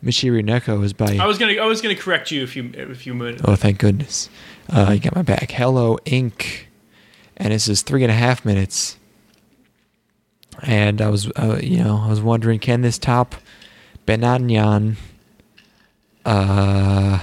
Mitchiri 0.03 0.42
Neko 0.42 0.82
is 0.82 0.92
by 0.92 1.07
Mm-hmm. 1.07 1.20
I 1.20 1.26
was 1.26 1.38
gonna 1.38 1.55
I 1.55 1.66
was 1.66 1.80
gonna 1.82 1.94
correct 1.96 2.30
you 2.30 2.42
if 2.42 2.57
you 2.57 2.70
if 2.74 3.07
you 3.07 3.16
would 3.16 3.40
oh 3.44 3.57
thank 3.57 3.78
goodness. 3.78 4.28
Uh, 4.68 4.92
you 4.94 5.01
got 5.01 5.14
my 5.14 5.22
back. 5.22 5.51
Hello 5.51 5.98
inc 6.07 6.64
and 7.41 7.53
this 7.53 7.66
is 7.66 7.82
three 7.82 8.03
and 8.05 8.12
a 8.12 8.14
half 8.14 8.45
minutes 8.45 8.97
and 10.62 11.01
i 11.01 11.09
was 11.09 11.26
uh, 11.36 11.59
you 11.62 11.82
know 11.82 12.01
i 12.05 12.09
was 12.09 12.20
wondering 12.20 12.59
can 12.61 12.82
this 12.82 12.99
top 12.99 13.34
Bananya 14.07 14.95
uh 16.24 17.18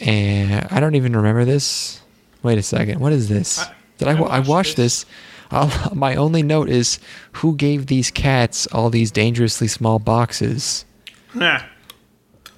and 0.00 0.66
i 0.70 0.80
don't 0.80 0.94
even 0.94 1.16
remember 1.16 1.44
this 1.44 2.00
wait 2.42 2.58
a 2.58 2.62
second 2.62 3.00
what 3.00 3.12
is 3.12 3.28
this 3.28 3.58
I- 3.58 3.74
did 3.98 4.08
i, 4.08 4.12
I 4.12 4.14
wa- 4.20 4.26
I 4.28 4.38
watched 4.38 4.48
watched 4.48 4.76
this, 4.76 5.06
I'll, 5.50 5.72
my 5.94 6.14
only 6.14 6.42
note 6.42 6.68
is 6.68 7.00
who 7.32 7.56
gave 7.56 7.86
these 7.86 8.10
cats 8.10 8.66
all 8.68 8.90
these 8.90 9.10
dangerously 9.10 9.68
small 9.68 9.98
boxes 9.98 10.84
Huh. 11.30 11.60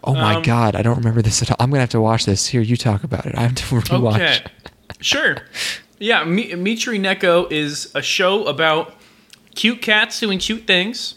Oh 0.05 0.15
my 0.15 0.37
Um, 0.37 0.43
god, 0.43 0.77
I 0.77 0.83
don't 0.83 0.97
remember 0.97 1.21
this 1.23 1.43
at 1.43 1.51
all. 1.51 1.57
I'm 1.61 1.69
gonna 1.71 1.81
have 1.81 1.91
to 1.91 2.01
watch 2.01 2.25
this. 2.25 2.47
Here, 2.47 2.61
you 2.63 2.77
talk 2.77 3.03
about 3.05 3.27
it. 3.27 3.35
I 3.37 3.43
have 3.43 3.55
to 3.57 3.63
rewatch. 3.75 4.15
Okay. 4.15 4.39
sure. 5.01 5.37
Yeah, 6.01 6.25
Mi- 6.25 6.51
Mitchiri 6.53 6.99
Neko 6.99 7.53
is 7.53 7.93
a 7.95 8.03
show 8.03 8.47
about 8.47 8.95
cute 9.55 9.81
cats 9.83 10.19
doing 10.19 10.39
cute 10.39 10.67
things. 10.67 11.15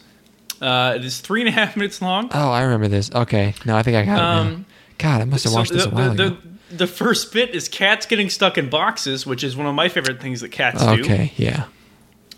Uh, 0.62 0.94
it 0.98 1.04
is 1.06 1.20
three 1.22 1.40
and 1.42 1.48
a 1.50 1.52
half 1.52 1.76
minutes 1.78 2.02
long. 2.02 2.30
Oh, 2.34 2.52
I 2.52 2.62
remember 2.64 2.88
this. 2.90 3.10
Okay, 3.14 3.56
no, 3.66 3.76
I 3.76 3.82
think 3.84 3.98
I 3.98 4.04
got 4.06 4.14
it. 4.14 4.18
Now. 4.18 4.42
Um, 4.42 4.66
God, 4.98 5.22
I 5.22 5.26
must 5.26 5.46
have 5.46 5.54
So 5.54 5.58
watched 5.60 5.72
this 5.72 5.86
the, 5.86 5.90
a 5.92 5.94
while 5.94 6.14
the, 6.14 6.26
ago. 6.28 6.38
the, 6.70 6.76
the 6.78 6.88
first 6.88 7.34
bit 7.34 7.56
is 7.56 7.68
cats 7.70 8.06
getting 8.06 8.30
stuck 8.30 8.58
in 8.58 8.70
boxes, 8.70 9.26
which 9.26 9.44
is 9.44 9.56
one 9.58 9.66
of 9.68 9.74
my 9.76 9.90
favorite 9.90 10.22
things 10.22 10.42
that 10.42 10.50
cats 10.50 10.82
do. 10.84 11.02
Okay, 11.02 11.32
yeah. 11.38 11.66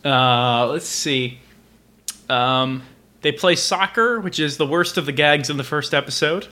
Uh, 0.03 0.67
let's 0.67 0.87
see. 0.87 1.39
Um, 2.29 2.83
they 3.21 3.31
play 3.31 3.55
soccer, 3.55 4.19
which 4.19 4.39
is 4.39 4.57
the 4.57 4.67
worst 4.67 4.97
of 4.97 5.05
the 5.07 5.11
gags 5.11 5.49
in 5.49 5.57
the 5.57 5.63
first 5.63 5.93
episode. 5.95 6.47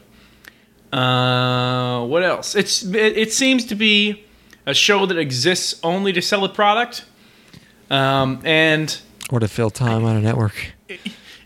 Uh, 0.91 2.05
what 2.05 2.23
else? 2.23 2.55
It's 2.55 2.83
it, 2.83 3.17
it 3.17 3.33
seems 3.33 3.65
to 3.65 3.75
be 3.75 4.23
a 4.65 4.73
show 4.73 5.05
that 5.05 5.17
exists 5.17 5.79
only 5.83 6.13
to 6.13 6.21
sell 6.21 6.43
a 6.43 6.49
product. 6.49 7.05
Um, 7.89 8.41
and 8.43 8.97
Or 9.29 9.39
to 9.39 9.47
fill 9.47 9.69
time 9.69 10.03
on 10.05 10.15
a 10.15 10.21
network. 10.21 10.73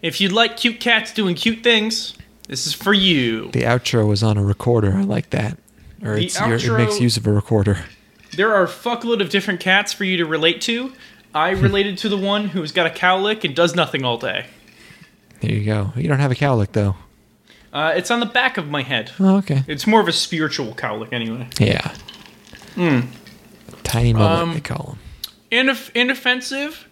if 0.02 0.22
you'd 0.22 0.32
like 0.32 0.58
cute 0.58 0.80
cats 0.80 1.14
doing 1.14 1.36
cute 1.36 1.64
things, 1.64 2.14
this 2.48 2.66
is 2.68 2.74
for 2.74 2.94
you. 2.94 3.50
The 3.52 3.64
outro 3.64 4.08
was 4.08 4.24
on 4.24 4.38
a 4.38 4.44
recorder. 4.44 4.94
I 4.96 5.02
like 5.02 5.32
that. 5.32 5.58
Or 6.04 6.16
The 6.16 6.26
it's, 6.26 6.40
your, 6.40 6.56
it 6.56 6.78
makes 6.78 7.00
use 7.02 7.18
of 7.18 7.26
a 7.28 7.32
recorder. 7.34 7.80
There 8.36 8.54
are 8.54 8.64
a 8.64 8.68
fuckload 8.68 9.22
of 9.22 9.30
different 9.30 9.60
cats 9.60 9.94
for 9.94 10.04
you 10.04 10.18
to 10.18 10.26
relate 10.26 10.62
to. 10.62 10.94
I 11.34 11.50
related 11.52 11.98
to 12.00 12.10
the 12.10 12.18
one 12.18 12.50
who's 12.50 12.72
got 12.72 12.88
a 12.88 12.90
cowlick 12.90 13.44
and 13.44 13.56
does 13.56 13.76
nothing 13.76 14.04
all 14.06 14.18
day. 14.18 14.46
There 15.42 15.52
you 15.52 15.66
go. 15.66 15.92
You 15.96 16.08
don't 16.08 16.20
have 16.20 16.32
a 16.32 16.36
cowlick 16.36 16.72
though. 16.72 16.96
Uh, 17.74 17.94
it's 17.96 18.10
on 18.10 18.20
the 18.20 18.26
back 18.26 18.58
of 18.58 18.70
my 18.70 18.82
head. 18.82 19.12
Oh, 19.20 19.38
okay. 19.38 19.64
It's 19.68 19.86
more 19.86 20.00
of 20.00 20.08
a 20.08 20.14
spiritual 20.14 20.74
cowlick, 20.74 21.12
anyway. 21.12 21.48
Yeah. 21.60 21.94
Tiny 23.84 24.14
mullet, 24.14 24.40
Um, 24.42 24.54
they 24.54 24.60
call 24.62 24.98
them. 25.52 25.68
Inoff- 25.70 25.92
inoffensive, 25.96 26.88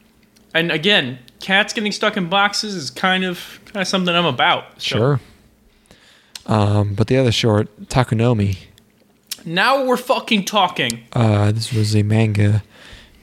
and 0.54 0.72
again, 0.72 1.20
cats 1.40 1.74
getting 1.74 1.92
stuck 1.92 2.18
in 2.18 2.28
boxes 2.30 2.74
is 2.74 2.90
kind 2.90 3.24
of 3.24 3.60
kind 3.66 3.82
of 3.82 3.88
something 3.88 4.16
I'm 4.16 4.26
about. 4.26 4.82
So 4.82 4.98
Sure. 4.98 5.20
Um, 6.48 6.94
but 6.94 7.08
the 7.08 7.18
other 7.18 7.32
short, 7.32 7.88
Takunomi, 7.90 8.58
Now 9.46 9.84
we're 9.84 9.98
fucking 9.98 10.46
talking. 10.46 11.04
uh, 11.14 11.52
this 11.52 11.72
was 11.74 11.96
a 11.96 12.04
manga. 12.04 12.64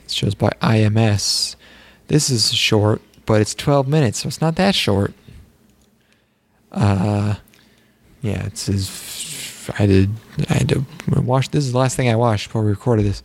It 0.05 0.11
shows 0.11 0.35
by 0.35 0.51
IMS. 0.61 1.57
This 2.09 2.29
is 2.31 2.53
short, 2.53 3.01
but 3.27 3.41
it's 3.41 3.55
12 3.55 3.89
minutes, 3.89 4.21
so 4.21 4.29
it's 4.29 4.41
not 4.41 4.57
that 4.57 4.75
short. 4.75 5.15
Uh, 6.71 7.37
yeah, 8.23 8.47
it's 8.47 8.66
his. 8.66 9.70
I 9.79 9.87
did. 9.87 10.11
I 10.49 10.55
had 10.55 10.68
to 10.70 10.85
watch. 11.20 11.51
This 11.51 11.64
is 11.64 11.73
the 11.73 11.79
last 11.79 11.97
thing 11.97 12.09
I 12.09 12.16
watched 12.16 12.49
before 12.49 12.62
we 12.64 12.70
recorded 12.70 13.05
this. 13.07 13.23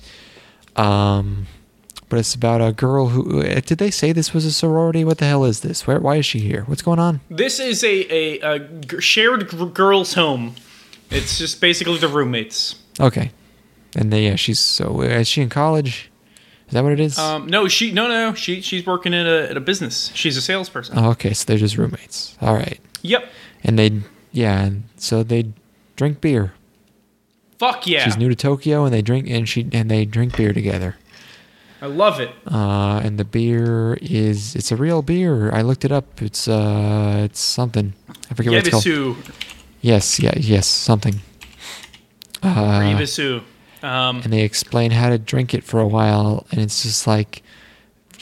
Um, 0.75 1.47
but 2.09 2.19
it's 2.19 2.35
about 2.35 2.61
a 2.61 2.71
girl 2.71 3.07
who. 3.07 3.41
uh, 3.41 3.59
Did 3.65 3.79
they 3.79 3.91
say 3.91 4.11
this 4.11 4.33
was 4.33 4.45
a 4.45 4.51
sorority? 4.51 5.03
What 5.03 5.17
the 5.17 5.25
hell 5.25 5.43
is 5.45 5.61
this? 5.61 5.85
Where? 5.87 5.99
Why 5.99 6.17
is 6.17 6.25
she 6.25 6.39
here? 6.39 6.63
What's 6.67 6.81
going 6.81 6.99
on? 6.99 7.21
This 7.29 7.59
is 7.59 7.83
a 7.83 8.39
a, 8.41 9.01
shared 9.01 9.49
g- 9.49 9.65
girls' 9.73 10.13
home. 10.13 10.55
It's 11.09 11.37
just 11.37 11.59
basically 11.61 11.97
the 11.97 12.07
roommates. 12.07 12.75
Okay, 12.99 13.31
and 13.95 14.11
then, 14.11 14.23
yeah, 14.23 14.35
she's 14.35 14.59
so. 14.59 15.01
Is 15.01 15.27
she 15.27 15.41
in 15.41 15.49
college? 15.49 16.11
Is 16.67 16.73
that 16.73 16.83
what 16.83 16.91
it 16.93 16.99
is? 16.99 17.17
Um, 17.17 17.47
no, 17.47 17.67
she 17.67 17.91
no 17.91 18.07
no 18.07 18.33
she 18.33 18.61
she's 18.61 18.85
working 18.85 19.13
at 19.13 19.25
a 19.25 19.49
at 19.49 19.57
a 19.57 19.61
business. 19.61 20.11
She's 20.13 20.37
a 20.37 20.41
salesperson. 20.41 20.97
oh, 20.99 21.09
okay, 21.11 21.33
so 21.33 21.45
they're 21.45 21.57
just 21.57 21.77
roommates. 21.77 22.37
All 22.41 22.53
right, 22.53 22.79
Yep. 23.03 23.25
and 23.63 23.79
they, 23.79 24.01
yeah, 24.37 24.63
and 24.63 24.83
so 24.95 25.23
they 25.23 25.51
drink 25.95 26.21
beer. 26.21 26.53
Fuck 27.57 27.87
yeah. 27.87 28.05
She's 28.05 28.17
new 28.17 28.29
to 28.29 28.35
Tokyo, 28.35 28.85
and 28.85 28.93
they 28.93 29.01
drink 29.01 29.27
and 29.29 29.49
she 29.49 29.67
and 29.73 29.89
they 29.89 30.05
drink 30.05 30.37
beer 30.37 30.53
together. 30.53 30.95
I 31.81 31.87
love 31.87 32.19
it. 32.19 32.29
Uh, 32.45 33.01
and 33.03 33.19
the 33.19 33.25
beer 33.25 33.97
is 34.01 34.55
it's 34.55 34.71
a 34.71 34.75
real 34.75 35.01
beer. 35.01 35.51
I 35.51 35.61
looked 35.61 35.83
it 35.83 35.91
up. 35.91 36.21
It's 36.21 36.47
uh, 36.47 37.21
it's 37.25 37.39
something. 37.39 37.93
I 38.29 38.33
forget 38.35 38.53
what 38.53 38.59
it's 38.59 38.69
called. 38.69 38.83
Yebisu. 38.83 39.33
Yes, 39.81 40.19
yeah, 40.19 40.33
yes, 40.37 40.67
something. 40.67 41.21
Uh, 42.41 42.81
Yebisu. 42.81 43.43
Um, 43.83 44.21
and 44.23 44.33
they 44.33 44.41
explain 44.41 44.91
how 44.91 45.09
to 45.09 45.17
drink 45.17 45.53
it 45.53 45.63
for 45.63 45.79
a 45.79 45.87
while, 45.87 46.47
and 46.51 46.59
it's 46.61 46.81
just 46.81 47.05
like, 47.05 47.43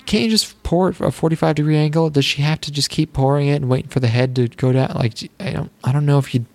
can't 0.05 0.23
you 0.23 0.29
just 0.29 0.61
pour 0.63 0.89
it 0.89 1.01
at 1.01 1.07
a 1.07 1.11
forty-five 1.11 1.55
degree 1.55 1.77
angle? 1.77 2.09
Does 2.09 2.25
she 2.25 2.41
have 2.41 2.61
to 2.61 2.71
just 2.71 2.89
keep 2.89 3.13
pouring 3.13 3.47
it 3.47 3.55
and 3.55 3.69
waiting 3.69 3.89
for 3.89 3.99
the 3.99 4.07
head 4.07 4.35
to 4.35 4.47
go 4.47 4.71
down? 4.71 4.91
Like, 4.95 5.29
I 5.39 5.51
don't, 5.51 5.71
I 5.83 5.91
don't 5.91 6.05
know 6.05 6.17
if 6.17 6.33
you. 6.33 6.45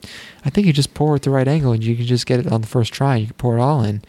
I 0.45 0.51
think 0.51 0.67
you 0.67 0.73
just 0.73 0.95
pour 0.95 1.15
it 1.15 1.17
at 1.17 1.23
the 1.23 1.31
right 1.31 1.47
angle, 1.47 1.73
and 1.73 1.85
you 1.85 1.97
can 1.97 2.07
just 2.07 2.27
get 2.27 2.41
it 2.41 2.51
on 2.51 2.61
the 2.61 2.67
first 2.67 2.93
try. 2.93 3.17
You 3.17 3.27
can 3.27 3.37
pour 3.37 3.59
it 3.59 3.61
all 3.61 3.83
in. 3.83 4.03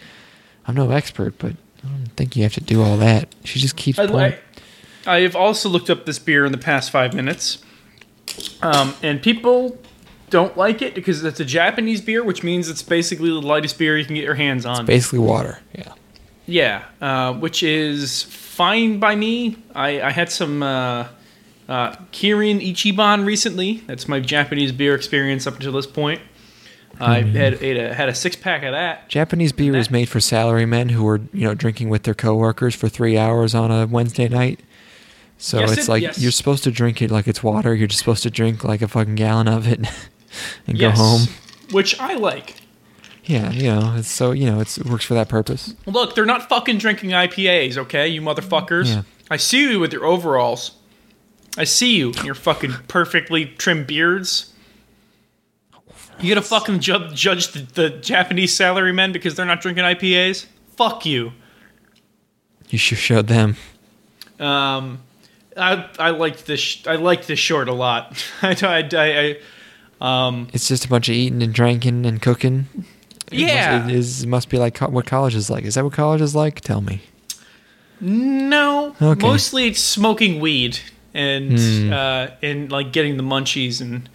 I'm 0.67 0.75
no 0.75 0.91
expert, 0.91 1.37
but 1.39 1.53
I 1.83 1.87
don't 1.87 2.15
think 2.15 2.35
you 2.35 2.43
have 2.43 2.53
to 2.53 2.61
do 2.61 2.81
all 2.81 2.97
that. 2.97 3.33
She 3.43 3.59
just 3.59 3.75
keeps 3.75 3.99
I, 3.99 4.07
pouring. 4.07 4.33
I, 5.05 5.17
I 5.17 5.21
have 5.21 5.35
also 5.35 5.67
looked 5.69 5.89
up 5.89 6.05
this 6.05 6.19
beer 6.19 6.45
in 6.45 6.51
the 6.51 6.57
past 6.57 6.91
five 6.91 7.13
minutes, 7.13 7.63
um, 8.61 8.93
and 9.01 9.21
people 9.21 9.79
don't 10.29 10.55
like 10.55 10.81
it 10.81 10.95
because 10.95 11.23
it's 11.25 11.39
a 11.39 11.45
Japanese 11.45 11.99
beer, 11.99 12.23
which 12.23 12.43
means 12.43 12.69
it's 12.69 12.83
basically 12.83 13.29
the 13.29 13.41
lightest 13.41 13.77
beer 13.77 13.97
you 13.97 14.05
can 14.05 14.15
get 14.15 14.23
your 14.23 14.35
hands 14.35 14.65
on. 14.65 14.85
Basically, 14.85 15.19
water. 15.19 15.59
Yeah. 15.73 15.93
Yeah, 16.47 16.83
uh, 16.99 17.33
which 17.33 17.63
is 17.63 18.23
fine 18.23 18.99
by 18.99 19.15
me. 19.15 19.57
I, 19.75 20.01
I 20.01 20.11
had 20.11 20.31
some 20.31 20.61
uh, 20.63 21.07
uh, 21.69 21.91
Kirin 22.11 22.59
Ichiban 22.61 23.25
recently. 23.25 23.83
That's 23.87 24.07
my 24.07 24.19
Japanese 24.19 24.71
beer 24.71 24.95
experience 24.95 25.47
up 25.47 25.55
until 25.55 25.71
this 25.73 25.87
point. 25.87 26.21
I 26.99 27.21
had 27.21 27.63
ate 27.63 27.77
a, 27.77 27.93
had 27.93 28.09
a 28.09 28.15
six 28.15 28.35
pack 28.35 28.63
of 28.63 28.73
that. 28.73 29.07
Japanese 29.09 29.53
beer 29.53 29.75
is 29.75 29.89
made 29.89 30.07
for 30.09 30.19
salarymen 30.19 30.91
who 30.91 31.07
are, 31.07 31.19
you 31.33 31.45
know, 31.47 31.55
drinking 31.55 31.89
with 31.89 32.03
their 32.03 32.13
coworkers 32.13 32.75
for 32.75 32.89
three 32.89 33.17
hours 33.17 33.55
on 33.55 33.71
a 33.71 33.87
Wednesday 33.87 34.27
night. 34.27 34.59
So 35.37 35.59
Yes, 35.61 35.71
it's 35.71 35.81
it- 35.83 35.89
like 35.89 36.03
yes. 36.03 36.19
you're 36.19 36.31
supposed 36.31 36.63
to 36.65 36.71
drink 36.71 37.01
it 37.01 37.09
like 37.09 37.27
it's 37.27 37.41
water. 37.41 37.73
You're 37.73 37.87
just 37.87 37.99
supposed 37.99 38.21
to 38.23 38.29
drink 38.29 38.63
like 38.63 38.81
a 38.83 38.87
fucking 38.87 39.15
gallon 39.15 39.47
of 39.47 39.67
it 39.67 39.79
and 40.67 40.77
Yes, 40.77 40.95
go 40.97 41.03
home. 41.03 41.21
which 41.71 41.99
I 41.99 42.15
like. 42.15 42.55
Yeah, 43.31 43.49
you 43.51 43.63
know, 43.63 43.95
it's 43.95 44.09
so 44.11 44.31
you 44.31 44.45
know, 44.45 44.59
it's, 44.59 44.77
it 44.77 44.85
works 44.87 45.05
for 45.05 45.13
that 45.13 45.29
purpose. 45.29 45.73
Look, 45.85 46.15
they're 46.15 46.25
not 46.25 46.49
fucking 46.49 46.79
drinking 46.79 47.11
IPAs, 47.11 47.77
okay, 47.77 48.05
you 48.09 48.21
motherfuckers. 48.21 48.87
Yeah. 48.87 49.03
I 49.29 49.37
see 49.37 49.71
you 49.71 49.79
with 49.79 49.93
your 49.93 50.03
overalls. 50.03 50.71
I 51.57 51.63
see 51.63 51.95
you 51.95 52.11
in 52.11 52.25
your 52.25 52.35
fucking 52.35 52.73
perfectly 52.89 53.45
trimmed 53.45 53.87
beards. 53.87 54.53
You 56.19 56.29
gonna 56.35 56.41
fucking 56.41 56.81
ju- 56.81 57.09
judge 57.13 57.53
the, 57.53 57.59
the 57.59 57.89
Japanese 57.89 58.53
salarymen 58.57 59.13
because 59.13 59.35
they're 59.35 59.45
not 59.45 59.61
drinking 59.61 59.85
IPAs? 59.85 60.47
Fuck 60.75 61.05
you. 61.05 61.31
You 62.69 62.77
should 62.77 62.97
show 62.97 63.21
them. 63.21 63.55
Um, 64.39 64.99
I 65.55 65.89
I 65.97 66.09
liked 66.09 66.45
this. 66.47 66.59
Sh- 66.59 66.85
I 66.85 66.95
liked 66.95 67.27
this 67.27 67.39
short 67.39 67.69
a 67.69 67.73
lot. 67.73 68.23
I, 68.41 68.57
I, 68.61 69.37
I, 70.01 70.27
um, 70.27 70.47
It's 70.53 70.67
just 70.67 70.83
a 70.83 70.89
bunch 70.89 71.07
of 71.09 71.15
eating 71.15 71.41
and 71.41 71.53
drinking 71.53 72.05
and 72.05 72.21
cooking. 72.21 72.67
Yeah. 73.31 73.87
it 73.87 73.95
is 73.95 74.23
it 74.23 74.27
must 74.27 74.49
be 74.49 74.57
like 74.57 74.75
co- 74.75 74.89
what 74.89 75.05
college 75.05 75.35
is 75.35 75.49
like. 75.49 75.63
Is 75.63 75.75
that 75.75 75.83
what 75.83 75.93
college 75.93 76.21
is 76.21 76.35
like? 76.35 76.61
Tell 76.61 76.81
me. 76.81 77.01
no. 77.99 78.95
Okay. 79.01 79.21
Mostly 79.27 79.67
it's 79.67 79.79
smoking 79.81 80.39
weed 80.39 80.79
and 81.13 81.57
Hmm. 81.59 81.93
uh, 81.93 82.27
and 82.41 82.71
like 82.71 82.91
getting 82.93 83.17
the 83.17 83.23
munchies 83.23 83.81
and 83.81 84.09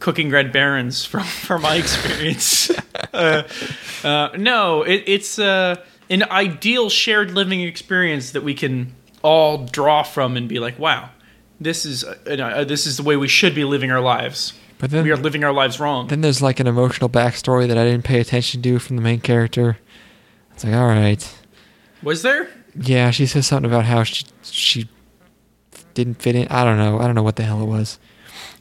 cooking 0.00 0.30
red 0.30 0.52
barons 0.52 1.04
from 1.04 1.24
from 1.46 1.62
my 1.62 1.76
experience. 1.76 2.70
uh, 3.14 3.42
uh, 4.02 4.28
no, 4.36 4.82
it, 4.82 5.02
it's 5.06 5.38
uh, 5.38 5.76
an 6.10 6.22
ideal 6.24 6.90
shared 6.90 7.30
living 7.32 7.60
experience 7.60 8.32
that 8.32 8.42
we 8.42 8.54
can 8.54 8.92
all 9.22 9.58
draw 9.66 10.02
from 10.02 10.36
and 10.36 10.48
be 10.48 10.58
like, 10.58 10.78
wow, 10.78 11.08
this 11.60 11.86
is 11.86 12.04
uh, 12.04 12.14
uh, 12.26 12.64
this 12.64 12.86
is 12.86 12.96
the 12.96 13.02
way 13.02 13.16
we 13.16 13.28
should 13.28 13.54
be 13.54 13.64
living 13.64 13.90
our 13.90 14.00
lives. 14.00 14.52
But 14.78 14.90
then 14.90 15.04
We 15.04 15.10
are 15.12 15.16
living 15.16 15.44
our 15.44 15.52
lives 15.52 15.78
wrong. 15.80 16.08
then 16.08 16.20
there's 16.20 16.42
like 16.42 16.60
an 16.60 16.66
emotional 16.66 17.08
backstory 17.08 17.66
that 17.68 17.78
I 17.78 17.84
didn't 17.84 18.04
pay 18.04 18.20
attention 18.20 18.60
to 18.62 18.78
from 18.78 18.96
the 18.96 19.02
main 19.02 19.20
character. 19.20 19.78
It's 20.52 20.64
like, 20.64 20.74
all 20.74 20.86
right. 20.88 21.38
Was 22.02 22.22
there? 22.22 22.48
Yeah, 22.78 23.10
she 23.10 23.26
says 23.26 23.46
something 23.46 23.70
about 23.70 23.84
how 23.84 24.02
she 24.02 24.24
she 24.42 24.88
didn't 25.94 26.20
fit 26.20 26.34
in. 26.34 26.48
I 26.48 26.64
don't 26.64 26.76
know. 26.76 26.98
I 26.98 27.06
don't 27.06 27.14
know 27.14 27.22
what 27.22 27.36
the 27.36 27.44
hell 27.44 27.62
it 27.62 27.66
was. 27.66 27.98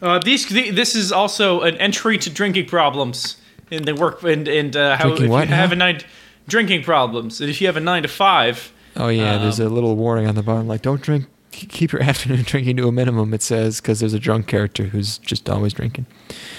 Uh, 0.02 0.20
these 0.20 0.46
the, 0.48 0.70
this 0.70 0.96
is 0.96 1.12
also 1.12 1.62
an 1.62 1.76
entry 1.78 2.18
to 2.20 2.30
drinking 2.30 2.68
problems 2.68 3.38
in 3.72 3.84
the 3.84 3.96
work 3.96 4.22
and 4.24 4.48
and 4.48 4.76
uh, 4.76 4.98
how 4.98 5.06
Drinking 5.06 5.26
if 5.26 5.32
what 5.32 5.50
you 5.50 5.56
have 5.56 5.72
a 5.72 5.76
nine 5.76 6.02
drinking 6.48 6.84
problems 6.84 7.42
and 7.42 7.50
if 7.50 7.60
you 7.60 7.68
have 7.68 7.78
a 7.78 7.80
nine 7.82 8.04
to 8.04 8.08
five. 8.10 8.72
Oh 8.96 9.08
yeah, 9.10 9.38
there's 9.40 9.60
Um, 9.60 9.68
a 9.68 9.70
little 9.70 9.96
warning 9.96 10.28
on 10.28 10.36
the 10.36 10.44
bottom, 10.44 10.68
like 10.68 10.84
don't 10.84 11.02
drink, 11.02 11.26
keep 11.54 11.92
your 11.92 12.02
afternoon 12.04 12.44
drinking 12.44 12.78
to 12.78 12.88
a 12.88 12.92
minimum. 12.92 13.34
It 13.34 13.42
says 13.42 13.80
because 13.82 14.00
there's 14.00 14.14
a 14.14 14.20
drunk 14.20 14.48
character 14.48 14.86
who's 14.86 15.18
just 15.20 15.50
always 15.50 15.74
drinking. 15.74 16.06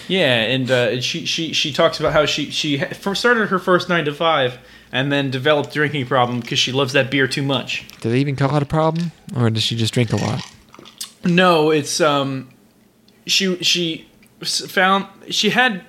Yeah, 0.08 0.42
and 0.42 0.70
uh, 0.70 1.00
she 1.00 1.26
she 1.26 1.52
she 1.52 1.72
talks 1.72 2.00
about 2.00 2.12
how 2.12 2.26
she 2.26 2.50
she 2.50 2.82
started 3.14 3.48
her 3.48 3.58
first 3.58 3.88
nine 3.88 4.04
to 4.04 4.12
five 4.12 4.58
and 4.92 5.10
then 5.10 5.30
developed 5.30 5.72
drinking 5.74 6.06
problem 6.06 6.40
because 6.40 6.58
she 6.58 6.72
loves 6.72 6.92
that 6.92 7.10
beer 7.10 7.26
too 7.26 7.42
much. 7.42 7.86
Do 8.00 8.10
they 8.10 8.18
even 8.18 8.36
call 8.36 8.54
it 8.56 8.62
a 8.62 8.66
problem, 8.66 9.12
or 9.36 9.50
does 9.50 9.62
she 9.62 9.76
just 9.76 9.92
drink 9.92 10.12
a 10.12 10.16
lot? 10.16 10.44
No, 11.24 11.70
it's 11.70 12.00
um, 12.00 12.50
she 13.26 13.56
she 13.56 14.08
found 14.42 15.06
she 15.30 15.50
had 15.50 15.82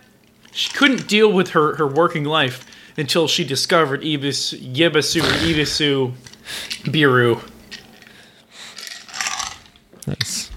she 0.52 0.72
couldn't 0.74 1.08
deal 1.08 1.32
with 1.32 1.50
her 1.50 1.76
her 1.76 1.88
working 1.88 2.24
life 2.24 2.66
until 2.98 3.28
she 3.28 3.44
discovered 3.44 4.04
Ibis 4.06 4.54
Yebasu 4.54 5.22
or 5.22 5.34
Ibisu 5.46 6.14
Biru. 6.86 7.42
Nice. 10.08 10.52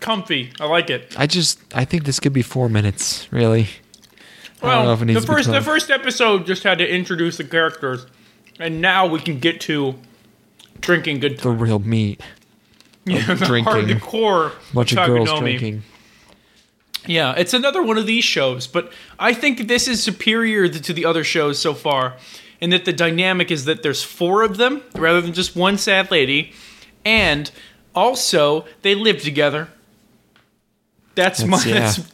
Comfy, 0.00 0.52
I 0.60 0.66
like 0.66 0.88
it. 0.90 1.14
I 1.18 1.26
just 1.26 1.60
I 1.74 1.84
think 1.84 2.04
this 2.04 2.20
could 2.20 2.32
be 2.32 2.42
four 2.42 2.68
minutes. 2.68 3.28
Really. 3.30 3.68
I 4.62 4.66
don't 4.74 4.84
know 4.84 4.84
Well, 4.84 4.92
if 4.92 5.02
it 5.02 5.04
needs 5.06 5.20
the 5.20 5.26
first 5.26 5.50
the 5.50 5.60
first 5.60 5.90
episode 5.90 6.46
just 6.46 6.62
had 6.62 6.78
to 6.78 6.88
introduce 6.88 7.36
the 7.36 7.44
characters, 7.44 8.06
and 8.58 8.80
now 8.80 9.06
we 9.06 9.20
can 9.20 9.38
get 9.38 9.60
to 9.62 9.94
drinking 10.80 11.20
good 11.20 11.38
The 11.38 11.50
real 11.50 11.78
meat. 11.78 12.22
yeah, 13.04 13.26
the 13.34 13.44
drinking. 13.46 13.72
hardcore 13.98 14.52
Bunch 14.72 14.92
of 14.92 15.06
girls 15.06 15.38
drinking. 15.38 15.82
Yeah, 17.06 17.34
it's 17.36 17.54
another 17.54 17.82
one 17.82 17.96
of 17.96 18.06
these 18.06 18.24
shows, 18.24 18.66
but 18.66 18.92
I 19.18 19.32
think 19.32 19.68
this 19.68 19.88
is 19.88 20.02
superior 20.02 20.68
to 20.68 20.92
the 20.92 21.06
other 21.06 21.24
shows 21.24 21.58
so 21.58 21.72
far, 21.72 22.16
in 22.60 22.70
that 22.70 22.84
the 22.84 22.92
dynamic 22.92 23.50
is 23.50 23.64
that 23.64 23.82
there's 23.82 24.02
four 24.02 24.42
of 24.42 24.58
them 24.58 24.82
rather 24.94 25.20
than 25.22 25.32
just 25.32 25.56
one 25.56 25.78
sad 25.78 26.10
lady, 26.10 26.52
and 27.04 27.50
also 27.94 28.64
they 28.82 28.94
live 28.94 29.20
together. 29.22 29.68
That's, 31.14 31.44
my 31.44 31.58
That's- 31.58 31.66
yeah. 31.98 32.04
that's, 32.04 32.12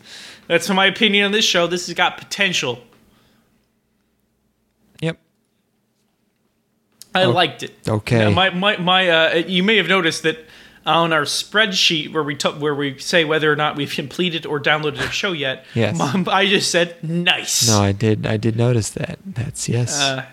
that's 0.49 0.69
my 0.71 0.87
opinion 0.87 1.27
on 1.27 1.33
this 1.33 1.45
show. 1.45 1.67
This 1.67 1.87
has 1.87 1.95
got 1.95 2.17
potential. 2.19 2.81
Yep. 5.01 5.19
I 7.15 7.25
Oh, 7.25 7.31
liked 7.31 7.63
it. 7.63 7.75
okay. 7.89 8.19
Now, 8.21 8.31
my 8.31 8.51
my 8.51 8.77
my. 8.79 9.09
Uh, 9.09 9.35
you 9.47 9.63
may 9.63 9.77
have 9.77 9.89
noticed 9.89 10.23
that 10.23 10.39
on 10.85 11.13
our 11.13 11.23
spreadsheet 11.23 12.13
where 12.13 12.23
we 12.23 12.35
t- 12.37 12.49
where 12.49 12.75
we 12.75 12.99
say 12.99 13.25
whether 13.25 13.51
or 13.53 13.57
not 13.57 13.75
we've 13.77 13.91
completed 13.93 14.47
or 14.47 14.61
downloaded 14.61 14.99
a 15.01 15.11
show 15.11 15.33
yet. 15.33 15.65
Yes. 15.75 15.97
Mom, 15.99 16.29
I 16.31 16.47
just 16.47 16.71
said 16.71 16.97
nice. 17.03 17.69
No, 17.69 17.81
I 17.83 17.93
did. 17.93 18.27
I 18.27 18.37
did 18.37 18.57
notice 18.57 18.91
that. 18.91 19.19
That's 19.27 19.69
yes. 19.69 20.01
Uh, 20.01 20.25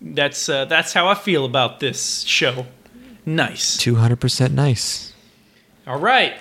that's 0.00 0.48
uh, 0.48 0.64
that's 0.64 0.92
how 0.92 1.08
I 1.08 1.14
feel 1.14 1.44
about 1.44 1.80
this 1.80 2.22
show. 2.22 2.66
Nice. 3.28 3.76
Two 3.76 3.96
hundred 3.96 4.20
percent 4.20 4.54
nice. 4.54 5.12
All 5.86 5.98
right. 5.98 6.34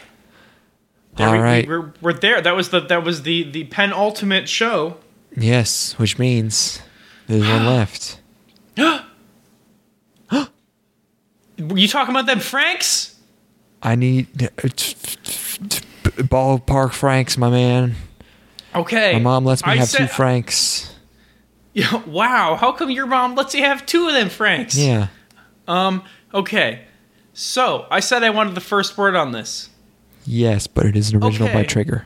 There 1.17 1.27
All 1.27 1.33
we, 1.33 1.39
right. 1.39 1.67
We're, 1.67 1.91
we're 1.99 2.13
there. 2.13 2.39
That 2.41 2.55
was 2.55 2.69
the 2.69 2.79
that 2.79 3.03
was 3.03 3.23
the 3.23 3.43
the 3.43 3.65
penultimate 3.65 4.47
show. 4.47 4.97
Yes, 5.35 5.93
which 5.99 6.17
means 6.17 6.79
there's 7.27 7.45
one 7.47 7.65
left. 7.77 8.21
Huh? 8.77 9.03
You 11.57 11.87
talking 11.87 12.13
about 12.15 12.27
them 12.27 12.39
Franks? 12.39 13.15
I 13.81 13.95
need 13.95 14.27
ballpark 16.27 16.93
franks, 16.93 17.35
my 17.37 17.49
man. 17.49 17.95
Okay. 18.75 19.13
My 19.13 19.19
mom 19.19 19.43
lets 19.45 19.65
me 19.65 19.71
I 19.71 19.75
have 19.77 19.87
said- 19.89 19.97
two 19.97 20.07
franks. 20.07 20.93
Yeah, 21.73 22.01
wow. 22.07 22.55
How 22.55 22.71
come 22.71 22.89
your 22.91 23.07
mom 23.07 23.35
lets 23.35 23.53
you 23.55 23.63
have 23.63 23.85
two 23.85 24.07
of 24.07 24.13
them 24.13 24.29
Franks? 24.29 24.77
Yeah. 24.77 25.07
Um. 25.67 26.03
Okay. 26.33 26.85
So 27.33 27.85
I 27.91 27.99
said 27.99 28.23
I 28.23 28.29
wanted 28.29 28.55
the 28.55 28.61
first 28.61 28.97
word 28.97 29.15
on 29.15 29.31
this. 29.31 29.69
Yes, 30.25 30.67
but 30.67 30.85
it 30.85 30.95
is 30.95 31.11
an 31.11 31.23
original 31.23 31.53
by 31.53 31.63
Trigger. 31.63 32.05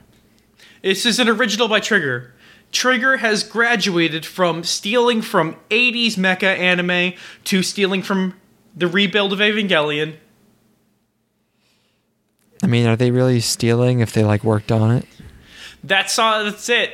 This 0.84 1.06
is 1.06 1.20
an 1.20 1.28
original 1.28 1.68
by 1.68 1.80
Trigger. 1.80 2.34
Trigger 2.72 3.18
has 3.18 3.44
graduated 3.44 4.26
from 4.26 4.64
stealing 4.64 5.22
from 5.22 5.56
80s 5.70 6.16
mecha 6.16 6.58
anime 6.58 7.14
to 7.46 7.64
stealing 7.64 8.02
from 8.02 8.36
the 8.76 8.88
rebuild 8.88 9.34
of 9.34 9.40
Evangelion. 9.40 10.16
I 12.64 12.68
mean, 12.68 12.86
are 12.88 12.96
they 12.96 13.12
really 13.12 13.40
stealing 13.40 14.00
if 14.00 14.14
they 14.14 14.24
like 14.24 14.44
worked 14.44 14.72
on 14.72 14.98
it? 14.98 15.06
That's 15.84 16.18
all. 16.20 16.44
That's 16.44 16.70
it. 16.70 16.94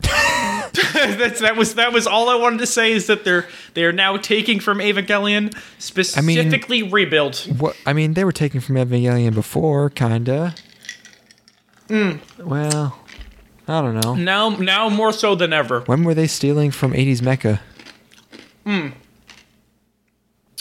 that's 0.00 1.40
that 1.40 1.56
was 1.56 1.74
that 1.74 1.92
was 1.92 2.06
all 2.06 2.28
I 2.28 2.36
wanted 2.36 2.58
to 2.60 2.66
say 2.66 2.92
is 2.92 3.06
that 3.06 3.24
they're 3.24 3.46
they 3.74 3.84
are 3.84 3.92
now 3.92 4.16
taking 4.16 4.60
from 4.60 4.78
Evangelion 4.78 5.54
specifically 5.78 6.82
rebuild. 6.82 7.36
What 7.58 7.76
I 7.84 7.92
mean, 7.92 8.14
they 8.14 8.24
were 8.24 8.32
taking 8.32 8.60
from 8.60 8.76
Evangelion 8.76 9.34
before, 9.34 9.90
kinda. 9.90 10.54
Hmm. 11.88 12.12
Well, 12.38 12.98
I 13.66 13.80
don't 13.80 14.00
know. 14.00 14.14
Now 14.14 14.50
now 14.50 14.88
more 14.88 15.12
so 15.12 15.34
than 15.34 15.52
ever. 15.52 15.80
When 15.82 16.04
were 16.04 16.14
they 16.14 16.26
stealing 16.26 16.70
from 16.70 16.92
80s 16.92 17.20
mecha? 17.20 17.60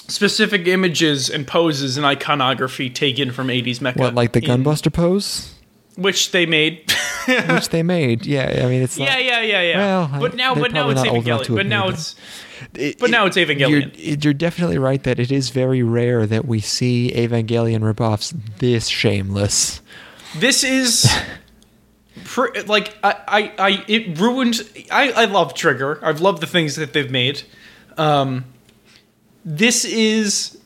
Specific 0.08 0.68
images 0.68 1.30
and 1.30 1.46
poses 1.46 1.98
and 1.98 2.06
iconography 2.06 2.90
taken 2.90 3.32
from 3.32 3.50
80s 3.50 3.80
mecha. 3.80 3.98
What, 3.98 4.16
like 4.16 4.32
the 4.32 4.40
in- 4.40 4.64
Gunbuster 4.64 4.92
pose, 4.92 5.54
which 5.98 6.32
they 6.32 6.46
made. 6.46 6.90
which 7.50 7.70
they 7.70 7.84
made? 7.84 8.26
Yeah, 8.26 8.62
I 8.64 8.70
mean, 8.70 8.82
it's 8.82 8.98
yeah, 8.98 9.06
not, 9.16 9.24
yeah, 9.24 9.42
yeah, 9.42 9.62
yeah. 9.62 9.78
Well, 9.78 10.20
but 10.22 10.36
now 10.36 10.56
but 10.56 10.72
now 10.72 10.90
it's 10.90 11.02
probably 11.02 11.12
not 11.12 11.16
old 11.18 11.28
enough 11.28 11.44
to 11.44 11.52
Evangelion. 11.54 11.56
But 11.58 11.66
now 11.66 11.88
it's 11.90 12.16
It- 12.74 13.00
but 13.00 13.10
now 13.10 13.26
it's 13.26 13.38
Evangelion. 13.38 13.98
You're, 13.98 14.16
you're 14.16 14.34
definitely 14.34 14.78
right 14.78 15.04
that 15.04 15.20
it 15.20 15.32
is 15.32 15.50
very 15.50 15.84
rare 15.84 16.26
that 16.26 16.46
we 16.46 16.60
see 16.60 17.12
Evangelion 17.14 17.80
ripoffs 17.82 18.34
this 18.60 18.88
shameless. 18.88 19.82
This 20.38 20.64
is 20.64 21.10
pr- 22.24 22.48
like 22.68 22.96
I, 23.04 23.16
I, 23.28 23.54
I 23.60 23.86
it 23.88 24.18
ruined. 24.20 24.62
I, 24.92 25.12
I 25.12 25.26
love 25.26 25.54
Trigger. 25.54 26.00
I've 26.04 26.22
loved 26.22 26.42
the 26.42 26.48
things 26.48 26.76
that 26.76 26.94
they've 26.94 27.12
made. 27.12 27.44
Um, 27.98 28.46
this 29.44 29.86
is 29.86 30.58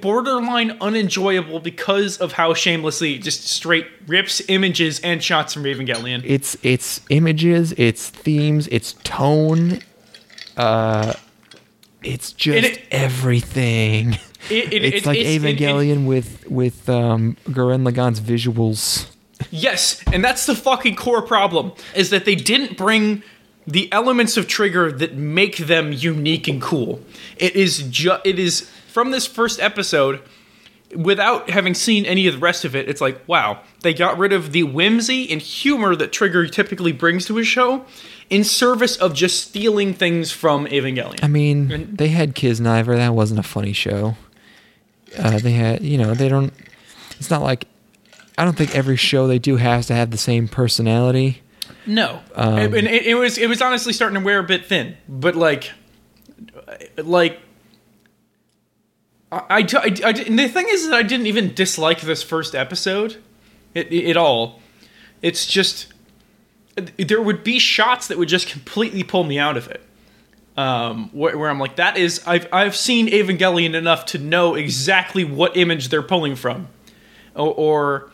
borderline 0.00 0.76
unenjoyable 0.80 1.60
because 1.60 2.18
of 2.18 2.32
how 2.32 2.54
shamelessly 2.54 3.14
it 3.14 3.22
just 3.22 3.46
straight 3.46 3.86
rips 4.06 4.40
images 4.48 5.00
and 5.00 5.22
shots 5.22 5.54
from 5.54 5.64
Evangelion. 5.64 6.22
It's 6.24 6.56
it's 6.62 7.00
images, 7.10 7.72
it's 7.76 8.08
themes, 8.10 8.68
it's 8.68 8.94
tone. 9.04 9.80
Uh, 10.56 11.14
it's 12.02 12.32
just 12.32 12.66
it- 12.66 12.82
everything. 12.90 14.14
It, 14.50 14.72
it, 14.72 14.84
it's 14.84 14.96
it- 14.98 15.06
like 15.06 15.18
it's- 15.18 15.34
it- 15.42 15.44
it- 15.44 15.58
Evangelion 15.58 16.06
with 16.06 16.48
with 16.50 16.88
um, 16.88 17.36
Gurren 17.46 17.88
Lagann's 17.90 18.20
visuals. 18.20 19.08
Yes, 19.50 20.02
and 20.12 20.24
that's 20.24 20.46
the 20.46 20.54
fucking 20.54 20.94
core 20.94 21.22
problem 21.22 21.72
is 21.96 22.10
that 22.10 22.24
they 22.24 22.36
didn't 22.36 22.76
bring 22.76 23.22
the 23.66 23.90
elements 23.92 24.36
of 24.36 24.46
Trigger 24.46 24.92
that 24.92 25.14
make 25.14 25.56
them 25.56 25.92
unique 25.92 26.46
and 26.48 26.60
cool. 26.62 27.00
It 27.38 27.56
is 27.56 27.78
just 27.90 28.24
it 28.24 28.38
is 28.38 28.70
from 28.92 29.10
this 29.10 29.26
first 29.26 29.60
episode 29.60 30.20
without 30.94 31.48
having 31.48 31.72
seen 31.74 32.04
any 32.04 32.26
of 32.26 32.34
the 32.34 32.38
rest 32.40 32.64
of 32.66 32.76
it. 32.76 32.88
It's 32.88 33.00
like, 33.00 33.26
wow, 33.26 33.60
they 33.80 33.94
got 33.94 34.18
rid 34.18 34.32
of 34.32 34.52
the 34.52 34.62
whimsy 34.64 35.30
and 35.32 35.40
humor 35.40 35.96
that 35.96 36.12
Trigger 36.12 36.46
typically 36.46 36.92
brings 36.92 37.24
to 37.26 37.36
his 37.36 37.46
show 37.46 37.86
in 38.28 38.44
service 38.44 38.96
of 38.96 39.14
just 39.14 39.42
stealing 39.48 39.94
things 39.94 40.30
from 40.30 40.66
Evangelion. 40.66 41.22
I 41.24 41.28
mean, 41.28 41.70
And- 41.72 41.96
they 41.98 42.08
had 42.08 42.34
Kiznaiver. 42.34 42.94
That 42.96 43.14
wasn't 43.14 43.40
a 43.40 43.42
funny 43.42 43.72
show. 43.72 44.16
Uh, 45.18 45.38
they 45.38 45.52
had, 45.52 45.82
you 45.82 45.96
know, 45.98 46.14
they 46.14 46.28
don't. 46.28 46.52
It's 47.18 47.30
not 47.30 47.42
like 47.42 47.66
I 48.38 48.44
don't 48.44 48.56
think 48.56 48.74
every 48.74 48.96
show 48.96 49.26
they 49.26 49.38
do 49.38 49.56
has 49.56 49.86
to 49.86 49.94
have 49.94 50.10
the 50.10 50.18
same 50.18 50.48
personality. 50.48 51.42
No, 51.84 52.20
Um, 52.34 52.58
and 52.58 52.86
it, 52.86 53.06
it 53.06 53.14
was 53.14 53.38
it 53.38 53.48
was 53.48 53.60
honestly 53.60 53.92
starting 53.92 54.18
to 54.18 54.24
wear 54.24 54.38
a 54.38 54.42
bit 54.44 54.66
thin. 54.66 54.96
But 55.08 55.34
like, 55.36 55.70
like, 56.96 57.40
I, 59.32 59.38
I, 59.48 59.58
I, 59.60 59.94
I- 60.04 60.24
and 60.26 60.38
the 60.38 60.48
thing 60.48 60.66
is 60.68 60.88
that 60.88 60.94
I 60.94 61.02
didn't 61.02 61.26
even 61.26 61.54
dislike 61.54 62.00
this 62.02 62.22
first 62.22 62.54
episode, 62.54 63.16
it, 63.74 63.92
it, 63.92 64.16
all. 64.16 64.60
It's 65.22 65.46
just 65.46 65.92
there 66.98 67.20
would 67.22 67.42
be 67.42 67.58
shots 67.58 68.08
that 68.08 68.18
would 68.18 68.28
just 68.28 68.46
completely 68.48 69.02
pull 69.02 69.24
me 69.24 69.38
out 69.38 69.56
of 69.56 69.68
it. 69.68 69.82
Um, 70.56 71.08
where, 71.12 71.36
where 71.38 71.48
I'm 71.48 71.58
like, 71.58 71.76
that 71.76 71.96
is 71.96 72.22
I've 72.26 72.46
I've 72.52 72.76
seen 72.76 73.08
Evangelion 73.08 73.74
enough 73.74 74.04
to 74.06 74.18
know 74.18 74.54
exactly 74.54 75.24
what 75.24 75.56
image 75.56 75.88
they're 75.88 76.02
pulling 76.02 76.36
from, 76.36 76.68
or. 77.34 77.48
or 77.54 78.10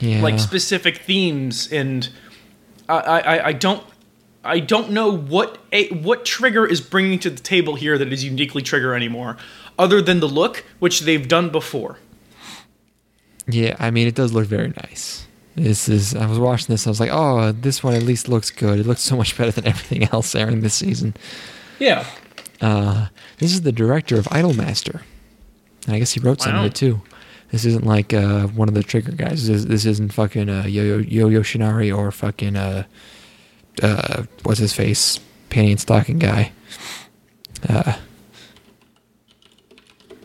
Yeah, 0.00 0.20
like 0.22 0.38
specific 0.38 0.98
themes 0.98 1.72
and 1.72 2.08
I, 2.88 2.96
I, 2.98 3.46
I 3.48 3.52
don't 3.54 3.82
I 4.44 4.60
don't 4.60 4.90
know 4.90 5.10
what 5.16 5.58
a, 5.72 5.88
what 5.88 6.24
trigger 6.26 6.66
is 6.66 6.80
bringing 6.82 7.18
to 7.20 7.30
the 7.30 7.40
table 7.42 7.74
here 7.76 7.96
that 7.98 8.12
is 8.12 8.22
uniquely 8.22 8.60
trigger 8.62 8.94
anymore, 8.94 9.38
other 9.78 10.00
than 10.02 10.20
the 10.20 10.28
look, 10.28 10.64
which 10.78 11.00
they've 11.00 11.26
done 11.28 11.50
before. 11.50 11.98
yeah. 13.48 13.76
I 13.78 13.90
mean, 13.90 14.06
it 14.08 14.14
does 14.14 14.32
look 14.32 14.46
very 14.46 14.68
nice. 14.68 15.26
This 15.54 15.88
is. 15.88 16.14
I 16.14 16.26
was 16.26 16.38
watching 16.38 16.66
this. 16.72 16.86
I 16.86 16.90
was 16.90 17.00
like, 17.00 17.10
oh, 17.12 17.52
this 17.52 17.82
one 17.82 17.94
at 17.94 18.02
least 18.02 18.28
looks 18.28 18.50
good. 18.50 18.78
It 18.78 18.86
looks 18.86 19.00
so 19.00 19.16
much 19.16 19.36
better 19.38 19.50
than 19.50 19.66
everything 19.72 20.08
else 20.12 20.34
airing 20.34 20.60
this 20.60 20.74
season. 20.74 21.14
Yeah, 21.78 22.04
Uh, 22.60 23.08
this 23.38 23.52
is 23.52 23.62
the 23.62 23.72
director 23.72 24.18
of 24.18 24.26
Idolmaster. 24.26 25.02
I 25.88 25.98
guess 25.98 26.12
he 26.12 26.20
wrote 26.20 26.40
some 26.42 26.54
Wow. 26.54 26.60
of 26.60 26.66
it 26.66 26.74
too. 26.74 27.00
This 27.52 27.64
isn't 27.64 27.86
like 27.86 28.12
uh, 28.12 28.48
one 28.48 28.68
of 28.68 28.74
the 28.74 28.82
Trigger 28.82 29.12
guys. 29.12 29.46
This, 29.46 29.64
this 29.66 29.84
isn't 29.86 30.12
fucking 30.12 30.48
uh, 30.48 30.64
Yo 30.66 30.82
Yo 30.82 30.98
Yo 30.98 31.28
Yoshinari 31.40 31.96
or 31.96 32.10
fucking 32.10 32.56
uh, 32.56 32.84
uh, 33.82 34.24
what's 34.42 34.58
his 34.58 34.72
face, 34.72 35.20
panty 35.48 35.70
and 35.70 35.80
stocking 35.80 36.18
guy. 36.18 36.52
Uh, 37.68 37.94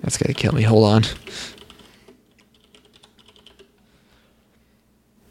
that's 0.02 0.18
gonna 0.18 0.34
kill 0.34 0.54
me. 0.54 0.64
Hold 0.64 0.86
on. 0.86 1.04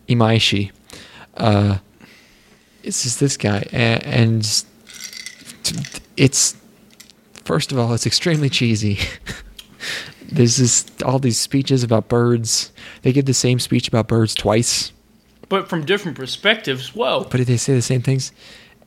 Imaishi. 0.09 0.73
Uh, 1.37 1.79
it's 2.83 3.03
just 3.03 3.21
this 3.21 3.37
guy, 3.37 3.65
and, 3.73 4.05
and 4.05 4.65
it's 6.17 6.57
first 7.45 7.73
of 7.73 7.79
all, 7.79 7.95
it's 7.95 8.07
extremely 8.07 8.49
cheesy. 8.49 8.99
There's 10.33 10.57
this 10.57 10.87
all 11.05 11.19
these 11.19 11.39
speeches 11.39 11.83
about 11.83 12.09
birds. 12.09 12.73
They 13.03 13.13
give 13.13 13.25
the 13.27 13.35
same 13.35 13.59
speech 13.59 13.89
about 13.89 14.07
birds 14.09 14.35
twice, 14.35 14.93
but 15.49 15.69
from 15.69 15.85
different 15.85 16.17
perspectives. 16.17 16.95
Whoa. 16.95 17.27
but 17.31 17.47
they 17.47 17.57
say 17.57 17.75
the 17.75 17.83
same 17.83 18.03
things. 18.03 18.33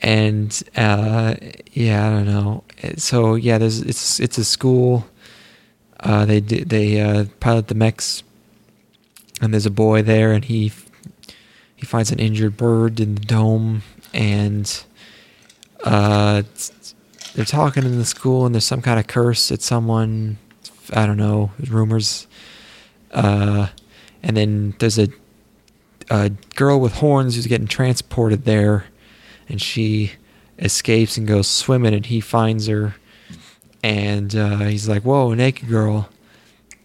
And 0.02 0.62
uh, 0.76 1.36
yeah, 1.72 2.08
I 2.08 2.12
don't 2.12 2.26
know. 2.26 2.64
So 2.98 3.36
yeah, 3.36 3.58
there's 3.58 3.82
it's 3.82 4.20
it's 4.20 4.38
a 4.38 4.46
school. 4.46 5.06
Uh, 6.04 6.26
they 6.26 6.40
they 6.40 7.02
uh, 7.02 7.26
pilot 7.40 7.70
the 7.70 7.76
mechs, 7.76 8.24
and 9.42 9.54
there's 9.54 9.66
a 9.66 9.72
boy 9.72 10.02
there, 10.02 10.34
and 10.34 10.46
he 10.46 10.72
he 11.76 11.86
finds 11.86 12.12
an 12.12 12.20
injured 12.20 12.58
bird 12.58 13.00
in 13.00 13.16
the 13.16 13.22
dome, 13.22 13.82
and 14.14 14.84
uh, 15.84 16.44
they're 17.34 17.46
talking 17.46 17.84
in 17.84 17.98
the 17.98 18.06
school, 18.06 18.46
and 18.46 18.54
there's 18.54 18.66
some 18.66 18.82
kind 18.82 19.00
of 19.00 19.08
curse 19.08 19.52
at 19.52 19.62
someone. 19.62 20.38
I 20.92 21.06
don't 21.06 21.18
know. 21.18 21.52
Rumors. 21.70 22.28
Uh, 23.12 23.68
and 24.22 24.36
then 24.36 24.76
there's 24.80 25.00
a 25.00 25.08
a 26.10 26.32
girl 26.56 26.80
with 26.80 26.96
horns 26.96 27.36
who's 27.36 27.48
getting 27.48 27.68
transported 27.68 28.44
there, 28.44 28.86
and 29.48 29.62
she 29.62 30.14
escapes 30.60 31.18
and 31.18 31.28
goes 31.28 31.48
swimming, 31.48 31.94
and 31.94 32.06
he 32.06 32.20
finds 32.20 32.68
her, 32.68 32.96
and 33.84 34.36
uh, 34.36 34.58
he's 34.60 34.88
like, 34.90 35.04
"Whoa, 35.04 35.34
naked 35.34 35.68
girl," 35.70 36.10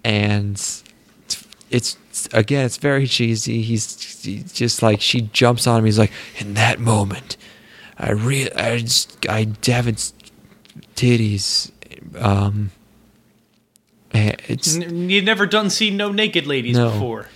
and 0.04 0.52
it's, 0.56 0.84
it's 1.70 2.28
again, 2.32 2.66
it's 2.66 2.76
very 2.76 3.06
cheesy. 3.06 3.62
He's, 3.62 4.22
he's 4.22 4.52
just 4.52 4.82
like 4.82 5.00
she 5.00 5.22
jumps 5.22 5.66
on 5.66 5.78
him. 5.78 5.84
He's 5.86 5.98
like, 5.98 6.12
"In 6.38 6.54
that 6.54 6.78
moment, 6.80 7.36
I 7.96 8.10
re 8.10 8.50
I 8.50 8.78
just 8.78 9.26
I 9.28 9.46
haven't 9.64 10.12
titties." 10.96 11.70
Um, 12.16 12.70
Eh, 14.14 14.32
It's 14.48 14.74
N- 14.74 15.10
you'd 15.10 15.26
never 15.26 15.44
done 15.44 15.68
seen 15.68 15.98
no 15.98 16.10
naked 16.10 16.46
ladies 16.46 16.74
No. 16.78 16.90
before. 16.90 17.26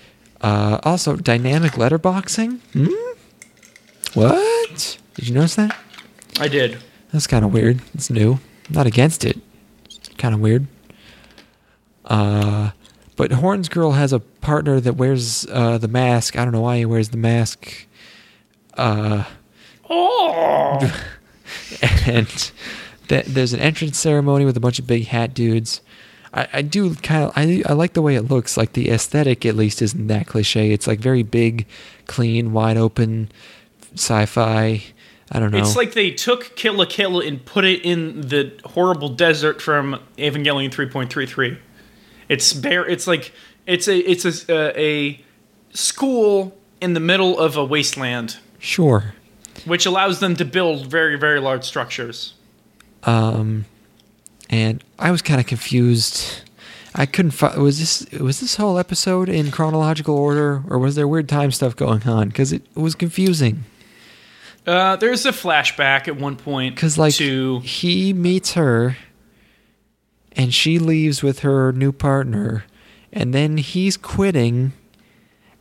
uh, 0.41 0.79
also 0.85 1.17
dynamic 1.17 1.73
letterboxing. 1.73 2.61
Hmm? 2.73 2.89
What? 4.15 4.99
Did 5.15 5.29
you 5.29 5.35
notice 5.35 5.55
that? 5.57 5.77
I 6.41 6.49
did. 6.49 6.79
That's 7.13 7.27
kind 7.27 7.45
of 7.45 7.53
weird. 7.53 7.81
It's 7.95 8.09
new. 8.09 8.41
Not 8.71 8.87
against 8.87 9.23
it. 9.25 9.39
Kind 10.23 10.37
of 10.37 10.41
weird. 10.41 10.69
Uh, 12.05 12.71
but 13.17 13.33
Horns 13.33 13.69
Girl 13.69 13.91
has 13.91 14.13
a 14.13 14.21
partner 14.21 14.79
that 14.79 14.93
wears 14.95 15.45
uh, 15.51 15.79
the 15.79 15.89
mask. 15.89 16.39
I 16.39 16.45
don't 16.45 16.53
know 16.53 16.61
why 16.61 16.79
he 16.79 16.85
wears 16.85 17.09
the 17.09 17.17
mask. 17.17 17.89
Uh, 18.77 19.25
Oh, 19.91 20.79
and 22.07 22.53
th- 23.09 23.27
there's 23.27 23.53
an 23.53 23.59
entrance 23.59 23.99
ceremony 23.99 24.45
with 24.45 24.57
a 24.57 24.61
bunch 24.61 24.79
of 24.79 24.87
big 24.87 25.09
hat 25.09 25.35
dudes. 25.35 25.81
I, 26.33 26.47
I 26.53 26.63
do 26.63 26.95
kind 26.95 27.25
of 27.25 27.33
I, 27.35 27.65
I 27.67 27.73
like 27.73 27.95
the 27.95 28.01
way 28.01 28.15
it 28.15 28.23
looks. 28.23 28.57
Like 28.57 28.75
the 28.75 28.91
aesthetic, 28.91 29.45
at 29.45 29.57
least, 29.57 29.83
isn't 29.83 30.07
that 30.07 30.29
cliche. 30.29 30.71
It's 30.71 30.87
like 30.87 31.01
very 31.01 31.25
big, 31.25 31.67
clean, 32.07 32.53
wide 32.53 32.77
open, 32.77 33.29
sci-fi. 33.95 34.85
I 35.35 35.41
don't 35.41 35.51
know. 35.51 35.59
it's 35.59 35.77
like 35.77 35.95
they 35.95 36.11
took 36.11 36.55
Kill 36.57 36.75
la 36.75 36.85
Kill 36.85 37.19
and 37.19 37.43
put 37.43 37.65
it 37.65 37.83
in 37.85 38.21
the 38.21 38.53
horrible 38.67 39.09
desert 39.09 39.63
from 39.63 39.99
Evangelion 40.19 40.71
3.33. 40.71 41.57
It's 42.29 42.53
bare. 42.53 42.87
It's 42.87 43.07
like 43.07 43.33
it's 43.67 43.89
a 43.89 43.97
it's 43.99 44.25
a, 44.25 44.71
uh, 44.71 44.73
a 44.77 45.21
school 45.73 46.57
in 46.83 46.93
the 46.93 47.01
middle 47.01 47.39
of 47.39 47.57
a 47.57 47.65
wasteland, 47.65 48.39
sure. 48.59 49.15
which 49.65 49.87
allows 49.87 50.21
them 50.21 50.37
to 50.37 50.45
build 50.45 50.87
very 50.87 51.19
very 51.19 51.41
large 51.41 51.65
structures. 51.65 52.35
Um, 53.05 53.65
and 54.51 54.85
I 54.99 55.11
was 55.11 55.23
kind 55.23 55.41
of 55.41 55.47
confused. 55.47 56.43
I 56.95 57.07
couldn't. 57.07 57.31
Fi- 57.31 57.57
was 57.57 57.79
this 57.79 58.21
was 58.21 58.41
this 58.41 58.57
whole 58.57 58.79
episode 58.79 59.29
in 59.29 59.51
chronological 59.51 60.17
order, 60.17 60.63
or 60.69 60.79
was 60.79 60.95
there 60.95 61.09
weird 61.09 61.29
time 61.29 61.51
stuff 61.51 61.75
going 61.75 62.03
on? 62.07 62.29
Because 62.29 62.53
it 62.53 62.63
was 62.75 62.95
confusing. 62.95 63.65
Uh, 64.67 64.97
there's 64.97 65.27
a 65.27 65.33
flashback 65.33 66.07
at 66.07 66.17
one 66.17 66.37
point 66.37 66.75
Because 66.75 66.97
like 66.97 67.15
to 67.15 67.59
he 67.61 68.13
meets 68.13 68.53
her, 68.53 68.97
and 70.33 70.55
she 70.55 70.79
leaves 70.79 71.23
with 71.23 71.41
her 71.41 71.73
new 71.73 71.91
partner, 71.93 72.65
and 73.13 73.35
then 73.35 73.57
he's 73.57 73.97
quitting, 73.97 74.73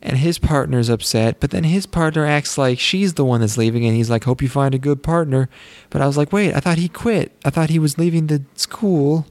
and 0.00 0.18
his 0.18 0.38
partner's 0.38 0.88
upset. 0.88 1.40
But 1.40 1.50
then 1.50 1.64
his 1.64 1.84
partner 1.84 2.24
acts 2.24 2.56
like 2.56 2.78
she's 2.78 3.14
the 3.14 3.24
one 3.24 3.40
that's 3.40 3.58
leaving, 3.58 3.84
and 3.84 3.96
he's 3.96 4.08
like, 4.08 4.22
"Hope 4.22 4.40
you 4.40 4.48
find 4.48 4.72
a 4.72 4.78
good 4.78 5.02
partner." 5.02 5.48
But 5.90 6.00
I 6.00 6.06
was 6.06 6.16
like, 6.16 6.32
"Wait, 6.32 6.54
I 6.54 6.60
thought 6.60 6.78
he 6.78 6.88
quit. 6.88 7.32
I 7.44 7.50
thought 7.50 7.70
he 7.70 7.80
was 7.80 7.98
leaving 7.98 8.28
the 8.28 8.42
school." 8.54 9.26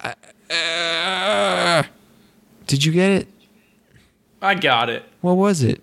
I- 0.00 0.14
uh, 0.50 1.82
did 2.66 2.84
you 2.84 2.92
get 2.92 3.10
it? 3.12 3.28
I 4.40 4.54
got 4.54 4.88
it. 4.88 5.02
What 5.20 5.34
was 5.36 5.62
it? 5.62 5.82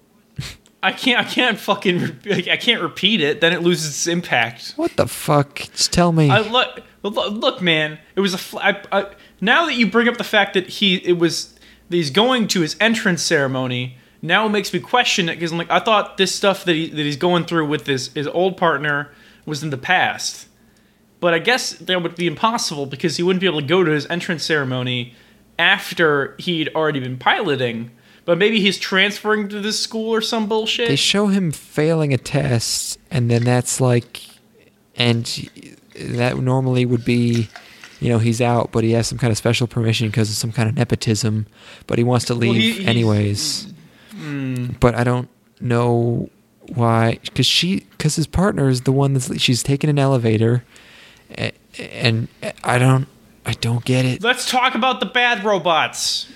I 0.84 0.92
can't. 0.92 1.20
I 1.20 1.30
can't 1.30 1.60
fucking. 1.60 2.20
I 2.32 2.58
can't 2.58 2.82
repeat 2.82 3.22
it. 3.22 3.42
Then 3.42 3.54
it 3.54 3.62
loses 3.62 3.90
its 3.90 4.08
impact. 4.08 4.74
What 4.76 4.96
the 4.98 5.08
fuck? 5.08 5.56
Just 5.74 5.94
tell 5.94 6.12
me. 6.12 6.30
I 6.30 6.42
look. 6.42 6.82
Look, 7.04 7.62
man. 7.62 8.00
It 8.16 8.22
was 8.22 8.34
a. 8.34 8.38
Fl- 8.38 8.60
I, 8.60 8.82
I, 8.92 9.12
now 9.40 9.66
that 9.66 9.76
you 9.76 9.90
bring 9.90 10.08
up 10.08 10.18
the 10.18 10.24
fact 10.24 10.54
that 10.54 10.68
he, 10.68 10.96
it 10.98 11.18
was, 11.18 11.56
he's 11.90 12.10
going 12.10 12.48
to 12.50 12.62
his 12.62 12.76
entrance 12.80 13.22
ceremony. 13.22 13.98
Now 14.22 14.46
it 14.46 14.50
makes 14.50 14.72
me 14.72 14.80
question 14.80 15.30
it 15.30 15.36
because 15.36 15.52
I'm 15.52 15.58
like, 15.58 15.72
I 15.72 15.80
thought 15.80 16.18
this 16.18 16.34
stuff 16.34 16.66
that 16.66 16.76
he 16.76 16.90
that 16.90 16.98
he's 16.98 17.18
going 17.18 17.46
through 17.46 17.68
with 17.68 17.88
his 17.88 18.14
his 18.14 18.28
old 18.28 18.58
partner 18.58 19.12
was 19.46 19.64
in 19.64 19.72
the 19.72 19.78
past, 19.78 20.48
but 21.20 21.34
I 21.34 21.40
guess 21.40 21.72
that 21.74 22.02
would 22.04 22.16
be 22.16 22.28
impossible 22.28 22.86
because 22.86 23.18
he 23.18 23.24
wouldn't 23.24 23.42
be 23.42 23.48
able 23.48 23.62
to 23.62 23.66
go 23.66 23.84
to 23.84 23.92
his 23.92 24.06
entrance 24.08 24.44
ceremony 24.44 25.16
after 25.58 26.36
he'd 26.40 26.70
already 26.76 27.00
been 27.00 27.18
piloting. 27.18 27.92
But 28.26 28.38
maybe 28.38 28.60
he's 28.62 28.78
transferring 28.78 29.50
to 29.50 29.60
this 29.60 29.80
school 29.80 30.14
or 30.14 30.22
some 30.22 30.48
bullshit. 30.48 30.88
they 30.88 30.96
show 30.96 31.28
him 31.28 31.52
failing 31.52 32.14
a 32.14 32.18
test 32.18 33.00
and 33.10 33.30
then 33.32 33.44
that's 33.44 33.82
like 33.82 34.22
and 34.96 35.26
that 36.00 36.38
normally 36.38 36.86
would 36.86 37.04
be 37.04 37.50
you 38.00 38.10
know 38.10 38.20
he's 38.20 38.40
out 38.42 38.72
but 38.72 38.84
he 38.84 38.92
has 38.92 39.08
some 39.08 39.18
kind 39.18 39.32
of 39.32 39.38
special 39.38 39.68
permission 39.68 40.08
because 40.08 40.30
of 40.30 40.36
some 40.36 40.52
kind 40.52 40.70
of 40.70 40.76
nepotism 40.76 41.46
but 41.88 41.98
he 41.98 42.04
wants 42.04 42.26
to 42.26 42.34
leave 42.34 42.54
he- 42.56 42.72
he's- 42.74 42.88
anyways 42.88 43.74
hmm. 44.14 44.68
but 44.80 44.96
i 44.96 45.04
don't 45.04 45.28
know 45.60 46.30
why 46.74 47.18
because 47.26 47.46
she 47.46 47.82
because 47.98 48.16
his 48.16 48.28
partner 48.28 48.70
is 48.70 48.82
the 48.82 48.92
one 48.92 49.14
that's 49.14 49.40
she's 49.42 49.64
taking 49.64 49.90
an 49.90 50.00
elevator 50.00 50.64
a- 51.38 51.52
and 51.80 52.28
i 52.64 52.78
don't 52.78 53.08
i 53.46 53.54
don't 53.54 53.84
get 53.86 54.06
it 54.06 54.22
Let's 54.24 54.50
talk 54.50 54.76
about 54.76 55.00
the 55.00 55.06
bad 55.08 55.44
robots. 55.44 56.28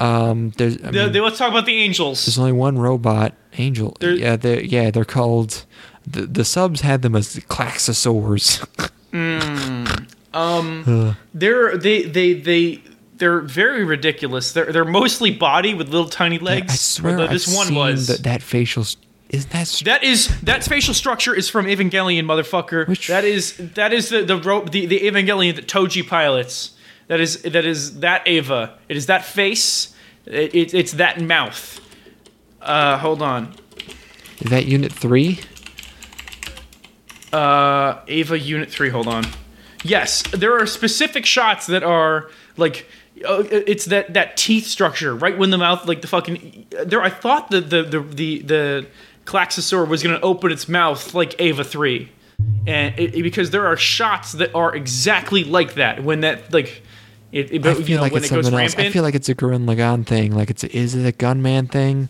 Um 0.00 0.50
there's 0.56 0.76
I 0.78 0.90
The- 0.90 1.02
mean, 1.04 1.12
the- 1.12 1.20
let's 1.20 1.38
talk 1.38 1.50
about 1.50 1.66
the 1.66 1.76
angels. 1.80 2.24
There's 2.26 2.38
only 2.38 2.52
one 2.52 2.78
robot, 2.78 3.34
Angel. 3.58 3.96
There- 4.00 4.12
yeah, 4.14 4.36
they're 4.36 4.60
yeah, 4.62 4.90
they're 4.90 5.04
called. 5.04 5.64
The 6.06 6.22
the 6.26 6.44
subs 6.44 6.80
had 6.82 7.02
them 7.02 7.14
as 7.16 7.36
Klaxosaurs. 7.36 8.64
Um, 10.34 11.16
they're 11.32 11.76
they 11.78 12.02
they 12.02 12.32
they 12.34 12.82
they're 13.18 13.40
very 13.40 13.84
ridiculous. 13.84 14.50
They're 14.52 14.72
they're 14.72 14.84
mostly 14.84 15.30
body 15.30 15.74
with 15.74 15.88
little 15.88 16.08
tiny 16.08 16.38
legs. 16.40 16.72
I 16.72 16.76
swear, 16.76 17.12
Although 17.12 17.24
I've 17.26 17.30
this 17.30 17.54
one 17.54 17.68
seen 17.68 17.76
was. 17.76 18.06
that, 18.08 18.24
that 18.24 18.42
facial. 18.42 18.84
Isn't 19.30 19.50
that? 19.52 19.68
that 19.84 20.02
is 20.04 20.40
that 20.42 20.64
facial 20.64 20.92
structure 20.94 21.34
is 21.34 21.48
from 21.48 21.66
Evangelion, 21.66 22.24
motherfucker. 22.24 22.88
Which- 22.88 23.06
that 23.06 23.24
is 23.24 23.56
that 23.74 23.92
is 23.92 24.08
the 24.08 24.22
the 24.24 24.36
ro- 24.38 24.64
the, 24.64 24.86
the 24.86 24.98
Evangelion 25.00 25.54
that 25.54 25.68
Toji 25.68 26.06
pilots. 26.06 26.73
That 27.08 27.20
is 27.20 27.42
that 27.42 27.64
is 27.64 28.00
that 28.00 28.26
Eva. 28.26 28.78
It 28.88 28.96
is 28.96 29.06
that 29.06 29.24
face. 29.24 29.94
It, 30.26 30.54
it, 30.54 30.74
it's 30.74 30.92
that 30.92 31.20
mouth. 31.20 31.80
Uh, 32.60 32.98
hold 32.98 33.20
on. 33.20 33.54
Is 34.40 34.50
that 34.50 34.66
Unit 34.66 34.92
Three? 34.92 35.40
Uh, 37.34 38.00
Eva 38.06 38.38
Unit 38.38 38.70
3, 38.70 38.90
hold 38.90 39.08
on. 39.08 39.24
Yes, 39.82 40.22
there 40.30 40.56
are 40.56 40.66
specific 40.66 41.26
shots 41.26 41.66
that 41.66 41.82
are 41.82 42.30
like 42.56 42.88
uh, 43.28 43.42
it's 43.50 43.86
that 43.86 44.14
that 44.14 44.36
teeth 44.36 44.66
structure 44.66 45.14
right 45.14 45.36
when 45.36 45.50
the 45.50 45.58
mouth 45.58 45.86
like 45.86 46.00
the 46.00 46.06
fucking 46.06 46.66
there 46.86 47.02
I 47.02 47.10
thought 47.10 47.50
the 47.50 47.60
the 47.60 47.82
the 47.82 48.00
the, 48.00 48.38
the 48.42 48.86
Klaxosaur 49.24 49.86
was 49.88 50.02
going 50.02 50.14
to 50.14 50.22
open 50.22 50.52
its 50.52 50.68
mouth 50.68 51.12
like 51.12 51.40
Eva 51.40 51.64
3. 51.64 52.10
And 52.66 52.98
it, 52.98 53.12
because 53.22 53.50
there 53.50 53.66
are 53.66 53.76
shots 53.76 54.32
that 54.32 54.54
are 54.54 54.74
exactly 54.74 55.44
like 55.44 55.74
that 55.74 56.02
when 56.02 56.20
that 56.20 56.52
like 56.52 56.82
it, 57.30 57.52
it 57.52 57.66
I 57.66 57.72
you 57.72 57.96
know 57.96 58.02
like 58.02 58.12
when 58.12 58.22
it's 58.22 58.32
it 58.32 58.34
goes 58.34 58.46
something 58.46 58.60
else. 58.62 58.72
rampant. 58.72 58.88
I 58.88 58.90
feel 58.90 59.02
like 59.02 59.14
it's 59.14 59.28
a 59.28 59.34
Gurren 59.34 59.64
Lagann 59.66 60.06
thing. 60.06 60.34
Like 60.34 60.50
it's 60.50 60.64
a, 60.64 60.74
is 60.74 60.94
it 60.94 61.06
a 61.06 61.12
gunman 61.12 61.66
thing? 61.66 62.08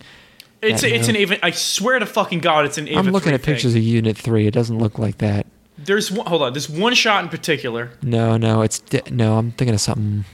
it's 0.62 0.82
that 0.82 0.93
it's 0.93 1.09
an 1.09 1.16
even. 1.16 1.39
I 1.43 1.51
swear 1.51 1.98
to 1.98 2.06
fucking 2.06 2.40
god 2.40 2.66
it's 2.66 2.78
an 2.78 2.89
Eva 2.89 2.98
I'm 2.98 3.06
looking 3.06 3.31
3 3.31 3.35
at 3.35 3.40
thing. 3.43 3.55
pictures 3.55 3.74
of 3.74 3.82
Unit 3.82 4.16
Three. 4.16 4.47
It 4.47 4.52
doesn't 4.55 4.78
look 4.78 4.98
like 4.98 5.19
that. 5.19 5.47
There's 5.77 6.11
one, 6.11 6.27
hold 6.27 6.43
on, 6.43 6.52
there's 6.52 6.69
one 6.69 6.94
shot 6.94 7.24
in 7.24 7.31
particular. 7.31 7.90
No, 8.02 8.36
no, 8.36 8.62
it's 8.62 8.82
no. 9.11 9.39
I'm 9.39 9.51
thinking 9.52 9.74
of 9.74 9.81
something. 9.81 10.24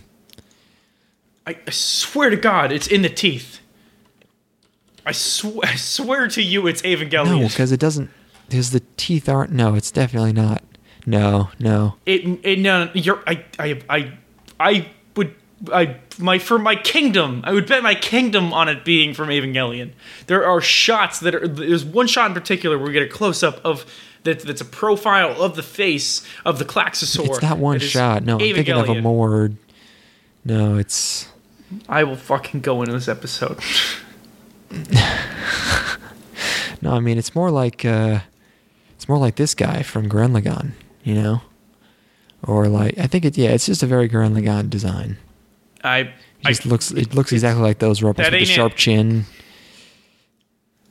I, 1.47 1.57
I 1.67 1.71
swear 1.71 2.31
to 2.31 2.37
God, 2.37 2.71
it's 2.73 2.87
in 2.87 3.03
the 3.03 3.09
teeth. 3.09 3.61
I, 5.07 5.13
sw- 5.13 5.57
I 5.65 5.77
swear 5.77 6.29
to 6.29 6.43
you, 6.43 6.67
it's 6.67 6.83
Evangelion. 6.83 7.41
No, 7.41 7.49
because 7.49 7.73
it 7.73 7.81
doesn't. 7.81 8.11
Because 8.51 8.71
the 8.71 8.83
teeth 8.97 9.29
aren't. 9.29 9.53
No, 9.53 9.75
it's 9.75 9.91
definitely 9.91 10.33
not. 10.33 10.63
No, 11.07 11.51
no. 11.59 11.95
it, 12.05 12.41
it 12.45 12.59
no, 12.59 12.91
you're 12.93 13.23
I, 13.27 13.45
I, 13.59 13.81
I, 13.89 14.13
I 14.61 14.91
would 15.17 15.35
I 15.73 15.97
my 16.19 16.39
for 16.39 16.59
my 16.59 16.77
kingdom. 16.77 17.41
I 17.45 17.53
would 17.53 17.67
bet 17.67 17.83
my 17.83 17.95
kingdom 17.95 18.53
on 18.53 18.69
it 18.69 18.85
being 18.85 19.15
from 19.15 19.29
Evangelion. 19.29 19.93
There 20.27 20.45
are 20.45 20.61
shots 20.61 21.21
that 21.21 21.35
are. 21.35 21.49
There's 21.49 21.85
one 21.85 22.07
shot 22.07 22.29
in 22.29 22.35
particular 22.35 22.77
where 22.77 22.87
we 22.87 22.93
get 22.93 23.03
a 23.03 23.09
close 23.09 23.43
up 23.43 23.65
of 23.65 23.87
that. 24.25 24.41
That's 24.41 24.61
a 24.61 24.67
profile 24.67 25.43
of 25.43 25.57
the 25.57 25.63
face 25.63 26.27
of 26.45 26.59
the 26.59 26.67
Klaxosaur. 26.67 27.27
It's 27.27 27.43
not 27.43 27.59
one 27.59 27.79
that 27.79 27.85
is 27.85 27.91
shot. 27.91 28.25
No, 28.25 28.35
I'm 28.35 28.55
thinking 28.55 28.75
of 28.75 28.89
a 28.89 29.01
more. 29.01 29.53
No, 30.45 30.77
it's. 30.77 31.29
I 31.89 32.05
will 32.05 32.17
fucking 32.17 32.61
go 32.61 32.83
into 32.83 32.93
this 32.93 33.09
episode. 33.09 33.59
No, 36.83 36.93
I 36.93 37.01
mean 37.01 37.19
it's 37.19 37.35
more 37.35 37.51
like 37.51 37.85
uh, 37.85 38.21
it's 39.01 39.09
more 39.09 39.17
like 39.17 39.37
this 39.37 39.55
guy 39.55 39.83
from 39.83 40.11
Gurren 40.11 40.39
Lagann, 40.39 40.73
you 41.03 41.15
know, 41.15 41.41
or 42.43 42.69
like 42.69 42.99
I 42.99 43.07
think 43.07 43.25
it. 43.25 43.39
Yeah, 43.39 43.49
it's 43.49 43.65
just 43.65 43.83
a 43.83 43.87
very 43.87 44.11
Gurren 44.11 44.39
Lagann 44.39 44.69
design. 44.69 45.17
I. 45.83 46.13
It 46.45 46.67
I 46.67 46.69
looks. 46.69 46.91
It 46.91 47.15
looks 47.15 47.33
exactly 47.33 47.63
like 47.63 47.79
those 47.79 48.03
robots 48.03 48.27
with 48.27 48.33
the 48.33 48.37
ain't 48.37 48.51
it. 48.51 48.53
sharp 48.53 48.75
chin. 48.75 49.25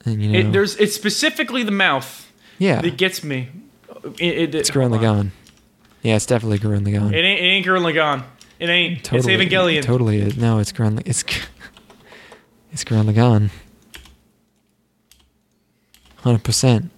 And 0.05 0.23
you 0.23 0.31
know, 0.31 0.39
it, 0.39 0.51
there's 0.51 0.75
it's 0.77 0.95
specifically 0.95 1.61
the 1.61 1.69
mouth 1.69 2.31
yeah, 2.57 2.81
that 2.81 2.97
gets 2.97 3.23
me. 3.23 3.49
It, 4.17 4.21
it, 4.21 4.55
it's 4.55 4.71
Gurren. 4.71 4.89
Lagann. 4.89 5.29
Yeah, 6.01 6.15
it's 6.15 6.25
definitely 6.25 6.57
Gurren 6.57 6.87
Lagann. 6.87 7.13
It 7.13 7.17
ain't, 7.17 7.39
it 7.39 7.43
ain't 7.43 7.65
Gurren 7.67 7.83
Lagann. 7.93 8.23
It 8.57 8.69
ain't. 8.69 9.03
totally, 9.03 9.35
it's 9.35 9.53
Evangelion. 9.53 9.83
Totally, 9.83 10.21
is. 10.21 10.35
no, 10.35 10.57
it's 10.57 10.71
Gurren. 10.71 10.99
It's 11.05 11.23
it's 12.71 12.83
Gurren 12.83 13.05
Lagann. 13.05 13.51
Hundred 16.15 16.43
percent. 16.43 16.89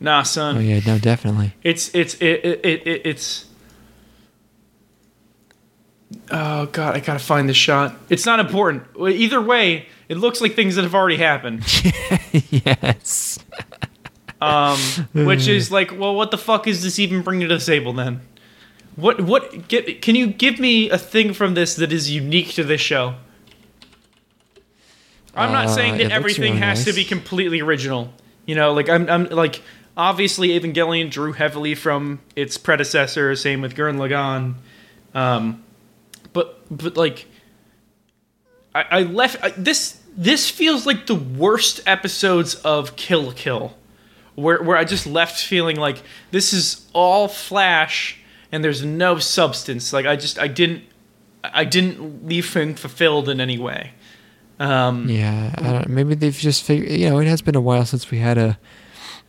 Nah, 0.00 0.22
son. 0.22 0.56
Oh 0.56 0.60
yeah, 0.60 0.80
no, 0.86 0.98
definitely. 0.98 1.54
It's 1.62 1.92
it's 1.94 2.14
it, 2.14 2.44
it, 2.44 2.60
it, 2.64 2.86
it 2.86 3.02
it's 3.06 3.46
Oh 6.30 6.66
god, 6.66 6.96
I 6.96 7.00
gotta 7.00 7.18
find 7.18 7.48
the 7.48 7.54
shot. 7.54 7.94
It's 8.08 8.24
not 8.24 8.40
important. 8.40 8.84
Either 8.98 9.40
way, 9.40 9.86
it 10.08 10.16
looks 10.16 10.40
like 10.40 10.54
things 10.54 10.76
that 10.76 10.82
have 10.82 10.94
already 10.94 11.16
happened. 11.16 11.64
yes. 12.50 13.38
Um, 14.40 14.78
which 15.14 15.48
is 15.48 15.72
like, 15.72 15.98
well, 15.98 16.14
what 16.14 16.30
the 16.30 16.38
fuck 16.38 16.68
is 16.68 16.84
this 16.84 17.00
even 17.00 17.22
bringing 17.22 17.48
to 17.48 17.58
the 17.58 17.64
table 17.64 17.92
then? 17.92 18.20
What 18.94 19.20
what 19.20 19.66
get? 19.66 20.00
Can 20.00 20.14
you 20.14 20.28
give 20.28 20.60
me 20.60 20.88
a 20.90 20.96
thing 20.96 21.32
from 21.32 21.54
this 21.54 21.74
that 21.74 21.92
is 21.92 22.08
unique 22.08 22.50
to 22.50 22.62
this 22.62 22.80
show? 22.80 23.16
I'm 25.34 25.50
not 25.50 25.66
Uh, 25.66 25.70
saying 25.70 25.96
that 25.98 26.12
everything 26.12 26.52
really 26.52 26.58
has 26.58 26.84
to 26.84 26.92
be 26.92 27.04
completely 27.04 27.60
original. 27.60 28.12
You 28.46 28.54
know, 28.54 28.72
like 28.72 28.88
I'm, 28.88 29.10
I'm 29.10 29.24
like 29.24 29.60
obviously 29.98 30.50
Evangelion 30.58 31.10
drew 31.10 31.32
heavily 31.32 31.74
from 31.74 32.20
its 32.36 32.56
predecessor. 32.56 33.34
Same 33.34 33.60
with 33.60 33.74
Gurren 33.74 33.96
Lagann. 33.96 34.54
Um, 35.14 35.64
but 36.32 36.62
but 36.70 36.96
like 36.96 37.26
I, 38.74 38.84
I 38.90 39.02
left 39.02 39.42
I, 39.42 39.50
this. 39.50 40.00
This 40.16 40.50
feels 40.50 40.84
like 40.84 41.06
the 41.06 41.14
worst 41.14 41.80
episodes 41.86 42.54
of 42.56 42.96
Kill 42.96 43.32
Kill, 43.32 43.74
where 44.34 44.62
where 44.62 44.76
I 44.76 44.84
just 44.84 45.06
left 45.06 45.44
feeling 45.44 45.76
like 45.76 46.02
this 46.30 46.52
is 46.52 46.88
all 46.92 47.28
flash 47.28 48.18
and 48.50 48.64
there's 48.64 48.84
no 48.84 49.18
substance. 49.18 49.92
Like 49.92 50.06
I 50.06 50.16
just 50.16 50.38
I 50.38 50.48
didn't 50.48 50.84
I 51.44 51.64
didn't 51.64 52.26
leave 52.26 52.46
feeling 52.46 52.74
fulfilled 52.74 53.28
in 53.28 53.40
any 53.40 53.58
way. 53.58 53.92
Um, 54.58 55.08
Yeah, 55.08 55.84
maybe 55.88 56.16
they've 56.16 56.34
just 56.34 56.64
figured. 56.64 56.90
You 56.90 57.10
know, 57.10 57.20
it 57.20 57.28
has 57.28 57.42
been 57.42 57.54
a 57.54 57.60
while 57.60 57.84
since 57.84 58.10
we 58.10 58.18
had 58.18 58.38
a 58.38 58.58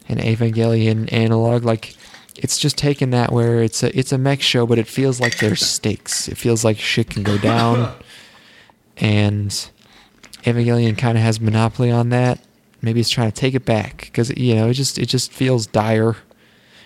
an 0.10 0.18
Evangelion 0.18 1.12
analog. 1.14 1.64
Like, 1.64 1.96
it's 2.36 2.58
just 2.58 2.78
taken 2.78 3.12
that 3.12 3.32
where 3.32 3.64
it's 3.64 3.84
a 3.84 3.98
it's 3.98 4.12
a 4.12 4.18
mech 4.18 4.42
show, 4.42 4.66
but 4.66 4.78
it 4.78 4.88
feels 4.88 5.20
like 5.20 5.38
there's 5.40 5.66
stakes. 5.66 6.28
It 6.28 6.38
feels 6.38 6.66
like 6.66 6.78
shit 6.78 7.10
can 7.10 7.24
go 7.24 7.38
down, 7.38 7.94
and 8.98 9.50
Evangelion 10.44 10.98
kind 10.98 11.18
of 11.18 11.24
has 11.24 11.40
monopoly 11.40 11.92
on 11.92 12.10
that. 12.10 12.40
Maybe 12.82 13.00
it's 13.02 13.10
trying 13.10 13.32
to 13.32 13.36
take 13.36 13.54
it 13.56 13.66
back 13.66 13.98
because 14.06 14.30
you 14.38 14.56
know 14.56 14.70
it 14.70 14.74
just 14.74 14.98
it 14.98 15.08
just 15.08 15.32
feels 15.34 15.68
dire 15.68 16.16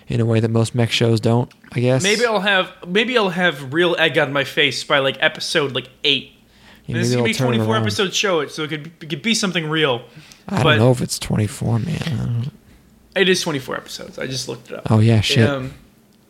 in 0.08 0.20
a 0.20 0.24
way 0.24 0.40
that 0.40 0.50
most 0.50 0.74
mech 0.74 0.90
shows 0.90 1.20
don't. 1.20 1.52
I 1.72 1.80
guess 1.80 2.02
Maybe 2.02 2.26
I'll 2.26 2.40
have 2.40 2.72
maybe 2.86 3.16
I'll 3.16 3.30
have 3.30 3.72
real 3.72 3.96
egg 3.98 4.18
on 4.18 4.32
my 4.32 4.44
face 4.44 4.82
by 4.84 4.98
like 4.98 5.16
episode 5.20 5.72
like 5.72 5.88
eight. 6.02 6.32
Yeah, 6.86 6.98
this 6.98 7.08
is 7.08 7.14
gonna 7.14 7.24
be 7.24 7.32
they'll 7.32 7.38
turn 7.38 7.54
it 7.54 7.58
24 7.58 7.74
around. 7.74 7.82
episode 7.82 8.14
show 8.14 8.40
it, 8.40 8.50
so 8.50 8.64
it 8.64 8.68
could, 8.68 8.86
it 9.00 9.08
could 9.08 9.22
be 9.22 9.34
something 9.34 9.68
real. 9.68 10.04
I 10.48 10.62
but- 10.62 10.70
don't 10.70 10.78
know 10.80 10.90
if 10.90 11.00
it's 11.00 11.18
24, 11.18 11.78
man. 11.78 12.50
It 13.14 13.28
is 13.28 13.40
24 13.42 13.76
episodes. 13.76 14.18
I 14.18 14.26
just 14.26 14.48
looked 14.48 14.70
it 14.70 14.76
up. 14.76 14.90
Oh 14.90 14.98
yeah, 14.98 15.20
shit. 15.20 15.48
Um, 15.48 15.74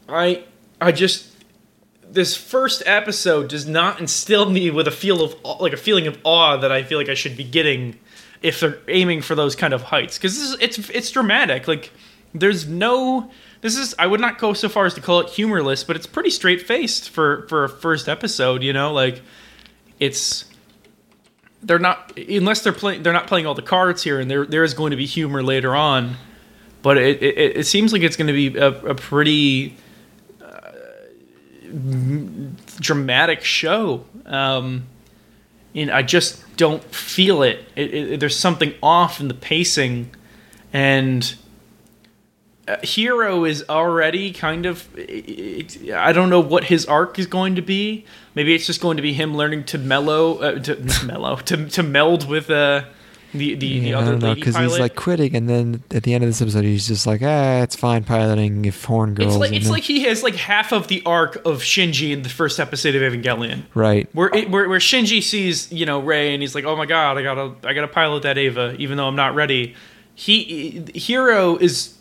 I 0.08 0.44
I 0.80 0.92
just 0.92 1.30
this 2.10 2.36
first 2.36 2.82
episode 2.86 3.48
does 3.48 3.66
not 3.66 4.00
instill 4.00 4.48
me 4.50 4.70
with 4.70 4.86
a 4.86 4.90
feel 4.90 5.22
of 5.22 5.60
like 5.60 5.72
a 5.72 5.78
feeling 5.78 6.06
of 6.06 6.18
awe 6.24 6.56
that 6.58 6.70
I 6.70 6.82
feel 6.82 6.98
like 6.98 7.08
I 7.08 7.14
should 7.14 7.36
be 7.36 7.44
getting 7.44 7.98
if 8.42 8.60
they're 8.60 8.78
aiming 8.88 9.22
for 9.22 9.34
those 9.34 9.56
kind 9.56 9.72
of 9.72 9.82
heights 9.82 10.18
because 10.18 10.54
it's 10.60 10.90
it's 10.90 11.10
dramatic. 11.10 11.66
Like 11.66 11.90
there's 12.34 12.68
no 12.68 13.30
this 13.62 13.76
is 13.76 13.94
I 13.98 14.06
would 14.06 14.20
not 14.20 14.38
go 14.38 14.52
so 14.52 14.68
far 14.68 14.84
as 14.84 14.94
to 14.94 15.00
call 15.00 15.20
it 15.20 15.30
humorless, 15.30 15.84
but 15.84 15.96
it's 15.96 16.06
pretty 16.06 16.30
straight 16.30 16.60
faced 16.60 17.08
for 17.10 17.46
for 17.48 17.64
a 17.64 17.68
first 17.68 18.08
episode. 18.08 18.62
You 18.62 18.74
know, 18.74 18.92
like 18.92 19.22
it's 19.98 20.44
they're 21.62 21.78
not 21.78 22.12
unless 22.18 22.60
they're 22.60 22.72
playing 22.72 23.02
they're 23.02 23.12
not 23.12 23.26
playing 23.26 23.46
all 23.46 23.54
the 23.54 23.62
cards 23.62 24.02
here, 24.02 24.20
and 24.20 24.30
there 24.30 24.44
there 24.44 24.64
is 24.64 24.74
going 24.74 24.90
to 24.90 24.96
be 24.96 25.06
humor 25.06 25.42
later 25.42 25.74
on. 25.74 26.16
But 26.84 26.98
it 26.98 27.22
it, 27.22 27.56
it 27.56 27.66
seems 27.66 27.94
like 27.94 28.02
it's 28.02 28.14
going 28.14 28.26
to 28.26 28.34
be 28.34 28.58
a, 28.58 28.68
a 28.68 28.94
pretty 28.94 29.74
uh, 30.42 30.70
dramatic 32.78 33.42
show. 33.42 34.04
Um, 34.26 34.84
and 35.74 35.90
I 35.90 36.02
just 36.02 36.44
don't 36.58 36.84
feel 36.94 37.42
it. 37.42 37.64
It, 37.74 37.94
it. 37.94 38.20
There's 38.20 38.38
something 38.38 38.74
off 38.82 39.18
in 39.18 39.28
the 39.28 39.34
pacing, 39.34 40.14
and 40.74 41.34
uh, 42.68 42.76
Hiro 42.82 43.46
is 43.46 43.64
already 43.70 44.30
kind 44.30 44.66
of. 44.66 44.86
It, 44.94 45.90
I 45.90 46.12
don't 46.12 46.28
know 46.28 46.40
what 46.40 46.64
his 46.64 46.84
arc 46.84 47.18
is 47.18 47.26
going 47.26 47.54
to 47.54 47.62
be. 47.62 48.04
Maybe 48.34 48.54
it's 48.54 48.66
just 48.66 48.82
going 48.82 48.98
to 48.98 49.02
be 49.02 49.14
him 49.14 49.34
learning 49.34 49.64
to 49.64 49.78
mellow, 49.78 50.36
uh, 50.36 50.58
to 50.58 51.04
mellow, 51.06 51.36
to 51.36 51.66
to 51.66 51.82
meld 51.82 52.28
with 52.28 52.50
uh, 52.50 52.84
the 53.34 53.54
the, 53.54 53.54
the 53.54 53.66
Yeah, 53.66 53.98
I 53.98 54.02
other 54.02 54.12
don't 54.12 54.22
know 54.22 54.34
because 54.34 54.56
he's 54.56 54.78
like 54.78 54.94
quitting, 54.94 55.34
and 55.34 55.48
then 55.48 55.82
at 55.90 56.04
the 56.04 56.14
end 56.14 56.24
of 56.24 56.30
this 56.30 56.40
episode, 56.40 56.64
he's 56.64 56.86
just 56.86 57.06
like, 57.06 57.20
"Ah, 57.22 57.62
it's 57.62 57.76
fine 57.76 58.04
piloting 58.04 58.64
if 58.64 58.84
horn 58.84 59.14
girls." 59.14 59.34
It's 59.34 59.40
like 59.40 59.52
it's 59.52 59.68
like 59.70 59.82
he 59.82 60.04
has 60.04 60.22
like 60.22 60.36
half 60.36 60.72
of 60.72 60.88
the 60.88 61.02
arc 61.04 61.36
of 61.44 61.62
Shinji 61.62 62.12
in 62.12 62.22
the 62.22 62.28
first 62.28 62.60
episode 62.60 62.94
of 62.94 63.02
Evangelion, 63.02 63.64
right. 63.74 64.08
where 64.12 64.34
it, 64.34 64.50
where, 64.50 64.68
where 64.68 64.78
Shinji 64.78 65.22
sees 65.22 65.70
you 65.72 65.84
know 65.84 66.00
Rei 66.00 66.32
and 66.32 66.42
he's 66.42 66.54
like, 66.54 66.64
oh 66.64 66.76
my 66.76 66.86
god, 66.86 67.18
I 67.18 67.22
gotta 67.22 67.54
I 67.66 67.74
gotta 67.74 67.88
pilot 67.88 68.22
that 68.22 68.38
Eva 68.38 68.76
even 68.78 68.96
though 68.96 69.08
I'm 69.08 69.16
not 69.16 69.34
ready. 69.34 69.74
He 70.14 70.84
Hiro 70.94 71.56
is 71.56 71.94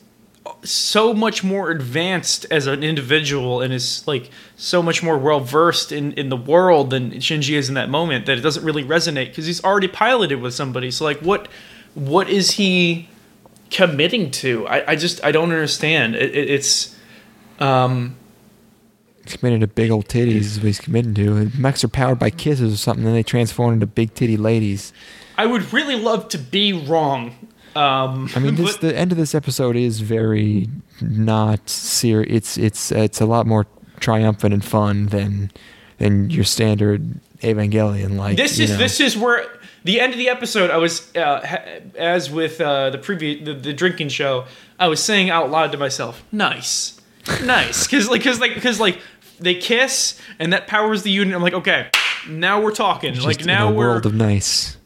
so 0.64 1.14
much 1.14 1.44
more 1.44 1.70
advanced 1.70 2.46
as 2.50 2.68
an 2.68 2.84
individual 2.84 3.62
and 3.62 3.74
is 3.74 4.06
like 4.08 4.30
so 4.56 4.82
much 4.82 5.04
more 5.04 5.18
well 5.18 5.40
versed 5.40 5.92
in 5.92 6.14
in 6.14 6.30
the 6.30 6.38
world 6.38 6.90
than 6.90 7.12
Shinji 7.12 7.56
is 7.56 7.70
in 7.70 7.76
that 7.76 7.90
moment 7.90 8.26
that 8.26 8.38
it 8.38 8.42
doesn't 8.42 8.64
really 8.64 8.84
resonate 8.84 9.28
because 9.28 9.46
he's 9.46 9.64
already 9.64 9.88
piloted 9.88 10.42
with 10.42 10.54
somebody. 10.54 10.92
So 10.92 11.06
like 11.06 11.20
what 11.20 11.48
what 11.96 12.30
is 12.30 12.52
he 12.52 13.10
committing 13.70 14.32
to? 14.32 14.68
I, 14.68 14.92
I 14.92 14.96
just 14.96 15.24
I 15.24 15.32
don't 15.32 15.52
understand. 15.52 16.16
It, 16.16 16.36
it, 16.36 16.50
it's 16.50 16.96
um 17.60 18.16
He's 19.24 19.38
committed 19.38 19.62
to 19.62 19.68
big 19.68 19.90
old 19.90 20.08
titties. 20.08 20.42
Is 20.42 20.58
what 20.58 20.66
he's 20.66 20.82
committed 20.82 21.16
to. 21.16 21.38
And 21.38 21.58
mechs 21.58 21.84
are 21.84 21.88
powered 21.88 22.20
by 22.20 22.30
kisses 22.30 22.74
or 22.74 22.78
something. 22.78 23.06
Then 23.06 23.14
they 23.14 23.24
transform 23.24 23.74
into 23.74 23.86
big 23.86 24.14
titty 24.14 24.36
ladies. 24.38 24.92
I 25.38 25.46
would 25.46 25.72
really 25.74 25.96
love 25.96 26.28
to 26.30 26.38
be 26.38 26.74
wrong. 26.74 27.36
Um, 27.76 28.30
I 28.36 28.40
mean, 28.40 28.56
this 28.56 28.78
but- 28.78 28.82
the 28.82 28.98
end 28.98 29.12
of 29.12 29.18
this 29.18 29.34
episode 29.34 29.76
is 29.76 30.00
very 30.02 30.70
not 31.02 31.70
serious. 31.70 32.30
It's 32.32 32.58
it's 32.58 32.92
it's 32.92 33.22
a 33.22 33.26
lot 33.26 33.48
more 33.48 33.66
triumphant 34.00 34.54
and 34.54 34.64
fun 34.64 35.08
than 35.08 35.52
than 35.98 36.30
your 36.30 36.44
standard 36.44 37.20
Evangelion. 37.42 38.18
Like 38.18 38.38
this 38.38 38.60
is 38.60 38.72
know. 38.72 38.78
this 38.78 39.00
is 39.00 39.18
where 39.18 39.46
the 39.84 40.00
end 40.00 40.14
of 40.14 40.20
the 40.20 40.30
episode. 40.30 40.70
I 40.70 40.78
was 40.78 41.14
uh, 41.16 41.60
as 41.98 42.32
with 42.32 42.62
uh, 42.62 42.90
the 42.90 42.98
previous 42.98 43.46
the, 43.46 43.54
the 43.54 43.74
drinking 43.74 44.10
show. 44.10 44.46
I 44.80 44.88
was 44.88 45.02
saying 45.02 45.30
out 45.30 45.50
loud 45.52 45.72
to 45.74 45.78
myself, 45.78 46.24
"Nice, 46.32 47.00
nice," 47.44 47.86
because 47.88 48.10
like 48.10 48.22
because 48.22 48.40
like 48.40 48.56
because 48.56 48.80
like 48.80 49.00
they 49.40 49.56
kiss 49.56 50.20
and 50.40 50.54
that 50.54 50.68
powers 50.68 51.04
the 51.04 51.12
unit. 51.12 51.36
I'm 51.36 51.42
like, 51.42 51.54
okay, 51.54 51.90
now 52.28 52.62
we're 52.62 52.72
talking. 52.72 53.14
Just 53.14 53.26
like 53.26 53.42
in 53.42 53.48
now 53.48 53.70
a 53.70 53.72
we're 53.72 53.90
world 53.90 54.06
of 54.06 54.14
nice. 54.14 54.78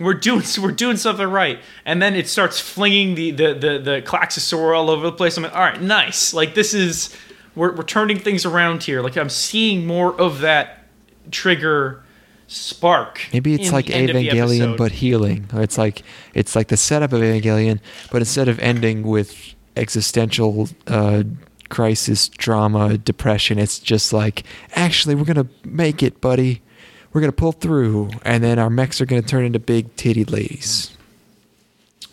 We're 0.00 0.14
doing 0.14 0.42
we're 0.62 0.72
doing 0.72 0.96
something 0.96 1.28
right. 1.28 1.60
And 1.84 2.00
then 2.00 2.14
it 2.14 2.28
starts 2.28 2.58
flinging 2.58 3.14
the 3.14 3.30
the 3.30 3.54
the, 3.54 3.78
the 3.78 4.02
klaxosaur 4.02 4.76
all 4.76 4.90
over 4.90 5.06
the 5.06 5.12
place. 5.12 5.36
I'm 5.36 5.44
like 5.44 5.54
all 5.54 5.60
right 5.60 5.80
nice. 5.80 6.34
Like 6.34 6.54
this 6.54 6.74
is 6.74 7.14
we're, 7.54 7.74
we're 7.74 7.82
turning 7.82 8.18
things 8.18 8.44
around 8.44 8.82
here. 8.82 9.02
Like 9.02 9.16
i'm 9.16 9.30
seeing 9.30 9.86
more 9.86 10.18
of 10.20 10.40
that 10.40 10.86
trigger 11.30 12.02
spark 12.46 13.28
Maybe 13.32 13.54
it's 13.54 13.70
like 13.70 13.86
the 13.86 13.94
end 13.94 14.10
of 14.10 14.16
the 14.16 14.28
Evangelion, 14.28 14.76
but 14.76 14.90
healing. 14.90 15.48
Or 15.54 15.62
It's 15.62 15.78
like 15.78 16.02
it's 16.34 16.56
like 16.56 16.68
the 16.68 16.76
setup 16.76 17.12
of 17.12 17.20
Evangelion, 17.20 17.78
but 18.10 18.18
instead 18.18 18.48
of 18.48 18.58
ending 18.58 19.04
with 19.04 19.54
existential 19.76 20.68
uh, 20.88 21.22
crisis, 21.68 22.28
drama, 22.28 22.98
depression, 22.98 23.58
it's 23.58 23.78
just 23.78 24.12
like 24.12 24.42
actually 24.74 25.14
we're 25.14 25.24
gonna 25.24 25.48
make 25.64 26.02
it, 26.02 26.20
buddy. 26.20 26.62
We're 27.12 27.20
gonna 27.20 27.32
pull 27.32 27.52
through, 27.52 28.10
and 28.24 28.42
then 28.42 28.58
our 28.58 28.70
mechs 28.70 29.00
are 29.00 29.06
gonna 29.06 29.22
turn 29.22 29.44
into 29.44 29.58
big 29.58 29.94
titty 29.96 30.24
ladies. 30.24 30.96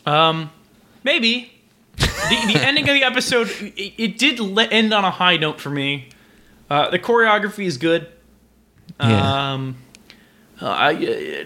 um 0.05 0.49
maybe 1.03 1.51
the, 1.97 2.05
the 2.53 2.59
ending 2.65 2.87
of 2.89 2.93
the 2.95 3.03
episode 3.03 3.49
it, 3.61 3.93
it 3.97 4.17
did 4.17 4.39
le- 4.39 4.65
end 4.65 4.93
on 4.93 5.03
a 5.05 5.11
high 5.11 5.37
note 5.37 5.59
for 5.61 5.69
me 5.69 6.09
uh, 6.69 6.89
the 6.89 6.99
choreography 6.99 7.65
is 7.65 7.77
good 7.77 8.07
Yeah. 8.99 9.53
Um, 9.53 9.77
uh, 10.61 10.65
I, 10.67 11.45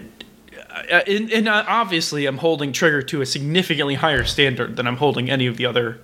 uh, 0.70 1.00
and, 1.06 1.30
and 1.30 1.48
uh, 1.48 1.64
obviously, 1.68 2.24
I'm 2.26 2.38
holding 2.38 2.72
Trigger 2.72 3.02
to 3.02 3.20
a 3.20 3.26
significantly 3.26 3.94
higher 3.94 4.24
standard 4.24 4.76
than 4.76 4.86
I'm 4.86 4.96
holding 4.96 5.28
any 5.30 5.46
of 5.46 5.56
the 5.58 5.66
other. 5.66 6.00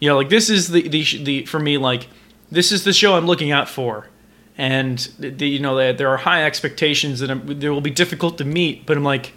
You 0.00 0.08
know, 0.08 0.16
like 0.16 0.30
this 0.30 0.48
is 0.48 0.68
the 0.70 0.88
the, 0.88 1.02
the 1.22 1.44
for 1.46 1.60
me 1.60 1.76
like 1.76 2.08
this 2.50 2.72
is 2.72 2.84
the 2.84 2.92
show 2.94 3.14
I'm 3.16 3.26
looking 3.26 3.50
out 3.52 3.68
for, 3.68 4.08
and 4.58 4.98
the, 5.18 5.46
you 5.48 5.58
know 5.60 5.76
there- 5.76 5.92
there 5.92 6.08
are 6.08 6.16
high 6.18 6.44
expectations 6.44 7.20
that 7.20 7.30
I'm, 7.30 7.58
they 7.60 7.68
will 7.68 7.80
be 7.80 7.90
difficult 7.90 8.38
to 8.38 8.44
meet. 8.44 8.86
But 8.86 8.96
I'm 8.96 9.04
like, 9.04 9.32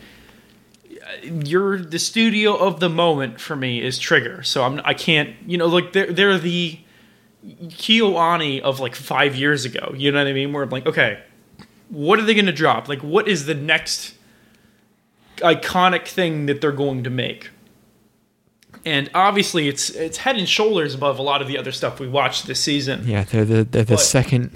you're 1.23 1.77
the 1.79 1.99
studio 1.99 2.55
of 2.55 2.79
the 2.79 2.89
moment 2.89 3.39
for 3.41 3.55
me 3.55 3.81
is 3.81 3.99
Trigger, 3.99 4.43
so 4.43 4.63
I'm 4.63 4.79
I 4.85 4.93
can't 4.93 5.35
you 5.45 5.57
know 5.57 5.67
like 5.67 5.93
they're 5.93 6.11
they're 6.11 6.37
the 6.37 6.79
Kyoani 7.45 8.59
of 8.61 8.79
like 8.79 8.95
five 8.95 9.35
years 9.35 9.65
ago. 9.65 9.93
You 9.95 10.11
know 10.11 10.19
what 10.19 10.27
I 10.27 10.33
mean? 10.33 10.53
Where 10.53 10.63
I'm 10.63 10.69
like, 10.69 10.85
okay, 10.85 11.19
what 11.89 12.19
are 12.19 12.23
they 12.23 12.33
going 12.33 12.45
to 12.45 12.51
drop? 12.51 12.87
Like, 12.87 13.01
what 13.01 13.27
is 13.27 13.45
the 13.45 13.55
next 13.55 14.13
iconic 15.37 16.07
thing 16.07 16.45
that 16.47 16.61
they're 16.61 16.71
going 16.71 17.03
to 17.03 17.09
make? 17.09 17.49
And 18.85 19.09
obviously, 19.13 19.67
it's 19.67 19.89
it's 19.89 20.17
head 20.19 20.37
and 20.37 20.47
shoulders 20.47 20.93
above 20.95 21.19
a 21.19 21.21
lot 21.21 21.41
of 21.41 21.47
the 21.47 21.57
other 21.57 21.71
stuff 21.71 21.99
we 21.99 22.07
watched 22.07 22.47
this 22.47 22.59
season. 22.61 23.07
Yeah, 23.07 23.23
they're 23.23 23.43
the 23.45 23.63
they're 23.63 23.83
the 23.83 23.95
But- 23.95 24.01
second 24.01 24.51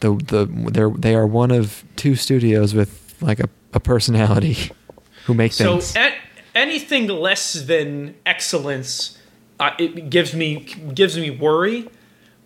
the 0.00 0.14
the 0.16 0.70
they're 0.72 0.90
they 0.90 1.14
are 1.14 1.26
one 1.26 1.50
of 1.50 1.84
two 1.96 2.14
studios 2.14 2.74
with 2.74 3.14
like 3.20 3.40
a, 3.40 3.48
a 3.72 3.80
personality 3.80 4.56
who 5.26 5.34
makes 5.34 5.56
So 5.56 5.72
things. 5.78 5.94
a- 5.96 6.14
anything 6.54 7.06
less 7.06 7.52
than 7.52 8.14
excellence, 8.26 9.18
uh, 9.58 9.70
it 9.78 10.10
gives 10.10 10.34
me 10.34 10.66
gives 10.94 11.16
me 11.18 11.30
worry. 11.30 11.88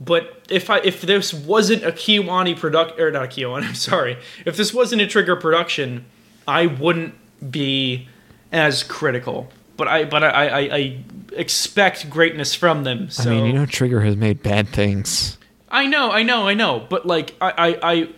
But 0.00 0.42
if 0.50 0.68
I 0.70 0.78
if 0.80 1.00
this 1.02 1.32
wasn't 1.32 1.84
a 1.84 1.92
Kyoani 1.92 2.58
product 2.58 2.98
or 3.00 3.10
not 3.10 3.24
a 3.24 3.28
Kyoani, 3.28 3.64
I'm 3.68 3.74
sorry, 3.74 4.18
if 4.44 4.56
this 4.56 4.74
wasn't 4.74 5.00
a 5.02 5.06
Trigger 5.06 5.36
production, 5.36 6.04
I 6.48 6.66
wouldn't 6.66 7.14
be 7.50 8.08
as 8.52 8.82
critical. 8.82 9.48
But 9.76 9.88
I 9.88 10.04
but 10.04 10.22
I 10.24 10.28
I, 10.48 10.58
I 10.76 10.98
expect 11.32 12.10
greatness 12.10 12.54
from 12.54 12.84
them. 12.84 13.08
So 13.10 13.30
I 13.30 13.34
mean, 13.34 13.46
you 13.46 13.52
know, 13.52 13.66
Trigger 13.66 14.00
has 14.02 14.16
made 14.16 14.42
bad 14.42 14.68
things. 14.68 15.38
I 15.74 15.86
know, 15.86 16.12
I 16.12 16.22
know, 16.22 16.46
I 16.46 16.54
know, 16.54 16.86
but 16.88 17.04
like 17.04 17.34
I, 17.40 17.50
I, 17.50 17.92
I 17.92 18.08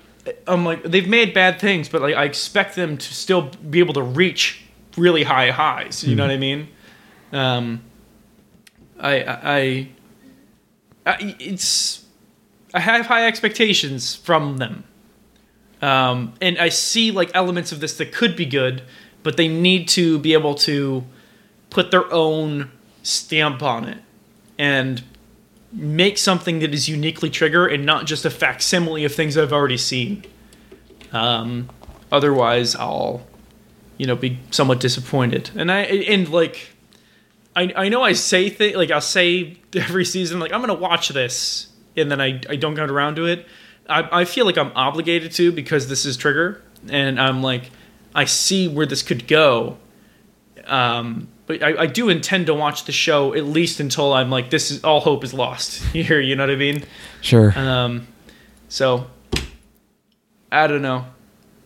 I'm 0.47 0.67
like 0.67 0.83
they've 0.83 1.09
made 1.09 1.33
bad 1.33 1.59
things, 1.59 1.89
but 1.89 2.03
like 2.03 2.15
I 2.15 2.25
expect 2.25 2.77
them 2.77 2.99
to 2.99 3.15
still 3.15 3.51
be 3.71 3.79
able 3.79 3.95
to 3.95 4.03
reach 4.03 4.61
really 4.95 5.23
high 5.23 5.51
highs. 5.51 6.05
You 6.05 6.17
know 6.17 6.25
what 6.25 6.33
I 6.33 6.37
mean? 6.37 6.69
Um, 7.33 7.83
I, 9.01 9.23
I, 9.25 9.89
I, 11.07 11.37
it's 11.41 12.05
I 12.75 12.81
have 12.81 13.07
high 13.07 13.27
expectations 13.27 14.15
from 14.15 14.59
them, 14.59 14.85
um, 15.81 16.35
and 16.43 16.59
I 16.59 16.69
see 16.69 17.11
like 17.11 17.31
elements 17.33 17.73
of 17.73 17.81
this 17.81 17.97
that 17.97 18.13
could 18.13 18.37
be 18.37 18.45
good, 18.45 18.83
but 19.23 19.39
they 19.39 19.49
need 19.49 19.89
to 19.89 20.19
be 20.19 20.35
able 20.35 20.57
to 20.57 21.05
put 21.71 21.91
their 21.91 22.13
own 22.13 22.71
stamp 23.03 23.63
on 23.63 23.85
it 23.89 23.99
and 24.59 25.03
make 25.77 26.17
something 26.17 26.61
that 26.61 26.73
is 26.73 26.89
uniquely 26.89 27.29
trigger 27.29 27.67
and 27.67 27.85
not 27.85 28.07
just 28.07 28.25
a 28.25 28.31
facsimile 28.31 29.05
of 29.05 29.15
things 29.15 29.37
I've 29.37 29.53
already 29.53 29.77
seen. 29.77 30.25
Um, 31.13 31.69
otherwise, 32.11 32.75
I'll, 32.75 33.23
you 33.99 34.07
know, 34.07 34.17
be 34.17 34.39
somewhat 34.51 34.81
disappointed. 34.81 35.51
And 35.55 35.71
I 35.71 35.81
and 35.83 36.29
like, 36.31 36.71
I 37.55 37.73
I 37.77 37.89
know 37.91 38.03
I 38.03 38.13
say 38.13 38.49
things 38.49 38.75
like 38.77 38.91
I'll 38.91 39.01
say 39.01 39.59
every 39.75 40.05
season 40.05 40.41
like 40.41 40.53
I'm 40.53 40.61
gonna 40.61 40.75
watch 40.75 41.11
this, 41.11 41.69
and 41.97 42.11
then 42.11 42.21
I 42.21 42.41
I 42.49 42.57
don't 42.57 42.75
get 42.75 42.91
around 42.91 43.17
to 43.17 43.27
it. 43.27 43.47
I 43.89 44.21
I 44.21 44.25
feel 44.25 44.47
like 44.47 44.57
I'm 44.57 44.73
obligated 44.75 45.33
to 45.33 45.53
because 45.53 45.89
this 45.89 46.07
is 46.07 46.17
trigger, 46.17 46.63
and 46.89 47.21
I'm 47.21 47.43
like 47.43 47.71
I 48.15 48.25
see 48.25 48.67
where 48.67 48.87
this 48.87 49.03
could 49.03 49.29
go. 49.29 49.77
Um, 50.65 51.29
but 51.47 51.63
I, 51.63 51.83
I 51.83 51.87
do 51.87 52.09
intend 52.09 52.47
to 52.47 52.55
watch 52.55 52.85
the 52.85 52.93
show 52.93 53.35
at 53.35 53.45
least 53.45 53.79
until 53.79 54.13
I'm 54.13 54.31
like, 54.31 54.51
this 54.51 54.71
is 54.71 54.83
all 54.83 55.01
hope 55.01 55.23
is 55.23 55.33
lost 55.33 55.83
here. 55.93 56.21
You 56.21 56.37
know 56.37 56.45
what 56.45 56.51
I 56.51 56.57
mean? 56.57 56.85
Sure. 57.21 57.57
Um, 57.57 58.07
so 58.69 59.07
I 60.51 60.67
don't 60.67 60.83
know. 60.83 61.07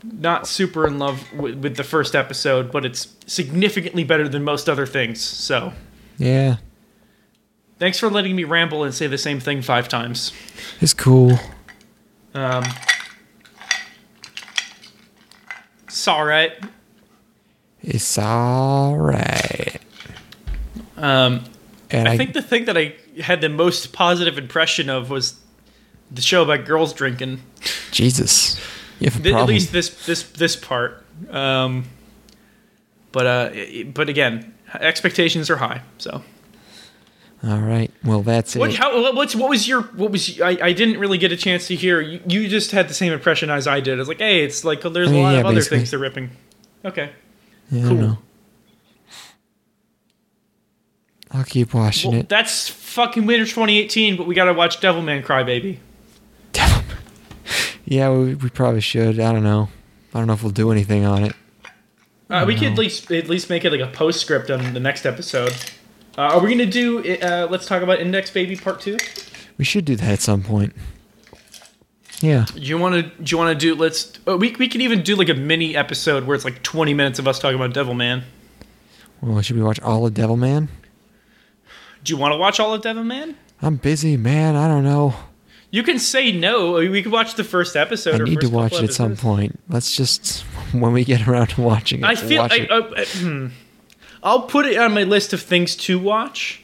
Not 0.03 0.47
super 0.47 0.87
in 0.87 0.99
love 0.99 1.31
with, 1.33 1.57
with 1.59 1.77
the 1.77 1.85
first 1.85 2.15
episode, 2.15 2.73
but 2.73 2.85
it's 2.85 3.15
significantly 3.27 4.05
better 4.05 4.29
than 4.29 4.45
most 4.45 4.69
other 4.69 4.87
things. 4.87 5.21
So 5.21 5.73
yeah. 6.17 6.57
thanks 7.79 7.99
for 7.99 8.11
letting 8.11 8.35
me 8.35 8.45
ramble 8.45 8.83
and 8.85 8.95
say 8.95 9.07
the 9.07 9.19
same 9.19 9.41
thing 9.41 9.61
five 9.61 9.89
times. 9.89 10.33
It's 10.81 10.95
cool. 10.95 11.39
Um, 12.33 12.65
it's 15.85 16.09
all 16.09 16.25
right. 16.25 16.53
It's 17.83 18.19
all 18.19 18.97
right. 18.97 19.79
Um, 20.97 21.45
And 21.91 22.07
I 22.09 22.17
think 22.17 22.35
the 22.35 22.43
thing 22.43 22.67
that 22.67 22.77
I 22.77 22.95
had 23.21 23.41
the 23.41 23.49
most 23.49 23.93
positive 23.93 24.39
impression 24.39 24.89
of 24.91 25.11
was 25.11 25.41
the 26.11 26.23
show 26.23 26.43
about 26.43 26.65
girls 26.67 26.93
drinking. 26.93 27.43
Jesus, 27.91 28.61
you 29.01 29.11
have 29.11 29.19
a 29.21 29.23
Th- 29.23 29.35
At 29.35 29.47
least 29.47 29.73
this 29.73 29.89
this 30.07 30.23
this 30.23 30.57
part. 30.57 31.05
Um, 31.31 31.85
but 33.13 33.27
uh, 33.27 33.51
but 33.93 34.09
again, 34.09 34.55
expectations 34.75 35.51
are 35.51 35.57
high. 35.57 35.83
So 35.99 36.23
all 37.43 37.59
right. 37.59 37.91
Well, 38.05 38.23
that's 38.23 38.55
what? 38.55 38.71
it. 38.71 38.77
How? 38.77 39.01
what- 39.03 39.15
What's 39.15 39.35
what 39.35 39.49
was 39.51 39.67
your 39.67 39.83
what 39.83 40.11
was? 40.13 40.41
I, 40.41 40.59
I 40.63 40.73
didn't 40.73 40.99
really 41.01 41.19
get 41.19 41.33
a 41.33 41.37
chance 41.37 41.67
to 41.69 41.75
hear. 41.75 42.01
You, 42.01 42.21
you 42.27 42.47
just 42.49 42.71
had 42.73 42.89
the 42.89 42.95
same 42.95 43.13
impression 43.13 43.51
as 43.51 43.67
I 43.67 43.81
did. 43.81 43.99
It's 43.99 44.09
like, 44.09 44.19
hey, 44.19 44.45
it's 44.45 44.65
like 44.65 44.83
there's 44.83 45.09
I 45.09 45.13
mean, 45.13 45.21
a 45.21 45.23
lot 45.25 45.33
yeah, 45.33 45.41
of 45.41 45.47
other 45.47 45.55
basically. 45.57 45.79
things 45.79 45.91
they're 45.91 45.99
ripping. 45.99 46.31
Okay. 46.85 47.11
Yeah, 47.71 47.79
I 47.79 47.89
don't 47.89 47.99
cool. 47.99 48.07
know. 48.09 48.19
I'll 51.33 51.45
keep 51.45 51.73
watching 51.75 52.11
Well, 52.11 52.21
it. 52.21 52.29
that's 52.29 52.69
fucking 52.69 53.25
winter 53.25 53.45
2018, 53.45 54.17
but 54.17 54.27
we 54.27 54.35
gotta 54.35 54.53
watch 54.53 54.81
Devilman 54.81 55.23
Crybaby. 55.25 55.79
Devil. 56.53 56.83
yeah, 57.85 58.11
we, 58.11 58.35
we 58.35 58.51
probably 58.51 58.81
should. 58.81 59.21
I 59.21 59.33
don't 59.33 59.45
know. 59.45 59.69
I 60.13 60.19
don't 60.19 60.27
know 60.27 60.33
if 60.33 60.43
we'll 60.43 60.51
do 60.51 60.73
anything 60.73 61.05
on 61.05 61.23
it. 61.25 61.33
Uh, 62.29 62.45
we 62.47 62.55
could 62.55 62.65
at 62.73 62.79
least 62.79 63.11
at 63.11 63.29
least 63.29 63.49
make 63.51 63.65
it 63.65 63.71
like 63.73 63.81
a 63.81 63.87
postscript 63.89 64.51
on 64.51 64.73
the 64.75 64.81
next 64.81 65.05
episode. 65.07 65.53
Uh, 66.19 66.23
are 66.23 66.41
we 66.41 66.51
gonna 66.51 66.67
do? 66.67 66.99
Uh, 67.21 67.47
let's 67.51 67.67
talk 67.67 67.83
about 67.83 68.01
Index 68.01 68.31
Baby 68.31 68.57
Part 68.57 68.81
Two. 68.81 68.97
We 69.59 69.65
should 69.65 69.85
do 69.85 69.95
that 69.97 70.09
at 70.11 70.21
some 70.21 70.43
point. 70.43 70.73
Yeah. 72.21 72.45
Do 72.55 72.61
you 72.61 72.79
want 72.79 72.95
to? 72.95 73.03
Do 73.23 73.31
you 73.31 73.39
want 73.39 73.59
to 73.59 73.67
do? 73.67 73.75
Let's. 73.75 74.13
Uh, 74.27 74.37
we 74.37 74.53
we 74.53 74.69
could 74.69 74.83
even 74.83 75.03
do 75.03 75.17
like 75.17 75.29
a 75.29 75.35
mini 75.35 75.75
episode 75.75 76.25
where 76.25 76.35
it's 76.35 76.45
like 76.45 76.63
twenty 76.63 76.95
minutes 76.95 77.19
of 77.19 77.27
us 77.27 77.39
talking 77.39 77.57
about 77.57 77.73
Devil 77.73 77.95
Man. 77.95 78.25
Well, 79.21 79.41
should 79.43 79.57
we 79.57 79.63
watch 79.63 79.81
all 79.81 80.07
of 80.07 80.15
Devil 80.15 80.37
Man? 80.37 80.69
Do 82.05 82.13
you 82.13 82.19
want 82.19 82.33
to 82.33 82.39
watch 82.39 82.61
all 82.61 82.73
of 82.75 82.83
Devil 82.83 83.05
Man? 83.05 83.37
I'm 83.63 83.77
busy, 83.77 84.17
man. 84.17 84.57
I 84.57 84.69
don't 84.69 84.85
know. 84.85 85.15
You 85.71 85.83
can 85.83 85.99
say 85.99 86.33
no. 86.33 86.73
We 86.73 87.03
could 87.03 87.13
watch 87.13 87.35
the 87.35 87.45
first 87.45 87.77
episode. 87.77 88.21
I 88.21 88.25
need 88.25 88.41
to 88.41 88.51
watch 88.51 88.73
it 88.75 88.85
at 88.85 88.93
some 88.93 89.17
point. 89.17 89.61
Let's 89.69 89.97
just 89.97 90.41
when 90.73 90.93
we 90.93 91.05
get 91.05 91.27
around 91.29 91.49
to 91.49 91.63
watching 91.63 92.01
it. 92.01 92.05
I 92.05 92.15
feel. 92.17 92.43
watch 92.43 92.53
I, 92.53 92.57
it. 92.57 92.71
uh, 92.71 93.05
hmm. 93.05 93.47
I'll 94.23 94.43
put 94.43 94.67
it 94.67 94.77
on 94.77 94.93
my 94.93 95.05
list 95.05 95.33
of 95.33 95.41
things 95.41 95.77
to 95.77 95.99
watch. 95.99 96.63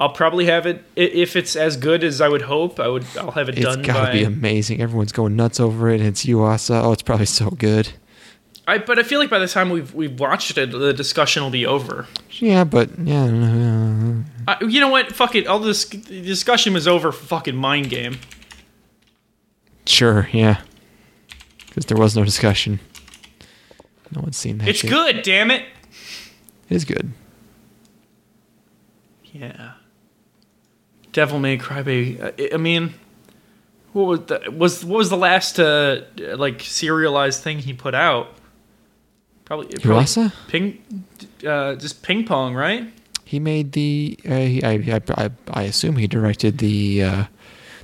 I'll 0.00 0.08
probably 0.08 0.46
have 0.46 0.64
it 0.64 0.82
if 0.96 1.36
it's 1.36 1.54
as 1.56 1.76
good 1.76 2.02
as 2.02 2.22
I 2.22 2.28
would 2.28 2.40
hope. 2.40 2.80
I 2.80 2.88
would. 2.88 3.04
I'll 3.18 3.32
have 3.32 3.50
it 3.50 3.58
it's 3.58 3.66
done 3.66 3.82
gotta 3.82 4.06
by. 4.06 4.12
be 4.12 4.24
amazing. 4.24 4.80
Everyone's 4.80 5.12
going 5.12 5.36
nuts 5.36 5.60
over 5.60 5.90
it. 5.90 6.00
It's 6.00 6.24
Yuasa. 6.24 6.82
Oh, 6.82 6.92
it's 6.92 7.02
probably 7.02 7.26
so 7.26 7.50
good. 7.50 7.92
I, 8.66 8.78
but 8.78 8.98
I 8.98 9.02
feel 9.02 9.18
like 9.20 9.28
by 9.28 9.38
the 9.38 9.46
time 9.46 9.68
we've 9.68 9.92
we've 9.92 10.18
watched 10.18 10.56
it, 10.56 10.70
the 10.70 10.94
discussion 10.94 11.42
will 11.42 11.50
be 11.50 11.66
over. 11.66 12.06
Yeah, 12.30 12.64
but 12.64 12.98
yeah, 12.98 13.24
uh, 13.24 14.22
I, 14.48 14.64
you 14.64 14.80
know 14.80 14.88
what? 14.88 15.12
Fuck 15.12 15.34
it. 15.34 15.46
All 15.46 15.58
this 15.58 15.84
the 15.84 16.22
discussion 16.22 16.72
was 16.72 16.88
over 16.88 17.12
for 17.12 17.26
fucking 17.26 17.56
mind 17.56 17.90
game. 17.90 18.20
sure, 19.86 20.30
yeah. 20.32 20.62
Because 21.66 21.84
there 21.86 21.98
was 21.98 22.16
no 22.16 22.24
discussion. 22.24 22.80
No 24.12 24.22
one's 24.22 24.38
seen 24.38 24.58
that. 24.58 24.68
It's 24.68 24.78
shit. 24.78 24.90
good. 24.90 25.22
Damn 25.22 25.50
it. 25.50 25.64
It 26.70 26.74
is 26.76 26.84
good. 26.86 27.12
Yeah. 29.24 29.74
Devil 31.12 31.38
May 31.38 31.56
Cry 31.56 31.82
Baby. 31.82 32.20
I, 32.22 32.50
I 32.54 32.56
mean, 32.56 32.94
what 33.92 34.02
was 34.06 34.20
the, 34.20 34.50
was 34.50 34.84
what 34.84 34.98
was 34.98 35.10
the 35.10 35.16
last 35.16 35.58
uh 35.58 36.02
like 36.18 36.62
serialized 36.62 37.42
thing 37.42 37.58
he 37.58 37.72
put 37.72 37.94
out? 37.94 38.34
Probably, 39.44 39.76
probably 39.80 40.30
ping, 40.46 41.04
uh, 41.44 41.74
just 41.74 42.02
ping 42.02 42.24
pong, 42.24 42.54
right? 42.54 42.92
He 43.24 43.40
made 43.40 43.72
the. 43.72 44.16
Uh, 44.24 44.36
he, 44.36 44.62
I, 44.62 44.72
I, 44.72 45.00
I, 45.24 45.30
I 45.52 45.62
assume 45.64 45.96
he 45.96 46.06
directed 46.06 46.58
the 46.58 47.02
uh, 47.02 47.24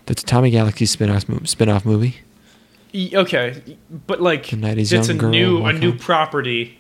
the 0.07 0.15
Tatami 0.15 0.51
Galaxy 0.51 0.87
spin-off, 0.87 1.29
mo- 1.29 1.41
spin-off 1.43 1.85
movie. 1.85 2.19
Okay, 2.95 3.63
but 4.07 4.23
like 4.23 4.47
The 4.47 4.57
Night 4.57 4.79
is 4.79 4.93
it's 4.93 5.09
a 5.09 5.15
new 5.15 5.65
a 5.65 5.73
new 5.73 5.97
property. 5.99 6.79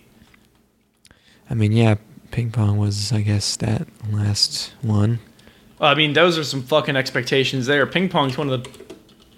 I 1.51 1.55
mean, 1.55 1.73
yeah, 1.73 1.97
ping 2.31 2.51
pong 2.51 2.77
was, 2.77 3.13
I 3.13 3.23
guess, 3.23 3.57
that 3.57 3.89
last 4.11 4.73
one. 4.83 5.19
I 5.81 5.95
mean, 5.95 6.13
those 6.15 6.39
are 6.39 6.45
some 6.45 6.63
fucking 6.63 6.97
expectations 6.97 7.67
there. 7.67 7.87
Ping 7.87 8.09
pong's 8.09 8.39
one 8.39 8.49
of 8.51 8.65
the 8.65 8.71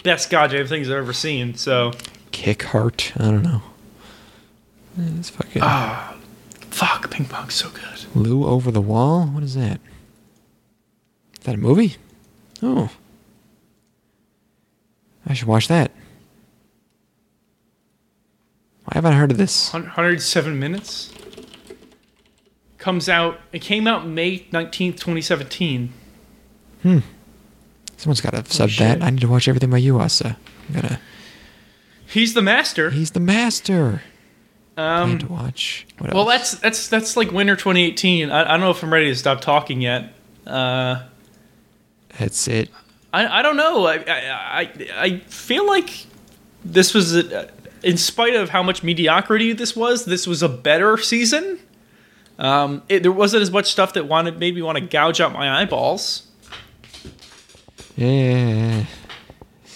best 0.04 0.30
goddamn 0.30 0.66
things 0.66 0.88
I've 0.88 0.96
ever 0.98 1.12
seen. 1.12 1.54
So 1.54 1.92
Kick 2.30 2.62
Heart. 2.64 3.12
I 3.16 3.24
don't 3.24 3.42
know. 3.42 3.62
It's 5.18 5.30
fucking 5.30 5.62
Ah. 5.62 6.14
fuck, 6.70 7.10
ping 7.10 7.24
pong's 7.26 7.54
so 7.54 7.70
good. 7.70 8.04
Lu 8.14 8.44
over 8.46 8.70
the 8.70 8.80
wall. 8.80 9.26
What 9.26 9.42
is 9.42 9.54
that? 9.54 9.80
Is 11.38 11.44
that 11.44 11.54
a 11.54 11.58
movie? 11.58 11.96
Oh, 12.62 12.90
I 15.26 15.34
should 15.34 15.48
watch 15.48 15.68
that. 15.68 15.90
I 18.88 18.94
haven't 18.94 19.12
heard 19.14 19.30
of 19.30 19.36
this. 19.36 19.72
107 19.72 20.58
minutes. 20.58 21.12
Comes 22.78 23.08
out. 23.08 23.38
It 23.52 23.60
came 23.60 23.86
out 23.86 24.06
May 24.06 24.40
19th, 24.50 24.94
2017. 24.98 25.92
Someone's 26.82 28.20
got 28.20 28.34
to 28.34 28.44
sub 28.52 28.70
Oh, 28.70 28.84
that. 28.84 29.02
I 29.02 29.10
need 29.10 29.20
to 29.20 29.28
watch 29.28 29.48
everything 29.48 29.70
by 29.70 29.80
Yuasa. 29.80 30.36
I'm 30.68 30.74
gonna. 30.74 31.00
He's 32.06 32.34
the 32.34 32.42
master. 32.42 32.90
He's 32.90 33.10
the 33.10 33.20
master. 33.20 34.02
Um, 34.76 35.12
need 35.12 35.20
to 35.20 35.26
watch. 35.26 35.86
What 35.98 36.14
well, 36.14 36.30
else? 36.30 36.52
that's 36.52 36.62
that's 36.62 36.88
that's 36.88 37.16
like 37.16 37.32
winter 37.32 37.56
2018. 37.56 38.30
I, 38.30 38.42
I 38.42 38.44
don't 38.52 38.60
know 38.60 38.70
if 38.70 38.82
I'm 38.82 38.92
ready 38.92 39.08
to 39.08 39.16
stop 39.16 39.40
talking 39.40 39.80
yet. 39.80 40.14
Uh, 40.46 41.02
that's 42.18 42.46
it. 42.46 42.70
I, 43.12 43.40
I 43.40 43.42
don't 43.42 43.56
know. 43.56 43.86
I, 43.86 43.96
I 43.96 44.60
I 44.60 44.70
I 44.96 45.18
feel 45.26 45.66
like 45.66 46.06
this 46.64 46.94
was, 46.94 47.16
a, 47.16 47.50
in 47.82 47.96
spite 47.96 48.34
of 48.34 48.50
how 48.50 48.62
much 48.62 48.82
mediocrity 48.82 49.52
this 49.52 49.74
was, 49.74 50.04
this 50.04 50.26
was 50.26 50.42
a 50.42 50.48
better 50.48 50.96
season. 50.98 51.58
Um, 52.38 52.82
it, 52.88 53.02
there 53.02 53.12
wasn't 53.12 53.42
as 53.42 53.50
much 53.50 53.70
stuff 53.70 53.94
that 53.94 54.06
wanted 54.06 54.38
made 54.38 54.54
me 54.54 54.62
want 54.62 54.78
to 54.78 54.84
gouge 54.84 55.20
out 55.20 55.32
my 55.32 55.60
eyeballs. 55.60 56.27
Yeah, 57.98 58.84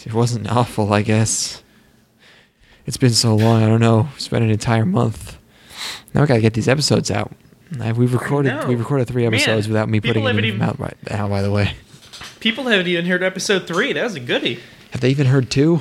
it 0.07 0.15
wasn't 0.15 0.49
awful, 0.49 0.93
I 0.93 1.03
guess. 1.03 1.61
It's 2.87 2.97
been 2.97 3.11
so 3.11 3.35
long. 3.35 3.65
I 3.65 3.69
don't 3.69 3.81
know. 3.81 4.09
Spent 4.17 4.45
an 4.45 4.51
entire 4.51 4.87
month. 4.87 5.39
Now 6.15 6.23
I 6.23 6.27
gotta 6.27 6.41
get 6.41 6.55
these 6.55 6.69
episodes 6.69 7.11
out. 7.11 7.33
We've 7.97 8.13
recorded 8.13 8.69
we 8.69 8.77
recorded 8.77 9.09
three 9.09 9.25
Man, 9.25 9.35
episodes 9.35 9.67
without 9.67 9.89
me 9.89 10.01
putting 10.01 10.25
haven't 10.25 10.45
even- 10.45 10.63
out. 10.63 10.79
By, 10.79 10.93
out. 11.11 11.31
By 11.31 11.43
the 11.43 11.51
way, 11.51 11.75
People 12.39 12.65
haven't 12.65 12.87
even 12.87 13.07
heard 13.07 13.23
episode 13.25 13.67
three. 13.67 13.93
That 13.93 14.05
was 14.05 14.15
a 14.15 14.21
goodie. 14.21 14.61
have 14.93 15.01
they 15.01 15.11
even 15.11 15.27
heard 15.27 15.51
two? 15.51 15.81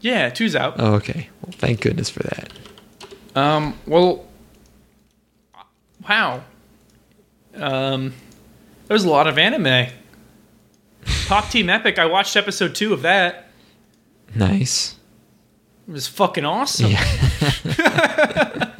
Yeah, 0.00 0.30
two's 0.30 0.54
out. 0.54 0.74
Oh, 0.78 0.94
okay. 0.94 1.30
Well, 1.42 1.50
thank 1.52 1.80
goodness 1.80 2.10
for 2.10 2.22
that. 2.22 2.52
Um, 3.34 3.76
well, 3.86 4.24
wow. 6.08 6.42
Um, 7.56 8.14
there's 8.86 9.02
a 9.04 9.10
lot 9.10 9.26
of 9.26 9.38
anime. 9.38 9.88
Pop 11.26 11.50
Team 11.50 11.68
Epic. 11.70 11.98
I 11.98 12.06
watched 12.06 12.36
episode 12.36 12.74
two 12.74 12.92
of 12.92 13.02
that. 13.02 13.46
Nice. 14.34 14.96
It 15.88 15.92
was 15.92 16.06
fucking 16.06 16.44
awesome. 16.44 16.90
Yeah. 16.90 17.04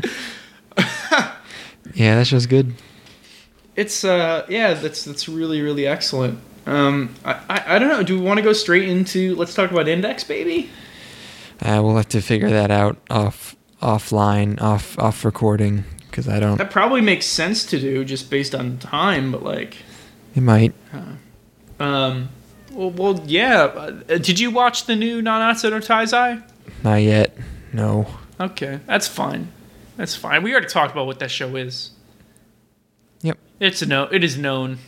yeah, 1.95 2.17
that 2.17 2.27
show's 2.27 2.47
good. 2.47 2.75
It's 3.77 4.05
uh, 4.05 4.45
yeah, 4.49 4.75
that's 4.75 5.05
that's 5.05 5.29
really 5.29 5.61
really 5.61 5.87
excellent. 5.87 6.39
Um, 6.67 7.15
I, 7.25 7.33
I 7.49 7.77
I 7.77 7.79
don't 7.79 7.89
know. 7.89 8.03
Do 8.03 8.19
we 8.19 8.25
want 8.25 8.39
to 8.39 8.43
go 8.43 8.53
straight 8.53 8.89
into? 8.89 9.35
Let's 9.37 9.55
talk 9.55 9.71
about 9.71 9.89
Index, 9.89 10.25
baby. 10.25 10.69
Uh, 11.63 11.81
we'll 11.83 11.97
have 11.97 12.09
to 12.09 12.21
figure 12.21 12.51
that 12.51 12.71
out 12.71 12.99
off 13.09 13.57
offline, 13.81 14.61
off 14.61 14.99
off 14.99 15.25
recording, 15.25 15.85
because 16.11 16.29
I 16.29 16.41
don't. 16.41 16.57
That 16.59 16.71
probably 16.71 17.01
makes 17.01 17.27
sense 17.27 17.65
to 17.67 17.79
do 17.81 18.05
just 18.05 18.31
based 18.31 18.55
on 18.55 18.79
time, 18.79 19.33
but 19.33 19.43
like, 19.43 19.77
It 20.35 20.43
might. 20.43 20.75
Um, 21.81 22.29
well, 22.73 22.91
well 22.91 23.23
yeah. 23.27 23.65
Uh, 23.65 23.91
did 24.19 24.39
you 24.39 24.51
watch 24.51 24.87
the 24.87 24.97
new 24.97 25.23
Nanatsu 25.23 25.71
no 25.71 25.79
Taizai? 25.79 26.43
Not 26.83 26.97
yet. 26.97 27.37
No. 27.73 28.07
Okay, 28.41 28.81
that's 28.87 29.09
fine. 29.09 29.49
That's 29.97 30.15
fine. 30.15 30.43
We 30.43 30.53
already 30.53 30.69
talked 30.69 30.93
about 30.93 31.07
what 31.07 31.19
that 31.19 31.31
show 31.31 31.57
is. 31.57 31.91
Yep. 33.23 33.39
It's 33.59 33.83
a 33.83 33.87
no. 33.87 34.05
It 34.05 34.23
is 34.23 34.39
known. 34.39 34.79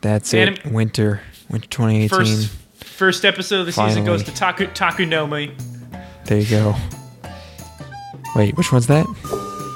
That's 0.00 0.32
Anim- 0.32 0.54
it. 0.54 0.66
Winter. 0.66 1.22
Winter 1.50 1.68
2018. 1.68 2.08
First 2.08 2.50
first 2.84 3.24
episode 3.24 3.60
of 3.60 3.66
the 3.66 3.72
season 3.72 4.04
goes 4.04 4.22
to 4.24 4.34
Taku 4.34 4.66
Takunomi. 4.68 5.52
There 6.26 6.38
you 6.38 6.48
go. 6.48 6.74
Wait, 8.36 8.56
which 8.56 8.70
one's 8.70 8.86
that? 8.88 9.06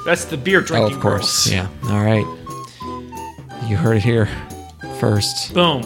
That's 0.04 0.26
the 0.26 0.36
beer 0.36 0.60
drinking. 0.60 0.92
Oh, 0.92 0.96
of 0.96 1.02
course. 1.02 1.48
girls. 1.48 1.52
Yeah. 1.52 1.68
All 1.84 2.04
right. 2.04 2.26
You 3.68 3.76
heard 3.76 3.96
it 3.96 4.02
here 4.02 4.28
first. 5.02 5.52
Boom. 5.52 5.82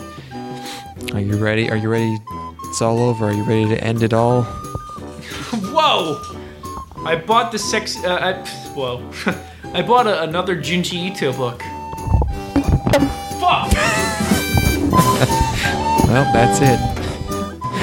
Are 1.14 1.20
you 1.20 1.38
ready? 1.38 1.70
Are 1.70 1.76
you 1.76 1.88
ready? 1.88 2.18
It's 2.64 2.82
all 2.82 2.98
over. 2.98 3.24
Are 3.24 3.32
you 3.32 3.44
ready 3.44 3.66
to 3.66 3.82
end 3.82 4.02
it 4.02 4.12
all? 4.12 4.42
Whoa! 5.72 6.20
I 6.98 7.16
bought 7.16 7.50
the 7.50 7.58
sex. 7.58 7.96
Uh, 8.04 8.18
I, 8.20 8.32
whoa! 8.74 9.00
I 9.72 9.80
bought 9.80 10.06
a, 10.06 10.22
another 10.22 10.54
Junji 10.54 11.10
Ito 11.10 11.32
book. 11.32 11.62
Fuck! 13.40 13.72
Well, 16.06 16.32
that's 16.32 16.60
it. 16.60 16.78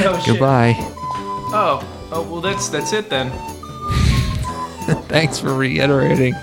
Oh, 0.05 0.21
shit. 0.23 0.33
Goodbye. 0.33 0.75
Oh, 0.79 1.85
oh 2.11 2.21
well, 2.31 2.39
that's 2.41 2.69
that's 2.69 2.93
it 2.93 3.09
then. 3.09 3.29
Thanks 5.09 5.39
for 5.39 5.53
reiterating. 5.53 6.33